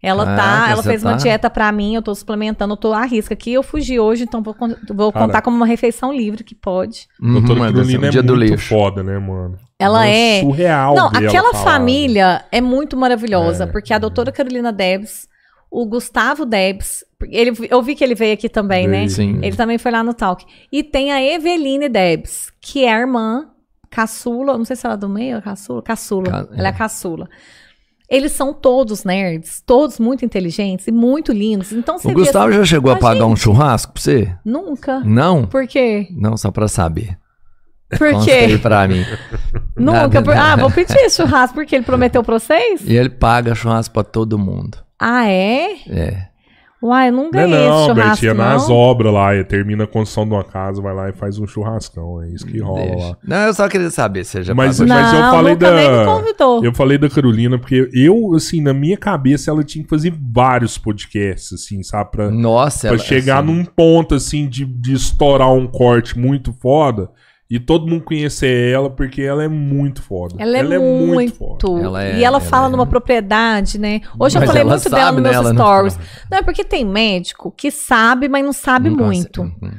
[0.00, 2.92] Ela tá, Caraca, ela fez uma tá- dieta pra mim, eu tô suplementando, eu tô
[2.92, 3.52] à risca aqui.
[3.52, 4.54] Eu fugi hoje, então vou,
[4.94, 5.26] vou Cara.
[5.26, 7.08] contar como uma refeição livre que pode.
[7.20, 8.68] Uhum, Doutora um é dia do muito lixo.
[8.68, 9.58] foda, né, mano?
[9.78, 10.40] Ela é.
[10.40, 15.26] surreal Não, aquela família é muito maravilhosa, É, porque a doutora Carolina Debs,
[15.70, 19.08] o Gustavo Debs, ele, eu vi que ele veio aqui também, né?
[19.08, 19.40] Sim.
[19.42, 20.44] Ele também foi lá no Talk.
[20.70, 23.48] E tem a Eveline Debs, que é a irmã
[23.90, 26.30] caçula, não sei se ela é do meio, é caçula, caçula.
[26.30, 26.72] Ca- Ela é é.
[26.72, 27.28] caçula.
[28.10, 31.72] Eles são todos nerds, todos muito inteligentes e muito lindos.
[31.72, 34.34] Então você O Gustavo assim, já chegou a pagar um gente, churrasco pra você?
[34.44, 35.00] Nunca.
[35.00, 35.44] Não?
[35.44, 36.08] Por quê?
[36.10, 37.18] Não, só pra saber.
[37.90, 38.58] Por quê?
[38.60, 39.04] pra mim.
[39.76, 39.92] Nunca.
[39.92, 40.36] Nada, Por-.
[40.36, 42.80] Ah, vou pedir churrasco porque ele prometeu pra vocês?
[42.84, 44.78] E ele paga churrasco pra todo mundo.
[44.98, 45.74] Ah, é?
[45.88, 46.27] É.
[46.80, 48.44] Uai, eu não Não, é ganhei esse não, churrasco, Betinha, não.
[48.44, 52.22] nas obras lá, termina a construção de uma casa, vai lá e faz um churrascão.
[52.22, 53.06] É isso que rola Deixa.
[53.08, 53.16] lá.
[53.24, 55.76] Não, eu só queria saber se você já Mas- mas eu Não, falei nunca da-
[55.98, 56.64] me convidou.
[56.64, 60.78] Eu falei da Carolina, porque eu, assim, na minha cabeça, ela tinha que fazer vários
[60.78, 62.12] podcasts, assim, sabe?
[62.12, 66.52] Pra, Nossa, pra ela- chegar assim, num ponto, assim, de, de estourar um corte muito
[66.52, 67.10] foda.
[67.50, 70.34] E todo mundo conhecer ela porque ela é muito foda.
[70.38, 71.34] Ela é, muito.
[71.34, 71.80] foda.
[71.82, 74.00] Ela é- e ela, ela fala é- numa propriedade, né?
[74.18, 75.38] Hoje eu Mas falei ela muito dela nos meus né?
[75.42, 75.94] Ela não stories.
[75.94, 76.06] fala.
[76.30, 79.42] Não, é porque tem médico que sabe, mas não sabe Não muito.
[79.42, 79.70] Uhum.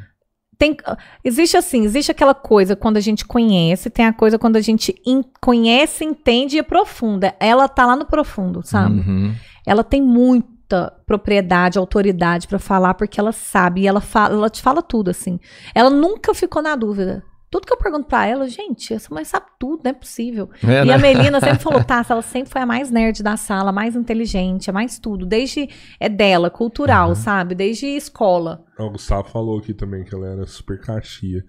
[0.57, 0.75] Tem,
[1.23, 4.93] existe assim, existe aquela coisa quando a gente conhece, tem a coisa quando a gente
[5.05, 7.33] in- conhece, entende e aprofunda.
[7.39, 8.99] Ela tá lá no profundo, sabe?
[8.99, 9.33] Uhum.
[9.65, 14.61] Ela tem muita propriedade, autoridade pra falar, porque ela sabe, e ela, fala, ela te
[14.61, 15.39] fala tudo, assim.
[15.73, 17.23] Ela nunca ficou na dúvida.
[17.51, 20.49] Tudo que eu pergunto pra ela, gente, essa mãe sabe tudo, não é possível.
[20.63, 20.93] É, E né?
[20.93, 23.95] a Melina sempre falou, tá, ela sempre foi a mais nerd da sala, a mais
[23.95, 25.67] inteligente, a mais tudo, desde
[25.99, 27.55] é dela, cultural, sabe?
[27.55, 28.63] Desde escola.
[28.77, 31.43] O Gustavo falou aqui também que ela era super caixia.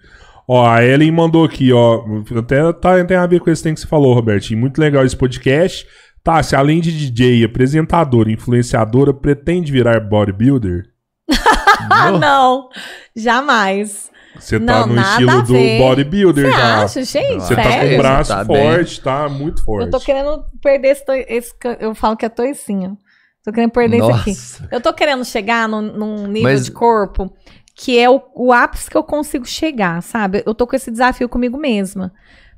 [0.49, 2.03] Ó, a Ellen mandou aqui, ó.
[2.37, 4.59] Até tá, tem a ver com esse tem que você falou, Robertinho.
[4.59, 5.87] Muito legal esse podcast.
[6.25, 10.83] Tá, se além de DJ, apresentadora, influenciadora, pretende virar bodybuilder?
[12.21, 12.69] Não!
[13.15, 14.11] Jamais.
[14.39, 16.83] Você tá no estilo do bodybuilder Você já.
[16.83, 17.41] acha, gente?
[17.43, 18.57] Você tá com o braço Tá bem.
[18.57, 19.87] forte, tá muito forte.
[19.87, 22.97] Eu tô querendo perder esse, esse Eu falo que é toicinho.
[23.45, 24.31] Tô querendo perder isso aqui.
[24.31, 24.69] Nossa.
[24.71, 27.33] Eu tô querendo chegar num, num nível Mas- de corpo
[27.75, 30.43] que é o, o ápice que eu consigo chegar, sabe?
[30.45, 32.13] Eu tô com esse desafio comigo mesma.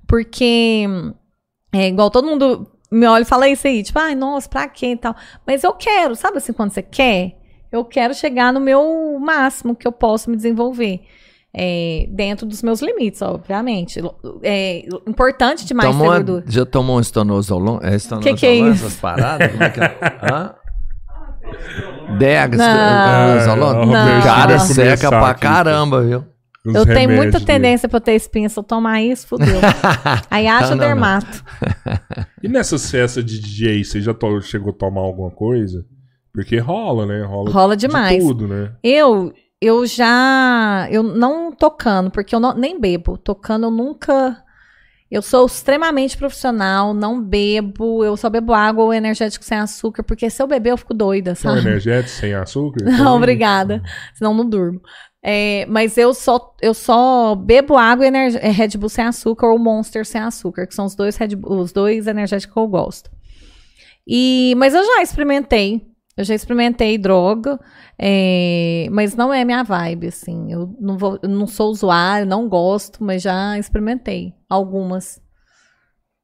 [0.07, 0.84] Porque
[1.73, 4.89] é igual todo mundo me olha e fala isso aí, tipo, ai, nossa, pra quê
[4.92, 5.15] e tal.
[5.47, 7.36] Mas eu quero, sabe assim, quando você quer?
[7.70, 11.01] Eu quero chegar no meu máximo que eu posso me desenvolver.
[11.55, 14.01] É, dentro dos meus limites, obviamente.
[14.43, 16.45] É importante demais Tomou ter uma- gordura.
[16.49, 17.79] já tomou um estanozolon?
[17.83, 18.87] É Que que é isso?
[18.87, 19.51] essas paradas?
[19.51, 19.99] Como é que é?
[20.33, 20.55] Hã?
[22.19, 23.37] Degas, Não.
[23.39, 23.87] estanozolon?
[23.87, 24.23] Não.
[24.23, 26.25] Cara, seca pra aqui, caramba, viu?
[26.65, 27.45] Os Eu tenho muita dele.
[27.45, 28.49] tendência pra eu ter espinha.
[28.49, 29.47] Se eu tomar isso, fudeu.
[30.31, 30.79] Aí acha não.
[30.79, 31.45] dermato.
[32.43, 35.85] E nessas festas de DJ, você já chegou a tomar alguma coisa?
[36.33, 37.25] Porque rola, né?
[37.25, 38.23] Rola, Rola de demais.
[38.23, 38.73] tudo, né?
[38.83, 39.33] Eu,
[39.65, 40.89] eu já.
[40.91, 43.16] Eu não tocando, porque eu não- nem bebo.
[43.16, 44.42] Tocando eu nunca.
[45.10, 48.02] Eu sou extremamente profissional, não bebo.
[48.05, 51.34] Eu só bebo água ou energético sem açúcar, porque se eu beber eu fico doida,
[51.34, 51.60] sabe?
[51.60, 52.82] energéticos sem açúcar?
[53.12, 53.82] Não, obrigada.
[54.15, 54.81] Senão não durmo.
[55.23, 59.49] É, mas eu só, eu só bebo água e energ- é, Red Bull sem açúcar
[59.49, 62.66] ou Monster sem açúcar, que são os dois, Red Bull- os dois energéticos que eu
[62.66, 63.10] gosto.
[64.08, 65.86] E, mas eu já experimentei.
[66.16, 67.58] Eu já experimentei droga,
[67.99, 70.52] é, mas não é minha vibe, assim.
[70.52, 75.20] Eu não, vou, eu não sou usuário, não gosto, mas já experimentei algumas.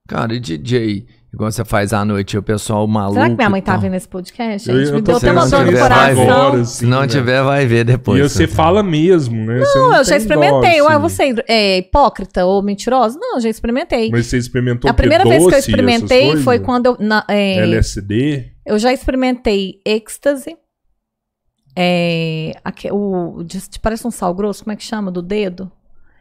[0.06, 1.06] Cara, e DJ?
[1.38, 3.14] Igual você faz à noite, o pessoal maluco.
[3.14, 4.66] Será que minha mãe e tá vendo esse podcast?
[4.72, 4.88] Gente?
[4.88, 6.22] eu Me tô deu até uma pensando dor no coração.
[6.30, 7.06] agora, Se não né?
[7.06, 8.18] tiver, vai ver depois.
[8.18, 9.60] E você fala mesmo, né?
[9.60, 10.78] Você Não, eu já experimentei.
[10.80, 11.00] dó, Ué, assim.
[11.00, 13.16] você é hipócrita ou mentirosa?
[13.20, 14.10] Não, eu já experimentei.
[14.10, 16.96] Mas você experimentou A primeira vez que eu experimentei foi quando eu.
[16.98, 18.50] na- é, LSD?
[18.66, 20.56] eu já experimentei êxtase.
[21.76, 23.44] É, aque- o,
[23.80, 25.12] parece um sal grosso, como é que chama?
[25.12, 25.70] Do dedo?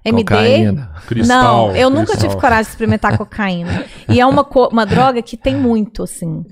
[0.06, 0.24] MD.
[0.24, 0.92] Cocaína.
[1.08, 1.68] Cristal?
[1.70, 2.30] Não, eu nunca cristal.
[2.30, 3.86] tive coragem de experimentar cocaína.
[4.10, 6.46] E é uma, co- uma droga que tem muito, assim.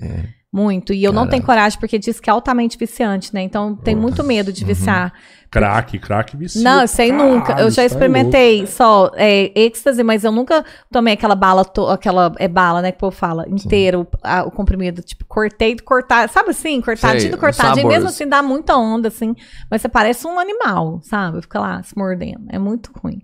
[0.56, 0.94] Muito.
[0.94, 3.42] E eu não tenho coragem, porque diz que é altamente viciante, né?
[3.42, 5.12] Então tem muito medo de viciar.
[5.50, 6.62] Crack, crack vicia.
[6.62, 7.52] Não, eu sei Caralho, nunca.
[7.60, 12.32] Eu já é experimentei só é, êxtase, mas eu nunca tomei aquela bala, to- aquela
[12.38, 15.02] é bala, né, que o povo fala, inteira, o, a- o comprimido.
[15.02, 16.80] Tipo, cortei, cortar, sabe assim?
[16.80, 17.86] Cortadinho, Sei, cortadinho.
[17.86, 19.36] os Mesmo assim, dá muita onda, assim.
[19.70, 21.42] Mas você parece um animal, sabe?
[21.42, 22.46] Fica lá se mordendo.
[22.48, 23.20] É muito ruim.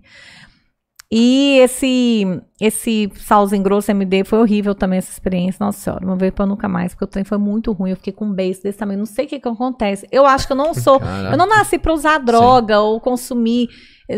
[1.15, 5.63] E esse esse salzinho grosso MD foi horrível também essa experiência.
[5.63, 7.91] Nossa senhora, não veio pra nunca mais, porque o trem foi muito ruim.
[7.91, 8.97] Eu fiquei com um beijo desse também.
[8.97, 10.07] Não sei o que que acontece.
[10.11, 10.99] Eu acho que eu não sou.
[10.99, 11.35] Caraca.
[11.35, 13.69] eu não nasci pra usar droga ou consumir.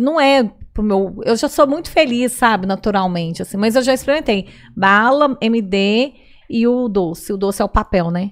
[0.02, 1.20] Não é pro meu.
[1.26, 3.58] Eu já sou muito feliz, sabe, naturalmente, assim.
[3.58, 6.14] Mas eu já experimentei bala, MD
[6.50, 7.34] e o doce.
[7.34, 8.32] O doce é o papel, né?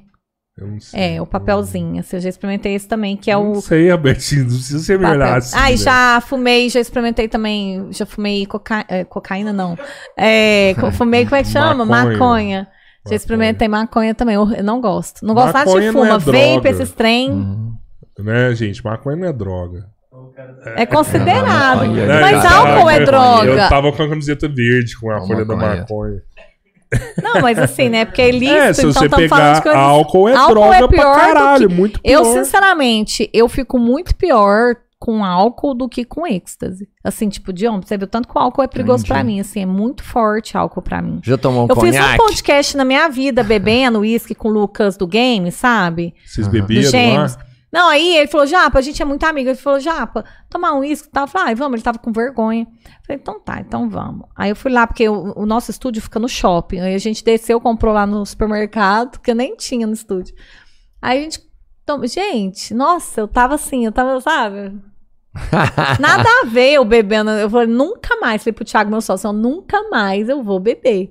[0.58, 1.16] Eu não sei.
[1.16, 2.00] É, o papelzinho.
[2.00, 3.62] Assim, eu já experimentei esse também, que é Não o.
[3.62, 5.12] sei, Albertinho, não precisa ser Papel.
[5.18, 5.56] melhor assim.
[5.58, 5.78] Ah, e né?
[5.78, 8.86] já fumei, já experimentei também, já fumei coca...
[8.88, 9.78] é, cocaína, não.
[10.18, 11.84] É, fumei, como é que chama?
[11.86, 12.14] Maconha.
[12.18, 12.68] Maconha.
[13.10, 15.26] Já experimentei maconha também, eu eu não gosto.
[15.26, 16.70] Não gosto nada de Maconha não fuma, é vape, droga.
[16.70, 17.74] esses trem, Uhum.
[18.20, 18.84] Né, gente?
[18.86, 19.88] Maconha não é droga.
[20.78, 21.80] é considerado.
[21.88, 23.70] Maconha, Mas álcool é Eu droga.
[23.70, 26.22] tava com a camiseta verde com a folha da maconha.
[27.22, 29.80] Não, mas assim, né, porque é ilícito, é, se então você pegar coisas...
[29.80, 32.14] álcool, é Álcool droga é pior pra caralho, que- muito pior.
[32.14, 36.88] Eu, sinceramente, eu fico muito pior com álcool do que com êxtase.
[37.04, 39.62] Assim, tipo, de ontem, você viu tanto que o álcool é perigoso pra mim, assim,
[39.62, 41.20] é muito forte álcool pra mim.
[41.22, 42.18] Já tomou um Eu fiz um conhaque?
[42.18, 46.14] podcast na minha vida bebendo uísque com o Lucas do game, sabe?
[46.26, 46.48] Vocês
[47.38, 47.53] lá?
[47.74, 49.50] Não, aí ele falou, Japa, a gente é muito amigo.
[49.50, 51.24] Ele falou, Japa, tomar um uísque e tal.
[51.24, 51.74] Eu falei, ai, vamos.
[51.74, 52.68] Ele tava com vergonha.
[52.70, 54.28] Eu falei, então tá, então vamos.
[54.36, 56.80] Aí eu fui lá, porque o, o nosso estúdio fica no shopping.
[56.82, 60.36] Aí a gente desceu, comprou lá no supermercado, que eu nem tinha no estúdio.
[61.02, 61.42] Aí a gente.
[61.84, 64.80] tom- Gente, nossa, eu tava assim, eu tava, sabe?
[66.00, 67.32] Nada a ver eu bebendo.
[67.32, 68.44] Eu falei, nunca mais.
[68.44, 71.10] Falei pro Thiago, meu sócio, eu nunca mais eu vou beber.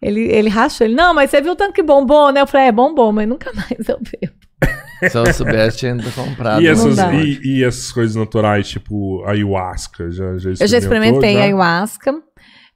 [0.00, 2.40] Ele, ele rachou, ele, não, mas você viu tanto que bombou, né?
[2.40, 4.32] Eu falei, é, bombou, mas nunca mais eu bebo.
[5.10, 6.62] Se eu soubesse, tinha ainda comprado.
[6.62, 7.14] E essas, dá.
[7.14, 11.42] e, e essas coisas naturais, tipo ayahuasca, já, já Eu já experimentei já?
[11.44, 12.14] ayahuasca.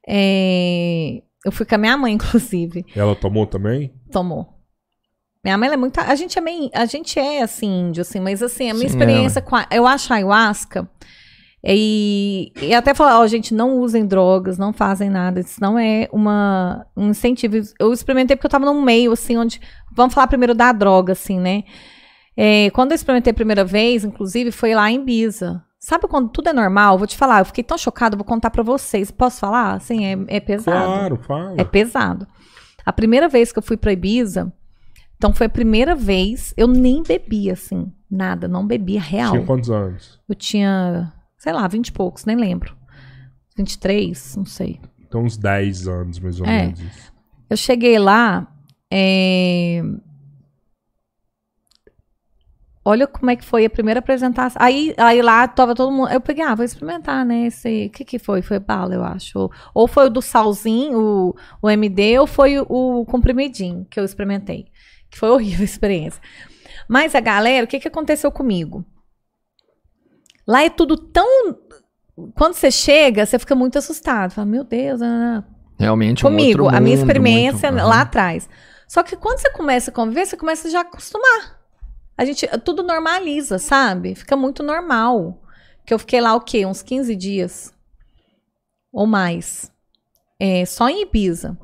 [0.09, 2.85] É, Eu fui com a minha mãe, inclusive.
[2.97, 3.93] Ela tomou também?
[4.11, 4.49] Tomou.
[5.45, 5.99] Minha mãe ela é muito.
[6.01, 6.71] A gente é meio.
[6.75, 9.87] A gente é assim, índio, assim, mas assim, a minha Sim, experiência com a, Eu
[9.87, 10.89] acho a ayahuasca.
[11.67, 15.41] E, e até falar, ó, gente, não usem drogas, não fazem nada.
[15.41, 17.57] Isso não é uma, um incentivo.
[17.78, 19.60] Eu experimentei porque eu tava num meio, assim, onde.
[19.93, 21.65] Vamos falar primeiro da droga, assim, né?
[22.36, 25.62] É, quando eu experimentei a primeira vez, inclusive, foi lá em Ibiza.
[25.78, 26.99] Sabe quando tudo é normal?
[26.99, 29.10] Vou te falar, eu fiquei tão chocada, vou contar pra vocês.
[29.10, 29.75] Posso falar?
[29.75, 30.84] Assim, é, é pesado.
[30.84, 31.55] Claro, fala.
[31.59, 32.26] É pesado.
[32.84, 34.52] A primeira vez que eu fui pra Ibiza,
[35.17, 39.33] então foi a primeira vez, eu nem bebia, assim, nada, não bebia real.
[39.33, 40.20] Tinha quantos anos?
[40.28, 41.12] Eu tinha,
[41.44, 42.74] sei lá, 20 e poucos, nem lembro.
[43.55, 44.81] 23, não sei.
[44.98, 46.62] Então, uns 10 anos, mais ou É.
[46.68, 46.81] menos.
[47.50, 48.50] Eu cheguei lá,
[48.90, 49.82] é,
[52.82, 54.60] olha como é que foi a primeira apresentação.
[54.60, 56.08] Aí, aí lá tava todo mundo.
[56.10, 57.47] Eu peguei, ah, vou experimentar, né?
[57.47, 57.86] Esse.
[57.86, 58.40] O que, que foi?
[58.40, 59.39] Foi bala, eu acho.
[59.39, 64.00] Ou, ou foi o do salzinho, o, o MD, ou foi o, o comprimidinho que
[64.00, 64.68] eu experimentei.
[65.10, 66.23] Que foi horrível a experiência.
[66.89, 68.82] Mas a galera, o que, que aconteceu comigo?
[70.47, 71.56] Lá é tudo tão.
[72.36, 74.31] Quando você chega, você fica muito assustado.
[74.32, 75.42] Fala, meu Deus, ah,
[75.78, 78.02] Realmente um comigo, outro a minha experiência muito- lá Aham.
[78.02, 78.48] atrás.
[78.86, 81.60] Só que quando você começa a conviver, você começa já a acostumar.
[82.16, 84.14] A gente, tudo normaliza, sabe?
[84.14, 85.42] Fica muito normal.
[85.84, 86.64] Que eu fiquei lá o quê?
[86.64, 87.73] Uns 15 dias.
[88.92, 89.70] Ou mais.
[90.39, 91.58] É, só em Ibiza.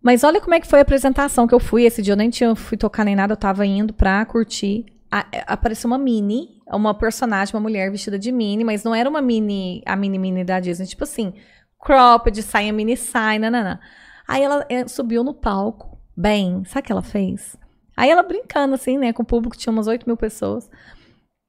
[0.00, 1.84] Mas olha como é que foi a apresentação que eu fui.
[1.84, 4.86] Esse dia eu nem tinha fui tocar nem nada, eu tava indo pra curtir.
[5.12, 9.10] A- a- apareceu uma mini, uma personagem, uma mulher vestida de mini, mas não era
[9.10, 11.34] uma mini, a mini mini da Disney, tipo assim,
[11.78, 13.78] cropped, saia mini saia, nanana.
[14.26, 17.56] Aí ela eh, subiu no palco, bem, sabe o que ela fez?
[17.94, 20.70] Aí ela brincando assim, né, com o público, tinha umas 8 mil pessoas.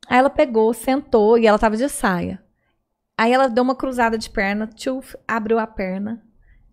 [0.10, 2.44] Aí ela pegou, sentou e ela tava de saia.
[3.18, 6.22] Aí ela deu uma cruzada de perna, tchuf, abriu a perna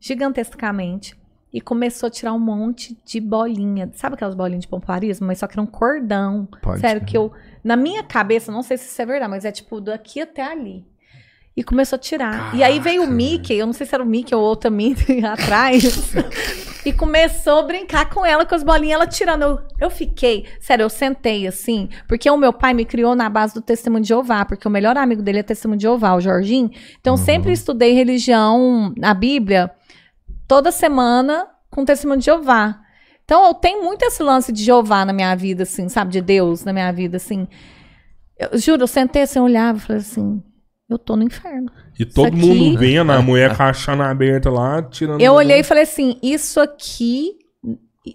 [0.00, 1.19] gigantescamente
[1.52, 3.90] e começou a tirar um monte de bolinha.
[3.94, 5.26] Sabe aquelas bolinhas de pompoarismo?
[5.26, 6.48] Mas só que era um cordão.
[6.62, 7.06] Pode Sério, ser.
[7.06, 7.32] que eu.
[7.62, 10.84] Na minha cabeça, não sei se isso é verdade, mas é tipo daqui até ali.
[11.56, 12.54] E começou a tirar.
[12.54, 15.22] E aí veio o Mickey, eu não sei se era o Mickey ou outra Mickey
[15.26, 15.82] atrás.
[16.86, 19.42] e começou a brincar com ela, com as bolinhas, ela tirando.
[19.42, 23.52] Eu, eu fiquei, sério, eu sentei assim, porque o meu pai me criou na base
[23.52, 26.70] do testemunho de Jeová, porque o melhor amigo dele é testemunho de Jeová, o Jorginho.
[27.00, 29.70] Então, eu sempre estudei religião na Bíblia
[30.50, 32.80] toda semana com testemunho de Jeová.
[33.24, 36.10] Então, eu tenho muito esse lance de Jeová na minha vida, assim, sabe?
[36.10, 37.46] De Deus na minha vida, assim.
[38.36, 40.42] Eu juro, eu sentei assim, eu olhava e falei assim,
[40.88, 41.70] eu tô no inferno.
[41.96, 45.20] E todo aqui- mundo vendo a mulher com a chana aberta lá, tirando.
[45.20, 47.30] Eu olhei e falei assim, isso aqui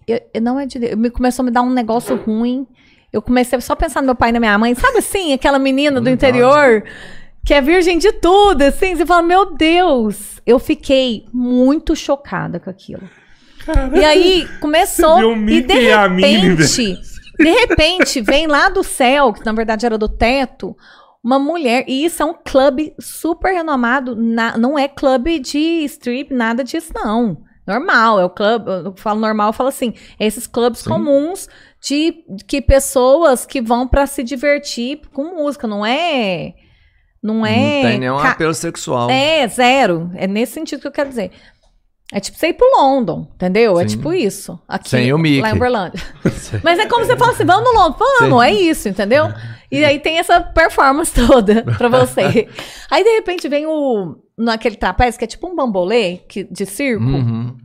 [0.06, 0.96] eu- eu- não é de Deus.
[0.96, 2.68] Me começou a me dar um negócio ruim.
[3.14, 4.76] Eu comecei só a pensar no meu pai e na minha mãe.
[4.76, 6.84] Sabe assim, aquela menina do interior
[7.46, 8.96] que é virgem de tudo, assim.
[8.96, 10.42] Você fala, meu Deus.
[10.46, 13.04] Eu fiquei muito chocada com aquilo.
[13.94, 15.74] E aí começou e de
[16.24, 17.00] repente,
[17.40, 20.76] de repente vem lá do céu, que na verdade era do teto,
[21.24, 26.32] uma mulher, e isso é um clube super renomado, na- não é clube de strip,
[26.32, 27.38] nada disso não.
[27.66, 31.50] Normal, é o clube, eu falo normal, eu falo assim, é esses clubes comuns
[31.82, 36.54] de que pessoas que vão pra se divertir com música, não é
[37.26, 39.10] não é Não tem nenhum ca- apelo sexual.
[39.10, 40.12] é, zero.
[40.16, 41.32] É nesse sentido que eu quero dizer.
[42.14, 43.80] É tipo você ir pro London, entendeu?
[43.80, 43.98] É Sim.
[43.98, 44.60] tipo isso.
[44.68, 45.42] Aqui, Sem o Mickey.
[45.42, 46.00] Lá em Uberlândia.
[46.64, 47.98] Mas é como você fala assim, vamos no London.
[48.20, 49.26] Vamos, é isso, entendeu?
[49.72, 52.48] E aí tem essa performance toda pra você.
[52.92, 54.18] Aí, de repente, vem o...
[54.38, 57.04] Naquele trapézio, que é tipo um bambolê que, de circo.
[57.04, 57.58] Uhum.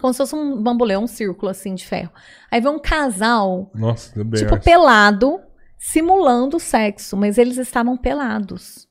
[0.00, 2.10] Como se fosse um bambolê, um círculo, assim, de ferro.
[2.50, 4.64] Aí vem um casal Nossa, tipo, acho.
[4.64, 5.38] pelado,
[5.78, 8.86] simulando sexo, mas eles estavam pelados.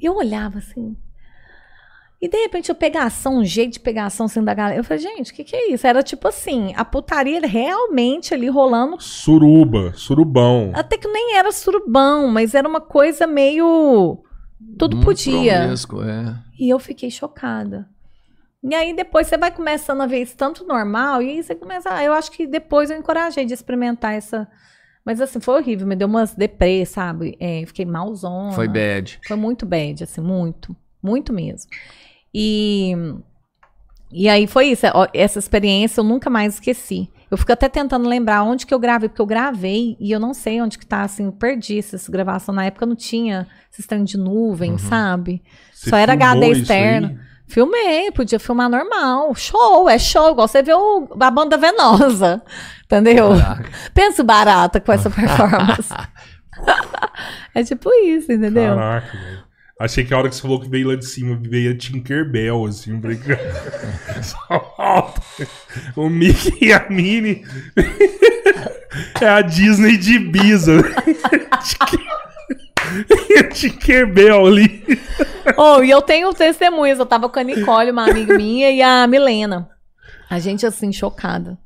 [0.00, 0.96] E eu olhava assim.
[2.20, 4.78] E de repente eu pegação, um jeito de pegação assim da galera.
[4.78, 5.86] Eu falei, gente, o que, que é isso?
[5.86, 9.00] Era tipo assim, a putaria realmente ali rolando.
[9.00, 10.72] Suruba, surubão.
[10.74, 14.22] Até que nem era surubão, mas era uma coisa meio.
[14.78, 15.60] Tudo Muito podia.
[15.60, 16.42] promíscuo, é.
[16.58, 17.86] E eu fiquei chocada.
[18.62, 21.88] E aí depois você vai começando a ver isso tanto normal, e aí você começa.
[21.92, 24.48] Ah, eu acho que depois eu encorajei de experimentar essa.
[25.06, 27.36] Mas assim, foi horrível, me deu umas deprê, sabe?
[27.38, 28.50] É, fiquei malzona.
[28.50, 29.20] Foi bad.
[29.24, 30.74] Foi muito bad, assim, muito.
[31.00, 31.70] Muito mesmo.
[32.34, 32.92] E.
[34.10, 37.08] E aí foi isso, essa experiência eu nunca mais esqueci.
[37.30, 40.32] Eu fico até tentando lembrar onde que eu gravei, porque eu gravei e eu não
[40.32, 42.54] sei onde que tá, assim, perdi essa gravação.
[42.54, 45.42] Na época não tinha sistema de nuvem, sabe?
[45.72, 47.08] Você Só era HD externo.
[47.08, 47.25] aí?
[47.48, 49.34] Filmei, podia filmar normal.
[49.34, 52.42] Show, é show, igual você vê o- a banda venosa.
[52.84, 53.30] Entendeu?
[53.94, 55.92] Pensa o barata com essa performance.
[57.54, 58.74] é tipo isso, entendeu?
[58.76, 59.46] Caraca, velho.
[59.78, 62.64] Achei que a hora que você falou que veio lá de cima, veio a Tinkerbell,
[62.64, 63.38] assim, brincando.
[64.22, 65.20] Só falta.
[65.94, 67.44] O Mickey e a Minnie.
[69.20, 70.82] é a Disney de Ibiza.
[73.30, 74.82] E a Tinkerbell ali.
[75.56, 76.98] Oh, e eu tenho testemunhas.
[76.98, 79.68] Eu tava com a Nicole, uma amiga minha, e a Milena.
[80.30, 81.58] A gente, assim, chocada.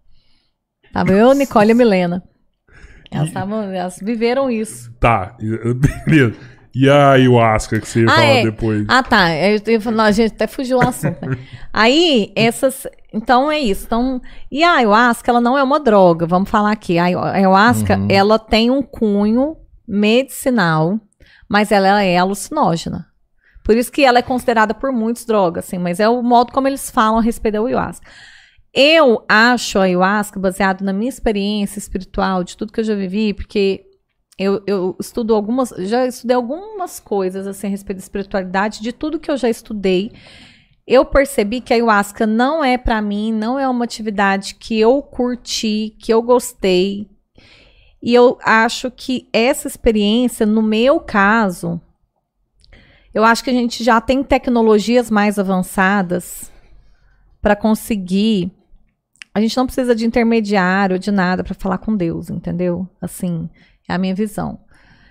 [0.93, 2.23] Tava eu, Nicole e a Milena.
[3.11, 4.93] Elas, estavam, elas viveram isso.
[5.01, 5.37] Tá,
[6.07, 6.37] beleza.
[6.73, 8.43] E a ayahuasca que você ia Ah, falar é.
[8.45, 8.85] depois?
[8.89, 9.35] Ah, tá.
[9.35, 11.21] Eu, eu, não, a gente até fugiu o assunto.
[11.27, 11.37] né?
[11.73, 12.87] Aí, essas.
[13.13, 13.87] Então é isso.
[13.87, 14.21] Então,
[14.53, 16.27] e a ayahuasca, ela não é uma droga.
[16.27, 16.97] Vamos falar aqui.
[16.99, 18.07] A ayahuasca, Uhum.
[18.09, 19.57] ela tem um cunho
[19.89, 21.01] medicinal,
[21.51, 23.09] mas ela é alucinógena.
[23.65, 26.69] Por isso que ela é considerada por muitos drogas, assim, mas é o modo como
[26.69, 28.07] eles falam a respeito da ayahuasca.
[28.73, 33.35] Eu acho a ayahuasca, baseado na minha experiência espiritual, de tudo que eu já vivi,
[33.35, 33.85] porque
[34.39, 39.19] eu, eu estudo algumas, já estudei algumas coisas assim a respeito da espiritualidade, de tudo
[39.19, 40.13] que eu já estudei.
[40.87, 45.03] Eu percebi que a ayahuasca não é pra mim, não é uma atividade que eu
[45.03, 47.10] curti, que eu gostei.
[48.03, 51.81] E eu acho que essa experiência, no meu caso,
[53.13, 56.51] eu acho que a gente já tem tecnologias mais avançadas
[57.43, 58.51] para conseguir.
[59.35, 62.89] A gente não precisa de intermediário, de nada para falar com Deus, entendeu?
[63.01, 63.49] Assim,
[63.89, 64.59] é a minha visão.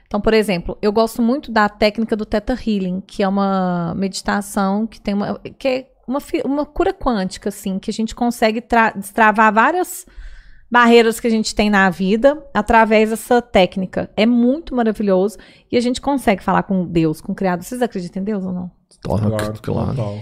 [0.07, 4.87] Então, por exemplo, eu gosto muito da técnica do Theta Healing, que é uma meditação
[4.87, 8.89] que tem uma que é uma, uma cura quântica, assim, que a gente consegue tra-
[8.89, 10.07] destravar várias
[10.69, 14.09] barreiras que a gente tem na vida através dessa técnica.
[14.15, 15.37] É muito maravilhoso
[15.71, 17.63] e a gente consegue falar com Deus, com o Criador.
[17.63, 18.71] Vocês acreditam em Deus ou não?
[19.01, 19.29] Claro,
[19.61, 19.93] claro.
[19.93, 20.19] total.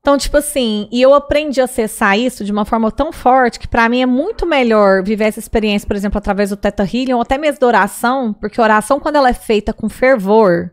[0.00, 3.68] Então, tipo assim, e eu aprendi a acessar isso de uma forma tão forte que
[3.68, 7.20] pra mim é muito melhor viver essa experiência, por exemplo, através do Teta Healing ou
[7.20, 10.70] até mesmo da oração, porque a oração, quando ela é feita com fervor,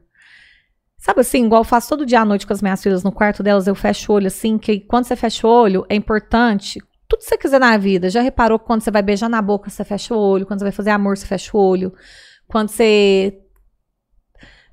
[0.97, 3.43] sabe assim, igual eu faço todo dia à noite com as minhas filhas no quarto
[3.43, 7.19] delas, eu fecho o olho assim, que quando você fecha o olho, é importante, tudo
[7.19, 9.83] que você quiser na vida, já reparou que quando você vai beijar na boca, você
[9.83, 11.93] fecha o olho, quando você vai fazer amor, você fecha o olho,
[12.47, 13.39] quando você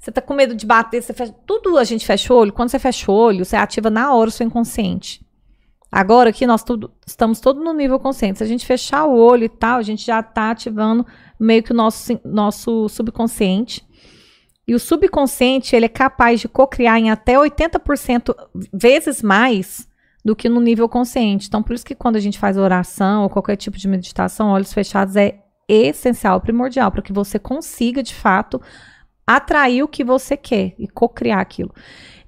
[0.05, 1.35] você tá com medo de bater, você fecha.
[1.47, 2.53] Tudo a gente fecha o olho.
[2.53, 5.25] Quando você fecha o olho, você ativa na hora o seu inconsciente.
[5.91, 8.37] Agora aqui nós tudo, estamos todos no nível consciente.
[8.37, 11.07] Se a gente fechar o olho e tal, a gente já tá ativando
[11.41, 13.83] meio que o nosso, nosso subconsciente.
[14.69, 18.35] E o subconsciente, ele é capaz de cocriar em até 80%
[18.75, 19.89] vezes mais
[20.25, 21.49] do que no nível consciente.
[21.49, 24.73] Então, por isso que quando a gente faz oração ou qualquer tipo de meditação, olhos
[24.73, 28.61] fechados é essencial, primordial, para que você consiga, de fato,
[29.27, 31.75] atrair o que você quer e cocriar aquilo.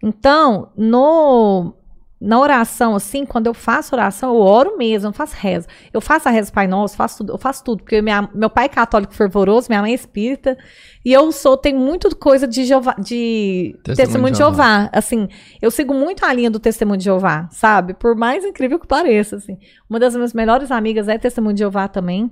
[0.03, 1.75] Então, no
[2.19, 5.67] na oração, assim, quando eu faço oração, eu oro mesmo, eu faço reza.
[5.93, 8.65] Eu faço a reza Pai Nosso, faço tudo, eu faço tudo, porque minha- meu pai
[8.65, 10.57] é católico fervoroso, minha mãe é espírita,
[11.05, 14.89] e eu sou, tem muito coisa de, Jeová, de Testemunho testemunho, de de Jeová.
[14.93, 15.29] Assim,
[15.61, 17.93] eu sigo muito a linha do testemunho de Jeová, sabe?
[17.93, 19.59] Por mais incrível que pareça, assim.
[19.89, 22.31] Uma das minhas melhores amigas é testemunho de Jeová também.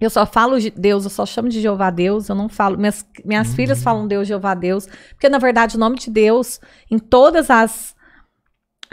[0.00, 2.76] Eu só falo de Deus, eu só chamo de Jeová Deus, eu não falo.
[2.78, 6.58] Minhas, minhas filhas falam Deus, Jeová Deus, porque na verdade o nome de Deus
[6.90, 7.94] em todas as,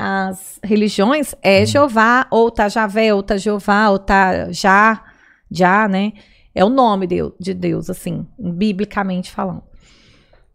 [0.02, 5.03] as religiões é Jeová, ou tá Javé, ou tá Jeová, ou tá Já,
[5.52, 6.14] Já, né?
[6.56, 9.64] É o nome de, de Deus, assim, biblicamente falando.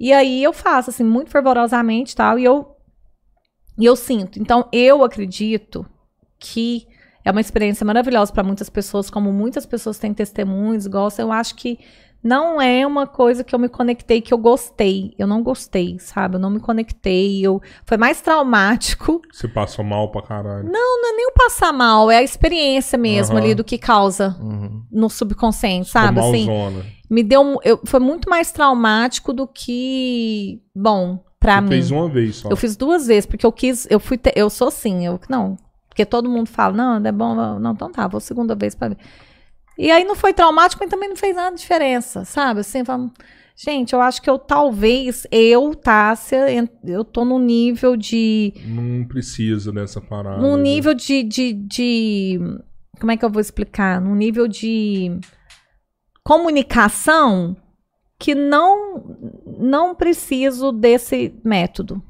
[0.01, 2.75] E aí eu faço, assim, muito fervorosamente tal, e eu,
[3.79, 4.41] e eu sinto.
[4.41, 5.87] Então, eu acredito
[6.39, 6.87] que
[7.23, 11.27] é uma experiência maravilhosa para muitas pessoas, como muitas pessoas têm testemunhos, gostam.
[11.27, 11.79] Eu acho que
[12.25, 15.15] não é uma coisa que eu me conectei, que eu gostei.
[15.19, 16.37] Eu não gostei, sabe?
[16.37, 17.41] Eu não me conectei.
[17.45, 17.61] Eu...
[17.85, 19.21] Foi mais traumático.
[19.31, 20.65] Você passou mal pra caralho.
[20.69, 23.45] Nem o passar mal, é a experiência mesmo Aham.
[23.45, 24.83] ali do que causa Uhum.
[24.91, 26.21] no subconsciente, Ficou sabe?
[26.21, 26.85] Assim, malzona.
[27.11, 27.41] me deu.
[27.43, 31.69] um- Eu, foi muito mais traumático do que bom pra Você mim.
[31.69, 32.49] fez uma vez só.
[32.49, 35.57] Eu fiz duas vezes, porque eu quis, eu fui, te- eu sou assim, eu não,
[35.89, 38.89] porque todo mundo fala, não, é bom, não, não, então tá, vou segunda vez pra
[38.89, 38.97] ver.
[39.79, 42.61] E aí não foi traumático, mas também não fez nada de diferença, sabe?
[42.61, 43.13] Assim, vamos,
[43.57, 46.47] gente, eu acho que eu talvez, eu, Tássia,
[46.85, 50.41] eu tô num nível de, Não precisa dessa parada.
[50.41, 50.63] num né?
[50.63, 52.41] nível de, de, de,
[53.01, 54.01] como é que eu vou explicar?
[54.01, 55.19] Num nível de
[56.23, 57.57] comunicação
[58.19, 59.19] que não,
[59.59, 62.03] não preciso desse método.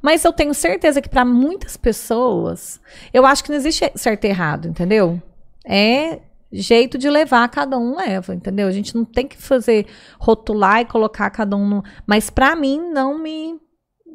[0.00, 2.80] Mas eu tenho certeza que para muitas pessoas,
[3.12, 5.20] eu acho que não existe certo e errado, entendeu?
[5.66, 6.20] É
[6.52, 8.66] jeito de levar, cada um leva, entendeu?
[8.66, 9.86] A gente não tem que fazer
[10.18, 11.84] rotular e colocar cada um no.
[12.06, 13.56] Mas pra mim, não me.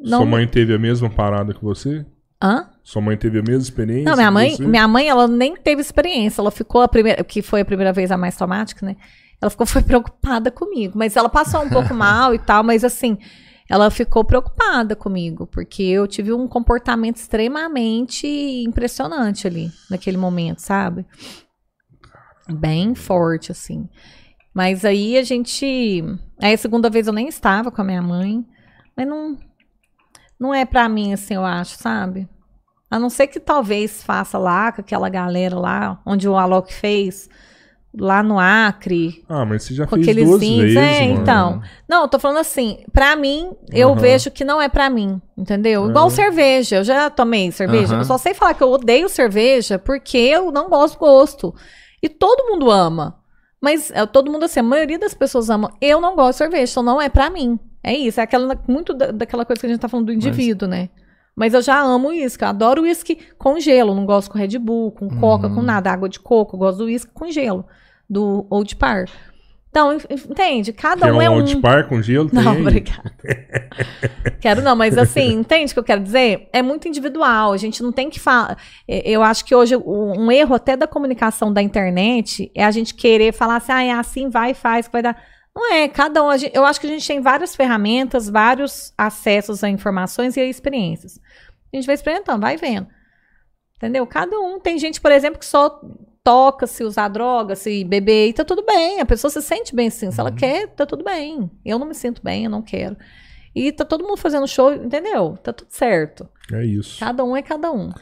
[0.02, 2.04] Não Sua mãe teve a mesma parada que você?
[2.42, 2.68] Hã?
[2.82, 4.04] Sua mãe teve a mesma experiência?
[4.04, 4.66] Não, minha mãe, você?
[4.66, 6.42] minha mãe, ela nem teve experiência.
[6.42, 8.96] Ela ficou a primeira, que foi a primeira vez a mais traumática, né?
[9.40, 13.16] Ela ficou foi preocupada comigo, mas ela passou um pouco mal e tal, mas assim,
[13.68, 21.06] ela ficou preocupada comigo, porque eu tive um comportamento extremamente impressionante ali naquele momento, sabe?
[22.48, 23.88] Bem forte assim.
[24.52, 26.02] Mas aí a gente,
[26.40, 28.44] aí a segunda vez eu nem estava com a minha mãe,
[28.96, 29.36] mas não
[30.38, 32.28] não é pra mim assim, eu acho, sabe?
[32.90, 37.28] A não ser que talvez faça lá com aquela galera lá, onde o Alok fez,
[37.96, 41.22] lá no Acre, Ah, mas você já com fez aqueles duas vezes, É, mano.
[41.22, 41.62] então.
[41.88, 44.00] Não, eu tô falando assim, pra mim, eu Aham.
[44.00, 45.88] vejo que não é pra mim, entendeu?
[45.88, 46.10] Igual Aham.
[46.10, 48.00] cerveja, eu já tomei cerveja, Aham.
[48.00, 51.54] eu só sei falar que eu odeio cerveja porque eu não gosto do gosto.
[52.04, 53.18] E todo mundo ama.
[53.60, 55.72] Mas é, todo mundo assim, a maioria das pessoas ama.
[55.80, 57.58] Eu não gosto de cerveja, então não é pra mim.
[57.82, 60.68] É isso, é aquela, muito da- daquela coisa que a gente tá falando do indivíduo,
[60.68, 60.90] né?
[61.34, 64.92] Mas eu já amo uísque, eu adoro uísque com gelo, não gosto com Red Bull,
[64.92, 65.54] com coca, Uhum.
[65.56, 67.64] com nada, água de coco, eu gosto do uísque com gelo,
[68.08, 69.06] do Old Par.
[69.74, 69.98] Então, en-
[70.30, 70.72] entende?
[70.72, 71.34] Cada um um é um.
[71.34, 72.30] Old Par com gelo?
[72.32, 73.12] Não, obrigada.
[74.40, 76.48] Quero não, mas assim, entende o que eu quero dizer?
[76.52, 78.56] É muito individual, a gente não tem que falar.
[78.86, 83.32] Eu acho que hoje um erro até da comunicação da internet é a gente querer
[83.32, 85.20] falar assim, ah, é assim, vai faz, que vai dar.
[85.56, 86.28] Não é, cada um.
[86.52, 91.18] eu acho que a gente tem várias ferramentas, vários acessos a informações e a experiências.
[91.72, 92.86] A gente vai experimentando, vai vendo.
[93.76, 94.06] Entendeu?
[94.06, 94.60] Cada um.
[94.60, 95.80] Tem gente, por exemplo, que só
[96.24, 98.98] toca se usar droga, se beber, e tá tudo bem.
[98.98, 100.10] A pessoa se sente bem assim.
[100.10, 101.50] Se ela quer, tá tudo bem.
[101.64, 102.96] Eu não me sinto bem, eu não quero.
[103.54, 105.36] E tá todo mundo fazendo show, entendeu?
[105.42, 106.28] Tá tudo certo.
[106.50, 106.98] É isso.
[106.98, 107.92] Cada um é cada um.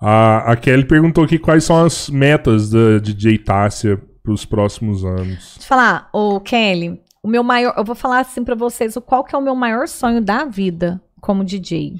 [0.00, 5.54] A, a Kelly perguntou aqui quais são as metas da DJ Tássia pros próximos anos.
[5.54, 7.74] Deixa eu falar, ô Kelly, o meu maior.
[7.76, 10.44] Eu vou falar assim pra vocês o qual que é o meu maior sonho da
[10.44, 11.94] vida como DJ.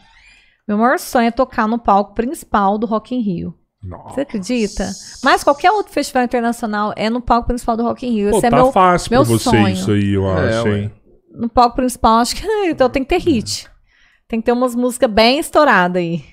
[0.66, 3.54] Meu maior sonho é tocar no palco principal do Rock in Rio.
[3.82, 4.14] Nossa.
[4.14, 4.90] Você acredita?
[5.22, 8.30] Mas qualquer outro festival internacional é no palco principal do Rock in Rio.
[8.30, 9.68] Pô, Esse é tá meu, fácil pra meu você sonho.
[9.68, 10.92] isso aí, eu É, acho, hein?
[11.32, 13.68] no palco principal, acho que então tem que ter hit.
[14.28, 16.24] Tem que ter umas músicas bem estouradas aí.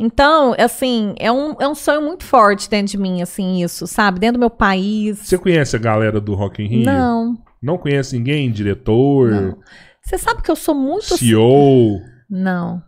[0.00, 4.20] Então, assim, é um, é um sonho muito forte dentro de mim, assim, isso, sabe?
[4.20, 5.18] Dentro do meu país.
[5.18, 6.84] Você conhece a galera do Rock in Rio?
[6.86, 8.50] Não, Não conhece ninguém?
[8.50, 9.30] Diretor?
[9.30, 9.58] não.
[10.04, 11.16] Você sabe que eu sou muito.
[11.18, 12.00] CEO?
[12.30, 12.82] Não,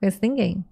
[0.00, 0.64] conheço ninguém.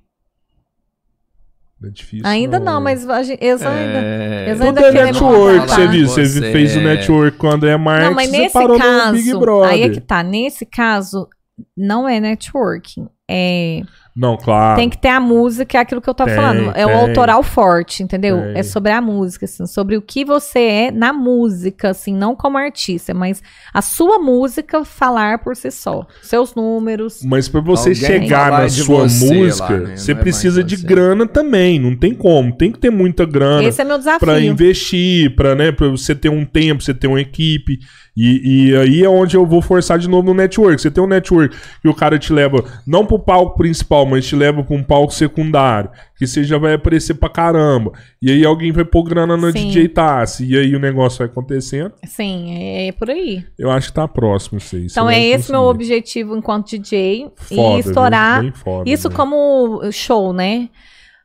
[1.85, 2.27] É difícil.
[2.27, 3.99] Ainda não, mas a gente, eles ainda.
[3.99, 4.45] É...
[4.49, 6.09] Eles Tudo ainda é network, você viu?
[6.09, 8.79] Você Você fez o é- network com o André Marques, Não, mas você nesse parou
[8.79, 9.71] no Big caso, Brother.
[9.71, 10.23] aí é que tá.
[10.23, 11.29] Nesse caso,
[11.77, 13.09] não é networking.
[13.31, 13.81] É,
[14.15, 14.77] Não, claro.
[14.79, 16.73] tem que ter a música, é aquilo que eu tava Tem, falando.
[16.77, 16.99] É o tem.
[16.99, 18.37] autoral forte, entendeu?
[18.43, 18.59] Tem.
[18.59, 22.59] É sobre a música, assim, sobre o que você é na música, assim, não como
[22.59, 23.43] artista, mas
[23.73, 26.07] a sua música falar por si só.
[26.23, 27.21] Seus números.
[27.25, 29.97] Mas pra você Alguém chegar na sua você música, lá, né?
[29.97, 30.87] você Não é precisa de você.
[30.87, 31.79] grana também.
[31.81, 32.55] Não tem como.
[32.55, 34.21] Tem que ter muita grana Esse é meu desafio.
[34.21, 37.79] pra investir, pra, né, pra você ter um tempo, você ter uma equipe.
[38.17, 40.81] E, e aí é onde eu vou forçar de novo no network.
[40.81, 44.37] Você tem um network que o cara te leva, não pro palco principal, mas te
[44.37, 45.91] leva pra um palco secundário.
[46.19, 47.93] Que você já vai aparecer pra caramba.
[48.21, 49.69] E aí alguém vai pôr grana na Sim.
[49.69, 50.45] DJ Tassi.
[50.47, 51.93] E aí o negócio vai acontecendo.
[52.07, 53.45] Sim, é, é por aí.
[53.59, 54.87] Eu acho que tá próximo isso aí.
[54.91, 55.77] Então é esse meu conseguir.
[55.77, 57.31] objetivo enquanto DJ.
[57.37, 59.15] Foda, e estourar foda, Isso né?
[59.17, 60.69] como show, né?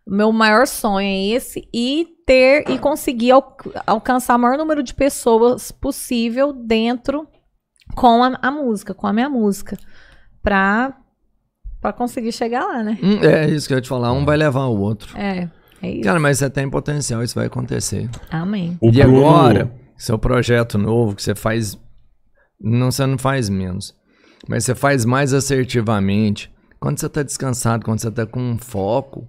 [0.08, 4.94] Meu maior sonho é esse e ter e conseguir al- alcançar o maior número de
[4.94, 7.28] pessoas possível dentro
[7.96, 9.78] com a, a música, com a minha música,
[10.42, 10.96] pra
[11.80, 12.98] para conseguir chegar lá, né?
[13.04, 15.16] Hum, é isso que eu ia te falar, um vai levar o outro.
[15.18, 15.48] É,
[15.82, 16.02] é isso.
[16.04, 18.10] Cara, mas você tem potencial, isso vai acontecer.
[18.32, 18.78] Amém.
[18.82, 21.78] O e Bruno- agora, seu projeto novo que você faz.
[22.60, 23.96] Não, você não faz menos.
[24.50, 26.52] Mas você faz mais assertivamente.
[26.80, 29.28] Quando você tá descansado, quando você tá com um foco,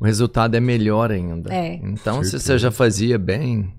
[0.00, 1.52] o resultado é melhor ainda.
[1.52, 1.74] É.
[1.82, 2.38] Então, se Certeza.
[2.54, 3.72] você já fazia bem,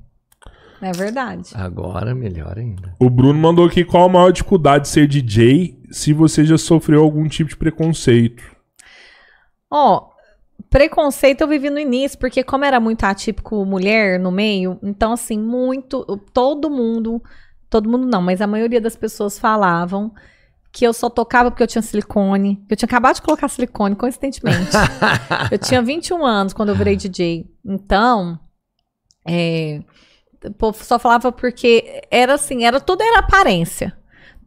[0.82, 1.52] É verdade.
[1.54, 2.96] agora melhor ainda.
[3.00, 7.02] O Bruno mandou aqui qual a maior dificuldade de ser DJ se você já sofreu
[7.04, 8.44] algum tipo de preconceito.
[9.72, 10.10] Ó,
[10.70, 15.40] preconceito eu vivi no início, porque como era muito atípico mulher no meio, então assim,
[15.40, 17.22] muito, todo mundo,
[17.70, 20.12] todo mundo não, mas a maioria das pessoas falavam
[20.72, 24.72] que eu só tocava porque eu tinha silicone, eu tinha acabado de colocar silicone, coincidentemente.
[25.52, 27.50] eu tinha 21 anos quando eu virei DJ.
[27.66, 28.40] Então,
[29.28, 29.82] é,
[30.46, 33.98] o povo só falava porque era assim, era tudo era aparência.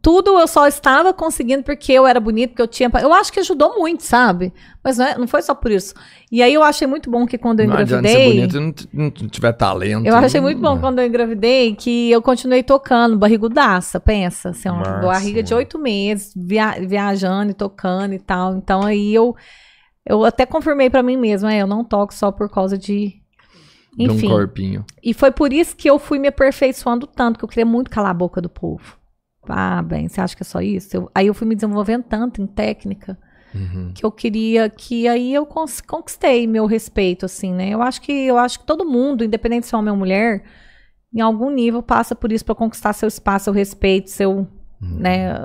[0.03, 2.91] Tudo eu só estava conseguindo porque eu era bonita, porque eu tinha.
[3.01, 4.51] Eu acho que ajudou muito, sabe?
[4.83, 5.93] Mas não, é- não foi só por isso.
[6.29, 8.27] E aí eu achei muito bom que quando eu Não ser engravidei.
[8.33, 10.05] bonito não, t- não t- tiver talento.
[10.05, 14.67] Eu achei muito não- bom quando eu engravidei que eu continuei tocando, barrigudaça, pensa, assim,
[14.67, 18.57] uma barriga de oito meses, via- viajando e tocando e tal.
[18.57, 19.33] Então aí eu,
[20.05, 23.13] eu até confirmei pra mim mesma, é, eu não toco só por causa de.
[23.97, 24.27] De um Enfim.
[24.27, 24.83] corpinho.
[25.01, 28.11] E foi por isso que eu fui me aperfeiçoando tanto, que eu queria muito calar
[28.11, 28.97] a boca do povo.
[29.47, 30.95] Ah, bem, você acha que é só isso?
[30.95, 33.17] Eu- aí eu fui me desenvolvendo tanto em técnica
[33.53, 33.91] Uhum.
[33.93, 37.69] que eu queria que aí eu conquistei meu respeito, assim, né?
[37.69, 40.43] Eu acho que eu acho que todo mundo, independente se é homem ou mulher,
[41.13, 44.47] em algum nível passa por isso para conquistar seu espaço, seu respeito, seu
[44.81, 45.35] né,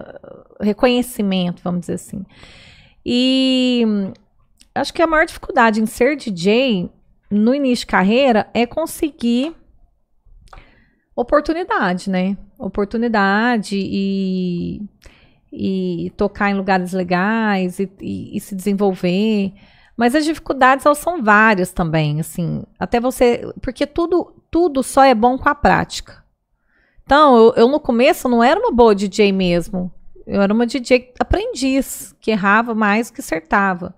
[0.60, 2.24] reconhecimento, vamos dizer assim.
[3.04, 3.84] E
[4.74, 6.90] acho que a maior dificuldade em ser DJ
[7.30, 9.54] no início de carreira é conseguir
[11.20, 12.36] oportunidade, né?
[12.58, 14.80] Oportunidade e,
[15.52, 19.52] e tocar em lugares legais e, e- e se desenvolver.
[19.96, 22.62] Mas as dificuldades elas são várias também, assim.
[22.78, 26.24] Até você, porque tudo tudo só é bom com a prática.
[27.04, 29.92] Então, eu, eu no começo não era uma boa DJ mesmo.
[30.26, 33.94] Eu era uma DJ aprendiz, que errava mais que acertava.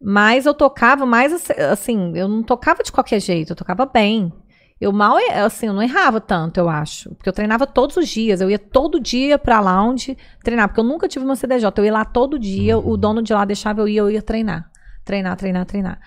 [0.00, 4.32] Mas eu tocava mais assim, eu não tocava de qualquer jeito, eu tocava bem.
[4.80, 7.14] Eu mal, assim, eu não errava tanto, eu acho.
[7.14, 8.40] Porque eu treinava todos os dias.
[8.40, 10.68] Eu ia todo dia pra lounge treinar.
[10.68, 11.70] Porque eu nunca tive uma CDJ.
[11.76, 14.70] Eu ia lá todo dia, o dono de lá deixava eu ir, eu ia treinar.
[15.04, 16.00] Treinar, treinar, treinar.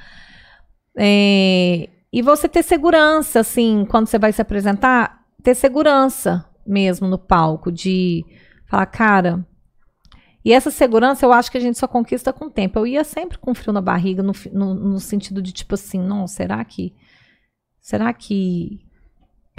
[0.97, 7.17] É, e você ter segurança, assim, quando você vai se apresentar, ter segurança mesmo no
[7.17, 8.23] palco, de
[8.65, 9.45] falar, cara.
[10.45, 12.79] E essa segurança eu acho que a gente só conquista com o tempo.
[12.79, 16.27] Eu ia sempre com frio na barriga, no, no, no sentido de tipo assim, não,
[16.27, 16.93] será que.
[17.83, 18.79] Será que.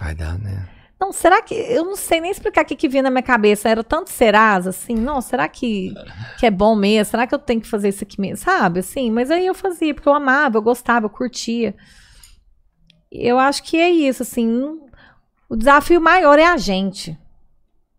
[0.01, 0.67] Vai dar, né?
[0.99, 1.55] Não, será que.
[1.55, 3.69] Eu não sei nem explicar o que, que vinha na minha cabeça.
[3.69, 5.93] Era tanto serás, assim, não, será que,
[6.41, 7.11] que é bom mesmo?
[7.11, 8.39] Será que eu tenho que fazer isso aqui mesmo?
[8.39, 11.75] Sabe, assim, mas aí eu fazia, porque eu amava, eu gostava, eu curtia.
[13.12, 14.49] Eu acho que é isso, assim.
[15.49, 17.17] O desafio maior é a gente.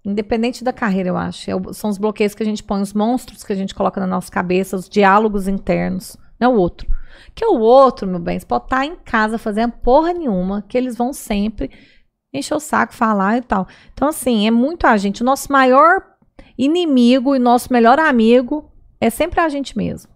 [0.04, 1.50] Independente da carreira, eu acho.
[1.50, 4.00] É o- são os bloqueios que a gente põe, os monstros que a gente coloca
[4.02, 6.18] na nossa cabeça, os diálogos internos.
[6.40, 6.88] Não é o outro.
[7.34, 8.40] Que é o outro, meu bem.
[8.40, 11.70] Pode estar em casa fazendo porra nenhuma, que eles vão sempre
[12.34, 13.68] encher o saco, falar e tal.
[13.94, 15.22] Então, assim, é muito a gente.
[15.22, 16.04] O nosso maior
[16.58, 20.14] inimigo e nosso melhor amigo é sempre a gente mesmo.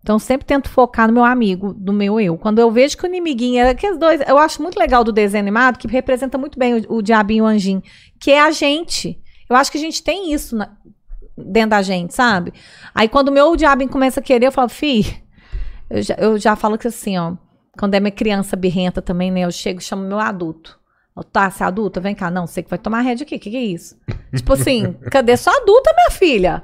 [0.00, 2.38] Então, sempre tento focar no meu amigo, no meu eu.
[2.38, 4.20] Quando eu vejo que o inimiguinho é aqueles dois.
[4.26, 7.42] Eu acho muito legal do desenho animado, que representa muito bem o, o diabinho e
[7.42, 7.82] o anjinho,
[8.20, 9.20] que é a gente.
[9.50, 10.76] Eu acho que a gente tem isso na-
[11.36, 12.52] dentro da gente, sabe?
[12.94, 15.22] Aí, quando o meu diabinho começa a querer, eu falo, fi,
[15.90, 17.34] eu já, eu já falo que assim, ó.
[17.78, 19.40] Quando é minha criança birrenta também, né?
[19.40, 20.78] Eu chego e chamo meu adulto.
[21.16, 22.00] Eu, tá, você é adulta?
[22.00, 22.30] Vem cá.
[22.30, 23.36] Não, você que vai tomar rédea aqui.
[23.36, 23.96] O que, que é isso?
[24.34, 26.62] tipo assim, cadê sua adulta, minha filha?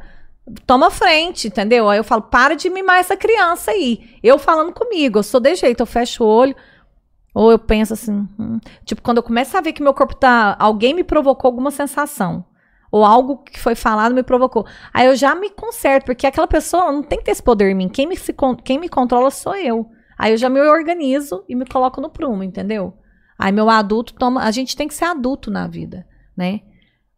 [0.67, 1.89] Toma frente, entendeu?
[1.89, 4.19] Aí eu falo, para de mimar essa criança aí.
[4.23, 6.55] Eu falando comigo, eu sou de jeito, eu fecho o olho.
[7.33, 8.61] Ou eu penso assim, hum.
[8.85, 10.57] tipo, quando eu começo a ver que meu corpo tá.
[10.59, 12.44] Alguém me provocou alguma sensação.
[12.94, 14.64] Ou algo que foi falado me provocou.
[14.92, 17.74] Aí eu já me conserto, porque aquela pessoa não tem que ter esse poder em
[17.74, 17.89] mim.
[17.89, 18.32] Quem me, se
[18.62, 19.90] quem me controla sou eu.
[20.16, 22.97] Aí eu já me organizo e me coloco no prumo, entendeu?
[23.36, 24.44] Aí meu adulto toma.
[24.44, 26.06] A gente tem que ser adulto na vida,
[26.36, 26.60] né?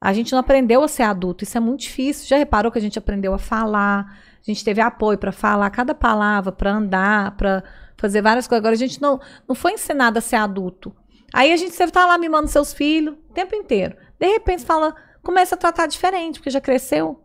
[0.00, 2.26] A gente não aprendeu a ser adulto, isso é muito difícil.
[2.26, 5.94] Já reparou que a gente aprendeu a falar, a gente teve apoio para falar cada
[5.94, 7.62] palavra, para andar, para
[7.98, 8.62] fazer várias coisas.
[8.62, 10.96] Agora a gente não, não foi ensinado a ser adulto.
[11.34, 13.94] Aí a gente sempre tá lá mimando seus filhos o tempo inteiro.
[14.18, 14.94] De repente fala,
[15.26, 17.20] começa a tratar diferente, porque já cresceu.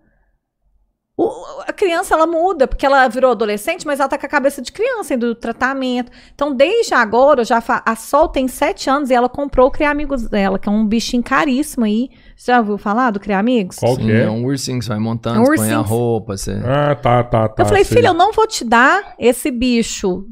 [1.18, 4.60] O- a criança ela muda, porque ela virou adolescente, mas ela tá com a cabeça
[4.62, 6.12] de criança ainda do tratamento.
[6.34, 10.28] Então, desde agora, já a Sol tem sete anos e ela comprou o Criar Amigos
[10.28, 12.10] dela, que é um bichinho caríssimo aí.
[12.36, 13.76] Você já ouviu falar do Criar Amigos?
[13.78, 14.24] Qual Sim, que é?
[14.24, 16.54] é um ursinho, você vai montando, É um você põe a roupa, você...
[16.66, 17.62] Ah, tá, tá, tá.
[17.62, 17.98] eu falei, sei.
[17.98, 20.26] filha, eu não vou te dar esse bicho.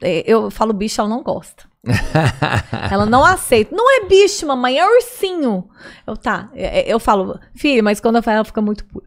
[0.00, 1.64] É, Eu falo bicho, ela não gosta.
[2.90, 3.74] ela não aceita.
[3.74, 5.68] Não é bicho, mamãe, é ursinho.
[6.06, 6.50] Eu, tá.
[6.54, 9.06] É, é, Eu falo, filha, mas quando eu falo, ela fica muito pura.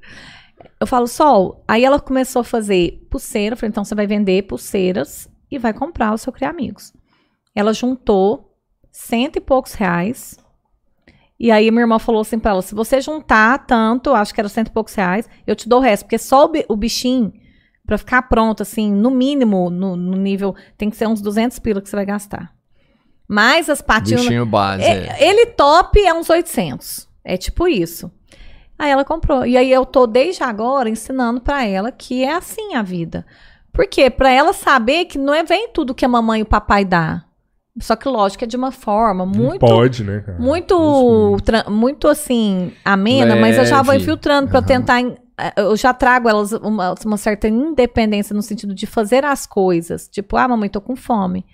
[0.79, 1.63] Eu falo, Sol.
[1.67, 3.53] Aí ela começou a fazer pulseira.
[3.53, 6.93] Eu falei, então você vai vender pulseiras e vai comprar o seu Criar Amigos.
[7.55, 8.55] Ela juntou
[8.91, 10.37] cento e poucos reais.
[11.39, 14.49] E aí minha irmã falou assim pra ela: se você juntar tanto, acho que era
[14.49, 16.03] cento e poucos reais, eu te dou o resto.
[16.05, 17.33] Porque só o, bi- o bichinho,
[17.85, 21.81] pra ficar pronto, assim, no mínimo, no, no nível, tem que ser uns 200 pila
[21.81, 22.53] que você vai gastar.
[23.33, 24.21] Mais as patinhas.
[24.21, 24.83] Bichinho base.
[24.83, 25.07] é.
[25.19, 27.07] É, ele top é uns 800.
[27.23, 28.11] É tipo isso.
[28.77, 29.45] Aí ela comprou.
[29.45, 33.25] E aí eu tô desde agora ensinando pra ela que é assim a vida.
[33.71, 34.09] Por quê?
[34.09, 37.23] Pra ela saber que não é vem tudo que a mamãe e o papai dá.
[37.79, 40.37] Só que, lógico, é de uma forma Não muito pode, né, cara?
[40.37, 44.03] muito, tra- muito assim, amena, mas eu já vou Leve.
[44.03, 44.67] infiltrando pra Aham.
[44.67, 44.99] tentar.
[45.01, 50.09] eh, Eu já trago elas uma, uma certa independência no sentido de fazer as coisas.
[50.09, 51.45] Tipo, ah, mamãe, tô com fome.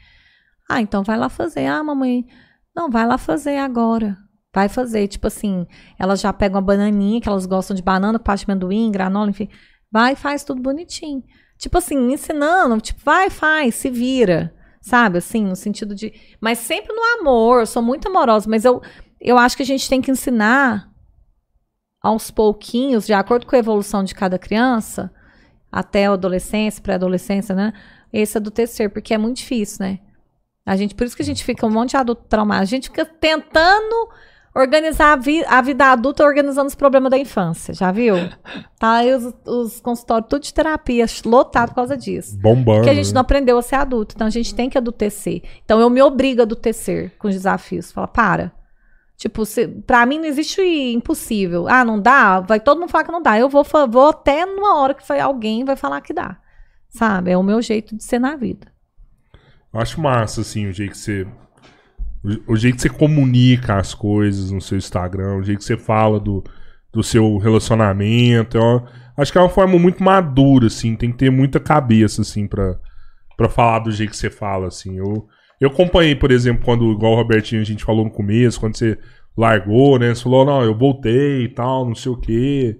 [0.69, 1.65] Ah, então vai lá fazer.
[1.65, 2.25] Ah, mamãe,
[2.75, 4.17] não, vai lá fazer agora.
[4.53, 5.07] Vai fazer.
[5.07, 5.65] Tipo assim,
[5.97, 9.49] elas já pegam a bananinha, que elas gostam de banana, pasta de amendoim, granola, enfim.
[9.91, 11.23] Vai e faz tudo bonitinho.
[11.57, 14.53] Tipo assim, ensinando, tipo, vai, faz, se vira.
[14.81, 16.13] Sabe, assim, no sentido de.
[16.39, 18.81] Mas sempre no amor, eu sou muito amorosa, mas eu,
[19.19, 20.89] eu acho que a gente tem que ensinar
[22.01, 25.11] aos pouquinhos, de acordo com a evolução de cada criança,
[25.71, 27.73] até a adolescência, pré-adolescência, né?
[28.13, 29.99] Esse é do terceiro, porque é muito difícil, né?
[30.67, 32.61] A gente, por isso que a gente fica um monte de adulto traumado.
[32.61, 34.09] A gente fica tentando
[34.53, 38.15] organizar a, vi- a vida adulta organizando os problemas da infância, já viu?
[38.79, 42.37] Tá aí os, os consultórios tudo de terapia, lotado por causa disso.
[42.37, 42.77] Bombando.
[42.79, 43.13] Porque a gente né?
[43.15, 45.41] não aprendeu a ser adulto, então a gente tem que adultecer.
[45.65, 47.91] Então eu me obrigo a adultecer com os desafios.
[47.91, 48.51] Fala, para.
[49.15, 51.67] Tipo, se, pra mim não existe impossível.
[51.67, 52.39] Ah, não dá?
[52.39, 53.39] Vai todo mundo falar que não dá.
[53.39, 56.37] Eu vou, vou até numa hora que foi alguém vai falar que dá.
[56.87, 57.31] Sabe?
[57.31, 58.67] É o meu jeito de ser na vida.
[59.77, 61.27] Eu acho massa, assim, o jeito que você.
[62.47, 66.19] O, jeito que você comunica as coisas no seu Instagram, o jeito que você fala
[66.19, 66.43] do,
[66.91, 68.57] do seu relacionamento.
[68.57, 70.95] Eu acho que é uma forma muito madura, assim.
[70.95, 72.79] Tem que ter muita cabeça, assim, pra,
[73.37, 74.97] pra falar do jeito que você fala, assim.
[74.97, 75.27] Eu,
[75.61, 78.97] eu acompanhei, por exemplo, quando, igual o Robertinho, a gente falou no começo, quando você
[79.37, 80.09] largou, né?
[80.09, 82.79] Você falou, não, eu voltei e tal, não sei o quê.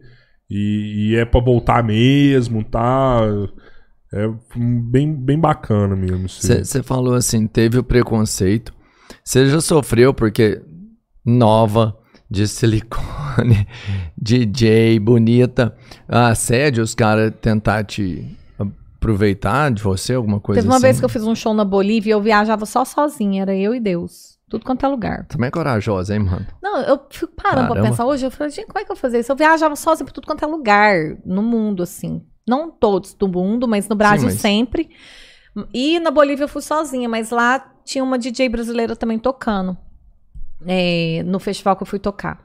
[0.50, 3.22] E, e é pra voltar mesmo, tá?
[4.14, 6.26] É bem, bem bacana mesmo.
[6.26, 6.64] assim.
[6.64, 8.74] Você falou assim, teve o preconceito.
[9.24, 10.62] Você já sofreu porque
[11.26, 11.98] nova,
[12.30, 13.68] de silicone,
[14.18, 15.76] DJ, bonita,
[16.08, 18.26] assédio, os caras tentar te
[18.58, 20.84] aproveitar de você, alguma coisa Teve uma assim?
[20.84, 23.42] vez que eu fiz um show na Bolívia e eu viajava só sozinha.
[23.44, 24.38] Era eu e Deus.
[24.50, 25.26] Tudo quanto é lugar.
[25.26, 26.46] Também é corajosa, hein, mano?
[26.64, 27.90] Não, eu fico parando pra Caramba.
[27.90, 28.26] pensar hoje.
[28.26, 29.30] Eu falei, gente, como é que eu fazia isso?
[29.32, 30.96] Eu viajava sozinha por tudo quanto é lugar
[31.26, 32.22] no mundo, assim.
[32.48, 34.90] Não todos do mundo, mas no Brasil mas- sempre.
[35.74, 39.78] E na Bolívia eu fui sozinha, mas lá tinha uma DJ brasileira também tocando.
[40.66, 42.44] é, no festival que eu fui tocar.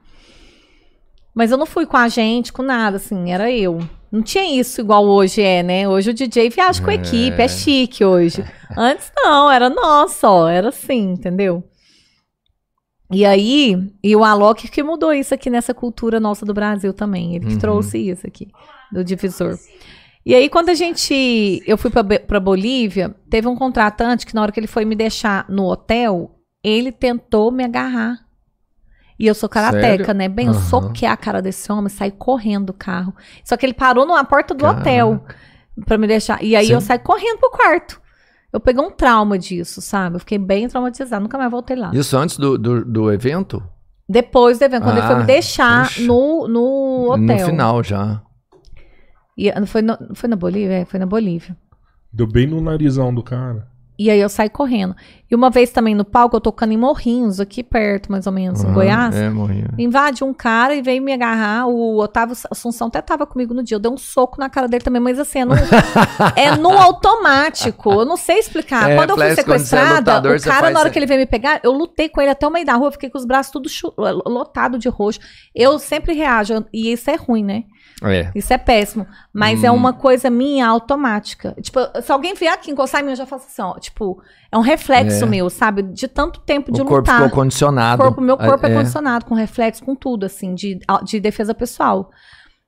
[1.35, 3.79] Mas eu não fui com a gente, com nada, assim, era eu.
[4.11, 5.89] Não tinha isso igual hoje é, né?
[5.89, 8.45] Hoje o DJ viaja com a equipe, é chique hoje.
[8.77, 11.65] Antes não, era nós só, era assim, entendeu?
[13.11, 17.35] E aí, e o Alok que mudou isso aqui nessa cultura nossa do Brasil também.
[17.35, 17.59] Ele que Uhum.
[17.59, 18.49] trouxe isso aqui,
[18.93, 19.57] do divisor.
[20.25, 21.63] E aí, quando a gente.
[21.67, 25.45] Eu fui pra Bolívia, teve um contratante que, na hora que ele foi me deixar
[25.49, 28.19] no hotel, ele tentou me agarrar.
[29.19, 30.15] E eu sou karateca, Sério?
[30.15, 30.29] né?
[30.29, 33.15] Bem, eu soquei a cara desse homem, saí correndo do carro.
[33.45, 35.25] Só que ele parou na porta do hotel
[35.87, 36.43] pra me deixar.
[36.43, 36.73] E aí Sim.
[36.75, 38.01] eu saí correndo pro quarto.
[38.53, 40.17] Eu peguei um trauma disso, sabe?
[40.17, 41.91] Eu fiquei bem traumatizada, nunca mais voltei lá.
[41.95, 43.63] Isso antes do, do, do evento?
[44.09, 46.03] Depois do evento, quando ele foi me Ah, deixar puxa.
[46.03, 47.39] no, no hotel.
[47.39, 48.21] No final já.
[49.37, 50.81] E, não foi, no- foi na Bolívia?
[50.81, 51.57] É, foi na Bolívia.
[52.13, 53.71] Deu bem no narizão do cara.
[53.99, 54.97] E aí eu saí correndo.
[55.31, 58.63] E uma vez também no palco, eu tocando em Morrinhos, aqui perto, mais ou menos,
[58.63, 59.15] em Aham, Goiás.
[59.15, 59.69] É, morria.
[59.79, 61.67] Invade um cara e veio me agarrar.
[61.69, 63.77] O Otávio Assunção até tava comigo no dia.
[63.77, 65.55] Eu dei um soco na cara dele também, mas assim, é no,
[66.37, 67.93] é no automático.
[67.93, 68.91] Eu não sei explicar.
[68.91, 71.27] É, quando eu fui é sequestrada, lutador, o cara, na hora que ele veio me
[71.27, 72.91] pegar, eu lutei com ele até o meio da rua.
[72.93, 73.69] Fiquei com os braços tudo
[74.27, 75.21] lotado de roxo.
[75.55, 76.65] Eu sempre reajo.
[76.73, 77.65] E isso é ruim, né?
[78.05, 78.31] É.
[78.35, 79.07] Isso é péssimo.
[79.33, 79.75] Mas é Hum.
[79.77, 81.55] uma coisa minha automática.
[81.61, 83.79] Tipo, se alguém vier aqui encostar em mim, eu já faço assim, ó.
[83.79, 85.27] Tipo, é um reflexo É.
[85.29, 85.83] meu, sabe?
[85.83, 87.23] De tanto tempo de O corpo lutar.
[87.25, 88.03] ficou condicionado.
[88.03, 88.75] corpo, meu corpo é, É.
[88.75, 92.11] condicionado, com reflexo, com tudo, assim, de, de defesa pessoal.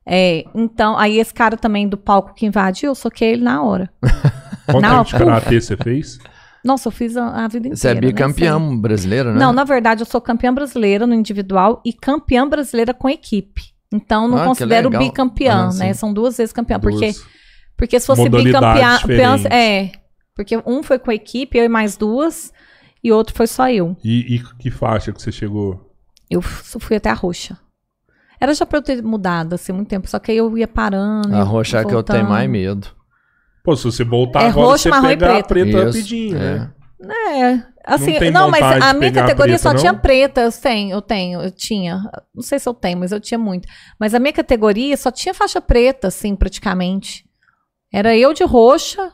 [0.07, 3.91] É, então, aí esse cara também do palco que invadiu, eu soquei ele na hora.
[4.67, 6.19] Quanto Não, tempo de karatê você fez?
[6.65, 7.77] Nossa, eu fiz a, a vida inteira.
[7.77, 8.01] Você é né?
[8.01, 9.39] bicampeão brasileiro, né?
[9.39, 13.74] Não, na verdade, eu sou campeã brasileira no individual e campeã brasileira com equipe.
[13.95, 15.93] Então, não Ah, considero bicampeã, Ah, né?
[15.93, 15.95] sim.
[15.95, 16.81] São duas vezes campeã.
[16.81, 17.25] Porque, Duas.
[17.77, 18.97] porque se fosse bicampeã.
[18.99, 19.47] diferentes.
[19.47, 19.93] É.
[20.35, 22.53] Porque um foi com a equipe, eu e mais duas,
[23.03, 23.97] e outro foi só eu.
[24.03, 25.93] E, e que faixa que você chegou?
[26.29, 27.57] Eu fui até a roxa.
[28.41, 30.09] Era já pra eu ter mudado, assim, muito tempo.
[30.09, 31.35] Só que aí eu ia parando.
[31.35, 32.89] A roxa é que eu tenho mais medo.
[33.63, 36.37] Pô, se você voltar É agora, roxo, você marrom e pegar a preta Isso, rapidinho,
[36.37, 36.41] é.
[36.59, 36.71] né?
[37.13, 39.81] É, assim, Não não, mas a minha a categoria preta, só não?
[39.81, 42.11] tinha preta, eu tenho, eu tenho, eu tinha.
[42.35, 43.69] Não sei se eu tenho, mas eu tinha muito.
[43.99, 47.25] Mas a minha categoria só tinha faixa preta, assim, praticamente.
[47.93, 49.13] Era eu de roxa,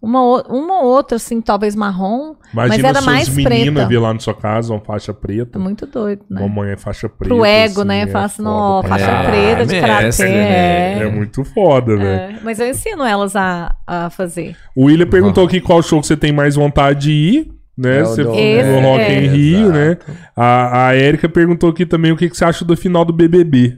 [0.00, 2.34] uma, ou- uma ou outra, assim, talvez marrom.
[2.52, 3.86] Imagina era suas mais meninas preta.
[3.88, 5.58] vir lá na sua casa, uma faixa preta.
[5.58, 6.40] É muito doido, né?
[6.40, 7.34] Mamãe é faixa preta.
[7.34, 8.00] Pro ego, assim, né?
[8.02, 9.28] é Fala assim, não, faixa caralho.
[9.28, 10.04] preta de karatê.
[10.04, 10.98] mestre, É.
[11.02, 12.06] É muito foda, velho.
[12.08, 14.56] É, mas eu ensino elas a, a fazer.
[14.76, 17.52] O William perguntou aqui qual show que você tem mais vontade de ir.
[17.76, 17.98] né?
[17.98, 19.20] É Você do- foi Esse, no Rock é.
[19.24, 19.86] em Rio, né?
[19.92, 20.12] Exato.
[20.36, 23.76] A, a Érica perguntou aqui também o que, que você acha do final do BBB.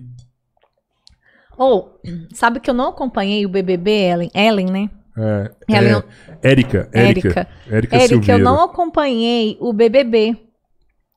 [1.57, 2.00] Ou,
[2.32, 4.31] sabe que eu não acompanhei o BBB, Ellen?
[4.34, 4.90] Ellen, né?
[5.17, 6.09] É, é, Érica,
[6.43, 6.89] Érica.
[6.93, 7.49] Érica.
[7.69, 10.37] Érica Érica, eu não acompanhei o BBB.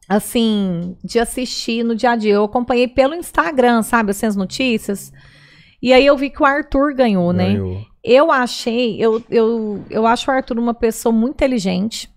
[0.10, 2.34] Assim, de assistir no dia a dia.
[2.34, 4.12] Eu acompanhei pelo Instagram, sabe?
[4.12, 5.14] Assim, as notícias.
[5.82, 7.54] E aí eu vi que o Arthur ganhou, né?
[7.54, 7.82] Ganhou.
[8.04, 12.10] Eu achei, eu, eu, eu acho o Arthur uma pessoa muito inteligente.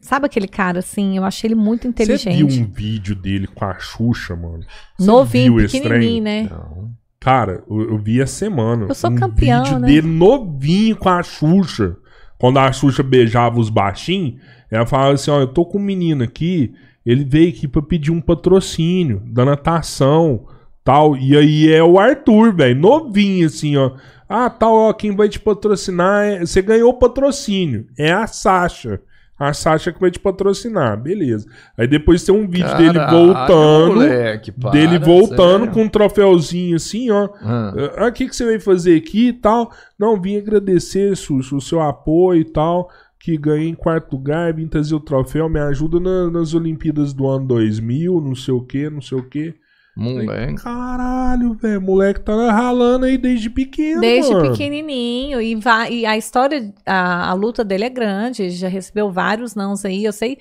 [0.00, 1.16] Sabe aquele cara, assim?
[1.16, 2.36] Eu achei ele muito Você inteligente.
[2.36, 4.64] viu um vídeo dele com a Xuxa, mano?
[4.98, 6.42] Você Novinho, pequenininho, né?
[6.42, 6.92] Não.
[7.24, 8.84] Cara, eu, eu vi a semana.
[8.86, 9.88] Eu sou um campeão, vídeo né?
[9.88, 11.96] dele novinho com a Xuxa.
[12.38, 14.34] Quando a Xuxa beijava os baixinhos,
[14.70, 18.10] ela falava assim: Ó, eu tô com um menino aqui, ele veio aqui pra pedir
[18.10, 20.46] um patrocínio da natação,
[20.84, 21.16] tal.
[21.16, 23.92] E aí é o Arthur, velho, novinho assim, ó.
[24.28, 26.40] Ah, tal, ó, quem vai te patrocinar é.
[26.40, 27.86] Você ganhou o patrocínio.
[27.98, 29.00] É a Sasha.
[29.38, 31.46] A Sasha que vai te patrocinar, beleza.
[31.76, 33.94] Aí depois tem um vídeo dele Caralho, voltando.
[33.94, 37.28] moleque, para, dele voltando com um troféuzinho assim, ó.
[37.42, 37.72] Ah.
[37.96, 39.72] Ah, o que, que você veio fazer aqui e tal?
[39.98, 42.88] Não, vim agradecer, Xuxa, o seu apoio e tal.
[43.18, 47.26] Que ganhei em quarto lugar, vim trazer o troféu, me ajuda na- nas Olimpíadas do
[47.26, 49.54] ano 2000, não sei o que, não sei o que.
[49.96, 50.54] Moleque.
[50.62, 54.50] Caralho, velho, moleque tá ralando aí desde pequeno, Desde mano.
[54.50, 55.40] pequenininho.
[55.40, 58.50] E, vai, e a história, a, a luta dele é grande.
[58.50, 60.04] Já recebeu vários nãos aí.
[60.04, 60.38] Eu sei,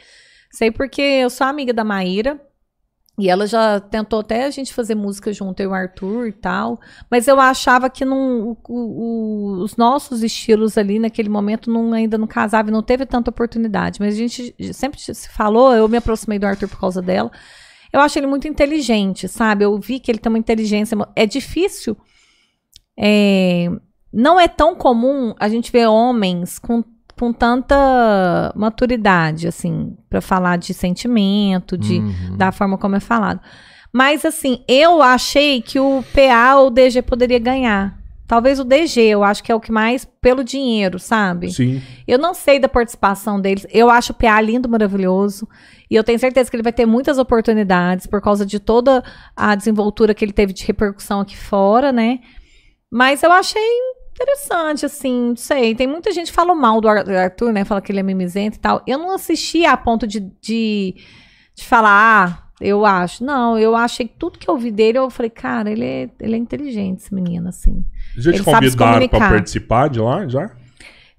[0.51, 2.39] sei porque eu sou amiga da Maíra.
[3.19, 6.31] E ela já tentou até a gente fazer música junto, eu e o Arthur e
[6.31, 6.79] tal.
[7.11, 12.17] Mas eu achava que não, o- o- os nossos estilos ali naquele momento não, ainda
[12.17, 13.99] não casavam e não teve tanta oportunidade.
[13.99, 17.31] Mas a gente sempre se falou, eu me aproximei do Arthur por causa dela.
[17.93, 19.63] Eu acho ele muito inteligente, sabe?
[19.63, 20.97] Eu vi que ele tem uma inteligência.
[21.15, 21.95] É difícil.
[22.97, 23.69] é,
[24.11, 26.83] não é tão comum a gente ver homens com,
[27.19, 32.37] com tanta maturidade, assim, pra falar de sentimento, de, Uhum.
[32.37, 33.39] da forma como é falado.
[33.91, 37.97] Mas, assim, eu achei que o PA ou o DG poderia ganhar.
[38.33, 41.53] Talvez o DG, eu acho que é o que mais pelo dinheiro, sabe?
[41.53, 41.83] Sim.
[42.07, 43.63] Eu não sei da participação deles.
[43.69, 45.47] Eu acho o PA lindo, maravilhoso.
[45.87, 49.03] E eu tenho certeza que ele vai ter muitas oportunidades por causa de toda
[49.35, 52.21] a desenvoltura que ele teve de repercussão aqui fora, né?
[52.91, 53.61] Mas eu achei
[54.11, 55.75] interessante, assim, não sei.
[55.75, 57.63] Tem muita gente que fala mal do Ar- do Arthur, né?
[57.63, 58.81] Fala que ele é mimizento e tal.
[58.87, 60.95] Eu não assisti a ponto de, de,
[61.55, 61.91] de falar,
[62.27, 63.23] ah, eu acho.
[63.23, 66.37] Não, eu achei tudo que eu vi dele, eu falei, cara, ele é, ele é
[66.39, 67.85] inteligente, esse menino, assim.
[68.17, 69.29] Já te convidaram pra comunicar.
[69.29, 70.51] participar de lá, já?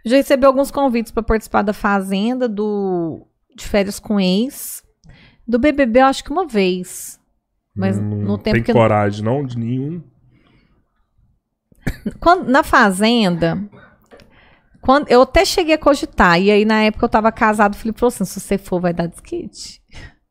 [0.04, 4.82] Já recebi alguns convites para participar da Fazenda, do de férias com ex.
[5.46, 7.18] Do BBB, eu acho que uma vez.
[7.74, 8.72] Mas Não no tempo tem que.
[8.72, 10.02] coragem, não, de nenhum.
[12.20, 13.62] Quando, na Fazenda,
[14.80, 16.40] quando, eu até cheguei a cogitar.
[16.40, 17.74] E aí, na época, eu tava casado.
[17.74, 19.82] O Felipe falou assim: se você for, vai dar desquite.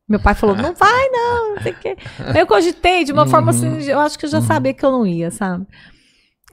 [0.08, 1.96] Meu pai falou: não vai, não, não sei o quê.
[2.18, 4.90] Aí Eu cogitei de uma forma assim, eu acho que eu já sabia que eu
[4.90, 5.66] não ia, sabe?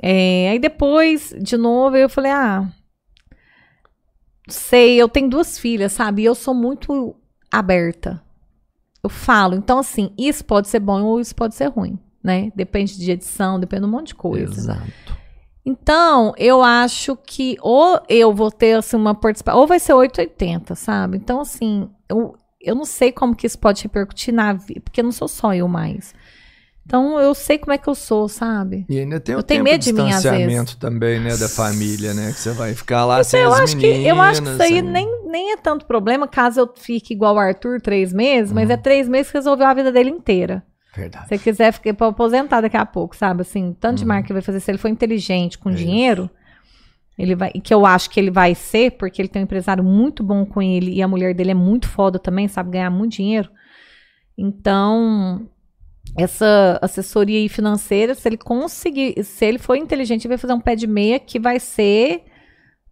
[0.02, 2.68] É, aí depois, de novo, eu falei: ah,
[4.48, 6.24] sei, eu tenho duas filhas, sabe?
[6.24, 7.16] E eu sou muito
[7.52, 8.22] aberta.
[9.04, 9.56] Eu falo.
[9.56, 12.52] Então, assim, isso pode ser bom ou isso pode ser ruim, né?
[12.56, 14.54] Depende de edição, depende de um monte de coisa.
[14.54, 15.22] Exato.
[15.64, 20.74] Então, eu acho que ou eu vou ter assim, uma participação, ou vai ser 880,
[20.76, 21.18] sabe?
[21.18, 25.12] Então, assim, eu, eu não sei como que isso pode repercutir na vida, porque não
[25.12, 26.16] sou só eu mais.
[26.86, 28.86] Então, eu sei como é que eu sou, sabe?
[28.90, 32.14] E ainda tem Eu o tenho medo de mim, às distanciamento também, né, da família,
[32.14, 32.32] né?
[32.34, 34.08] Que você vai ficar lá sem eu as acho, que, meninas.
[34.08, 37.36] eu acho que isso aí sem- nem, nem é tanto problema caso eu fique igual
[37.36, 38.74] o Arthur três meses, mas Uhum.
[38.74, 40.64] é três meses que resolveu a vida dele inteira.
[40.94, 41.28] Verdade.
[41.30, 43.42] Se ele quiser ficar aposentar daqui a pouco, sabe?
[43.42, 45.76] Assim, tanto de marca que vai fazer, se ele for inteligente com Uhum.
[45.76, 45.86] É isso.
[45.86, 46.30] dinheiro,
[47.18, 47.52] ele vai.
[47.52, 50.62] Que eu acho que ele vai ser, porque ele tem um empresário muito bom com
[50.62, 53.50] ele e a mulher dele é muito foda também, sabe ganhar muito dinheiro.
[54.38, 55.48] Então,
[56.18, 60.76] essa assessoria financeira, se ele conseguir, se ele for inteligente, ele vai fazer um pé
[60.76, 62.24] de meia que vai ser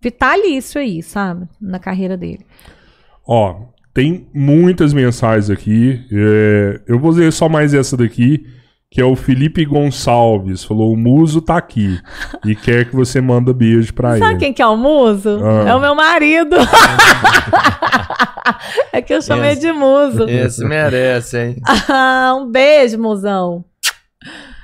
[0.02, 1.48] vitalício aí, sabe?
[1.60, 2.46] Na carreira dele.
[3.28, 6.06] Ó, tem muitas mensagens aqui.
[6.12, 8.46] é, eu vou ler só mais essa daqui,
[8.92, 10.64] que é o Felipe Gonçalves.
[10.64, 12.00] Falou: o Muso tá aqui
[12.46, 14.40] e quer que você manda beijo pra Sabe ele.
[14.40, 15.40] quem que é o muso?
[15.44, 15.70] Ah.
[15.70, 16.56] É o meu marido.
[18.92, 20.28] é que eu chamei Esse- de muso.
[20.28, 21.56] Esse merece, hein?
[21.90, 23.64] Ah, um beijo, mozão.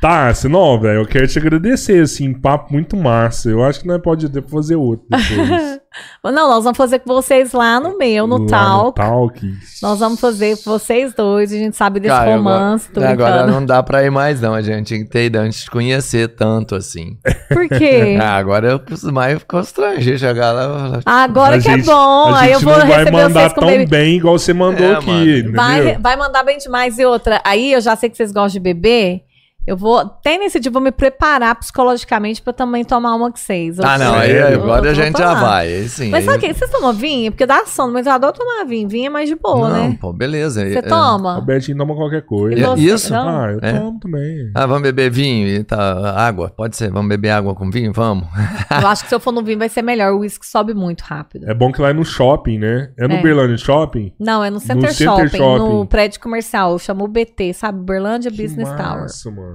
[0.05, 3.49] Tá, não, velho, eu quero te agradecer, assim, papo muito massa.
[3.49, 5.79] Eu acho que nós pode até fazer outro depois.
[6.23, 8.99] Não, nós vamos fazer com vocês lá no meu, no Lá Talk.
[9.01, 9.53] Talk.
[9.81, 11.53] Nós vamos fazer com vocês dois.
[11.53, 12.89] A gente sabe desse Cara, romance.
[12.93, 14.53] Agora, agora não dá pra ir mais, não.
[14.53, 17.17] A gente tem que ter ido antes de conhecer tanto assim.
[17.47, 18.17] Por quê?
[18.21, 20.63] Ah, agora eu preciso mais constranger, chegar lá.
[20.99, 22.25] e falar, Agora A que gente- é bom.
[22.33, 25.43] A Aí eu gente vou não vai mandar tão bem igual você mandou É, aqui?
[25.53, 26.99] Vai, vai mandar bem demais.
[26.99, 29.21] E outra, aí eu já sei que vocês gostam de beber.
[29.67, 33.39] Eu vou, até nesse dia, eu vou me preparar psicologicamente pra também tomar uma que
[33.39, 33.79] vocês.
[33.79, 34.61] Ah, não, aí Sério?
[34.61, 35.41] agora a Eu vou gente já tomar.
[35.41, 35.67] vai.
[35.67, 36.53] aí Sim, Mas sabe o que?
[36.53, 37.31] Vocês tomam vinho?
[37.31, 38.87] Porque dá sono, mas eu adoro tomar vinho.
[38.87, 39.97] Vinho é mais de boa, Não, né?
[39.99, 40.61] pô, beleza.
[40.63, 41.41] Você É- A toma?
[41.41, 42.59] Betinho toma qualquer coisa.
[42.59, 43.11] E É isso?
[43.11, 43.27] Não?
[43.27, 43.73] Ah, eu É.
[43.79, 44.51] tomo também.
[44.53, 46.49] Ah, vamos beber vinho e tá, água?
[46.55, 47.91] Pode ser, vamos beber água com vinho?
[47.91, 48.27] Vamos.
[48.69, 50.13] Eu acho que se eu for no vinho vai ser melhor.
[50.13, 51.49] O uísque sobe muito rápido.
[51.49, 52.91] É bom que lá é no shopping, né?
[52.97, 53.21] É no É.
[53.21, 54.13] Berlândia Shopping?
[54.19, 55.59] Não, é no Center, Center Shopping, Shopping.
[55.77, 56.77] no prédio comercial.
[56.77, 57.79] Chama o BT, sabe?
[57.83, 59.01] Berlândia Business que Tower.
[59.01, 59.54] massa, mano.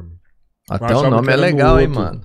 [0.70, 2.20] Até o nome é legal, hein, mano.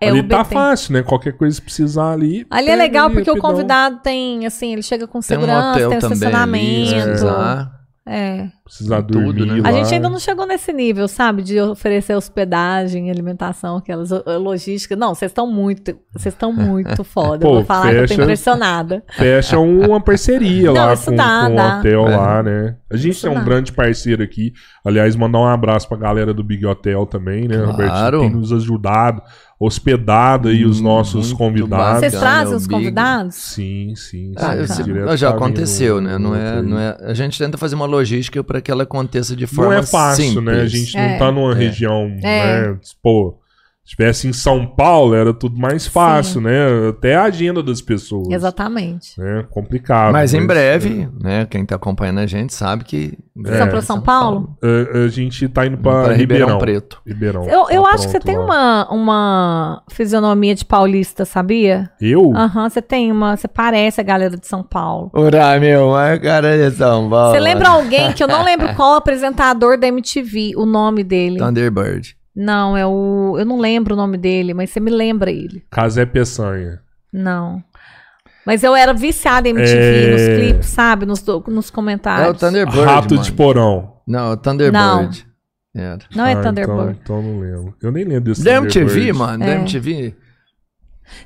[0.00, 1.02] É ali o tá fácil, né?
[1.02, 2.46] Qualquer coisa que precisar ali.
[2.48, 3.50] Ali é legal ali, porque o rapidão.
[3.50, 6.94] convidado tem, assim, ele chega com Tem um segurança, hotel tem um também ali, se
[6.94, 7.04] estacionamento.
[7.04, 7.80] precisar.
[8.06, 8.48] É.
[8.70, 9.60] Precisar Tudo, dormir né?
[9.62, 9.68] lá.
[9.68, 11.42] A gente ainda não chegou nesse nível, sabe?
[11.42, 14.94] De oferecer hospedagem, alimentação, aquelas o- logística.
[14.94, 17.40] Não, vocês estão muito, vocês estão muito foda.
[17.40, 19.02] Pô, eu vou falar que eu fecha- tô impressionada.
[19.10, 21.78] Fecha uma parceria Não, lá com, dá, com o dá.
[21.78, 22.16] hotel É.
[22.16, 22.76] lá, né?
[22.92, 23.44] A gente Isso tem um dá.
[23.44, 24.52] grande parceiro aqui.
[24.84, 27.56] Aliás, mandar um abraço pra galera do Big Hotel também, né?
[27.56, 27.70] Claro.
[27.72, 29.20] Robertinho tem nos ajudado,
[29.58, 32.00] hospedado aí os nossos muito convidados.
[32.00, 33.34] Vocês Bacana, trazem os convidados?
[33.36, 34.32] Sim, sim.
[34.36, 36.18] Ah, sim, eu mas já aconteceu, né?
[36.18, 39.46] Não é, não é, a gente tenta fazer uma logística para que ela aconteça de
[39.46, 40.52] forma Não é fácil, né?
[40.52, 40.72] A simples.
[40.72, 41.18] gente não É.
[41.18, 41.54] tá numa É.
[41.54, 42.70] região, É.
[42.72, 42.78] né?
[43.02, 43.38] Pô,
[43.84, 46.88] se tivesse em São Paulo, era tudo mais fácil, né?
[46.90, 48.28] Até a agenda das pessoas.
[48.30, 49.18] Exatamente.
[49.20, 49.44] Né?
[49.50, 50.12] Complicado.
[50.12, 51.44] Mas em breve, né?
[51.50, 53.18] Quem tá acompanhando a gente sabe que.
[53.34, 53.66] Vocês É.
[53.66, 54.56] pra São Paulo?
[54.62, 56.46] é, a gente tá indo pra, Para Ribeirão.
[56.46, 57.02] Ribeirão Preto.
[57.06, 57.44] Ribeirão.
[57.48, 58.44] Eu, eu Tá acho que você pronto tem lá.
[58.44, 61.90] uma, uma fisionomia de paulista, sabia?
[62.00, 62.32] Eu?
[62.36, 63.36] Aham, você tem uma.
[63.36, 65.10] Você parece a galera de São Paulo.
[65.14, 67.32] Ora, meu, a cara de São Paulo.
[67.32, 71.38] Você lembra alguém que eu não lembro qual apresentador da MTV, o nome dele?
[71.38, 72.19] Thunderbird.
[72.42, 73.36] Não, é o.
[73.38, 75.62] Eu não lembro o nome dele, mas você me lembra ele.
[75.70, 76.80] Casé Peçanha.
[77.12, 77.62] Não.
[78.46, 80.10] Mas eu era viciada em MTV, É.
[80.12, 81.04] nos clipes, sabe?
[81.04, 82.38] Nos, nos É o comentários.
[82.38, 82.80] Thunderbird.
[82.80, 83.22] Rato mano.
[83.24, 83.92] de porão.
[84.06, 85.26] Não, é o Thunderbird.
[85.76, 85.98] Era.
[86.16, 86.98] Não é Ah, Thunderbird.
[87.02, 87.74] Então, então não lembro.
[87.82, 89.38] Eu nem lembro desse Da MTV, mano.
[89.40, 89.54] Da É.
[89.56, 90.14] MTV.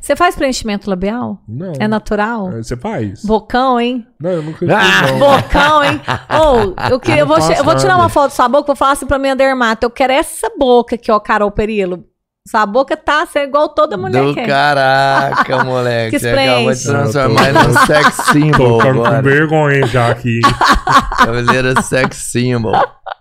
[0.00, 1.40] Você faz preenchimento labial?
[1.48, 1.72] Não.
[1.78, 2.50] É natural?
[2.52, 3.24] É, Você faz?
[3.24, 4.06] Bocão, hein?
[4.20, 5.18] Não, eu nunca Ah, fiz, não.
[5.18, 6.00] Bocão, hein?
[6.42, 8.92] Ou, eu, queria, eu, vou, eu vou tirar uma foto da sua boca, vou falar
[8.92, 9.86] assim pra minha dermata.
[9.86, 12.04] Eu quero essa boca aqui, ó, Carol Perilo.
[12.47, 14.47] Sua boca tá sendo igual toda mulher Do quer.
[14.47, 16.10] caraca, moleque.
[16.10, 20.40] Que Você acabou de transformar ele num sex Tô symbol ficando com vergonha já aqui.
[21.16, 22.74] Cabeleira sex symbol.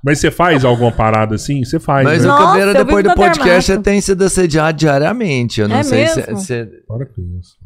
[0.04, 1.64] Mas você faz alguma parada assim?
[1.64, 2.28] Você faz, Mas né?
[2.28, 3.84] o Nossa, Cabeleira, depois do podcast, dermato.
[3.86, 5.62] tem sido assediado diariamente.
[5.62, 6.38] Eu não É sei se, mesmo?
[6.40, 7.63] se- Para com isso.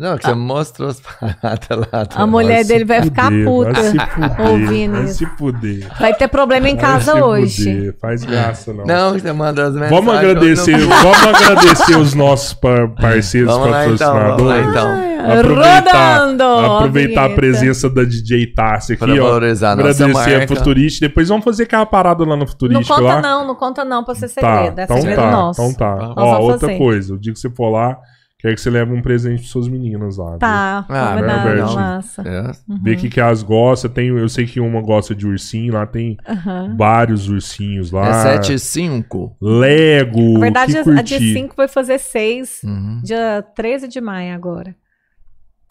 [0.00, 2.06] Não, que você mostrou as paradas lá.
[2.14, 4.40] A mulher dele vai ficar fuder, puta Vai se fuder.
[4.50, 5.14] ouvindo vai isso.
[5.14, 5.86] se fuder.
[6.00, 7.64] Vai ter problema em Vai casa se hoje.
[7.64, 7.96] fuder.
[8.00, 8.84] Faz graça, não.
[8.86, 9.96] Não, você manda as mensagens.
[10.00, 14.68] Vamos agradecer, não- vamos agradecer os nossos par- parceiros Vamos lá então, vamos lá patrocinadores.
[14.70, 15.10] então.
[15.20, 16.44] Aproveitar, Rodando!
[16.44, 17.40] aproveitar a vinheta.
[17.40, 19.26] presença da DJ Tassi aqui, Pra ó.
[19.26, 20.46] valorizar a Agradecer a marca.
[20.56, 21.00] Futurist.
[21.00, 23.20] Depois vamos fazer aquela parada lá no Não Futurist conta lá.
[23.20, 24.78] não, não conta não pra ser Tá, segredo.
[24.80, 25.60] é então segredo tá, nosso.
[25.62, 26.14] então tá.
[26.16, 26.78] Ó, outra fazer.
[26.78, 27.98] coisa, o dia que você for lá,
[28.40, 30.30] quero que você leve um presente para suas meninas lá.
[30.30, 30.38] viu?
[30.38, 31.80] Tá, Ah, combinado, Berbertinho.
[31.80, 32.22] massa.
[32.26, 32.52] É.
[32.82, 33.90] Ver o que, que elas gostam.
[33.90, 36.74] Tem, eu sei que uma gosta de ursinho, lá tem Aham.
[36.76, 38.08] vários ursinhos lá.
[38.08, 39.36] É 7 e 5.
[39.40, 40.34] Lego.
[40.34, 43.00] Na verdade, que a- dia 5 vai fazer 6, Uhum.
[43.04, 44.74] dia 13 de maio agora.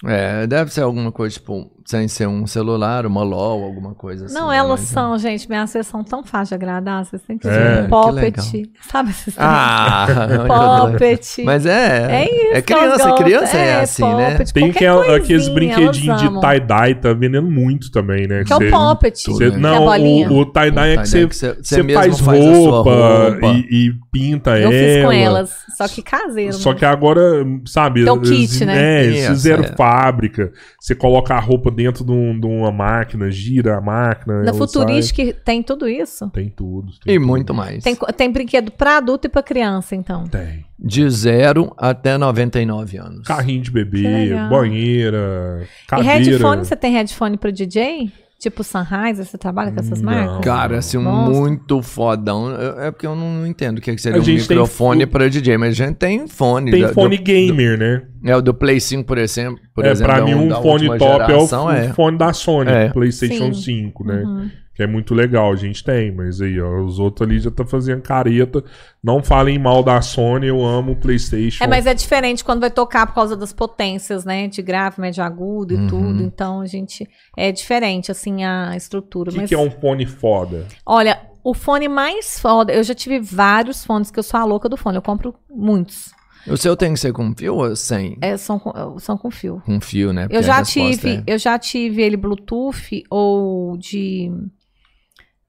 [0.05, 4.33] É, deve ser alguma coisa, tipo, sem ser um celular, uma LOL, alguma coisa assim.
[4.33, 4.55] não, né?
[4.57, 7.51] elas Mas, são, gente, minhas vocês são tão fáceis de agradar, vocês têm que É,
[7.81, 7.83] ver.
[7.83, 10.07] que Poppet, sabe esses Ah,
[10.47, 11.43] Poppet.
[11.43, 12.23] mas é.
[12.23, 12.53] É isso.
[12.53, 14.31] É que criança, criança é, assim, né?
[14.31, 18.43] Poppet, Tem qualquer aquela- aqueles brinquedinhos de tie-dye, tá vendendo muito também, né?
[18.45, 19.23] Que é o Poppet.
[19.25, 19.57] Você- né?
[19.57, 20.31] não, Que é a bolinha.
[20.31, 22.89] o, o tie-dye é que você, que você, você mesmo faz faz roupa,
[23.31, 23.47] roupa.
[23.47, 24.71] E, e pinta Eu ela.
[24.71, 26.53] fiz com elas, só que caseiro.
[26.53, 26.79] Só né?
[26.79, 27.21] que agora,
[27.65, 28.03] sabe...
[28.05, 29.01] Tem o kit, né?
[29.01, 29.67] É, eles Isso, fizeram é.
[29.89, 30.51] Fábrica.
[30.79, 34.43] Você coloca a roupa dentro de, um- de uma máquina, gira a máquina.
[34.43, 36.29] Na Futuristic tem tudo isso?
[36.29, 36.91] Tem tudo.
[37.03, 37.27] tem E tudo.
[37.27, 37.83] muito mais.
[37.83, 40.25] Tem, tem brinquedo pra adulto e pra criança, então.
[40.25, 40.65] Tem.
[40.77, 43.27] De 0 até 99 anos.
[43.27, 46.13] Carrinho de bebê, banheira, E cadeira.
[46.13, 48.11] headphone, você tem headphone pro DJ?
[48.39, 50.13] Tipo Sunrise, você trabalha com essas Não.
[50.13, 50.39] marcas?
[50.45, 51.41] Cara, assim, Monstro.
[51.41, 52.49] muito fodão.
[52.49, 55.03] Eu- É porque eu não entendo o que, é que seria A um tem microfone
[55.03, 56.71] f- pra DJ, mas a gente tem fone.
[56.71, 58.03] Tem da- fone do- gamer, né?
[58.23, 59.59] É, o do Play 5, por exemplo.
[59.73, 62.69] Por é, exemplo, pra mim, um fone top é o, geração, o fone da Sony,
[62.71, 62.89] É.
[62.89, 63.85] PlayStation Sim.
[63.91, 64.23] 5, né?
[64.23, 64.49] Uhum.
[64.75, 67.65] Que é muito legal, a gente tem, mas aí, ó, os outros ali já tá
[67.65, 68.63] fazendo careta.
[69.03, 71.61] Não falem mal da Sony, eu amo o PlayStation.
[71.61, 74.47] É, mas é diferente quando vai tocar por causa das potências, né?
[74.47, 75.87] De grave, médio agudo e Uhum.
[75.87, 76.23] tudo.
[76.23, 77.05] Então, a gente.
[77.35, 79.31] É diferente, assim, a estrutura.
[79.31, 79.49] O que, mas...
[79.49, 80.65] que é um fone foda?
[80.85, 82.71] Olha, o fone mais foda.
[82.71, 84.95] Eu já tive vários fones que eu sou a louca do fone.
[84.95, 86.11] Eu compro muitos.
[86.49, 88.17] O seu tem que ser com fio ou sem?
[88.21, 89.61] É, são, com- são com fio.
[89.65, 90.23] Com fio, né?
[90.23, 94.31] Eu Porque a já tive, é- eu já tive ele Bluetooth ou de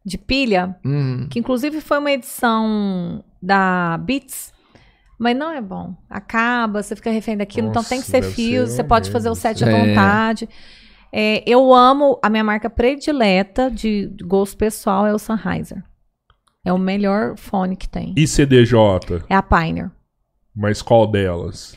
[0.04, 1.26] de pilha, Uhum.
[1.30, 4.50] que inclusive foi uma edição da Beats,
[5.18, 5.94] mas não é bom.
[6.08, 9.28] Acaba, você fica refém daquilo, então tem que Nossa, ser fio, ser você pode fazer
[9.28, 9.70] o set à É.
[9.88, 10.48] vontade.
[11.12, 15.84] É, eu amo a minha marca predileta de gosto pessoal é o Sennheiser.
[16.64, 18.14] É o melhor fone que tem.
[18.16, 19.22] E CDJ?
[19.28, 19.90] É a Pioneer.
[20.60, 21.74] Mas qual delas?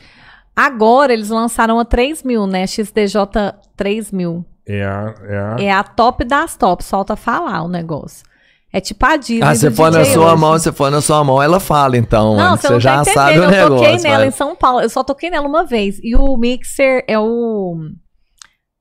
[0.54, 2.66] Agora eles lançaram a 3000, né?
[2.66, 3.16] XDJ
[3.76, 4.44] 3000.
[4.66, 5.14] É a.
[5.22, 5.56] É a...
[5.64, 8.24] É a top das tops, falta falar o negócio.
[8.72, 10.40] É tipo a Disney Ah, você for na sua hoje.
[10.40, 12.36] mão, você for na sua mão, ela fala, então.
[12.36, 12.56] Não, mano.
[12.56, 14.02] você não já tá sabe o Eu toquei negócio.
[14.02, 14.26] nela vai.
[14.28, 14.80] em São Paulo.
[14.80, 15.98] Eu só toquei nela uma vez.
[16.02, 17.76] E o mixer é o.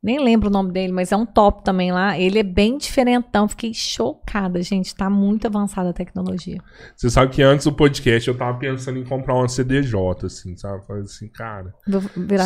[0.04, 2.20] Nem lembro o nome dele, mas é um top também lá.
[2.20, 3.48] Ele é bem diferentão.
[3.48, 4.94] Fiquei chocada, gente.
[4.94, 6.60] Tá muito avançada a tecnologia.
[6.94, 10.86] Você sabe que antes do podcast eu tava pensando em comprar uma CDJ, assim, sabe?
[10.86, 11.74] Falei assim, cara.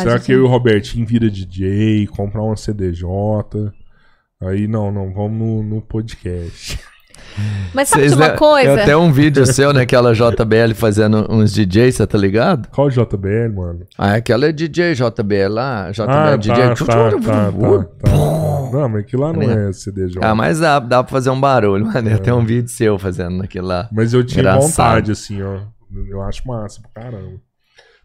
[0.00, 3.08] Será que eu e o Robertinho vira DJ, comprar uma CDJ?
[4.40, 6.78] Aí não, não, vamos no, no podcast.
[7.74, 8.70] Mas sabe Vocês de uma coisa?
[8.70, 12.68] Eu tenho um vídeo seu naquela JBL fazendo uns DJs, você tá ligado?
[12.68, 13.80] Qual JBL, mano?
[13.96, 16.54] Ah, aquela é DJ JBL lá, JBL Ah, DJ.
[16.54, 18.10] tá, tá, tá, tá, tá.
[18.72, 20.18] Não, mas aquilo lá não é CDJ.
[20.22, 22.08] Ah, mas dá, dá pra fazer um barulho, mano.
[22.10, 23.88] Eu tenho um vídeo seu fazendo naquilo lá.
[23.92, 24.68] Mas eu tinha Engraçado.
[24.70, 25.58] vontade, assim, ó.
[26.10, 27.40] Eu acho massa pra caramba.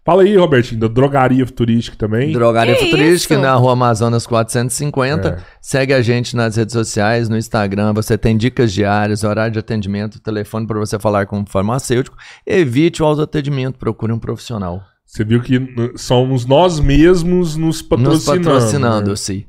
[0.05, 2.33] Fala aí, Robertinho, da drogaria futurística também.
[2.33, 3.41] Drogaria Que Futurística isso?
[3.43, 5.27] na Rua Amazonas 450.
[5.29, 5.37] É.
[5.61, 7.93] Segue a gente nas redes sociais, no Instagram.
[7.93, 12.17] Você tem dicas diárias, horário de atendimento, telefone para você falar com um farmacêutico.
[12.45, 14.83] Evite o autoatendimento, procure um profissional.
[15.05, 15.59] Você viu que
[15.95, 18.15] somos nós mesmos nos patrocinando.
[18.15, 19.15] Nos patrocinando, né?
[19.15, 19.45] sim.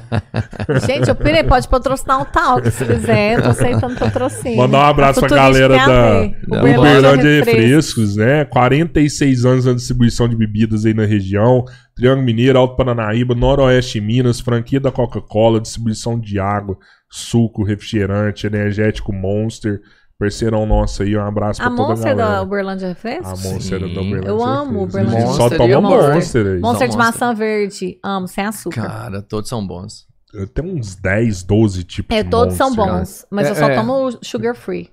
[0.86, 3.34] Gente, o Pire pode patrocinar um talk se quiser.
[3.34, 4.56] Eu tô aceitando patrocínio.
[4.56, 7.46] Mandar um abraço A pra galera da Uberlândia Refrescos.
[7.46, 8.44] Refrescos, né?
[8.46, 11.64] 46 anos na distribuição de bebidas aí na região.
[11.94, 16.78] Triângulo Mineiro, Alto Paranaíba, Noroeste Minas, franquia da Coca-Cola, distribuição de água,
[17.10, 19.80] suco, refrigerante, energético Monster.
[20.22, 22.36] Parceirão nosso aí, um abraço A pra toda a Monster galera.
[22.38, 23.26] da Uberlândia Refrescos?
[23.26, 23.94] A Monster Sim.
[23.94, 24.94] da Uberlândia Eu amo Refrescos.
[24.94, 26.14] Uberlândia A gente Só Monster toma Monster.
[26.14, 26.58] Monster aí.
[26.60, 26.98] Monster de Monster.
[27.22, 27.98] maçã verde.
[28.02, 28.82] Amo, sem açúcar.
[28.86, 30.06] Cara, todos são bons.
[30.54, 32.94] Tem uns 10, 12 tipos É, de todos são Monster.
[32.98, 33.26] bons.
[33.30, 33.74] Mas É, eu só é.
[33.76, 34.90] tomo sugar free.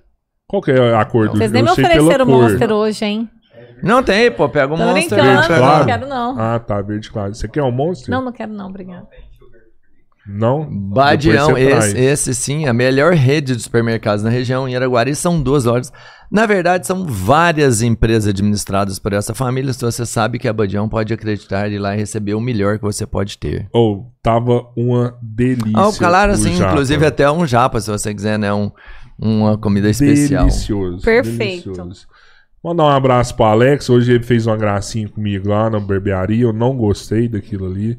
[0.48, 2.42] Qual que é a cor do Vocês nem eu me ofereceram cor.
[2.42, 3.30] Monster hoje, hein?
[3.82, 4.48] Não tem, pô.
[4.48, 5.08] Pega o Tô Monster.
[5.08, 5.86] brincando, verde, não claro.
[5.86, 6.38] quero não.
[6.38, 7.34] Ah, tá, verde claro.
[7.34, 8.10] Você quer um Monster?
[8.14, 9.08] Não, não quero não, obrigada.
[10.28, 10.66] Não?
[10.68, 14.68] Badião, esse, esse sim, a melhor rede de supermercados na região.
[14.68, 15.92] Em Araguari são duas lojas.
[16.30, 19.72] Na verdade, são várias empresas administradas por essa família.
[19.72, 22.78] Se você sabe que a Badião pode acreditar e ir lá e receber o melhor
[22.78, 23.68] que você pode ter.
[23.72, 25.72] Ou, tava uma delícia.
[25.74, 26.72] Ah, o Calar, o assim, japa.
[26.72, 28.52] inclusive até um japa, se você quiser, né?
[28.52, 28.72] Um,
[29.16, 30.46] uma comida especial.
[30.46, 31.04] Delicioso.
[31.04, 31.72] Perfeito.
[31.72, 32.06] delicioso.
[32.64, 33.88] Mandar um abraço pro Alex.
[33.88, 36.42] Hoje ele fez uma gracinha comigo lá na barbearia.
[36.42, 37.96] Eu não gostei daquilo ali.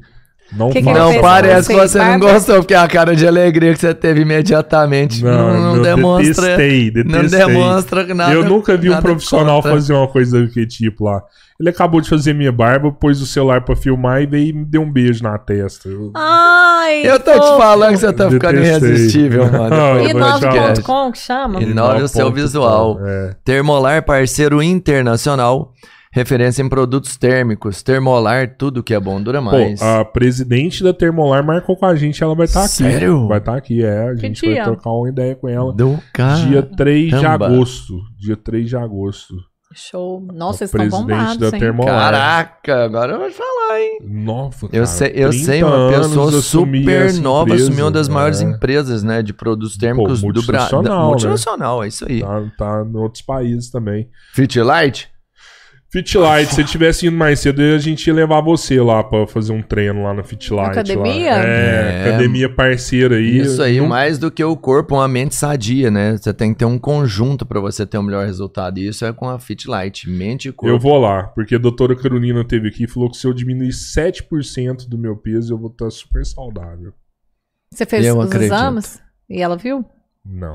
[0.56, 3.74] Não Que que Não parece que Fez você não gostou, porque a cara de alegria
[3.74, 6.56] que você teve imediatamente não, não eu demonstra.
[6.56, 7.46] Detestei, Não detestei.
[7.46, 8.32] demonstra nada.
[8.32, 11.22] eu nunca vi um profissional fazer uma coisa daquele tipo lá.
[11.60, 14.64] Ele acabou de fazer minha barba, pôs o celular pra filmar e veio e me
[14.64, 15.88] deu um beijo na testa.
[15.88, 18.88] Eu- Ai, Eu tô te falando que você tá ficando Detestei.
[18.90, 19.70] irresistível, mano.
[19.76, 20.08] Não.
[20.08, 21.60] Inove.com, que chama?
[21.60, 23.00] Inove o seu visual.
[23.04, 23.34] É.
[23.44, 25.72] Termolar, parceiro internacional.
[26.12, 27.82] Referência em produtos térmicos.
[27.82, 29.80] Termolar, tudo que é bom dura mais.
[29.80, 32.72] Pô, a presidente da Termolar marcou com a gente, ela vai estar aqui.
[32.72, 33.28] Sério?
[33.28, 34.08] Vai estar aqui, é.
[34.08, 35.72] A gente vai trocar uma ideia com ela.
[35.72, 36.46] Do cara.
[36.46, 38.00] Dia 3 de agosto.
[38.18, 39.34] Dia 3 de agosto.
[39.74, 40.26] Show.
[40.32, 41.60] Nossa, A vocês estão presidente bombados, da hein?
[41.60, 41.94] Termolar.
[41.94, 43.98] Caraca, agora eu vou te falar, hein?
[44.02, 48.08] Nossa, Eu cara, sei, eu 30 sei uma pessoa super nova, empresa, assumiu uma das
[48.08, 48.44] maiores é.
[48.44, 50.42] empresas, né, de produtos térmicos do Brasil.
[50.42, 51.08] multinacional, né?
[51.08, 52.22] Multinacional, é isso aí.
[52.22, 54.08] Tá, tá em outros países também.
[54.32, 55.10] Fit Light?
[55.90, 59.62] Fitlight, se tivesse indo mais cedo, a gente ia levar você lá pra fazer um
[59.62, 60.70] treino lá na Fitlight.
[60.72, 61.30] Academia?
[61.30, 61.42] Lá.
[61.42, 62.08] É, É.
[62.08, 63.38] academia parceira aí.
[63.38, 66.14] Isso aí, Não- mais do que o corpo, uma mente sadia, né?
[66.18, 68.76] Você tem que ter um conjunto pra você ter o melhor resultado.
[68.78, 70.68] E isso é com a Fit Light, mente e corpo.
[70.74, 73.72] Eu vou lá, porque a doutora Carolina teve aqui e falou que se eu diminuir
[73.72, 76.92] 7% do meu peso, eu vou estar super saudável.
[77.72, 78.52] Você fez Eu os acredito.
[78.52, 79.00] exames?
[79.30, 79.82] E ela viu?
[80.22, 80.52] Não.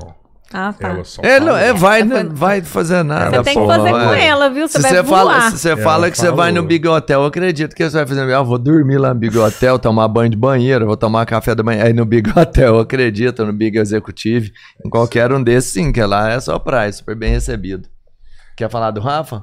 [0.52, 0.88] Ah, tá.
[0.90, 3.38] Ela só É, não, é, vai, né, vai fazer nada.
[3.38, 4.06] Você tem que fazer vai.
[4.06, 4.68] com ela, viu?
[4.68, 5.18] Você Se vai você voar.
[5.18, 6.68] fala, se você Ela fala que você vai no falou.
[6.68, 8.32] Big Hotel, eu acredito que você vai fazer.
[8.32, 11.62] Ah, vou dormir lá no Big Hotel, tomar banho de banheiro, vou tomar café da
[11.64, 11.84] manhã.
[11.84, 14.52] Aí no Big Hotel, eu acredito, no Big Executive,
[14.84, 17.88] em qualquer um desses, sim, que lá é só praia, super bem recebido.
[18.56, 19.42] Quer falar do Rafa?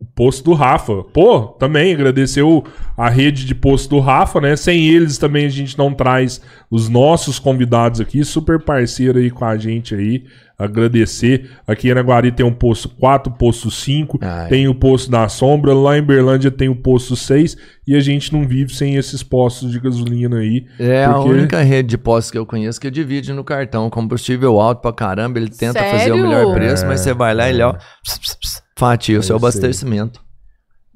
[0.00, 1.04] O posto do Rafa.
[1.12, 2.64] Pô, também agradecer o-
[2.96, 4.56] a rede de posto do Rafa, né?
[4.56, 9.44] Sem eles também a gente não traz os nossos convidados aqui, super parceiro aí com
[9.44, 10.24] a gente aí.
[10.58, 11.50] Agradecer.
[11.66, 14.48] Aqui em Araguari tem um posto 4, posto 5, Ai.
[14.48, 17.56] tem o posto da Sombra, lá em Berlândia tem o posto 6
[17.86, 20.64] e a gente não vive sem esses postos de gasolina aí.
[20.78, 23.88] É a Porque- única rede de postos que eu conheço que divide no cartão.
[23.90, 26.22] Combustível alto pra caramba, ele tenta fazer o Sério?
[26.28, 29.22] melhor preço, mas É, você vai lá e ele, ó, ps, ps, ps, fatia o
[29.22, 30.20] seu abastecimento.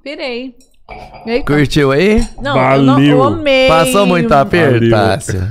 [0.02, 0.54] Pirei.
[1.26, 1.52] Eita.
[1.52, 2.26] Curtiu aí?
[2.40, 3.08] Não, eu não Valeu.
[3.08, 3.68] eu amei.
[3.68, 4.90] Passou muito aperto, Valeu.
[4.90, 5.48] Tássia?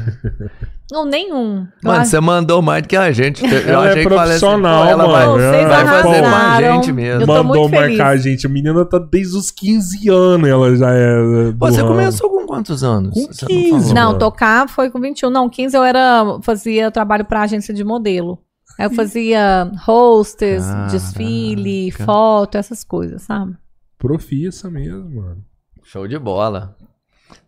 [0.92, 1.66] Não, nenhum.
[1.84, 3.44] Mano, Eu você mandou mais do que a gente.
[3.44, 5.40] Eu Ela é achei que falei assim, profissional, pô, ela vai, mano.
[5.40, 7.22] Vocês vai fazer com a gente mesmo.
[7.22, 7.98] Eu tô Mandou muito feliz.
[7.98, 8.46] marcar a gente.
[8.46, 11.52] A menina tá desde os 15 anos, ela já é.
[11.58, 11.90] você ramo.
[11.90, 13.14] começou com quantos anos?
[13.14, 13.70] Com Você 15.
[13.70, 13.94] falou.
[13.96, 14.20] Não, mano.
[14.20, 15.30] tocar foi com 21.
[15.32, 18.38] Não, 15 eu era fazia trabalho pra agência de modelo.
[18.80, 20.92] Aí eu fazia hostess, Caraca.
[20.92, 23.56] desfile, foto, essas coisas, sabe?
[23.98, 25.44] Profissa mesmo, mano.
[25.84, 26.76] Show de bola.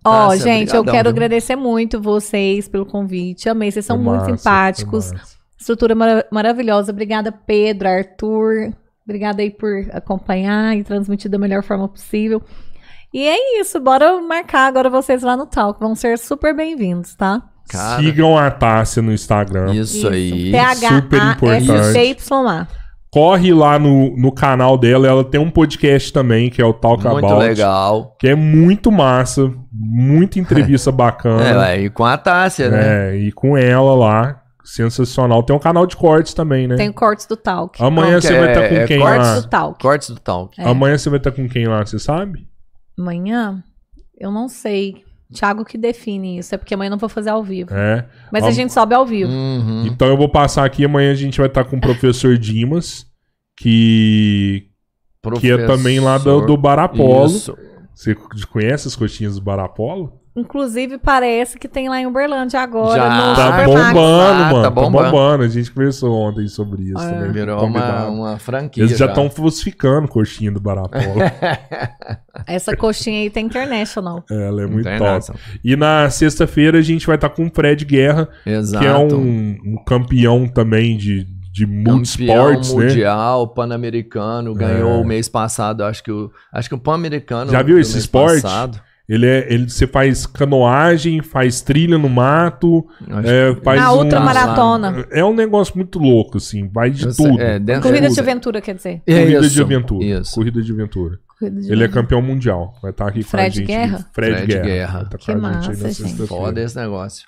[0.03, 1.11] Ó, Tássia, gente, eu quero viu?
[1.11, 3.49] agradecer muito vocês pelo convite.
[3.49, 5.11] Amei, vocês são Foi muito massa, simpáticos.
[5.57, 6.91] Estrutura mara- maravilhosa.
[6.91, 8.73] Obrigada, Pedro, Arthur.
[9.03, 12.41] Obrigada aí por acompanhar e transmitir da melhor forma possível.
[13.13, 15.79] E é isso, bora marcar agora vocês lá no Talk.
[15.79, 17.41] Vão ser super bem-vindos, tá?
[17.69, 19.73] Cara, Sigam a Tássia no Instagram.
[19.73, 20.51] isso, aí.
[20.77, 21.65] super importante.
[23.11, 25.07] Corre lá no, no canal dela.
[25.07, 27.39] Ela tem um podcast também, que é o Talk Muito About.
[27.41, 28.15] legal.
[28.19, 29.51] Que é muito massa.
[29.71, 31.59] Muita entrevista É, bacana.
[31.59, 33.13] ué, e com a Tássia, né?
[33.13, 34.41] É, e com ela lá.
[34.65, 35.43] Sensacional.
[35.43, 36.75] Tem um canal de cortes também, né?
[36.75, 37.81] Tem cortes do Talk.
[37.81, 38.51] Amanhã você vai é?
[38.51, 39.39] estar com É quem cortes lá?
[39.39, 39.81] do Talk.
[39.81, 40.59] Cortes do Talk.
[40.61, 40.67] É.
[40.67, 42.47] Amanhã você vai estar com quem lá, você sabe?
[42.99, 43.63] Amanhã,
[44.19, 45.03] eu não sei.
[45.35, 46.55] Thiago que define isso.
[46.55, 47.73] É porque amanhã eu não vou fazer ao vivo.
[47.73, 48.05] É.
[48.31, 49.31] Mas Am- a gente sobe ao vivo.
[49.31, 49.85] Uhum.
[49.85, 50.83] Então eu vou passar aqui.
[50.85, 53.05] Amanhã a gente vai estar com o professor Dimas,
[53.57, 54.67] que,
[55.39, 57.27] que é também lá do, do Barapolo.
[57.27, 57.55] Isso.
[57.93, 58.15] Você
[58.51, 60.19] conhece as coxinhas do Barapolo?
[60.35, 62.95] Inclusive, parece que tem lá em Uberlândia agora.
[63.01, 63.09] Já.
[63.29, 64.55] no Tá bombando, Ah, mano.
[64.55, 65.11] tá Tá bombando.
[65.11, 65.43] bombando.
[65.43, 67.09] A gente conversou ontem sobre isso É.
[67.11, 67.31] também.
[67.31, 68.83] Virou uma, uma franquia.
[68.83, 71.03] Eles já estão falsificando coxinha do Barapolo.
[72.45, 74.23] Essa coxinha aí tem international.
[74.29, 75.39] Ela é muito top.
[75.63, 78.83] E na sexta-feira a gente vai estar com o Fred Guerra, Exato.
[78.83, 82.83] que é um, um campeão também de, de multisports, né?
[82.83, 85.01] mundial, pan-americano, ganhou É.
[85.01, 88.41] o mês passado, acho que o, acho que o pan-americano Já viu esse esporte?
[88.41, 88.81] passado.
[89.07, 92.85] Ele é, ele, você faz canoagem, faz trilha no mato,
[93.23, 95.05] é, faz Na um- ultramaratona.
[95.11, 97.39] É um negócio muito louco, assim, vai de tudo.
[97.39, 99.01] é, dentro- Corrida de aventura, quer dizer.
[99.05, 100.05] Corrida Isso, de aventura.
[100.05, 100.33] Isso.
[100.33, 101.19] Corrida de aventura.
[101.39, 102.73] Corrida de Ele é campeão mundial.
[102.81, 103.67] Vai estar aqui Fred com a gente.
[103.67, 104.05] Guerra?
[104.11, 104.63] Fred, Fred Guerra.
[104.65, 105.01] Guerra.
[105.03, 105.93] Estar Que gente massa, gente.
[105.93, 106.27] sexta-feira.
[106.27, 107.27] Foda esse negócio.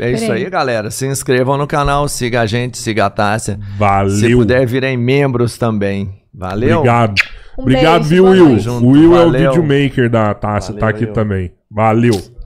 [0.00, 0.90] É isso aí, galera.
[0.90, 3.54] Se inscrevam no canal, siga a gente, siga a Tássia.
[3.56, 4.38] Se Valeu.
[4.38, 6.17] puder, virem membros também.
[6.32, 6.78] Valeu?
[6.78, 7.14] Obrigado.
[7.58, 8.56] Um Obrigado, beijo, viu, Will?
[8.82, 9.52] O Will é o valeu.
[9.52, 11.12] videomaker da taça, tá Valeu, aqui Will.
[11.12, 11.52] também.
[11.70, 12.37] Valeu.